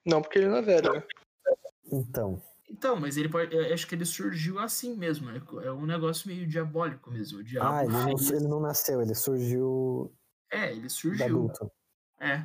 Não, 0.07 0.23
porque 0.23 0.39
ele 0.39 0.49
não 0.49 0.59
é 0.59 0.63
velho, 0.63 0.93
né? 0.93 1.03
Então, 1.91 2.41
Então, 2.71 2.97
mas 2.97 3.17
ele 3.17 3.29
pode. 3.29 3.55
Eu 3.55 3.73
acho 3.73 3.87
que 3.87 3.95
ele 3.95 4.05
surgiu 4.05 4.59
assim 4.59 4.95
mesmo. 4.95 5.31
É, 5.31 5.67
é 5.67 5.73
um 5.73 5.87
negócio 5.87 6.29
meio 6.29 6.47
diabólico 6.47 7.11
mesmo. 7.11 7.43
Diabo 7.43 7.67
ah, 7.67 7.85
ele 7.85 7.93
não, 7.93 8.37
ele 8.37 8.49
não 8.49 8.61
nasceu, 8.61 9.01
ele 9.01 9.15
surgiu 9.15 10.13
É, 10.51 10.73
ele 10.73 10.89
surgiu. 10.89 11.27
adulto. 11.27 11.71
É. 12.21 12.45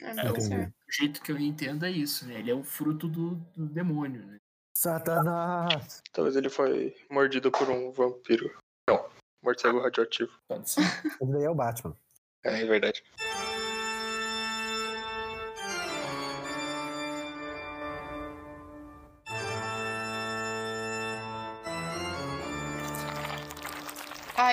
É, 0.00 0.14
tá 0.14 0.32
o, 0.32 0.92
jeito 0.92 1.22
que 1.22 1.30
eu 1.30 1.38
entendo 1.38 1.84
é 1.84 1.90
isso, 1.90 2.26
né? 2.26 2.40
Ele 2.40 2.50
é 2.50 2.54
o 2.54 2.64
fruto 2.64 3.06
do, 3.06 3.36
do 3.56 3.66
demônio, 3.66 4.26
né? 4.26 4.38
Satanás! 4.76 6.02
Talvez 6.12 6.34
ele 6.34 6.50
foi 6.50 6.96
mordido 7.10 7.50
por 7.50 7.70
um 7.70 7.92
vampiro. 7.92 8.52
Não, 8.88 9.08
morcego 9.42 9.80
radioativo. 9.80 10.32
Pode 10.48 10.68
ser. 10.68 10.80
Daí 11.22 11.44
é 11.44 11.50
o 11.50 11.54
Batman. 11.54 11.96
É, 12.44 12.62
é 12.62 12.66
verdade. 12.66 13.04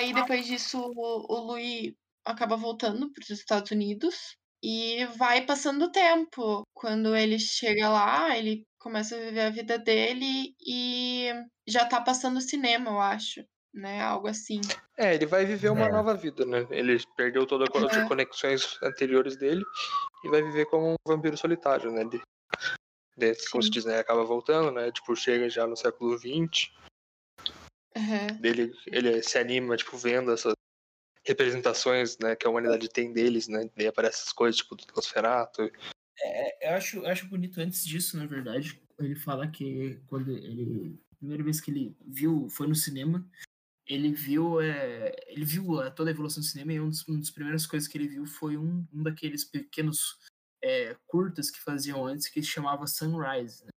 Aí 0.02 0.12
depois 0.12 0.46
disso 0.46 0.78
o, 0.78 1.32
o 1.32 1.40
Louis 1.46 1.92
acaba 2.24 2.56
voltando 2.56 3.10
para 3.12 3.22
os 3.22 3.30
Estados 3.30 3.70
Unidos 3.70 4.36
e 4.62 5.04
vai 5.16 5.46
passando 5.46 5.84
o 5.84 5.92
tempo. 5.92 6.62
Quando 6.74 7.14
ele 7.14 7.38
chega 7.38 7.88
lá, 7.88 8.36
ele 8.36 8.64
começa 8.80 9.14
a 9.14 9.20
viver 9.20 9.40
a 9.42 9.50
vida 9.50 9.78
dele 9.78 10.54
e 10.60 11.28
já 11.68 11.86
tá 11.86 12.00
passando 12.00 12.40
cinema, 12.40 12.90
eu 12.90 13.00
acho, 13.00 13.44
né? 13.72 14.00
Algo 14.00 14.26
assim. 14.26 14.60
É, 14.98 15.14
ele 15.14 15.26
vai 15.26 15.44
viver 15.44 15.70
uma 15.70 15.86
É. 15.86 15.90
nova 15.90 16.14
vida, 16.14 16.44
né? 16.44 16.66
Ele 16.70 16.98
perdeu 17.16 17.46
todas 17.46 17.68
as 17.72 17.96
É. 17.96 18.08
conexões 18.08 18.78
anteriores 18.82 19.36
dele 19.36 19.64
e 20.24 20.28
vai 20.28 20.42
viver 20.42 20.66
como 20.66 20.92
um 20.92 20.96
vampiro 21.06 21.36
solitário, 21.36 21.92
né? 21.92 22.02
Ele, 22.02 22.20
ele, 23.16 23.36
como 23.50 23.62
se 23.62 23.70
diz, 23.70 23.84
né? 23.84 24.00
Acaba 24.00 24.24
voltando, 24.24 24.72
né? 24.72 24.90
Tipo, 24.90 25.14
chega 25.14 25.48
já 25.48 25.64
no 25.66 25.76
século 25.76 26.18
XX. 26.18 26.72
Aham. 27.96 28.40
Ele, 28.42 28.72
ele 28.86 29.22
se 29.22 29.38
anima, 29.38 29.76
tipo, 29.76 29.96
vendo 29.96 30.32
essas 30.32 30.54
representações, 31.24 32.18
né? 32.18 32.34
Que 32.36 32.46
a 32.46 32.50
humanidade 32.50 32.88
tem 32.88 33.12
deles, 33.12 33.48
né? 33.48 33.68
Daí 33.76 33.86
aparecem 33.86 34.20
essas 34.20 34.32
coisas, 34.32 34.56
tipo, 34.56 34.74
do 34.74 34.84
Nosferatu. 34.94 35.70
É, 36.20 36.68
eu 36.70 36.76
acho, 36.76 36.98
eu 36.98 37.06
acho 37.06 37.28
bonito 37.28 37.60
antes 37.60 37.84
disso, 37.86 38.16
na 38.16 38.26
verdade. 38.26 38.80
Ele 38.98 39.14
fala 39.14 39.48
que 39.48 40.00
quando 40.06 40.30
ele. 40.30 40.98
A 41.12 41.16
primeira 41.22 41.44
vez 41.44 41.60
que 41.60 41.70
ele 41.70 41.96
viu, 42.04 42.48
foi 42.48 42.66
no 42.66 42.74
cinema. 42.74 43.24
Ele 43.86 44.12
viu, 44.12 44.60
é, 44.60 45.14
ele 45.26 45.44
viu 45.44 45.80
a- 45.80 45.90
toda 45.90 46.10
a 46.10 46.12
evolução 46.12 46.40
do 46.40 46.46
cinema 46.46 46.72
e 46.72 46.80
um 46.80 46.88
dos, 46.88 47.06
uma 47.06 47.18
das 47.18 47.30
primeiras 47.30 47.66
coisas 47.66 47.88
que 47.88 47.98
ele 47.98 48.08
viu 48.08 48.24
foi 48.26 48.56
um, 48.56 48.86
um 48.92 49.02
daqueles 49.02 49.44
pequenos 49.44 50.18
é, 50.62 50.96
curtas 51.06 51.50
que 51.50 51.60
faziam 51.60 52.06
antes 52.06 52.28
que 52.28 52.40
se 52.42 52.48
chamava 52.48 52.86
Sunrise. 52.86 53.64
né? 53.64 53.70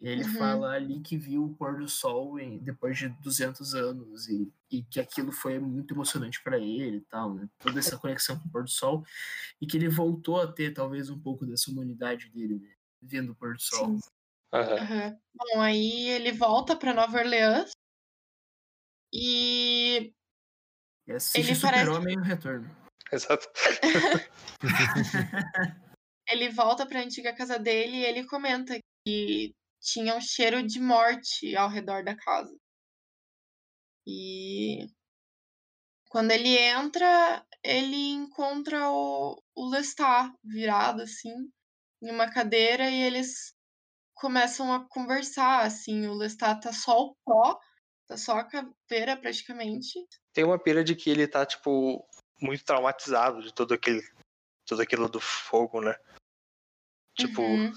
E 0.00 0.08
ele 0.08 0.24
Uhum. 0.24 0.34
fala 0.38 0.70
ali 0.72 1.00
que 1.00 1.16
viu 1.18 1.44
o 1.44 1.54
pôr 1.54 1.78
do 1.78 1.86
sol 1.88 2.38
em- 2.40 2.56
depois 2.58 2.96
de 2.96 3.08
200 3.20 3.74
anos 3.74 4.28
e, 4.28 4.50
e 4.70 4.82
que 4.82 4.98
aquilo 4.98 5.30
foi 5.30 5.58
muito 5.58 5.92
emocionante 5.92 6.42
para 6.42 6.56
ele 6.58 6.96
e 6.98 7.00
tal, 7.02 7.34
né? 7.34 7.46
Toda 7.58 7.78
essa 7.78 7.98
conexão 7.98 8.38
com 8.38 8.48
o 8.48 8.50
pôr 8.50 8.64
do 8.64 8.70
sol 8.70 9.04
e 9.60 9.66
que 9.66 9.76
ele 9.76 9.88
voltou 9.90 10.40
a 10.40 10.50
ter 10.50 10.72
talvez 10.72 11.10
um 11.10 11.18
pouco 11.20 11.44
dessa 11.44 11.70
humanidade 11.70 12.30
dele, 12.30 12.58
né? 12.60 12.70
Vendo 13.02 13.32
o 13.32 13.34
pôr 13.34 13.54
do 13.54 13.60
sol. 13.62 13.98
Aham. 14.52 14.74
Aham. 14.78 15.18
Bom, 15.34 15.60
aí 15.60 16.08
ele 16.08 16.32
volta 16.32 16.74
para 16.74 16.94
Nova 16.94 17.18
Orleans 17.18 17.70
e 19.12 20.14
E 21.06 21.12
assiste 21.12 21.38
Ele 21.50 21.60
parece- 21.60 21.84
Super-Homem 21.84 22.16
no 22.16 22.22
retorno. 22.22 22.76
Exato. 23.12 23.46
ele 26.28 26.48
volta 26.50 26.86
para 26.86 27.00
a 27.00 27.02
antiga 27.02 27.34
casa 27.34 27.58
dele 27.58 27.96
e 27.98 28.04
ele 28.04 28.24
comenta 28.24 28.78
que 29.04 29.52
tinha 29.80 30.14
um 30.14 30.20
cheiro 30.20 30.62
de 30.66 30.78
morte 30.78 31.56
ao 31.56 31.68
redor 31.68 32.04
da 32.04 32.16
casa. 32.16 32.54
E 34.06 34.86
quando 36.08 36.30
ele 36.32 36.58
entra, 36.58 37.44
ele 37.62 38.10
encontra 38.10 38.90
o, 38.90 39.42
o 39.54 39.68
Lestat 39.68 40.32
virado 40.42 41.02
assim 41.02 41.50
em 42.02 42.10
uma 42.10 42.30
cadeira 42.30 42.88
e 42.90 43.02
eles 43.02 43.54
começam 44.14 44.72
a 44.72 44.86
conversar 44.88 45.64
assim, 45.64 46.06
o 46.06 46.14
Lestat 46.14 46.62
tá 46.62 46.72
só 46.72 46.98
o 47.00 47.16
pó, 47.24 47.58
tá 48.06 48.16
só 48.16 48.38
a 48.38 48.44
caveira 48.44 49.16
praticamente. 49.16 50.06
Tem 50.32 50.44
uma 50.44 50.58
pira 50.58 50.82
de 50.82 50.94
que 50.94 51.10
ele 51.10 51.26
tá, 51.26 51.44
tipo, 51.46 52.06
muito 52.40 52.64
traumatizado 52.64 53.42
de 53.42 53.52
todo 53.52 53.74
aquele. 53.74 54.02
Tudo 54.66 54.82
aquilo 54.82 55.08
do 55.08 55.20
fogo, 55.20 55.80
né? 55.80 55.96
Tipo, 57.16 57.42
Uhum. 57.42 57.72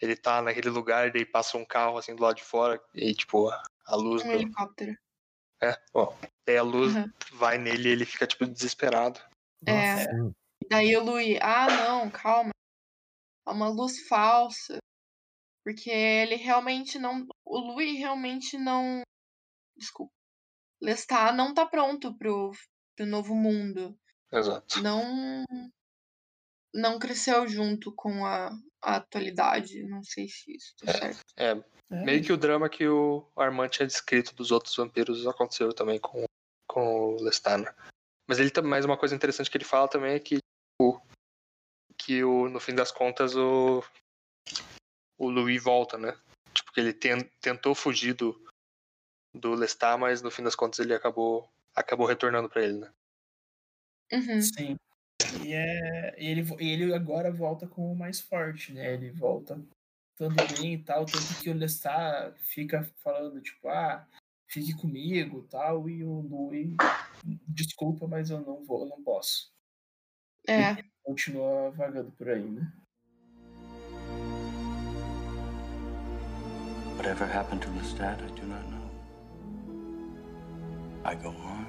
Ele 0.00 0.16
tá 0.16 0.40
naquele 0.42 0.70
lugar 0.70 1.08
e 1.08 1.12
daí 1.12 1.24
passa 1.26 1.56
um 1.58 1.64
carro 1.64 1.98
assim 1.98 2.14
do 2.14 2.22
lado 2.22 2.36
de 2.36 2.44
fora 2.44 2.80
e, 2.94 3.14
tipo, 3.14 3.48
a 3.50 3.96
luz 3.96 4.22
um 4.22 4.26
do. 4.26 4.32
helicóptero. 4.32 4.96
É, 5.62 5.76
ó. 5.92 6.14
Daí 6.46 6.56
a 6.56 6.62
luz 6.62 6.94
Uhum. 6.94 7.10
vai 7.32 7.58
nele 7.58 7.88
e 7.88 7.92
ele 7.92 8.04
fica, 8.04 8.26
tipo, 8.26 8.46
desesperado. 8.46 9.20
É. 9.66 10.04
Sim. 10.04 10.32
Daí 10.70 10.96
o 10.96 11.02
Louis, 11.02 11.38
ah, 11.40 11.66
não, 11.66 12.10
calma. 12.10 12.50
É 13.46 13.50
uma 13.50 13.68
luz 13.68 14.06
falsa. 14.06 14.78
Porque 15.64 15.90
ele 15.90 16.36
realmente 16.36 16.98
não. 16.98 17.26
O 17.44 17.58
Louis 17.58 17.98
realmente 17.98 18.56
não. 18.56 19.02
Desculpa. 19.76 20.12
Lestat 20.80 21.34
não 21.34 21.52
tá 21.52 21.66
pronto 21.66 22.16
pro, 22.16 22.52
pro 22.96 23.06
novo 23.06 23.34
mundo. 23.34 23.98
Exato. 24.32 24.80
Não. 24.82 25.44
Não 26.78 26.98
cresceu 26.98 27.46
junto 27.48 27.92
com 27.92 28.24
a, 28.24 28.50
a 28.80 28.96
atualidade. 28.96 29.82
Não 29.84 30.02
sei 30.02 30.28
se 30.28 30.54
isso 30.54 30.74
tá 30.76 30.92
certo. 30.92 31.20
É, 31.36 31.50
É, 31.50 31.64
meio 32.04 32.22
que 32.22 32.32
o 32.32 32.36
drama 32.36 32.68
que 32.68 32.86
o 32.86 33.26
Armand 33.36 33.68
tinha 33.68 33.86
descrito 33.86 34.34
dos 34.34 34.50
outros 34.52 34.76
vampiros 34.76 35.26
aconteceu 35.26 35.72
também 35.72 35.98
com, 35.98 36.24
com 36.68 37.14
o 37.14 37.22
Lestat, 37.22 37.62
né? 37.62 37.74
Mas 38.28 38.38
ele 38.38 38.50
também, 38.50 38.70
mais 38.70 38.84
uma 38.84 38.96
coisa 38.96 39.14
interessante 39.14 39.50
que 39.50 39.56
ele 39.56 39.64
fala 39.64 39.88
também 39.88 40.14
é 40.14 40.20
que, 40.20 40.36
tipo, 40.36 41.02
que 41.96 42.22
o, 42.22 42.48
no 42.48 42.60
fim 42.60 42.74
das 42.74 42.92
contas 42.92 43.34
o, 43.34 43.82
o 45.18 45.28
Louis 45.30 45.62
volta, 45.62 45.98
né? 45.98 46.16
Ele 46.76 46.92
ten- 46.92 47.28
tentou 47.40 47.74
fugir 47.74 48.14
do, 48.14 48.40
do 49.34 49.54
Lestat, 49.54 49.98
mas 49.98 50.22
no 50.22 50.30
fim 50.30 50.44
das 50.44 50.54
contas 50.54 50.78
ele 50.78 50.94
acabou, 50.94 51.50
acabou 51.74 52.06
retornando 52.06 52.48
pra 52.48 52.62
ele, 52.62 52.78
né? 52.78 52.92
Uhum. 54.12 54.40
Sim. 54.42 54.76
E, 55.44 55.52
é, 55.52 56.14
ele, 56.16 56.46
ele 56.58 56.94
agora 56.94 57.32
volta 57.32 57.66
como 57.66 57.94
mais 57.94 58.20
forte, 58.20 58.72
né? 58.72 58.94
Ele 58.94 59.10
volta 59.10 59.60
estando 60.12 60.34
bem 60.60 60.74
e 60.74 60.78
tal, 60.78 61.06
tanto 61.06 61.40
que 61.40 61.48
o 61.48 61.54
Lestat 61.54 62.36
fica 62.40 62.82
falando, 63.02 63.40
tipo, 63.40 63.68
ah, 63.68 64.04
fique 64.48 64.74
comigo 64.74 65.46
tal, 65.48 65.88
e 65.88 66.02
o 66.02 66.20
Louis, 66.20 66.74
desculpa, 67.46 68.08
mas 68.08 68.30
eu 68.30 68.40
não 68.40 68.64
vou, 68.64 68.82
eu 68.82 68.88
não 68.88 69.02
posso. 69.02 69.52
É. 70.48 70.82
Continua 71.04 71.70
vagando 71.70 72.10
por 72.12 72.28
aí, 72.28 72.42
né? 72.42 72.72
Whatever 76.96 77.28
happened 77.30 77.62
to 77.62 77.70
Lestat, 77.70 78.20
I 78.20 78.26
do 78.32 78.46
not 78.46 78.66
know. 78.70 78.90
I 81.04 81.14
go 81.14 81.28
on, 81.28 81.64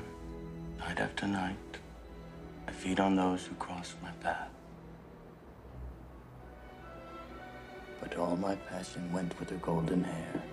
night 0.80 1.00
after 1.00 1.28
night. 1.28 1.80
I 2.70 2.72
feed 2.72 3.00
on 3.00 3.16
those 3.16 3.48
who 3.48 3.56
cross 3.56 3.96
my 4.04 4.12
path. 4.22 4.52
But 8.00 8.16
all 8.16 8.38
my 8.38 8.56
passion 8.70 9.12
went 9.12 9.34
with 9.40 9.50
her 9.50 9.58
golden 9.58 10.04
hair. 10.04 10.44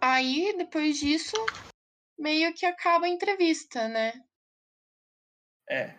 Aí, 0.00 0.54
depois 0.56 1.00
disso, 1.00 1.34
meio 2.16 2.54
que 2.54 2.64
acaba 2.64 3.06
a 3.06 3.08
entrevista, 3.08 3.88
né? 3.88 4.12
É. 5.68 5.94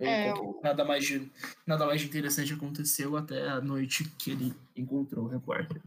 É, 0.00 0.32
nada, 0.62 0.84
mais 0.84 1.06
de, 1.06 1.32
nada 1.66 1.86
mais 1.86 2.02
interessante 2.02 2.52
aconteceu 2.52 3.16
até 3.16 3.48
a 3.48 3.60
noite 3.60 4.04
que 4.18 4.30
ele 4.30 4.54
encontrou 4.76 5.24
o 5.24 5.28
repórter. 5.28 5.80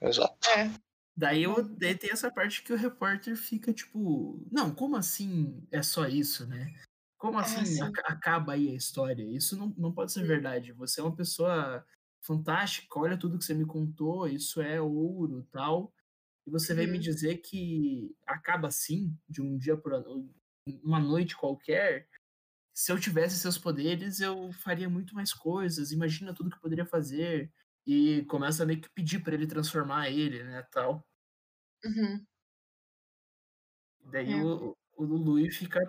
Exato. 0.00 0.36
É. 0.50 0.85
Daí, 1.16 1.44
eu, 1.44 1.62
daí 1.76 1.96
tem 1.96 2.10
essa 2.10 2.30
parte 2.30 2.62
que 2.62 2.72
o 2.72 2.76
repórter 2.76 3.36
fica 3.36 3.72
tipo, 3.72 4.46
não, 4.52 4.74
como 4.74 4.96
assim 4.96 5.66
é 5.70 5.82
só 5.82 6.06
isso, 6.06 6.46
né? 6.46 6.74
Como 7.18 7.38
assim 7.38 7.62
sim. 7.64 7.80
aca- 7.80 8.02
acaba 8.06 8.52
aí 8.52 8.68
a 8.70 8.74
história? 8.74 9.24
Isso 9.24 9.56
não, 9.56 9.68
não 9.78 9.92
pode 9.92 10.12
ser 10.12 10.24
verdade. 10.26 10.72
Você 10.72 11.00
é 11.00 11.04
uma 11.04 11.16
pessoa 11.16 11.86
fantástica, 12.22 12.98
olha 12.98 13.18
tudo 13.18 13.38
que 13.38 13.44
você 13.44 13.54
me 13.54 13.64
contou, 13.66 14.28
isso 14.28 14.60
é 14.60 14.80
ouro 14.80 15.46
tal. 15.50 15.94
E 16.46 16.50
você 16.50 16.74
vem 16.74 16.88
me 16.88 16.98
Uhum. 16.98 17.00
dizer 17.00 17.38
que 17.38 18.16
acaba 18.26 18.68
assim, 18.68 19.16
de 19.28 19.42
um 19.42 19.56
dia 19.58 19.76
por 19.76 19.92
uma 20.82 21.00
noite 21.00 21.36
qualquer. 21.36 22.08
Se 22.74 22.92
eu 22.92 23.00
tivesse 23.00 23.38
seus 23.38 23.58
poderes, 23.58 24.20
eu 24.20 24.52
faria 24.52 24.88
muito 24.88 25.14
mais 25.14 25.32
coisas. 25.32 25.92
Imagina 25.92 26.34
tudo 26.34 26.50
que 26.50 26.56
eu 26.56 26.60
poderia 26.60 26.86
fazer. 26.86 27.52
E 27.86 28.24
começa 28.24 28.62
a 28.64 28.66
meio 28.66 28.80
que 28.80 28.90
pedir 28.90 29.22
pra 29.22 29.34
ele 29.34 29.46
transformar 29.46 30.10
ele, 30.10 30.42
né, 30.42 30.62
tal. 30.72 31.06
Uhum. 31.84 32.26
Daí 34.10 34.32
É. 34.32 34.44
o, 34.44 34.76
o 34.96 35.04
Lulu 35.04 35.50
fica 35.52 35.80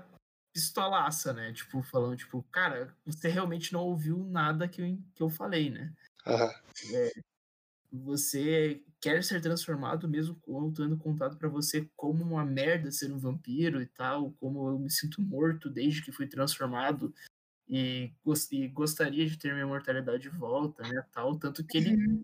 pistolaça, 0.54 1.34
né? 1.34 1.54
Tipo, 1.54 1.82
falando, 1.84 2.18
tipo, 2.18 2.44
cara, 2.52 2.96
você 3.06 3.30
realmente 3.30 3.74
não 3.74 3.82
ouviu 3.82 4.24
nada 4.24 4.68
que 4.68 4.82
eu, 4.82 5.00
que 5.16 5.24
eu 5.24 5.30
falei, 5.30 5.70
né? 5.70 5.94
Aham. 6.26 6.52
Você 7.92 8.84
quer 9.00 9.24
ser 9.24 9.42
transformado 9.42 10.10
mesmo 10.10 10.40
tendo 10.76 10.98
contado 10.98 11.38
pra 11.38 11.48
você 11.48 11.90
como 11.96 12.24
uma 12.24 12.46
merda 12.46 12.92
ser 12.92 13.12
um 13.12 13.18
vampiro 13.18 13.82
e 13.82 13.86
tal, 13.86 14.34
como 14.34 14.68
eu 14.70 14.80
me 14.80 14.92
sinto 14.92 15.22
morto 15.22 15.70
desde 15.70 16.04
que 16.04 16.12
fui 16.12 16.28
transformado 16.28 17.14
e, 17.70 18.14
e 18.52 18.68
gostaria 18.70 19.26
de 19.28 19.38
ter 19.38 19.54
minha 19.54 19.68
mortalidade 19.68 20.24
de 20.24 20.30
volta, 20.30 20.84
né, 20.84 21.02
tal, 21.12 21.38
tanto 21.40 21.66
que 21.66 21.78
ele 21.78 21.96
Uhum. 21.96 22.24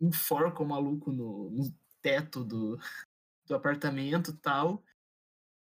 enforca 0.00 0.62
o 0.62 0.66
maluco 0.66 1.12
no, 1.12 1.50
no 1.50 1.74
teto 2.00 2.44
do, 2.44 2.76
do 3.46 3.54
apartamento 3.54 4.30
e 4.32 4.36
tal. 4.38 4.84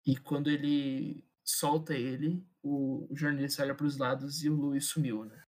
E 0.07 0.17
quando 0.17 0.51
ele 0.51 1.25
solta 1.45 1.95
ele, 1.95 2.47
o, 2.63 3.13
o 3.13 3.17
jornalista 3.17 3.63
olha 3.63 3.75
pros 3.75 3.99
lados 3.99 4.43
e 4.45 4.51
o 4.51 4.57
Louis 4.57 4.87
sumiu, 4.87 5.25
né? 5.25 5.45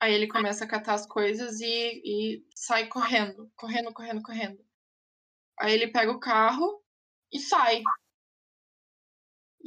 Aí 0.00 0.12
ele 0.14 0.26
começa 0.28 0.64
a 0.64 0.68
catar 0.68 0.94
as 0.94 1.06
coisas 1.06 1.60
e, 1.60 2.02
e 2.04 2.46
sai 2.54 2.86
correndo, 2.88 3.50
correndo, 3.56 3.92
correndo, 3.92 4.22
correndo. 4.22 4.64
Aí 5.58 5.74
ele 5.74 5.88
pega 5.92 6.12
o 6.12 6.20
carro 6.20 6.82
e 7.32 7.40
sai. 7.40 7.82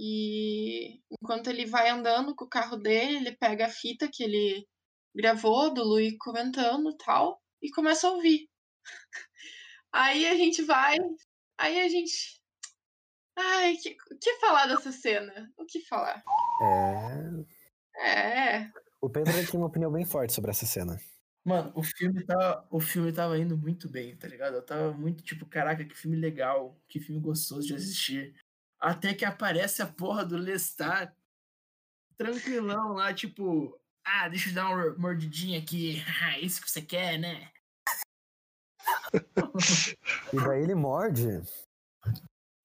E 0.01 1.01
enquanto 1.11 1.49
ele 1.49 1.65
vai 1.65 1.89
andando 1.89 2.33
com 2.33 2.45
o 2.45 2.49
carro 2.49 2.77
dele, 2.77 3.17
ele 3.17 3.35
pega 3.35 3.65
a 3.65 3.69
fita 3.69 4.07
que 4.09 4.23
ele 4.23 4.65
gravou 5.13 5.73
do 5.73 5.83
Louis 5.83 6.15
comentando 6.17 6.89
e 6.89 6.97
tal, 6.97 7.41
e 7.61 7.69
começa 7.69 8.07
a 8.07 8.11
ouvir. 8.11 8.49
Aí 9.91 10.25
a 10.25 10.35
gente 10.35 10.61
vai, 10.61 10.97
aí 11.57 11.81
a 11.81 11.89
gente. 11.89 12.39
Ai, 13.35 13.75
que, 13.75 13.97
o 14.11 14.17
que 14.19 14.39
falar 14.39 14.67
dessa 14.67 14.91
cena? 14.91 15.51
O 15.57 15.65
que 15.65 15.81
falar? 15.81 16.23
É. 17.97 18.07
É. 18.07 18.71
O 19.01 19.09
Pedro 19.09 19.35
ele 19.35 19.47
tem 19.47 19.59
uma 19.59 19.65
opinião 19.65 19.91
bem 19.91 20.05
forte 20.05 20.31
sobre 20.31 20.51
essa 20.51 20.67
cena. 20.67 20.95
Mano, 21.43 21.71
o 21.75 21.81
filme, 21.81 22.23
tava, 22.23 22.67
o 22.69 22.79
filme 22.79 23.11
tava 23.11 23.37
indo 23.39 23.57
muito 23.57 23.89
bem, 23.89 24.15
tá 24.15 24.27
ligado? 24.27 24.55
Eu 24.55 24.65
tava 24.65 24.93
muito 24.93 25.23
tipo, 25.23 25.45
caraca, 25.47 25.83
que 25.83 25.97
filme 25.97 26.15
legal, 26.15 26.79
que 26.87 26.99
filme 26.99 27.19
gostoso 27.19 27.67
de 27.67 27.73
assistir. 27.73 28.35
Até 28.79 29.13
que 29.13 29.25
aparece 29.25 29.81
a 29.81 29.87
porra 29.87 30.25
do 30.25 30.37
Lestat 30.37 31.13
tranquilão 32.17 32.93
lá, 32.93 33.13
tipo, 33.13 33.79
ah, 34.03 34.27
deixa 34.27 34.49
eu 34.49 34.53
dar 34.53 34.69
uma 34.69 34.93
mordidinha 34.97 35.59
aqui. 35.59 36.03
Ah, 36.23 36.39
isso 36.39 36.61
que 36.61 36.69
você 36.69 36.81
quer, 36.81 37.17
né? 37.17 37.49
E 40.33 40.37
daí 40.37 40.61
ele 40.61 40.75
morde, 40.75 41.41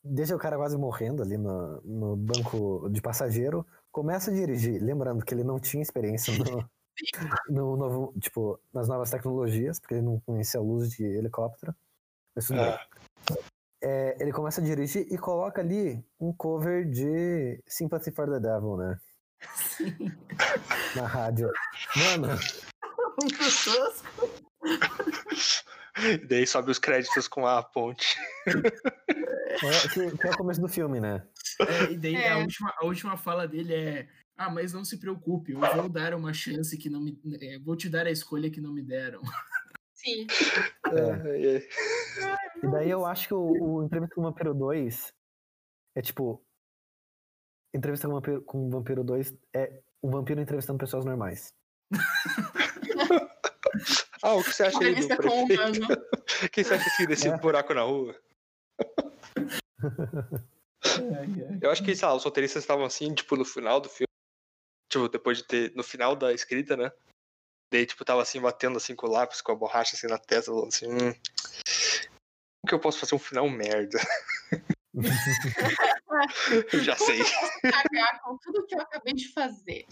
deixa 0.02 0.36
o 0.36 0.38
cara 0.38 0.56
quase 0.56 0.76
morrendo 0.76 1.22
ali 1.22 1.36
no, 1.36 1.80
no 1.82 2.16
banco 2.16 2.88
de 2.90 3.00
passageiro, 3.00 3.66
começa 3.90 4.30
a 4.30 4.34
dirigir, 4.34 4.82
lembrando 4.82 5.24
que 5.24 5.32
ele 5.32 5.44
não 5.44 5.58
tinha 5.58 5.82
experiência 5.82 6.32
no, 6.36 6.70
no 7.48 7.76
novo, 7.76 8.14
tipo, 8.20 8.60
nas 8.72 8.88
novas 8.88 9.10
tecnologias, 9.10 9.80
porque 9.80 9.94
ele 9.94 10.02
não 10.02 10.20
conhecia 10.20 10.60
a 10.60 10.62
luz 10.62 10.90
de 10.90 11.04
helicóptero. 11.04 11.74
Bem. 12.48 12.58
Ah, 12.58 12.86
É, 13.86 14.16
ele 14.18 14.32
começa 14.32 14.62
a 14.62 14.64
dirigir 14.64 15.06
e 15.12 15.18
coloca 15.18 15.60
ali 15.60 16.02
um 16.18 16.32
cover 16.32 16.88
de 16.88 17.62
Sympathy 17.66 18.10
for 18.10 18.26
the 18.30 18.40
Devil, 18.40 18.78
né? 18.78 18.98
Na 20.96 21.06
rádio. 21.06 21.50
Mano, 21.96 22.28
Daí 26.28 26.46
sobe 26.46 26.70
os 26.70 26.78
créditos 26.78 27.28
com 27.28 27.46
a 27.46 27.62
ponte. 27.62 28.16
é, 28.46 29.88
que, 29.92 30.16
que 30.16 30.26
é 30.26 30.30
o 30.30 30.36
começo 30.36 30.60
do 30.60 30.68
filme, 30.68 31.00
né? 31.00 31.22
É, 31.60 31.92
e 31.92 31.96
daí 31.98 32.16
a, 32.16 32.20
É. 32.30 32.36
última, 32.36 32.74
a 32.78 32.84
última 32.86 33.16
fala 33.16 33.46
dele 33.46 33.74
é: 33.74 34.08
Ah, 34.36 34.50
mas 34.50 34.72
não 34.72 34.84
se 34.84 34.98
preocupe, 34.98 35.52
eu 35.52 35.60
vou 35.60 35.88
dar 35.88 36.14
uma 36.14 36.32
chance 36.32 36.76
que 36.76 36.90
não 36.90 37.00
me. 37.00 37.18
é, 37.40 37.58
vou 37.60 37.76
te 37.76 37.88
dar 37.88 38.06
a 38.06 38.10
escolha 38.10 38.50
que 38.50 38.60
não 38.60 38.72
me 38.72 38.82
deram. 38.82 39.20
Sim. 40.04 40.26
Ai. 40.84 41.66
E 42.62 42.66
daí 42.70 42.90
eu 42.90 43.06
acho 43.06 43.28
que 43.28 43.34
o, 43.34 43.76
o 43.78 43.82
Entrevista 43.84 44.14
com 44.14 44.20
o 44.20 44.24
Vampiro 44.24 44.54
2 44.54 45.12
é 45.96 46.02
tipo. 46.02 46.44
Entrevista 47.74 48.06
com 48.06 48.12
o 48.12 48.16
Vampiro, 48.16 48.42
com 48.42 48.66
o 48.66 48.70
Vampiro 48.70 49.02
2 49.04 49.34
é 49.54 49.80
um 50.02 50.10
vampiro 50.10 50.40
entrevistando 50.40 50.78
pessoas 50.78 51.04
normais. 51.04 51.52
Ah, 54.22 54.34
o 54.36 54.42
que 54.44 54.52
você 54.52 54.62
acha 54.62 54.78
aí 54.78 54.94
do 54.94 55.00
Entrevista 55.02 55.16
com 55.16 55.42
um 55.42 55.46
prefeito? 55.46 55.92
O 56.46 56.48
que 56.48 56.64
você 56.64 56.74
acha 56.74 56.88
assim 56.88 57.06
desse 57.06 57.28
É. 57.28 57.36
buraco 57.36 57.74
na 57.74 57.82
rua? 57.82 58.18
Eu 61.60 61.70
acho 61.70 61.84
que, 61.84 61.94
sei 61.94 62.08
lá, 62.08 62.14
os 62.14 62.24
roteiristas 62.24 62.62
estavam 62.62 62.84
assim, 62.86 63.12
tipo, 63.14 63.36
no 63.36 63.44
final 63.44 63.80
do 63.80 63.88
filme. 63.88 64.08
Tipo, 64.90 65.08
depois 65.08 65.38
de 65.38 65.44
ter. 65.44 65.74
No 65.74 65.82
final 65.82 66.14
da 66.16 66.32
escrita, 66.32 66.76
né? 66.76 66.90
Daí, 67.72 67.86
tipo, 67.86 68.04
tava 68.04 68.22
assim, 68.22 68.40
batendo 68.40 68.76
assim 68.76 68.94
com 68.94 69.06
o 69.06 69.10
lápis, 69.10 69.40
com 69.40 69.52
a 69.52 69.56
borracha 69.56 69.96
assim 69.96 70.06
na 70.06 70.18
testa, 70.18 70.50
falando 70.52 70.68
assim. 70.68 70.86
Hum, 70.86 71.12
como 71.12 72.68
que 72.68 72.74
eu 72.74 72.80
posso 72.80 72.98
fazer 72.98 73.14
um 73.14 73.18
final 73.18 73.48
merda? 73.48 73.98
eu 76.72 76.80
já 76.80 76.96
sei. 76.96 77.20
Cagar 77.62 78.22
com 78.22 78.38
tudo 78.38 78.66
que 78.66 78.74
eu 78.76 78.80
acabei 78.80 79.12
de 79.14 79.32
fazer. 79.32 79.84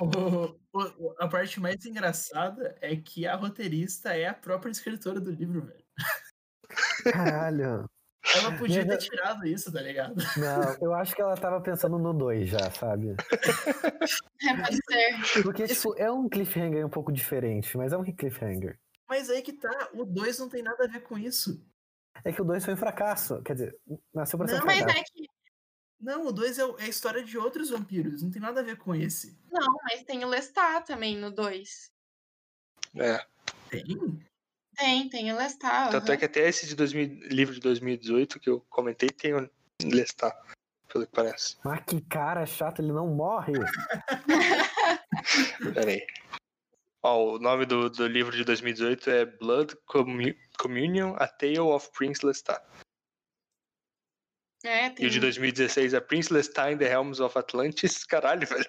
O- 0.00 0.04
o- 0.04 0.58
o- 0.74 1.14
a 1.20 1.28
parte 1.28 1.60
mais 1.60 1.84
engraçada 1.86 2.76
é 2.80 2.96
que 2.96 3.26
a 3.26 3.36
roteirista 3.36 4.12
é 4.16 4.26
a 4.26 4.34
própria 4.34 4.72
escritora 4.72 5.20
do 5.20 5.30
livro, 5.30 5.64
velho. 5.64 5.84
Caralho. 7.12 7.88
Ela 8.36 8.56
podia 8.56 8.82
ter 8.82 8.94
Mas- 8.94 9.04
tirado 9.04 9.46
isso, 9.46 9.72
tá 9.72 9.80
ligado? 9.82 10.14
Não, 10.36 10.76
eu 10.80 10.94
acho 10.94 11.14
que 11.14 11.20
ela 11.20 11.36
tava 11.36 11.60
pensando 11.60 11.98
no 11.98 12.12
2 12.14 12.48
já, 12.50 12.70
sabe? 12.70 13.08
É, 13.10 14.56
pode 14.56 14.76
ser. 14.84 15.42
Porque, 15.42 15.66
tipo, 15.66 15.94
é 15.98 16.10
um 16.10 16.28
cliffhanger 16.28 16.86
um 16.86 16.90
pouco 16.90 17.12
diferente, 17.12 17.76
mas 17.76 17.92
é 17.92 17.96
um 17.96 18.04
cliffhanger. 18.04 18.78
Mas 19.08 19.28
aí 19.28 19.42
que 19.42 19.52
tá, 19.52 19.88
o 19.92 20.04
2 20.04 20.38
não 20.38 20.48
tem 20.48 20.62
nada 20.62 20.84
a 20.84 20.86
ver 20.88 21.00
com 21.02 21.18
isso. 21.18 21.60
É 22.24 22.32
que 22.32 22.40
o 22.40 22.44
2 22.44 22.64
foi 22.64 22.74
um 22.74 22.76
fracasso. 22.78 23.42
Quer 23.42 23.54
dizer, 23.54 23.76
nasceu 24.14 24.38
pra 24.38 24.46
ser 24.46 24.54
um 24.54 24.58
Não, 24.58 24.66
Mas 24.66 24.78
fracasso. 24.78 24.98
é 25.00 25.02
que 25.04 25.26
Não, 26.00 26.26
o 26.26 26.32
2 26.32 26.58
é, 26.58 26.62
é 26.62 26.84
a 26.84 26.88
história 26.88 27.22
de 27.24 27.36
outros 27.36 27.70
vampiros, 27.70 28.22
não 28.22 28.30
tem 28.30 28.40
nada 28.40 28.60
a 28.60 28.64
ver 28.64 28.76
com 28.76 28.94
esse. 28.94 29.38
Não, 29.50 29.66
mas 29.84 30.02
tem 30.04 30.24
o 30.24 30.28
Lestat 30.28 30.86
também 30.86 31.16
no 31.18 31.30
2. 31.30 31.90
É. 32.96 33.24
Tem? 33.70 33.84
Tem, 34.76 35.08
tem 35.08 35.32
o 35.32 35.36
Lestat. 35.36 35.90
Tanto 35.90 36.08
é 36.08 36.12
aham. 36.12 36.18
que 36.18 36.24
até 36.24 36.48
esse 36.48 36.66
de 36.66 36.74
2000, 36.74 37.28
livro 37.28 37.54
de 37.54 37.60
2018 37.60 38.40
que 38.40 38.48
eu 38.50 38.60
comentei 38.70 39.08
tem 39.10 39.34
o 39.34 39.48
Lestat, 39.82 40.34
pelo 40.92 41.06
que 41.06 41.12
parece. 41.12 41.56
Mas 41.64 41.84
que 41.84 42.00
cara 42.00 42.46
chato, 42.46 42.80
ele 42.80 42.92
não 42.92 43.06
morre. 43.08 43.52
Pera 45.74 45.90
aí. 45.90 46.06
Ó, 47.04 47.34
o 47.34 47.38
nome 47.38 47.66
do, 47.66 47.90
do 47.90 48.06
livro 48.06 48.34
de 48.36 48.44
2018 48.44 49.10
é 49.10 49.24
Blood 49.26 49.74
Commu- 49.86 50.34
Communion, 50.58 51.14
A 51.18 51.26
Tale 51.26 51.58
of 51.58 51.90
Prince 51.96 52.24
Lestat. 52.24 52.62
É, 54.64 54.86
E 54.86 54.90
tem. 54.90 55.06
o 55.06 55.10
de 55.10 55.18
2016 55.18 55.92
é 55.92 56.00
Prince 56.00 56.32
Lestat 56.32 56.72
in 56.72 56.78
the 56.78 56.88
Helms 56.88 57.18
of 57.20 57.36
Atlantis. 57.36 58.04
Caralho, 58.06 58.46
velho. 58.46 58.64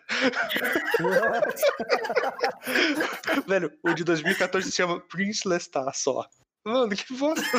velho, 3.47 3.71
o 3.83 3.93
de 3.93 4.03
2014 4.03 4.71
se 4.71 4.75
chama 4.77 4.99
Prince 5.07 5.47
Lestat 5.47 5.93
só. 5.95 6.27
Mano, 6.65 6.89
que 6.95 7.13
bosta. 7.13 7.43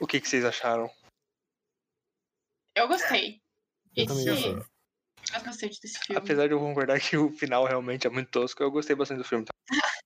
O 0.00 0.06
que, 0.06 0.20
que 0.20 0.28
vocês 0.28 0.44
acharam? 0.44 0.90
Eu 2.76 2.88
gostei. 2.88 3.40
Eu 3.96 4.06
também 4.06 4.24
gostei. 4.26 4.52
Eu 4.52 5.44
gostei 5.44 5.68
desse 5.70 5.98
filme. 6.00 6.18
Apesar 6.18 6.46
de 6.46 6.52
eu 6.52 6.60
concordar 6.60 7.00
que 7.00 7.16
o 7.16 7.30
final 7.30 7.64
realmente 7.64 8.06
é 8.06 8.10
muito 8.10 8.30
tosco, 8.30 8.62
eu 8.62 8.70
gostei 8.70 8.94
bastante 8.94 9.18
do 9.18 9.24
filme. 9.24 9.44
tá? 9.44 9.52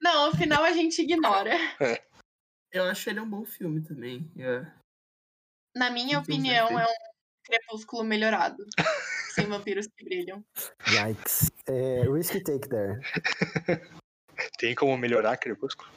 Não, 0.00 0.30
o 0.30 0.36
final 0.36 0.62
a 0.64 0.72
gente 0.72 1.02
ignora. 1.02 1.56
Eu 2.70 2.84
acho 2.84 3.10
ele 3.10 3.20
um 3.20 3.28
bom 3.28 3.44
filme 3.44 3.82
também. 3.82 4.30
é. 4.38 4.66
Na 5.74 5.90
minha 5.90 6.22
tem 6.22 6.36
opinião, 6.36 6.78
é 6.78 6.84
um 6.84 6.94
crepúsculo 7.44 8.04
melhorado. 8.04 8.64
sem 9.34 9.46
vampiros 9.46 9.86
que 9.86 10.04
brilham. 10.04 10.44
Yikes. 10.86 11.50
É, 11.66 12.02
risky 12.02 12.42
take 12.42 12.68
there. 12.68 13.00
Tem 14.58 14.74
como 14.74 14.96
melhorar 14.96 15.36
Crepúsculo? 15.36 15.90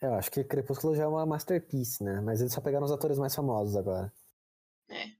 Eu 0.00 0.14
acho 0.14 0.30
que 0.30 0.44
Crepúsculo 0.44 0.94
já 0.94 1.04
é 1.04 1.06
uma 1.06 1.24
masterpiece, 1.24 2.02
né? 2.02 2.20
Mas 2.20 2.40
eles 2.40 2.52
só 2.52 2.60
pegaram 2.60 2.84
os 2.84 2.92
atores 2.92 3.18
mais 3.18 3.34
famosos 3.34 3.76
agora. 3.76 4.12
É. 4.90 5.12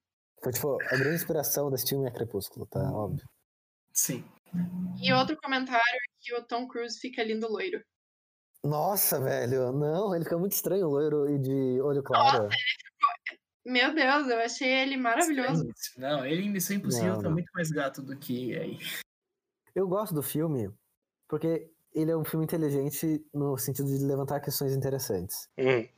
Foi 0.44 0.52
tipo, 0.52 0.74
a 0.82 0.96
grande 0.98 1.14
inspiração 1.14 1.70
desse 1.70 1.88
filme 1.88 2.06
é 2.06 2.10
Crepúsculo, 2.10 2.66
tá? 2.66 2.92
Óbvio. 2.92 3.26
Sim. 3.94 4.22
E 5.02 5.10
outro 5.14 5.38
comentário 5.38 5.80
é 5.80 5.98
que 6.20 6.34
o 6.34 6.44
Tom 6.44 6.68
Cruise 6.68 7.00
fica 7.00 7.24
lindo 7.24 7.50
loiro. 7.50 7.82
Nossa, 8.62 9.18
velho, 9.18 9.72
não, 9.72 10.14
ele 10.14 10.24
fica 10.24 10.36
muito 10.36 10.52
estranho, 10.52 10.88
loiro 10.88 11.28
e 11.30 11.38
de 11.38 11.80
olho 11.80 12.02
claro. 12.02 12.48
Meu 13.64 13.94
Deus, 13.94 14.28
eu 14.28 14.38
achei 14.38 14.68
ele 14.68 14.98
maravilhoso. 14.98 15.66
Não, 15.96 16.24
ele 16.26 16.42
em 16.42 16.50
Missão 16.50 16.76
Impossível 16.76 17.14
Não, 17.14 17.16
tá 17.16 17.22
não. 17.22 17.32
muito 17.32 17.50
mais 17.54 17.70
gato 17.70 18.02
do 18.02 18.14
que 18.16 18.54
aí. 18.56 18.78
Eu 19.74 19.88
gosto 19.88 20.14
do 20.14 20.22
filme 20.22 20.70
porque 21.26 21.70
ele 21.94 22.10
é 22.10 22.16
um 22.16 22.24
filme 22.24 22.44
inteligente 22.44 23.24
no 23.32 23.56
sentido 23.56 23.88
de 23.88 24.04
levantar 24.04 24.40
questões 24.40 24.74
interessantes. 24.74 25.48
Hum, 25.58 25.88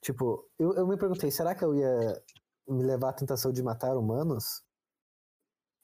Tipo, 0.00 0.46
eu, 0.58 0.74
eu 0.74 0.86
me 0.86 0.98
perguntei, 0.98 1.30
será 1.30 1.54
que 1.54 1.64
eu 1.64 1.74
ia 1.74 2.22
me 2.68 2.82
levar 2.82 3.10
à 3.10 3.12
tentação 3.12 3.52
de 3.52 3.62
matar 3.62 3.96
humanos 3.96 4.62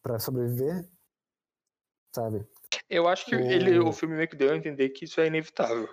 pra 0.02 0.18
sobreviver? 0.18 0.88
Sabe? 2.14 2.46
Eu 2.88 3.06
acho 3.08 3.26
que 3.26 3.36
O- 3.36 3.40
ele, 3.40 3.78
o 3.78 3.92
filme 3.92 4.16
meio 4.16 4.28
que 4.28 4.36
deu 4.36 4.52
a 4.52 4.56
entender 4.56 4.90
que 4.90 5.04
isso 5.04 5.20
é 5.20 5.26
inevitável. 5.26 5.88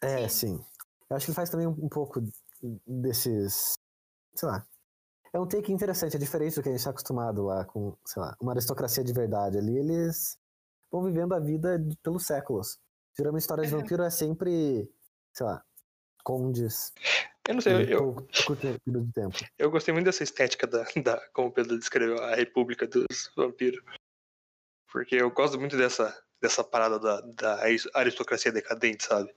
É, 0.00 0.28
sim. 0.28 0.60
Eu 1.08 1.16
acho 1.16 1.26
que 1.26 1.30
ele 1.30 1.36
faz 1.36 1.50
também 1.50 1.66
um, 1.66 1.70
um 1.84 1.88
pouco 1.88 2.20
desses. 2.86 3.74
Sei 4.34 4.48
lá. 4.48 4.66
É 5.32 5.38
um 5.40 5.46
take 5.48 5.72
interessante, 5.72 6.14
é 6.16 6.18
diferente 6.18 6.54
do 6.54 6.62
que 6.62 6.68
a 6.68 6.72
gente 6.72 6.78
está 6.78 6.90
acostumado 6.90 7.42
lá 7.44 7.64
com, 7.64 7.96
sei 8.06 8.22
lá, 8.22 8.36
uma 8.40 8.52
aristocracia 8.52 9.02
de 9.02 9.12
verdade. 9.12 9.58
Ali 9.58 9.76
eles 9.76 10.38
vão 10.90 11.02
vivendo 11.04 11.34
a 11.34 11.40
vida 11.40 11.76
de- 11.78 11.96
pelos 11.98 12.24
séculos. 12.26 12.78
Geralmente 13.16 13.42
história 13.42 13.64
de 13.64 13.74
Uhum. 13.74 13.80
vampiro 13.80 14.02
é 14.04 14.10
sempre, 14.10 14.88
sei 15.32 15.46
lá, 15.46 15.64
condes. 16.22 16.92
Eu 17.46 17.54
não 17.54 17.60
sei, 17.60 17.74
eu, 17.74 18.14
período 18.84 19.06
de 19.06 19.12
tempo. 19.12 19.36
eu 19.58 19.70
gostei 19.70 19.92
muito 19.92 20.06
dessa 20.06 20.22
estética 20.22 20.66
da, 20.66 20.84
da, 21.02 21.28
como 21.32 21.48
o 21.48 21.52
Pedro 21.52 21.78
descreveu, 21.78 22.22
a 22.22 22.34
República 22.34 22.86
dos 22.86 23.30
Vampiros. 23.36 23.84
Porque 24.90 25.16
eu 25.16 25.30
gosto 25.30 25.58
muito 25.58 25.76
dessa, 25.76 26.16
dessa 26.40 26.64
parada 26.64 26.98
da, 26.98 27.20
da 27.20 27.60
aristocracia 27.94 28.52
decadente, 28.52 29.04
sabe? 29.04 29.34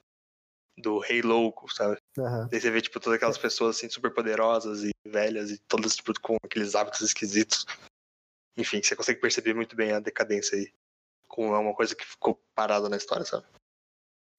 Do 0.78 1.00
rei 1.00 1.22
louco, 1.22 1.68
sabe? 1.74 1.98
Aham. 2.20 2.48
Daí 2.50 2.62
você 2.62 2.72
vê, 2.72 2.80
tipo, 2.80 3.00
todas 3.00 3.18
aquelas 3.18 3.38
pessoas, 3.38 3.76
assim, 3.76 3.90
super 3.90 4.14
poderosas 4.14 4.84
e 4.84 4.92
velhas 5.06 5.52
e 5.52 5.58
todas, 5.58 5.96
tipo, 5.96 6.14
com 6.22 6.38
aqueles 6.44 6.76
hábitos 6.76 7.02
esquisitos. 7.02 7.66
Enfim, 8.56 8.82
você 8.82 8.96
consegue 8.96 9.20
perceber 9.20 9.54
muito 9.54 9.76
bem 9.76 9.92
a 9.92 10.00
decadência 10.00 10.58
aí. 10.58 10.72
Como 11.28 11.54
é 11.54 11.58
uma 11.58 11.74
coisa 11.74 11.96
que 11.96 12.06
ficou 12.06 12.42
parada 12.56 12.88
na 12.88 12.98
história, 12.98 13.26
sabe? 13.26 13.46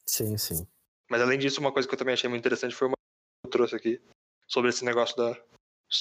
Sim, 0.06 0.38
sim. 0.38 0.66
Mas 1.10 1.20
além 1.20 1.38
disso, 1.38 1.60
uma 1.60 1.72
coisa 1.72 1.86
que 1.86 1.94
eu 1.94 1.98
também 1.98 2.14
achei 2.14 2.28
muito 2.28 2.40
interessante 2.40 2.74
foi 2.74 2.88
uma 2.88 2.97
eu 3.44 3.50
trouxe 3.50 3.76
aqui 3.76 4.00
sobre 4.46 4.70
esse 4.70 4.84
negócio 4.84 5.16
da 5.16 5.48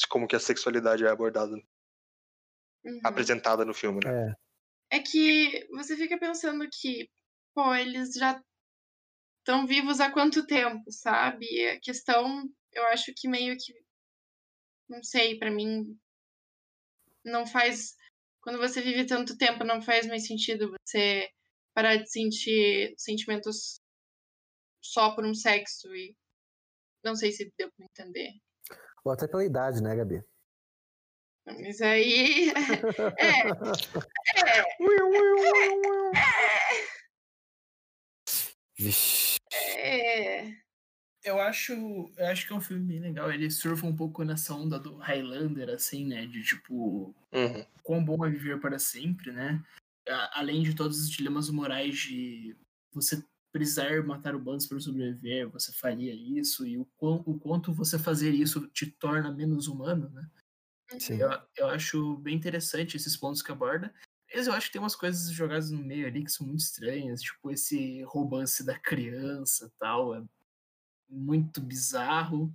como 0.09 0.27
que 0.27 0.35
a 0.35 0.39
sexualidade 0.39 1.05
é 1.05 1.09
abordada, 1.09 1.55
Uhum. 2.85 2.99
apresentada 3.03 3.65
no 3.65 3.73
filme, 3.73 3.99
né? 4.03 4.35
É. 4.91 4.97
É 4.97 4.99
que 5.01 5.68
você 5.72 5.97
fica 5.97 6.18
pensando 6.18 6.65
que, 6.72 7.09
pô, 7.53 7.73
eles 7.76 8.14
já 8.14 8.41
estão 9.39 9.68
vivos 9.68 9.99
há 9.99 10.11
quanto 10.11 10.45
tempo, 10.45 10.89
sabe? 10.89 11.45
E 11.49 11.68
a 11.69 11.80
questão, 11.80 12.49
eu 12.72 12.85
acho 12.88 13.14
que 13.15 13.27
meio 13.27 13.57
que. 13.57 13.73
Não 14.89 15.03
sei, 15.03 15.38
pra 15.38 15.51
mim. 15.51 15.97
Não 17.23 17.45
faz. 17.45 17.95
Quando 18.41 18.59
você 18.59 18.81
vive 18.81 19.05
tanto 19.05 19.38
tempo, 19.38 19.65
não 19.65 19.81
faz 19.81 20.07
mais 20.07 20.26
sentido 20.26 20.73
você 20.85 21.30
parar 21.73 21.97
de 21.97 22.09
sentir 22.09 22.93
sentimentos 22.97 23.81
só 24.81 25.14
por 25.14 25.26
um 25.26 25.34
sexo 25.34 25.93
e. 25.93 26.15
Não 27.03 27.15
sei 27.15 27.31
se 27.31 27.51
deu 27.57 27.71
pra 27.71 27.85
entender. 27.85 28.31
Ou 29.03 29.11
até 29.11 29.27
pela 29.27 29.45
idade, 29.45 29.81
né, 29.81 29.95
Gabi? 29.95 30.23
Mas 31.45 31.81
aí. 31.81 32.51
é, 33.17 33.43
Vixe. 38.77 39.37
é. 39.77 40.53
Eu 41.23 41.39
acho, 41.41 41.73
eu 42.17 42.25
acho 42.27 42.47
que 42.47 42.53
é 42.53 42.55
um 42.55 42.61
filme 42.61 42.85
bem 42.85 42.99
legal. 42.99 43.31
Ele 43.31 43.49
surfa 43.49 43.85
um 43.85 43.95
pouco 43.95 44.23
nessa 44.23 44.53
onda 44.53 44.79
do 44.79 44.95
Highlander, 44.97 45.69
assim, 45.69 46.05
né? 46.05 46.25
De 46.25 46.41
tipo, 46.43 47.13
Uhum. 47.33 47.65
quão 47.83 48.03
bom 48.05 48.25
é 48.25 48.29
viver 48.29 48.59
para 48.61 48.79
sempre, 48.79 49.31
né? 49.31 49.61
A- 50.07 50.39
Além 50.39 50.63
de 50.63 50.73
todos 50.75 50.99
os 51.01 51.09
dilemas 51.09 51.49
morais 51.49 51.97
de 51.97 52.55
você 52.93 53.21
precisar 53.51 54.03
matar 54.05 54.35
humanos 54.35 54.67
para 54.67 54.79
sobreviver, 54.79 55.49
você 55.49 55.71
faria 55.73 56.13
isso, 56.13 56.65
e 56.65 56.77
o, 56.77 56.85
quão, 56.97 57.23
o 57.25 57.39
quanto 57.39 57.73
você 57.73 57.97
fazer 57.97 58.31
isso 58.31 58.67
te 58.67 58.85
torna 58.91 59.31
menos 59.31 59.67
humano, 59.67 60.09
né? 60.09 60.29
Sim. 60.99 61.19
Eu, 61.19 61.29
eu 61.57 61.67
acho 61.67 62.17
bem 62.17 62.35
interessante 62.35 62.95
esses 62.95 63.17
pontos 63.17 63.41
que 63.41 63.51
aborda. 63.51 63.93
Mas 64.33 64.47
eu 64.47 64.53
acho 64.53 64.67
que 64.67 64.73
tem 64.73 64.81
umas 64.81 64.95
coisas 64.95 65.31
jogadas 65.31 65.71
no 65.71 65.81
meio 65.83 66.05
ali 66.07 66.23
que 66.23 66.31
são 66.31 66.45
muito 66.45 66.59
estranhas, 66.59 67.21
tipo 67.21 67.49
esse 67.51 68.03
romance 68.03 68.63
da 68.63 68.77
criança 68.77 69.71
tal, 69.79 70.15
é 70.15 70.23
muito 71.09 71.61
bizarro. 71.61 72.53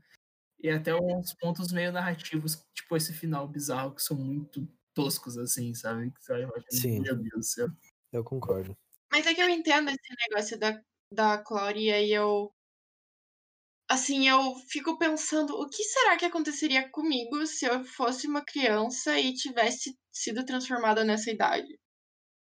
E 0.63 0.71
até 0.71 0.95
uns 0.95 1.35
pontos 1.35 1.73
meio 1.73 1.93
narrativos, 1.93 2.65
tipo 2.75 2.97
esse 2.97 3.13
final 3.13 3.49
bizarro, 3.49 3.95
que 3.95 4.03
são 4.03 4.17
muito 4.17 4.69
toscos, 4.95 5.39
assim, 5.39 5.75
sabe? 5.75 6.11
Que 6.11 6.23
você 6.23 6.47
vai 6.47 6.65
Sim. 6.71 7.01
Meu 7.01 7.17
Deus 7.17 7.31
do 7.33 7.43
céu. 7.43 7.69
Eu 8.13 8.23
concordo. 8.23 8.77
Mas 9.13 9.27
é 9.27 9.35
que 9.35 9.43
eu 9.43 9.49
entendo 9.51 9.91
esse 9.91 10.15
negócio 10.29 10.59
da, 10.59 10.83
da 11.13 11.39
Cláudia 11.39 12.01
e 12.01 12.13
eu. 12.13 12.51
Assim, 13.87 14.27
eu 14.27 14.55
fico 14.71 14.97
pensando, 14.97 15.55
o 15.55 15.69
que 15.69 15.85
será 15.85 16.17
que 16.17 16.25
aconteceria 16.25 16.89
comigo 16.89 17.47
se 17.47 17.67
eu 17.67 17.85
fosse 17.85 18.27
uma 18.27 18.43
criança 18.43 19.19
e 19.21 19.35
tivesse 19.35 19.95
sido 20.11 20.47
transformada 20.47 21.05
nessa 21.05 21.31
idade? 21.31 21.79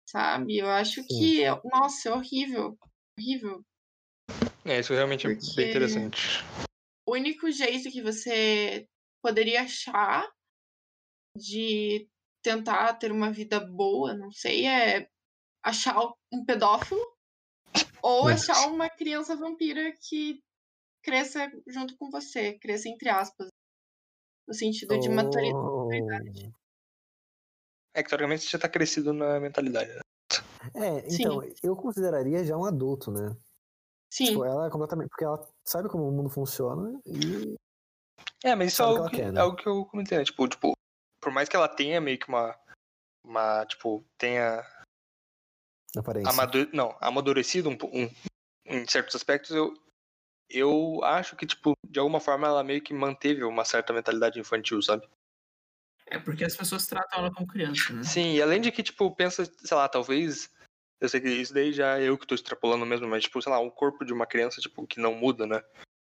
Sabe? 0.05 0.59
Eu 0.59 0.69
acho 0.69 1.07
que. 1.07 1.45
Nossa, 1.65 2.09
é 2.09 2.13
horrível. 2.13 2.77
Horrível. 3.17 3.65
É, 4.65 4.81
isso 4.81 4.93
realmente 4.93 5.29
é 5.29 5.35
Porque- 5.35 5.55
bem 5.55 5.71
interessante. 5.71 6.19
O 7.07 7.13
único 7.13 7.51
jeito 7.53 7.91
que 7.91 8.03
você 8.03 8.89
poderia 9.23 9.63
achar 9.63 10.29
de 11.37 12.09
tentar 12.43 12.95
ter 12.95 13.13
uma 13.13 13.31
vida 13.31 13.61
boa, 13.61 14.13
não 14.15 14.33
sei, 14.33 14.67
é 14.67 15.09
achar 15.69 15.97
um 16.33 16.45
pedófilo 16.45 17.01
ou 18.03 18.29
achar 18.29 18.67
uma 18.69 18.89
criança 18.89 19.37
vampira 19.37 19.93
que 20.01 20.43
cresça 21.03 21.51
junto 21.67 21.97
com 21.97 22.11
você, 22.11 22.59
cresça 22.59 22.89
entre 22.89 23.09
aspas, 23.09 23.49
no 24.47 24.55
sentido 24.55 24.99
de 24.99 25.09
maturidade. 25.09 25.55
Oh. 25.55 26.53
É 27.95 28.03
que 28.03 28.09
teoricamente 28.09 28.45
você 28.45 28.51
já 28.51 28.59
tá 28.59 28.69
crescido 28.69 29.13
na 29.13 29.39
mentalidade. 29.41 29.91
Né? 29.93 30.01
É, 30.75 31.09
Sim. 31.09 31.23
então, 31.23 31.43
eu 31.63 31.77
consideraria 31.77 32.45
já 32.45 32.57
um 32.57 32.65
adulto, 32.65 33.11
né? 33.11 33.37
Sim. 34.13 34.27
Tipo, 34.27 34.45
ela 34.45 34.67
é 34.67 34.71
completamente. 34.71 35.09
Porque 35.09 35.25
ela 35.25 35.47
sabe 35.65 35.89
como 35.89 36.09
o 36.09 36.13
mundo 36.13 36.31
funciona 36.31 37.01
e. 37.05 37.57
É, 38.45 38.55
mas 38.55 38.73
isso 38.73 38.83
é 38.83 38.85
que 38.85 38.91
algo 38.91 39.01
ela 39.01 39.11
que, 39.11 39.17
quer, 39.17 39.33
né? 39.33 39.41
é 39.41 39.43
algo 39.43 39.57
que 39.57 39.67
eu 39.67 39.85
comentei, 39.87 40.19
né? 40.19 40.25
Tipo, 40.25 40.49
tipo, 40.49 40.73
por 41.21 41.33
mais 41.33 41.49
que 41.49 41.57
ela 41.57 41.69
tenha 41.69 42.01
meio 42.01 42.19
que 42.19 42.29
uma. 42.29 42.59
Uma, 43.25 43.67
tipo, 43.67 44.03
tenha 44.17 44.65
Aparência. 45.97 46.31
amadu... 46.31 46.69
não, 46.73 46.97
amadurecido 47.01 47.71
um, 47.71 47.79
um, 47.93 48.11
em 48.67 48.87
certos 48.87 49.17
aspectos, 49.17 49.51
eu, 49.51 49.75
eu 50.51 51.01
acho 51.05 51.37
que, 51.37 51.47
tipo, 51.47 51.73
de 51.89 51.99
alguma 51.99 52.21
forma 52.21 52.47
ela 52.47 52.63
meio 52.63 52.83
que 52.83 52.93
manteve 52.93 53.45
uma 53.45 53.65
certa 53.65 53.93
mentalidade 53.93 54.39
infantil, 54.39 54.81
sabe? 54.83 55.09
É 56.07 56.19
porque 56.19 56.45
as 56.45 56.57
pessoas 56.57 56.87
tratam 56.87 57.21
ela 57.21 57.33
como 57.33 57.47
criança, 57.47 57.93
né? 57.93 58.03
Sim, 58.03 58.35
e 58.35 58.43
além 58.43 58.61
de 58.61 58.73
que, 58.73 58.83
tipo, 58.83 59.15
pensa, 59.15 59.45
sei 59.45 59.77
lá, 59.77 59.89
talvez. 59.89 60.51
Eu 61.01 61.09
sei 61.09 61.21
que 61.21 61.29
isso 61.29 61.55
daí 61.55 61.73
já 61.73 61.99
é 61.99 62.09
eu 62.09 62.19
que 62.19 62.27
tô 62.27 62.35
extrapolando 62.35 62.85
mesmo, 62.85 63.07
mas, 63.07 63.23
tipo, 63.23 63.41
sei 63.41 63.53
lá, 63.53 63.61
um 63.61 63.71
corpo 63.71 64.05
de 64.05 64.13
uma 64.13 64.27
criança, 64.27 64.61
tipo, 64.61 64.87
que 64.87 64.99
não 64.99 65.15
muda, 65.15 65.47
né? 65.47 65.63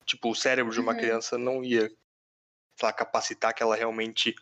Tipo, 0.06 0.30
o 0.30 0.36
cérebro 0.36 0.74
de 0.74 0.82
uma 0.82 0.92
Uhum. 0.92 0.98
criança 0.98 1.38
não 1.38 1.64
ia, 1.64 1.88
sei 1.88 1.98
lá, 2.84 2.92
capacitar 2.92 3.54
que 3.54 3.64
ela 3.64 3.76
realmente 3.76 4.36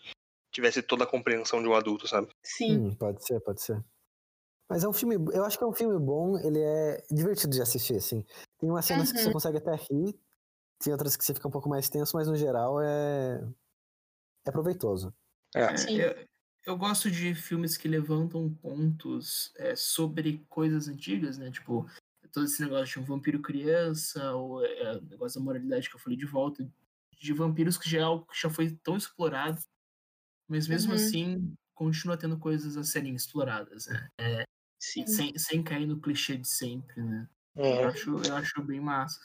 tivesse 0.51 0.81
toda 0.81 1.03
a 1.03 1.07
compreensão 1.07 1.61
de 1.61 1.67
um 1.67 1.75
adulto, 1.75 2.07
sabe? 2.07 2.29
Sim. 2.43 2.87
Hum, 2.87 2.95
pode 2.95 3.23
ser, 3.23 3.39
pode 3.41 3.61
ser. 3.61 3.83
Mas 4.69 4.83
é 4.83 4.87
um 4.89 4.93
filme. 4.93 5.15
Eu 5.33 5.45
acho 5.45 5.57
que 5.57 5.63
é 5.63 5.67
um 5.67 5.73
filme 5.73 5.97
bom, 5.99 6.37
ele 6.39 6.59
é 6.61 7.03
divertido 7.11 7.53
de 7.55 7.61
assistir, 7.61 7.95
assim. 7.97 8.25
Tem 8.59 8.69
umas 8.69 8.85
cenas 8.85 9.11
que 9.11 9.19
você 9.19 9.29
Uhum. 9.29 9.33
consegue 9.33 9.57
até 9.57 9.75
rir, 9.75 10.19
tem 10.79 10.93
outras 10.93 11.17
que 11.17 11.25
você 11.25 11.33
fica 11.35 11.47
um 11.47 11.51
pouco 11.51 11.69
mais 11.69 11.89
tenso, 11.89 12.17
mas 12.17 12.27
no 12.29 12.35
geral 12.37 12.81
é. 12.81 13.41
É 14.45 14.51
proveitoso. 14.51 15.13
É. 15.55 15.67
Sim. 15.75 16.01
eu, 16.01 16.27
eu 16.65 16.77
gosto 16.77 17.09
de 17.09 17.33
filmes 17.33 17.77
que 17.77 17.87
levantam 17.87 18.53
pontos 18.53 19.51
é, 19.57 19.75
sobre 19.75 20.45
coisas 20.49 20.87
antigas, 20.87 21.37
né? 21.37 21.49
Tipo, 21.51 21.87
todo 22.31 22.45
esse 22.45 22.61
negócio 22.61 22.85
de 22.93 22.99
um 22.99 23.03
vampiro 23.05 23.41
criança, 23.41 24.33
ou 24.33 24.63
é, 24.65 24.97
o 24.97 25.01
negócio 25.01 25.39
da 25.39 25.43
moralidade 25.45 25.89
que 25.89 25.95
eu 25.95 25.99
falei 25.99 26.17
de 26.17 26.25
volta, 26.25 26.69
de 27.19 27.33
vampiros 27.33 27.77
que 27.77 27.89
já 27.89 27.99
é 27.99 28.01
algo 28.03 28.25
que 28.27 28.39
já 28.39 28.49
foi 28.49 28.75
tão 28.83 28.95
explorado, 28.97 29.59
mas 30.49 30.67
mesmo 30.67 30.93
Uhum. 30.93 30.93
assim 30.93 31.55
continua 31.75 32.17
tendo 32.17 32.39
coisas 32.39 32.77
a 32.77 32.83
serem 32.83 33.15
exploradas, 33.15 33.87
né? 33.87 34.09
Sim. 34.79 35.05
Sem, 35.05 35.37
sem 35.37 35.61
cair 35.63 35.85
no 35.85 35.99
clichê 35.99 36.37
de 36.37 36.47
sempre, 36.47 37.01
né? 37.01 37.27
Eu 37.55 37.63
Uhum. 37.65 37.87
acho, 37.87 38.23
eu 38.23 38.35
acho 38.37 38.63
bem 38.63 38.79
massa. 38.79 39.19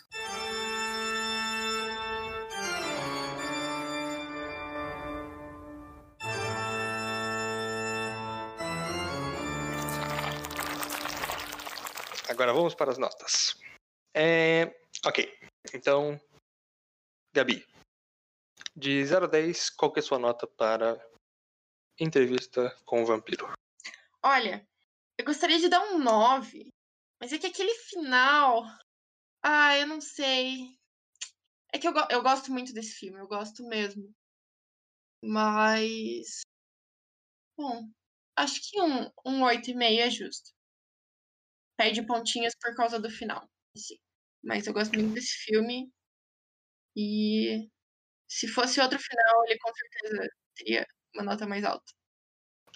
Agora 12.28 12.52
vamos 12.52 12.74
para 12.74 12.90
as 12.90 12.98
notas. 12.98 13.54
É, 14.14 14.74
ok, 15.04 15.32
então, 15.72 16.20
Gabi, 17.32 17.64
de 18.74 19.04
0 19.04 19.26
a 19.26 19.28
10, 19.28 19.70
qual 19.70 19.92
que 19.92 20.00
é 20.00 20.02
a 20.02 20.04
sua 20.04 20.18
nota 20.18 20.46
para 20.46 20.98
entrevista 21.98 22.74
com 22.84 23.02
o 23.02 23.06
vampiro? 23.06 23.52
Olha, 24.22 24.66
eu 25.18 25.24
gostaria 25.24 25.58
de 25.58 25.68
dar 25.68 25.80
um 25.92 25.98
9, 25.98 26.72
mas 27.20 27.32
é 27.32 27.38
que 27.38 27.46
aquele 27.46 27.74
final. 27.74 28.64
Ah, 29.42 29.76
eu 29.78 29.86
não 29.86 30.00
sei. 30.00 30.78
É 31.72 31.78
que 31.78 31.86
eu, 31.86 31.92
eu 32.10 32.22
gosto 32.22 32.52
muito 32.52 32.72
desse 32.72 32.92
filme, 32.92 33.18
eu 33.18 33.26
gosto 33.26 33.66
mesmo. 33.66 34.14
Mas. 35.22 36.42
Bom, 37.56 37.88
acho 38.36 38.60
que 38.62 38.80
um, 38.80 39.10
um 39.24 39.44
8,5 39.44 40.00
é 40.00 40.10
justo. 40.10 40.50
Perde 41.76 42.06
pontinhos 42.06 42.54
por 42.60 42.74
causa 42.74 42.98
do 42.98 43.10
final. 43.10 43.48
Mas 44.42 44.66
eu 44.66 44.72
gosto 44.72 44.92
muito 44.94 45.14
desse 45.14 45.44
filme. 45.44 45.90
E 46.96 47.68
se 48.28 48.46
fosse 48.48 48.80
outro 48.80 48.98
final, 48.98 49.44
ele 49.46 49.58
com 49.58 49.72
certeza 49.74 50.28
teria 50.54 50.86
uma 51.14 51.24
nota 51.24 51.46
mais 51.46 51.64
alta. 51.64 51.92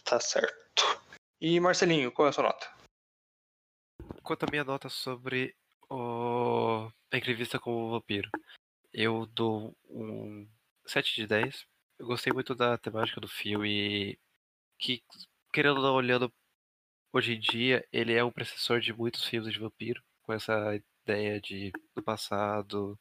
Tá 0.05 0.19
certo. 0.21 1.08
E 1.41 1.61
Marcelinho, 1.61 2.11
qual 2.11 2.27
é 2.27 2.31
a 2.31 2.33
sua 2.33 2.43
nota? 2.43 2.67
Quanto 4.25 4.43
à 4.43 4.51
minha 4.51 4.65
nota 4.65 4.89
sobre 4.89 5.55
o... 5.89 6.91
a 7.13 7.17
entrevista 7.17 7.61
com 7.61 7.71
o 7.71 7.91
vampiro, 7.91 8.29
eu 8.93 9.25
dou 9.27 9.77
um 9.89 10.49
7 10.85 11.15
de 11.15 11.29
10. 11.29 11.65
Eu 12.01 12.07
gostei 12.07 12.33
muito 12.33 12.57
da 12.57 12.77
temática 12.77 13.21
do 13.21 13.29
filme, 13.29 14.19
que, 14.77 15.01
querendo 15.53 15.77
ou 15.77 15.83
não, 15.83 15.95
olhando 15.95 16.33
hoje 17.13 17.35
em 17.35 17.41
dia, 17.41 17.87
ele 17.93 18.15
é 18.15 18.25
um 18.25 18.33
precessor 18.33 18.81
de 18.81 18.93
muitos 18.93 19.25
filmes 19.25 19.53
de 19.53 19.61
vampiro, 19.61 20.03
com 20.23 20.33
essa 20.33 20.75
ideia 21.05 21.41
de 21.41 21.71
do 21.95 22.03
passado, 22.03 22.99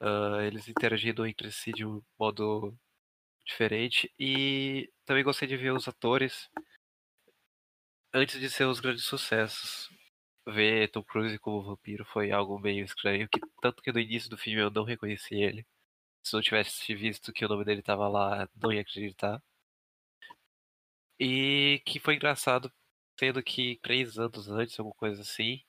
ah, 0.00 0.42
eles 0.44 0.66
interagindo 0.66 1.24
entre 1.24 1.52
si 1.52 1.70
de 1.70 1.86
um 1.86 2.02
modo 2.18 2.76
diferente. 3.46 4.12
E 4.18 4.92
também 5.04 5.22
gostei 5.22 5.46
de 5.46 5.56
ver 5.56 5.72
os 5.72 5.86
atores 5.86 6.50
antes 8.12 8.38
de 8.40 8.50
ser 8.50 8.64
os 8.66 8.80
grandes 8.80 9.04
sucessos 9.04 9.90
ver 10.46 10.88
Tom 10.90 11.02
Cruise 11.04 11.38
como 11.38 11.62
vampiro 11.62 12.04
foi 12.04 12.30
algo 12.32 12.58
meio 12.58 12.84
estranho, 12.84 13.28
que 13.28 13.40
tanto 13.60 13.82
que 13.82 13.92
no 13.92 14.00
início 14.00 14.30
do 14.30 14.36
filme 14.38 14.60
eu 14.60 14.70
não 14.70 14.84
reconheci 14.84 15.34
ele. 15.36 15.66
Se 16.22 16.34
não 16.34 16.42
tivesse 16.42 16.94
visto 16.94 17.32
que 17.32 17.44
o 17.44 17.48
nome 17.48 17.64
dele 17.64 17.82
tava 17.82 18.08
lá, 18.08 18.48
não 18.56 18.72
ia 18.72 18.82
acreditar. 18.82 19.42
E 21.18 21.80
que 21.86 22.00
foi 22.00 22.16
engraçado, 22.16 22.72
sendo 23.18 23.42
que 23.42 23.78
três 23.82 24.18
anos 24.18 24.48
antes, 24.48 24.78
alguma 24.78 24.94
coisa 24.96 25.22
assim, 25.22 25.62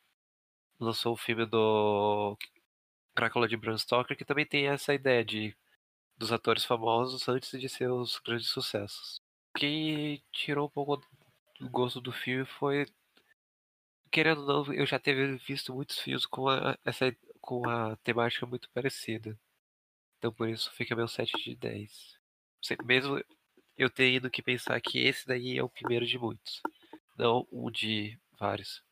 lançou 0.80 1.14
o 1.14 1.18
filme 1.18 1.46
do 1.46 2.38
Drácula 3.16 3.48
de 3.48 3.58
Bram 3.58 3.78
Stoker, 3.78 4.18
que 4.18 4.26
também 4.26 4.46
tem 4.46 4.68
essa 4.68 4.94
ideia 4.94 5.24
de 5.26 5.56
dos 6.18 6.32
atores 6.32 6.66
famosos 6.66 7.28
antes 7.28 7.60
de 7.60 7.70
ser 7.70 7.90
os 7.92 8.20
grandes 8.20 8.48
sucessos. 8.50 9.22
Que 9.58 10.22
tirou 10.32 10.68
um 10.68 10.70
pouco 10.70 11.02
gosto 11.70 12.00
do 12.02 12.12
filme 12.12 12.46
foi 12.46 12.86
querendo 14.12 14.42
ou 14.42 14.66
não, 14.66 14.74
eu 14.74 14.86
já 14.86 15.00
teve 15.00 15.38
visto 15.38 15.74
muitos 15.74 15.98
filmes 16.00 16.26
com 16.26 16.48
a, 16.48 16.78
essa 16.86 17.16
com 17.42 17.68
a 17.68 17.96
temática 17.98 18.46
muito 18.46 18.70
parecida. 18.70 19.38
Então 20.18 20.32
por 20.32 20.48
isso 20.48 20.72
fica 20.72 20.96
meu 20.96 21.08
7 21.08 21.32
de 21.44 21.56
10. 21.56 22.18
Se- 22.64 22.78
Mesmo 22.86 23.22
eu 23.78 23.90
tendo 23.90 24.30
que 24.30 24.42
pensar 24.42 24.80
que 24.80 25.00
esse 25.00 25.28
daí 25.28 25.58
é 25.58 25.64
o 25.64 25.70
primeiro 25.70 26.06
de 26.06 26.18
muitos, 26.18 26.62
não 27.18 27.48
um 27.52 27.70
de 27.72 28.18
vários. 28.40 28.84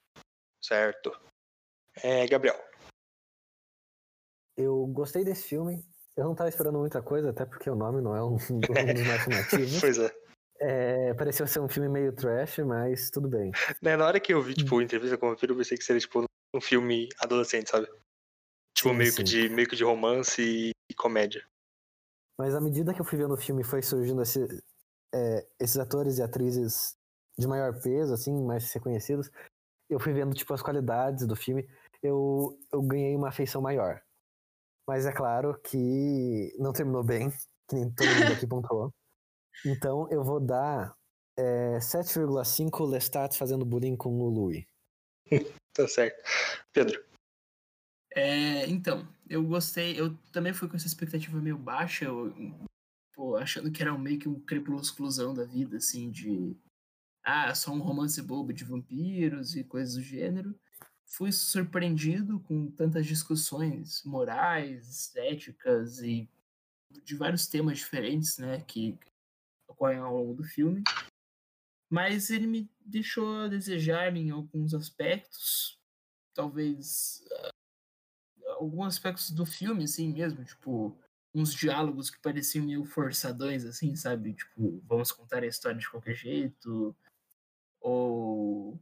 Certo. 0.59 1.11
É, 2.03 2.25
Gabriel. 2.27 2.59
Eu 4.57 4.85
gostei 4.87 5.23
desse 5.23 5.47
filme. 5.47 5.85
Eu 6.17 6.25
não 6.25 6.35
tava 6.35 6.49
esperando 6.49 6.77
muita 6.79 7.01
coisa, 7.01 7.29
até 7.29 7.45
porque 7.45 7.69
o 7.69 7.75
nome 7.75 8.01
não 8.01 8.15
é 8.15 8.23
um, 8.23 8.33
um 8.35 8.59
dos 8.59 9.07
mais 9.07 9.21
chamativos. 9.23 9.79
Pois 9.79 9.97
é. 9.97 10.20
É, 10.63 11.13
pareceu 11.15 11.47
ser 11.47 11.59
um 11.59 11.67
filme 11.67 11.89
meio 11.89 12.13
trash, 12.13 12.59
mas 12.59 13.09
tudo 13.09 13.27
bem. 13.27 13.51
Né, 13.81 13.97
Na 13.97 14.05
hora 14.05 14.19
que 14.19 14.31
eu 14.31 14.41
vi, 14.41 14.53
tipo, 14.53 14.79
entrevista 14.81 15.17
com 15.17 15.25
o 15.25 15.29
vampiro, 15.31 15.53
eu 15.53 15.57
pensei 15.57 15.75
que 15.75 15.83
seria, 15.83 15.99
tipo, 15.99 16.23
um 16.53 16.61
filme 16.61 17.09
adolescente, 17.19 17.69
sabe? 17.71 17.87
Tipo, 18.77 18.89
Sim, 18.89 18.95
meio, 18.95 19.09
Que 19.11 19.17
sim. 19.17 19.23
de, 19.23 19.49
meio 19.49 19.67
que 19.67 19.75
de 19.75 19.83
romance 19.83 20.39
e, 20.41 20.71
e 20.89 20.93
comédia. 20.93 21.43
Mas 22.37 22.53
à 22.53 22.61
medida 22.61 22.93
que 22.93 23.01
eu 23.01 23.05
fui 23.05 23.17
vendo 23.17 23.33
o 23.33 23.37
filme, 23.37 23.63
foi 23.63 23.81
surgindo 23.81 24.21
esse- 24.21 24.63
é, 25.13 25.47
esses 25.59 25.77
atores 25.77 26.19
e 26.19 26.21
atrizes 26.23 26.95
de 27.37 27.47
maior 27.47 27.79
peso, 27.81 28.13
assim, 28.13 28.31
mais 28.45 28.71
reconhecidos. 28.71 29.29
Eu 29.89 29.99
fui 29.99 30.13
vendo, 30.13 30.33
tipo, 30.35 30.53
as 30.53 30.61
qualidades 30.61 31.25
do 31.25 31.35
filme. 31.35 31.67
Eu, 32.03 32.57
eu 32.71 32.81
ganhei 32.83 33.15
uma 33.15 33.29
afeição 33.29 33.61
maior. 33.61 33.99
Mas 34.87 35.05
é 35.05 35.11
claro 35.11 35.59
que 35.61 36.55
não 36.59 36.71
terminou 36.71 37.03
bem, 37.03 37.29
que 37.67 37.75
nem 37.75 37.89
todo 37.91 38.15
mundo 38.15 38.33
aqui 38.33 38.45
pontuou. 38.47 38.93
Então 39.65 40.07
eu 40.11 40.23
vou 40.23 40.39
dar 40.39 40.95
é, 41.37 41.77
7,5 41.79 42.85
Lestat 42.85 43.37
fazendo 43.37 43.65
bullying 43.65 43.95
com 43.95 44.19
o 44.19 44.29
Louis. 44.29 44.65
Tá 45.73 45.87
certo. 45.87 46.21
Pedro. 46.73 47.01
É, 48.13 48.67
então, 48.67 49.07
eu 49.29 49.41
gostei, 49.41 49.97
eu 49.97 50.17
também 50.33 50.51
fui 50.51 50.67
com 50.67 50.75
essa 50.75 50.85
expectativa 50.85 51.39
meio 51.39 51.57
baixa, 51.57 52.03
eu, 52.03 52.33
pô, 53.13 53.37
achando 53.37 53.71
que 53.71 53.81
era 53.81 53.93
um 53.93 53.97
meio 53.97 54.19
que 54.19 54.27
um 54.27 54.37
crepúsculozão 54.41 55.33
da 55.33 55.45
vida, 55.45 55.77
assim, 55.77 56.11
de 56.11 56.57
ah, 57.23 57.55
só 57.55 57.71
um 57.71 57.79
romance 57.79 58.21
bobo 58.21 58.51
de 58.51 58.65
vampiros 58.65 59.55
e 59.55 59.63
coisas 59.63 59.95
do 59.95 60.01
gênero. 60.01 60.53
Fui 61.05 61.31
surpreendido 61.31 62.41
com 62.41 62.69
tantas 62.71 63.05
discussões 63.05 64.03
morais, 64.03 65.15
éticas 65.15 65.99
e 65.99 66.29
de 67.05 67.15
vários 67.15 67.47
temas 67.47 67.77
diferentes, 67.77 68.37
né, 68.37 68.61
que 68.67 68.99
ao 69.85 70.17
longo 70.17 70.33
do 70.33 70.43
filme. 70.43 70.83
Mas 71.89 72.29
ele 72.29 72.47
me 72.47 72.71
deixou 72.79 73.41
a 73.41 73.47
desejar 73.47 74.15
em 74.15 74.29
alguns 74.31 74.73
aspectos, 74.73 75.77
talvez 76.33 77.23
alguns 78.61 78.87
aspectos 78.87 79.31
do 79.31 79.45
filme, 79.45 79.83
assim 79.83 80.13
mesmo, 80.13 80.43
tipo, 80.45 80.97
uns 81.33 81.53
diálogos 81.53 82.09
que 82.09 82.19
pareciam 82.19 82.65
meio 82.65 82.85
forçadões, 82.85 83.65
assim, 83.65 83.95
sabe? 83.95 84.33
Tipo, 84.33 84.81
vamos 84.85 85.11
contar 85.11 85.43
a 85.43 85.47
história 85.47 85.77
de 85.77 85.89
qualquer 85.89 86.15
jeito. 86.15 86.95
Ou 87.79 88.79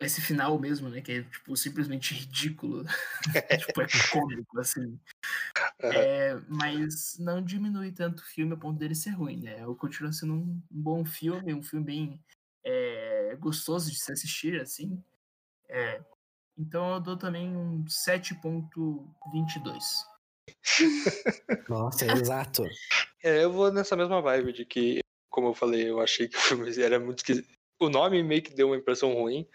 esse 0.00 0.20
final 0.20 0.58
mesmo, 0.58 0.88
né? 0.88 1.00
Que 1.00 1.12
é, 1.12 1.22
tipo, 1.22 1.56
simplesmente 1.56 2.14
ridículo. 2.14 2.84
tipo, 3.66 3.82
é 3.82 3.86
cômico, 4.10 4.60
assim. 4.60 4.98
É, 5.82 6.38
mas 6.48 7.18
não 7.18 7.42
diminui 7.42 7.90
tanto 7.92 8.20
o 8.20 8.26
filme 8.26 8.54
a 8.54 8.56
ponto 8.56 8.78
dele 8.78 8.94
ser 8.94 9.10
ruim, 9.10 9.40
né? 9.42 9.64
Continua 9.78 10.12
sendo 10.12 10.34
um 10.34 10.62
bom 10.70 11.04
filme, 11.04 11.52
um 11.52 11.62
filme 11.62 11.84
bem 11.84 12.20
é, 12.64 13.36
gostoso 13.40 13.90
de 13.90 13.98
se 13.98 14.12
assistir, 14.12 14.60
assim. 14.60 15.02
É, 15.68 16.00
então 16.56 16.94
eu 16.94 17.00
dou 17.00 17.16
também 17.16 17.56
um 17.56 17.84
7.22. 17.84 19.80
Nossa, 21.68 22.04
é 22.04 22.12
exato. 22.12 22.64
É, 23.22 23.44
eu 23.44 23.52
vou 23.52 23.72
nessa 23.72 23.96
mesma 23.96 24.20
vibe 24.20 24.52
de 24.52 24.64
que, 24.64 25.00
como 25.30 25.48
eu 25.48 25.54
falei, 25.54 25.88
eu 25.88 26.00
achei 26.00 26.28
que 26.28 26.36
o 26.36 26.40
filme 26.40 26.70
era 26.80 27.00
muito 27.00 27.18
esquisito. 27.18 27.48
O 27.80 27.88
nome 27.88 28.22
meio 28.22 28.42
que 28.42 28.54
deu 28.54 28.68
uma 28.68 28.76
impressão 28.76 29.12
ruim, 29.12 29.48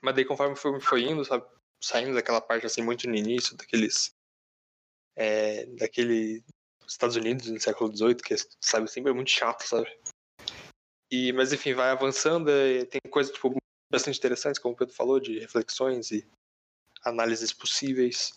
mas 0.00 0.14
daí 0.14 0.24
conforme 0.24 0.54
o 0.54 0.56
filme 0.56 0.80
foi 0.80 1.04
indo, 1.04 1.24
sabe, 1.24 1.44
saindo 1.80 2.14
daquela 2.14 2.40
parte 2.40 2.66
assim 2.66 2.82
muito 2.82 3.08
no 3.08 3.14
início, 3.14 3.56
daqueles 3.56 4.12
é, 5.16 5.66
daquele 5.66 6.42
Estados 6.86 7.16
Unidos 7.16 7.48
no 7.48 7.60
século 7.60 7.94
XVIII, 7.94 8.16
que 8.16 8.34
sabe 8.60 8.90
sempre 8.90 9.10
é 9.10 9.14
muito 9.14 9.30
chato, 9.30 9.62
sabe? 9.62 9.90
E 11.10 11.32
mas 11.32 11.52
enfim, 11.52 11.74
vai 11.74 11.90
avançando, 11.90 12.50
tem 12.90 13.00
coisas 13.10 13.32
tipo 13.32 13.54
bastante 13.90 14.18
interessantes, 14.18 14.60
como 14.60 14.74
o 14.74 14.76
Pedro 14.76 14.94
falou, 14.94 15.20
de 15.20 15.38
reflexões 15.38 16.10
e 16.10 16.26
análises 17.04 17.52
possíveis. 17.52 18.32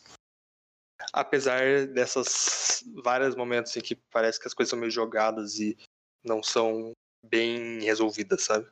Apesar 1.13 1.87
dessas 1.87 2.83
vários 3.03 3.35
momentos 3.35 3.75
em 3.75 3.81
que 3.81 3.95
parece 4.11 4.39
que 4.39 4.47
as 4.47 4.53
coisas 4.53 4.69
são 4.69 4.79
meio 4.79 4.91
jogadas 4.91 5.59
e 5.59 5.77
não 6.23 6.43
são 6.43 6.91
bem 7.25 7.81
resolvidas, 7.81 8.43
sabe? 8.43 8.65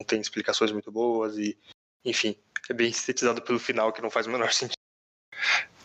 Não 0.00 0.06
tem 0.06 0.20
explicações 0.20 0.72
muito 0.72 0.90
boas 0.90 1.38
e, 1.38 1.58
enfim, 2.04 2.36
é 2.68 2.74
bem 2.74 2.92
sintetizado 2.92 3.42
pelo 3.42 3.58
final 3.58 3.92
que 3.92 4.02
não 4.02 4.10
faz 4.10 4.26
o 4.26 4.30
menor 4.30 4.52
sentido. 4.52 4.74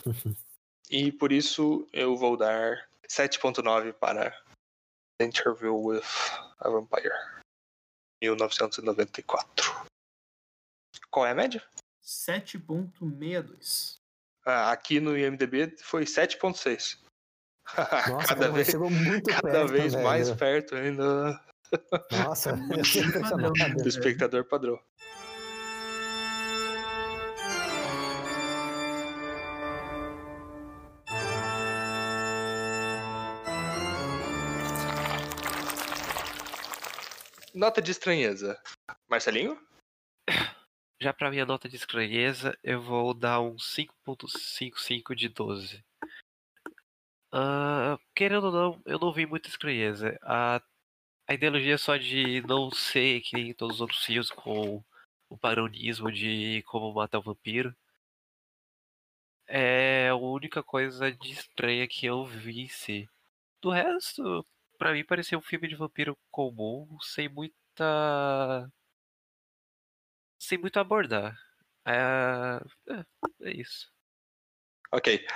e 0.89 1.11
por 1.11 1.31
isso 1.31 1.87
eu 1.93 2.15
vou 2.17 2.35
dar 2.35 2.89
7.9 3.07 3.93
para 3.93 4.35
Interview 5.21 5.75
with 5.75 6.03
a 6.59 6.69
Vampire. 6.69 7.11
1994. 8.21 9.85
Qual 11.09 11.25
é 11.25 11.31
a 11.31 11.35
média? 11.35 11.63
7.62. 12.03 13.97
Ah, 14.45 14.71
aqui 14.71 14.99
no 14.99 15.17
IMDB 15.17 15.75
foi 15.77 16.03
7.6. 16.05 16.99
Nossa, 18.09 18.27
cada 18.27 18.41
cara, 18.41 18.51
vez, 18.51 18.67
chegou 18.67 18.89
muito 18.89 19.29
cada 19.29 19.41
perto, 19.41 19.71
vez 19.71 19.93
velho. 19.93 20.05
mais 20.05 20.31
perto 20.31 20.75
ainda 20.75 21.39
Nossa, 22.11 22.53
do 23.77 23.87
espectador 23.87 24.43
padrão. 24.45 24.81
Nota 37.59 37.81
de 37.81 37.91
estranheza. 37.91 38.57
Marcelinho? 39.09 39.59
Já 40.97 41.11
pra 41.11 41.29
minha 41.29 41.45
nota 41.45 41.67
de 41.67 41.75
estranheza, 41.75 42.57
eu 42.63 42.81
vou 42.81 43.13
dar 43.13 43.41
um 43.41 43.57
5.55 43.57 45.13
de 45.13 45.27
12. 45.27 45.83
Ah, 47.33 47.99
querendo 48.15 48.45
ou 48.45 48.51
não, 48.53 48.81
eu 48.85 48.97
não 48.97 49.11
vi 49.11 49.25
muita 49.25 49.49
estranheza. 49.49 50.17
A, 50.21 50.61
a 51.27 51.33
ideologia 51.33 51.77
só 51.77 51.97
de 51.97 52.39
não 52.47 52.71
ser 52.71 53.19
que 53.19 53.35
nem 53.35 53.53
todos 53.53 53.75
os 53.75 53.81
outros 53.81 54.05
filmes 54.05 54.31
com 54.31 54.81
o 55.29 55.37
paronismo 55.37 56.09
de 56.09 56.63
como 56.65 56.93
matar 56.93 57.19
o 57.19 57.23
vampiro. 57.23 57.75
É 59.45 60.07
a 60.07 60.15
única 60.15 60.63
coisa 60.63 61.11
de 61.11 61.31
estranha 61.33 61.85
que 61.89 62.05
eu 62.05 62.23
vi, 62.23 62.69
se. 62.69 63.09
Do 63.61 63.69
resto, 63.69 64.45
pra 64.79 64.93
mim 64.93 65.03
parecia 65.03 65.37
um 65.37 65.41
filme 65.41 65.67
de 65.67 65.75
vampiro 65.75 66.17
comum, 66.31 66.97
sem 67.01 67.27
muita 67.27 68.71
sem 70.41 70.57
muito 70.57 70.79
abordar. 70.79 71.37
É, 71.85 72.61
é, 72.89 73.05
é 73.41 73.51
isso. 73.51 73.91
Ok. 74.91 75.27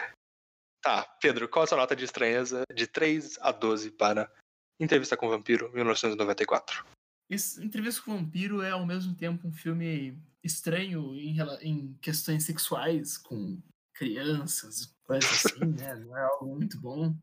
Tá, 0.82 1.04
Pedro, 1.22 1.48
qual 1.48 1.64
a 1.64 1.68
sua 1.68 1.78
nota 1.78 1.96
de 1.96 2.06
estranheza 2.06 2.64
de 2.74 2.88
3 2.88 3.38
a 3.40 3.52
12 3.52 3.92
para 3.92 4.32
Entrevista 4.80 5.16
com 5.16 5.28
o 5.28 5.30
Vampiro, 5.30 5.72
1994? 5.72 6.86
Esse 7.30 7.64
Entrevista 7.64 8.02
com 8.02 8.12
o 8.12 8.18
Vampiro 8.18 8.62
é 8.62 8.72
ao 8.72 8.86
mesmo 8.86 9.16
tempo 9.16 9.48
um 9.48 9.54
filme 9.54 10.18
estranho 10.44 11.16
em, 11.16 11.38
em 11.62 11.94
questões 12.02 12.44
sexuais 12.44 13.18
com 13.18 13.62
crianças, 13.94 14.94
coisas 15.04 15.46
assim, 15.46 15.66
né? 15.66 15.96
Não 15.96 16.18
é 16.18 16.24
algo 16.24 16.48
muito 16.48 16.80
bom. 16.80 17.16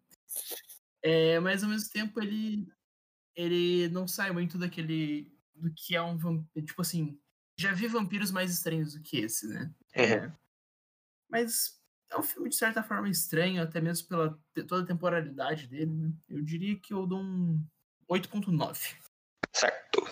É, 1.03 1.41
mas 1.41 1.63
ao 1.63 1.71
mesmo 1.71 1.91
tempo 1.91 2.21
ele 2.21 2.69
ele 3.35 3.89
não 3.89 4.07
sai 4.07 4.33
muito 4.33 4.59
daquele 4.59 5.33
do 5.55 5.73
que 5.73 5.95
é 5.95 6.03
um 6.03 6.17
vampiro, 6.17 6.67
tipo 6.67 6.83
assim, 6.83 7.19
já 7.59 7.73
vi 7.73 7.87
vampiros 7.87 8.31
mais 8.31 8.51
estranhos 8.51 8.95
do 8.95 9.03
que 9.03 9.19
esse, 9.19 9.47
né? 9.47 9.73
É, 9.95 10.31
mas 11.31 11.81
é 12.11 12.19
um 12.19 12.23
filme 12.23 12.49
de 12.49 12.57
certa 12.57 12.83
forma 12.83 13.09
estranho, 13.09 13.63
até 13.63 13.81
mesmo 13.81 14.09
pela 14.09 14.39
toda 14.67 14.83
a 14.83 14.87
temporalidade 14.87 15.67
dele, 15.69 15.93
né? 15.93 16.13
Eu 16.29 16.43
diria 16.43 16.79
que 16.79 16.93
eu 16.93 17.07
dou 17.07 17.21
um 17.21 17.65
8.9. 18.11 18.97
Certo. 19.55 20.03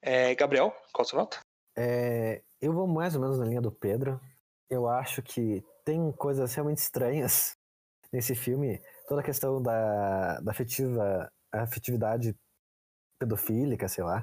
É, 0.00 0.34
Gabriel, 0.34 0.70
qual 0.92 1.02
a 1.02 1.04
sua 1.04 1.18
nota? 1.20 1.40
É, 1.76 2.42
eu 2.60 2.72
vou 2.72 2.86
mais 2.86 3.14
ou 3.14 3.20
menos 3.20 3.38
na 3.38 3.44
linha 3.44 3.60
do 3.60 3.72
Pedro. 3.72 4.20
Eu 4.70 4.88
acho 4.88 5.22
que 5.22 5.64
tem 5.84 6.12
coisas 6.12 6.54
realmente 6.54 6.78
estranhas 6.78 7.56
nesse 8.12 8.34
filme. 8.34 8.80
Toda 9.08 9.22
a 9.22 9.24
questão 9.24 9.62
da, 9.62 10.38
da 10.40 10.52
afetiva, 10.52 11.32
afetividade 11.50 12.36
pedofílica, 13.18 13.88
sei 13.88 14.04
lá. 14.04 14.22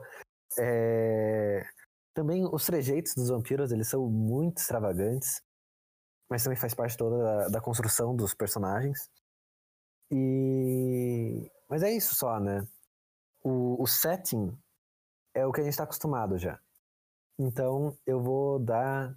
É, 0.59 1.65
também 2.13 2.45
os 2.45 2.65
trejeitos 2.65 3.13
dos 3.15 3.29
vampiros, 3.29 3.71
eles 3.71 3.89
são 3.89 4.07
muito 4.09 4.59
extravagantes. 4.59 5.41
Mas 6.29 6.43
também 6.43 6.57
faz 6.57 6.73
parte 6.73 6.95
toda 6.95 7.17
da, 7.17 7.47
da 7.49 7.61
construção 7.61 8.15
dos 8.15 8.33
personagens. 8.33 9.09
E... 10.11 11.51
Mas 11.67 11.83
é 11.83 11.91
isso 11.91 12.15
só, 12.15 12.39
né? 12.39 12.65
O, 13.43 13.81
o 13.81 13.87
setting 13.87 14.57
é 15.33 15.45
o 15.45 15.51
que 15.51 15.61
a 15.61 15.63
gente 15.63 15.77
tá 15.77 15.83
acostumado 15.83 16.37
já. 16.37 16.59
Então 17.37 17.97
eu 18.05 18.21
vou 18.21 18.59
dar 18.59 19.15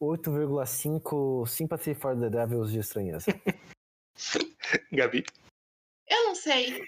8,5 0.00 1.46
Sympathy 1.46 1.94
for 1.94 2.18
the 2.18 2.28
Devils 2.28 2.70
de 2.70 2.80
estranheza. 2.80 3.26
Gabi? 4.92 5.24
Eu 6.06 6.24
não 6.24 6.34
sei. 6.34 6.80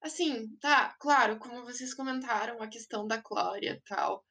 Assim, 0.00 0.54
tá, 0.58 0.94
claro, 1.00 1.38
como 1.38 1.64
vocês 1.64 1.94
comentaram, 1.94 2.62
a 2.62 2.68
questão 2.68 3.06
da 3.06 3.18
Glória 3.18 3.72
e 3.72 3.80
tal. 3.88 4.24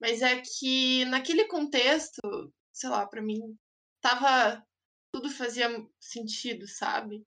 Mas 0.00 0.22
é 0.22 0.40
que 0.40 1.04
naquele 1.06 1.46
contexto, 1.46 2.20
sei 2.72 2.88
lá, 2.90 3.06
pra 3.06 3.22
mim, 3.22 3.56
tava. 4.00 4.64
Tudo 5.12 5.28
fazia 5.28 5.68
sentido, 5.98 6.68
sabe? 6.68 7.24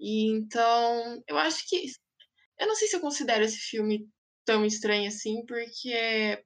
E 0.00 0.28
então, 0.30 1.22
eu 1.28 1.38
acho 1.38 1.66
que. 1.68 1.86
Eu 2.58 2.66
não 2.66 2.74
sei 2.76 2.88
se 2.88 2.96
eu 2.96 3.00
considero 3.00 3.44
esse 3.44 3.58
filme 3.58 4.08
tão 4.44 4.64
estranho 4.64 5.08
assim, 5.08 5.44
porque. 5.46 6.44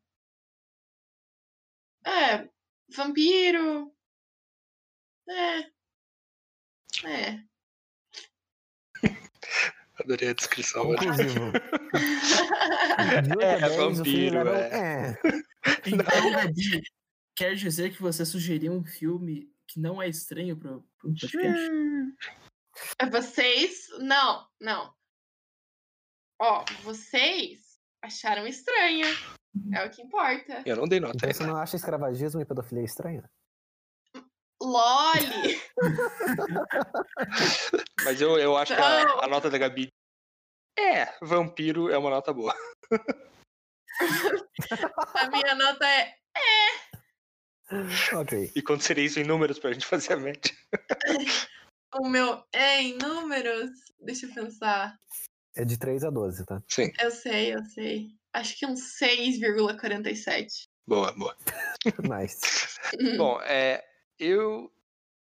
É. 2.04 2.48
Vampiro. 2.88 3.92
É. 5.28 5.58
É. 7.04 7.46
Adorei 9.98 10.28
a 10.30 10.32
descrição. 10.34 10.84
Conclusivo. 10.84 11.52
É, 13.40 13.68
filme 13.70 13.94
vampiro, 13.94 14.36
leva 14.42 14.50
um- 14.50 14.54
é. 14.56 15.10
é. 15.10 15.18
Então, 15.86 16.30
Gabi, 16.32 16.82
quer 17.34 17.54
dizer 17.54 17.92
que 17.94 18.00
você 18.00 18.24
sugeriu 18.24 18.72
um 18.72 18.84
filme 18.84 19.50
que 19.68 19.78
não 19.78 20.00
é 20.00 20.08
estranho 20.08 20.56
para 20.56 20.76
o 20.76 20.84
podcast? 21.00 21.70
É 22.98 23.06
Vocês. 23.10 23.86
Não, 23.98 24.46
não. 24.60 24.92
Ó, 26.40 26.64
vocês 26.82 27.60
acharam 28.02 28.46
estranho. 28.46 29.06
É 29.74 29.84
o 29.84 29.90
que 29.90 30.02
importa. 30.02 30.62
Eu 30.66 30.76
não 30.76 30.86
dei 30.88 31.00
nota. 31.00 31.16
Então 31.16 31.32
você 31.32 31.46
não 31.46 31.56
acha 31.56 31.76
escravagismo 31.76 32.40
e 32.40 32.44
pedofilia 32.44 32.84
estranha? 32.84 33.28
Loli! 34.62 35.60
Mas 38.04 38.20
eu, 38.20 38.38
eu 38.38 38.56
acho 38.56 38.74
que 38.74 38.80
a, 38.80 39.24
a 39.24 39.28
nota 39.28 39.50
da 39.50 39.58
Gabi. 39.58 39.88
É, 40.78 41.06
vampiro 41.22 41.90
é 41.90 41.98
uma 41.98 42.10
nota 42.10 42.32
boa. 42.32 42.54
A 45.14 45.30
minha 45.30 45.54
nota 45.54 45.86
é. 45.86 46.14
Ok. 48.14 48.52
E 48.54 48.62
quando 48.62 48.82
seria 48.82 49.04
isso 49.04 49.18
em 49.18 49.24
números 49.24 49.58
pra 49.58 49.72
gente 49.72 49.86
fazer 49.86 50.12
a 50.12 50.16
média? 50.16 50.52
O 51.94 52.08
meu 52.08 52.44
é 52.52 52.82
em 52.82 52.98
números. 52.98 53.70
Deixa 54.00 54.26
eu 54.26 54.34
pensar. 54.34 54.98
É 55.54 55.64
de 55.64 55.78
3 55.78 56.04
a 56.04 56.10
12, 56.10 56.44
tá? 56.44 56.62
Sim. 56.68 56.92
Eu 57.00 57.10
sei, 57.10 57.54
eu 57.54 57.64
sei. 57.64 58.08
Acho 58.34 58.58
que 58.58 58.66
um 58.66 58.74
6,47. 58.74 60.68
Boa, 60.86 61.12
boa. 61.12 61.34
Nice. 62.02 62.76
Bom, 63.16 63.40
é. 63.42 63.82
Eu 64.18 64.72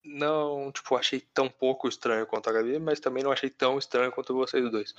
não, 0.04 0.70
tipo, 0.72 0.96
achei 0.96 1.20
tão 1.20 1.48
pouco 1.48 1.88
estranho 1.88 2.26
quanto 2.26 2.48
a 2.48 2.52
Gabi, 2.52 2.78
mas 2.78 3.00
também 3.00 3.22
não 3.24 3.32
achei 3.32 3.50
tão 3.50 3.78
estranho 3.78 4.12
quanto 4.12 4.34
vocês 4.34 4.70
dois. 4.70 4.94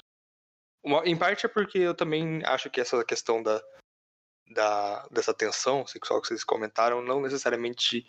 Uma- 0.83 1.05
em 1.05 1.17
parte 1.17 1.45
é 1.45 1.49
porque 1.49 1.77
eu 1.79 1.95
também 1.95 2.43
acho 2.45 2.69
que 2.69 2.79
essa 2.81 3.03
questão 3.05 3.41
da, 3.41 3.63
da 4.49 5.07
dessa 5.07 5.33
tensão 5.33 5.85
sexual 5.87 6.21
que 6.21 6.27
vocês 6.27 6.43
comentaram 6.43 7.01
não 7.01 7.21
necessariamente 7.21 8.05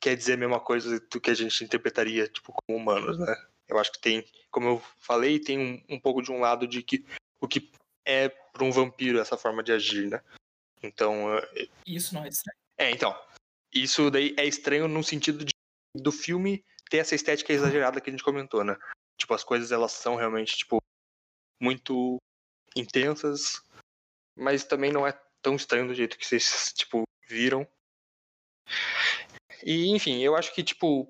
quer 0.00 0.16
dizer 0.16 0.34
a 0.34 0.38
mesma 0.38 0.60
coisa 0.60 1.00
do 1.00 1.20
que 1.20 1.30
a 1.30 1.34
gente 1.34 1.64
interpretaria, 1.64 2.28
tipo, 2.28 2.52
como 2.52 2.78
humanos, 2.78 3.18
né? 3.18 3.34
Eu 3.68 3.78
acho 3.78 3.90
que 3.92 3.98
tem, 3.98 4.24
como 4.50 4.68
eu 4.68 4.82
falei, 4.98 5.40
tem 5.40 5.58
um, 5.58 5.96
um 5.96 6.00
pouco 6.00 6.22
de 6.22 6.30
um 6.30 6.40
lado 6.40 6.66
de 6.66 6.82
que 6.82 7.04
o 7.40 7.48
que 7.48 7.70
é 8.04 8.28
para 8.28 8.62
um 8.64 8.70
vampiro 8.70 9.18
essa 9.18 9.36
forma 9.36 9.62
de 9.62 9.72
agir, 9.72 10.08
né? 10.08 10.22
Então, 10.82 11.24
Isso 11.84 12.14
não 12.14 12.24
é 12.24 12.28
estranho. 12.28 12.56
é, 12.78 12.90
então. 12.90 13.18
Isso 13.82 14.10
daí 14.10 14.34
é 14.38 14.46
estranho 14.46 14.88
no 14.88 15.04
sentido 15.04 15.44
de, 15.44 15.52
do 15.94 16.10
filme 16.10 16.64
ter 16.88 16.98
essa 16.98 17.14
estética 17.14 17.52
exagerada 17.52 18.00
que 18.00 18.08
a 18.08 18.12
gente 18.12 18.24
comentou, 18.24 18.64
né? 18.64 18.74
Tipo, 19.18 19.34
as 19.34 19.44
coisas 19.44 19.70
elas 19.70 19.92
são 19.92 20.16
realmente, 20.16 20.56
tipo, 20.56 20.78
muito 21.60 22.16
intensas, 22.74 23.62
mas 24.34 24.64
também 24.64 24.90
não 24.90 25.06
é 25.06 25.12
tão 25.42 25.56
estranho 25.56 25.88
do 25.88 25.94
jeito 25.94 26.16
que 26.16 26.26
vocês, 26.26 26.72
tipo, 26.74 27.02
viram. 27.28 27.66
E, 29.62 29.88
enfim, 29.88 30.22
eu 30.22 30.34
acho 30.34 30.54
que, 30.54 30.62
tipo, 30.62 31.08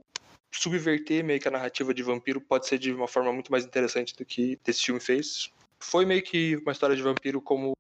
subverter 0.53 1.23
meio 1.23 1.41
que 1.41 1.47
a 1.47 1.53
narrativa 1.53 1.95
de 1.95 2.03
vampiro 2.03 2.41
pode 2.41 2.67
ser 2.67 2.79
de 2.79 2.93
uma 2.93 3.07
forma 3.07 3.33
muito 3.33 3.53
mais 3.53 3.65
interessante 3.65 4.15
do 4.17 4.25
que 4.25 4.59
esse 4.67 4.83
filme 4.83 5.01
fez. 5.01 5.53
Foi 5.79 6.05
meio 6.05 6.23
que 6.23 6.57
uma 6.57 6.73
história 6.73 6.97
de 6.97 7.03
vampiro 7.03 7.41
como 7.41 7.75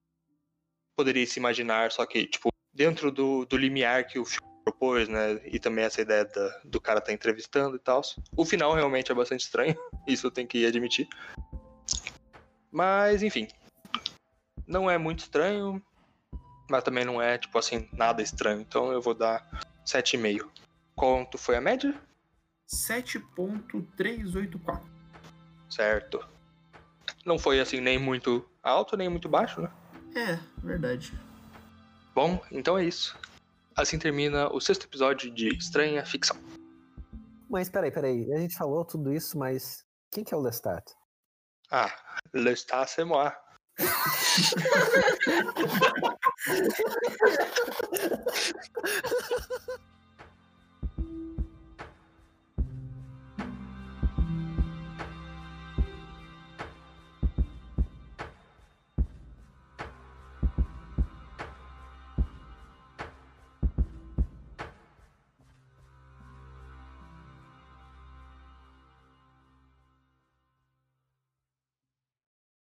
poderia 0.97 1.27
se 1.27 1.41
imaginar, 1.41 1.91
só 1.91 2.07
que, 2.07 2.27
tipo, 2.27 2.51
dentro 2.73 3.11
do, 3.11 3.45
do 3.47 3.57
limiar 3.57 4.07
que 4.07 4.19
o 4.19 4.25
filme 4.25 4.56
propôs, 4.71 5.09
né? 5.09 5.41
E 5.45 5.59
também 5.61 5.85
essa 5.85 6.01
ideia 6.01 6.25
da- 6.25 6.61
do 6.65 6.81
cara 6.81 7.01
tá 7.01 7.13
entrevistando 7.13 7.77
e 7.77 7.79
tal. 7.79 8.03
O 8.37 8.45
final 8.45 8.75
realmente 8.75 9.13
é 9.13 9.15
bastante 9.15 9.43
estranho, 9.43 9.77
isso 10.09 10.27
eu 10.27 10.31
tenho 10.31 10.49
que 10.49 10.67
admitir. 10.67 11.09
Mas, 12.73 13.23
enfim. 13.23 13.47
Não 14.67 14.91
é 14.91 14.99
muito 14.99 15.21
estranho, 15.21 15.81
mas 16.69 16.83
também 16.83 17.05
não 17.05 17.23
é, 17.23 17.39
tipo 17.39 17.57
assim, 17.57 17.89
nada 17.93 18.21
estranho. 18.21 18.61
Então 18.61 18.91
eu 18.91 19.01
vou 19.01 19.15
dar 19.15 19.49
7,5. 19.87 20.51
Quanto 20.97 21.39
foi 21.39 21.55
a 21.57 21.61
média? 21.61 21.95
7.384. 22.69 24.83
Certo. 25.71 26.27
Não 27.25 27.39
foi 27.39 27.61
assim 27.61 27.81
nem 27.81 27.99
muito 27.99 28.45
alto, 28.63 28.97
nem 28.97 29.09
muito 29.09 29.29
baixo, 29.29 29.61
né? 29.61 29.71
É, 30.17 30.39
verdade. 30.59 31.13
Bom, 32.15 32.41
então 32.51 32.77
é 32.77 32.85
isso. 32.85 33.17
Assim 33.77 33.99
termina 33.99 34.51
o 34.51 34.59
sexto 34.59 34.87
episódio 34.87 35.31
de 35.31 35.49
Estranha 35.49 36.03
Ficção. 36.05 36.39
Mas 37.51 37.69
peraí, 37.69 37.91
peraí, 37.91 38.33
a 38.33 38.39
gente 38.39 38.57
falou 38.57 38.87
tudo 38.87 39.13
isso, 39.13 39.37
mas 39.37 39.85
quem 40.11 40.25
que 40.25 40.33
é 40.33 40.37
o 40.37 40.41
Lestat? 40.41 40.83
Ah, 41.71 41.95
Lestat 42.33 42.85
é 42.85 42.87
c'est 42.87 43.05
moi. 43.05 43.31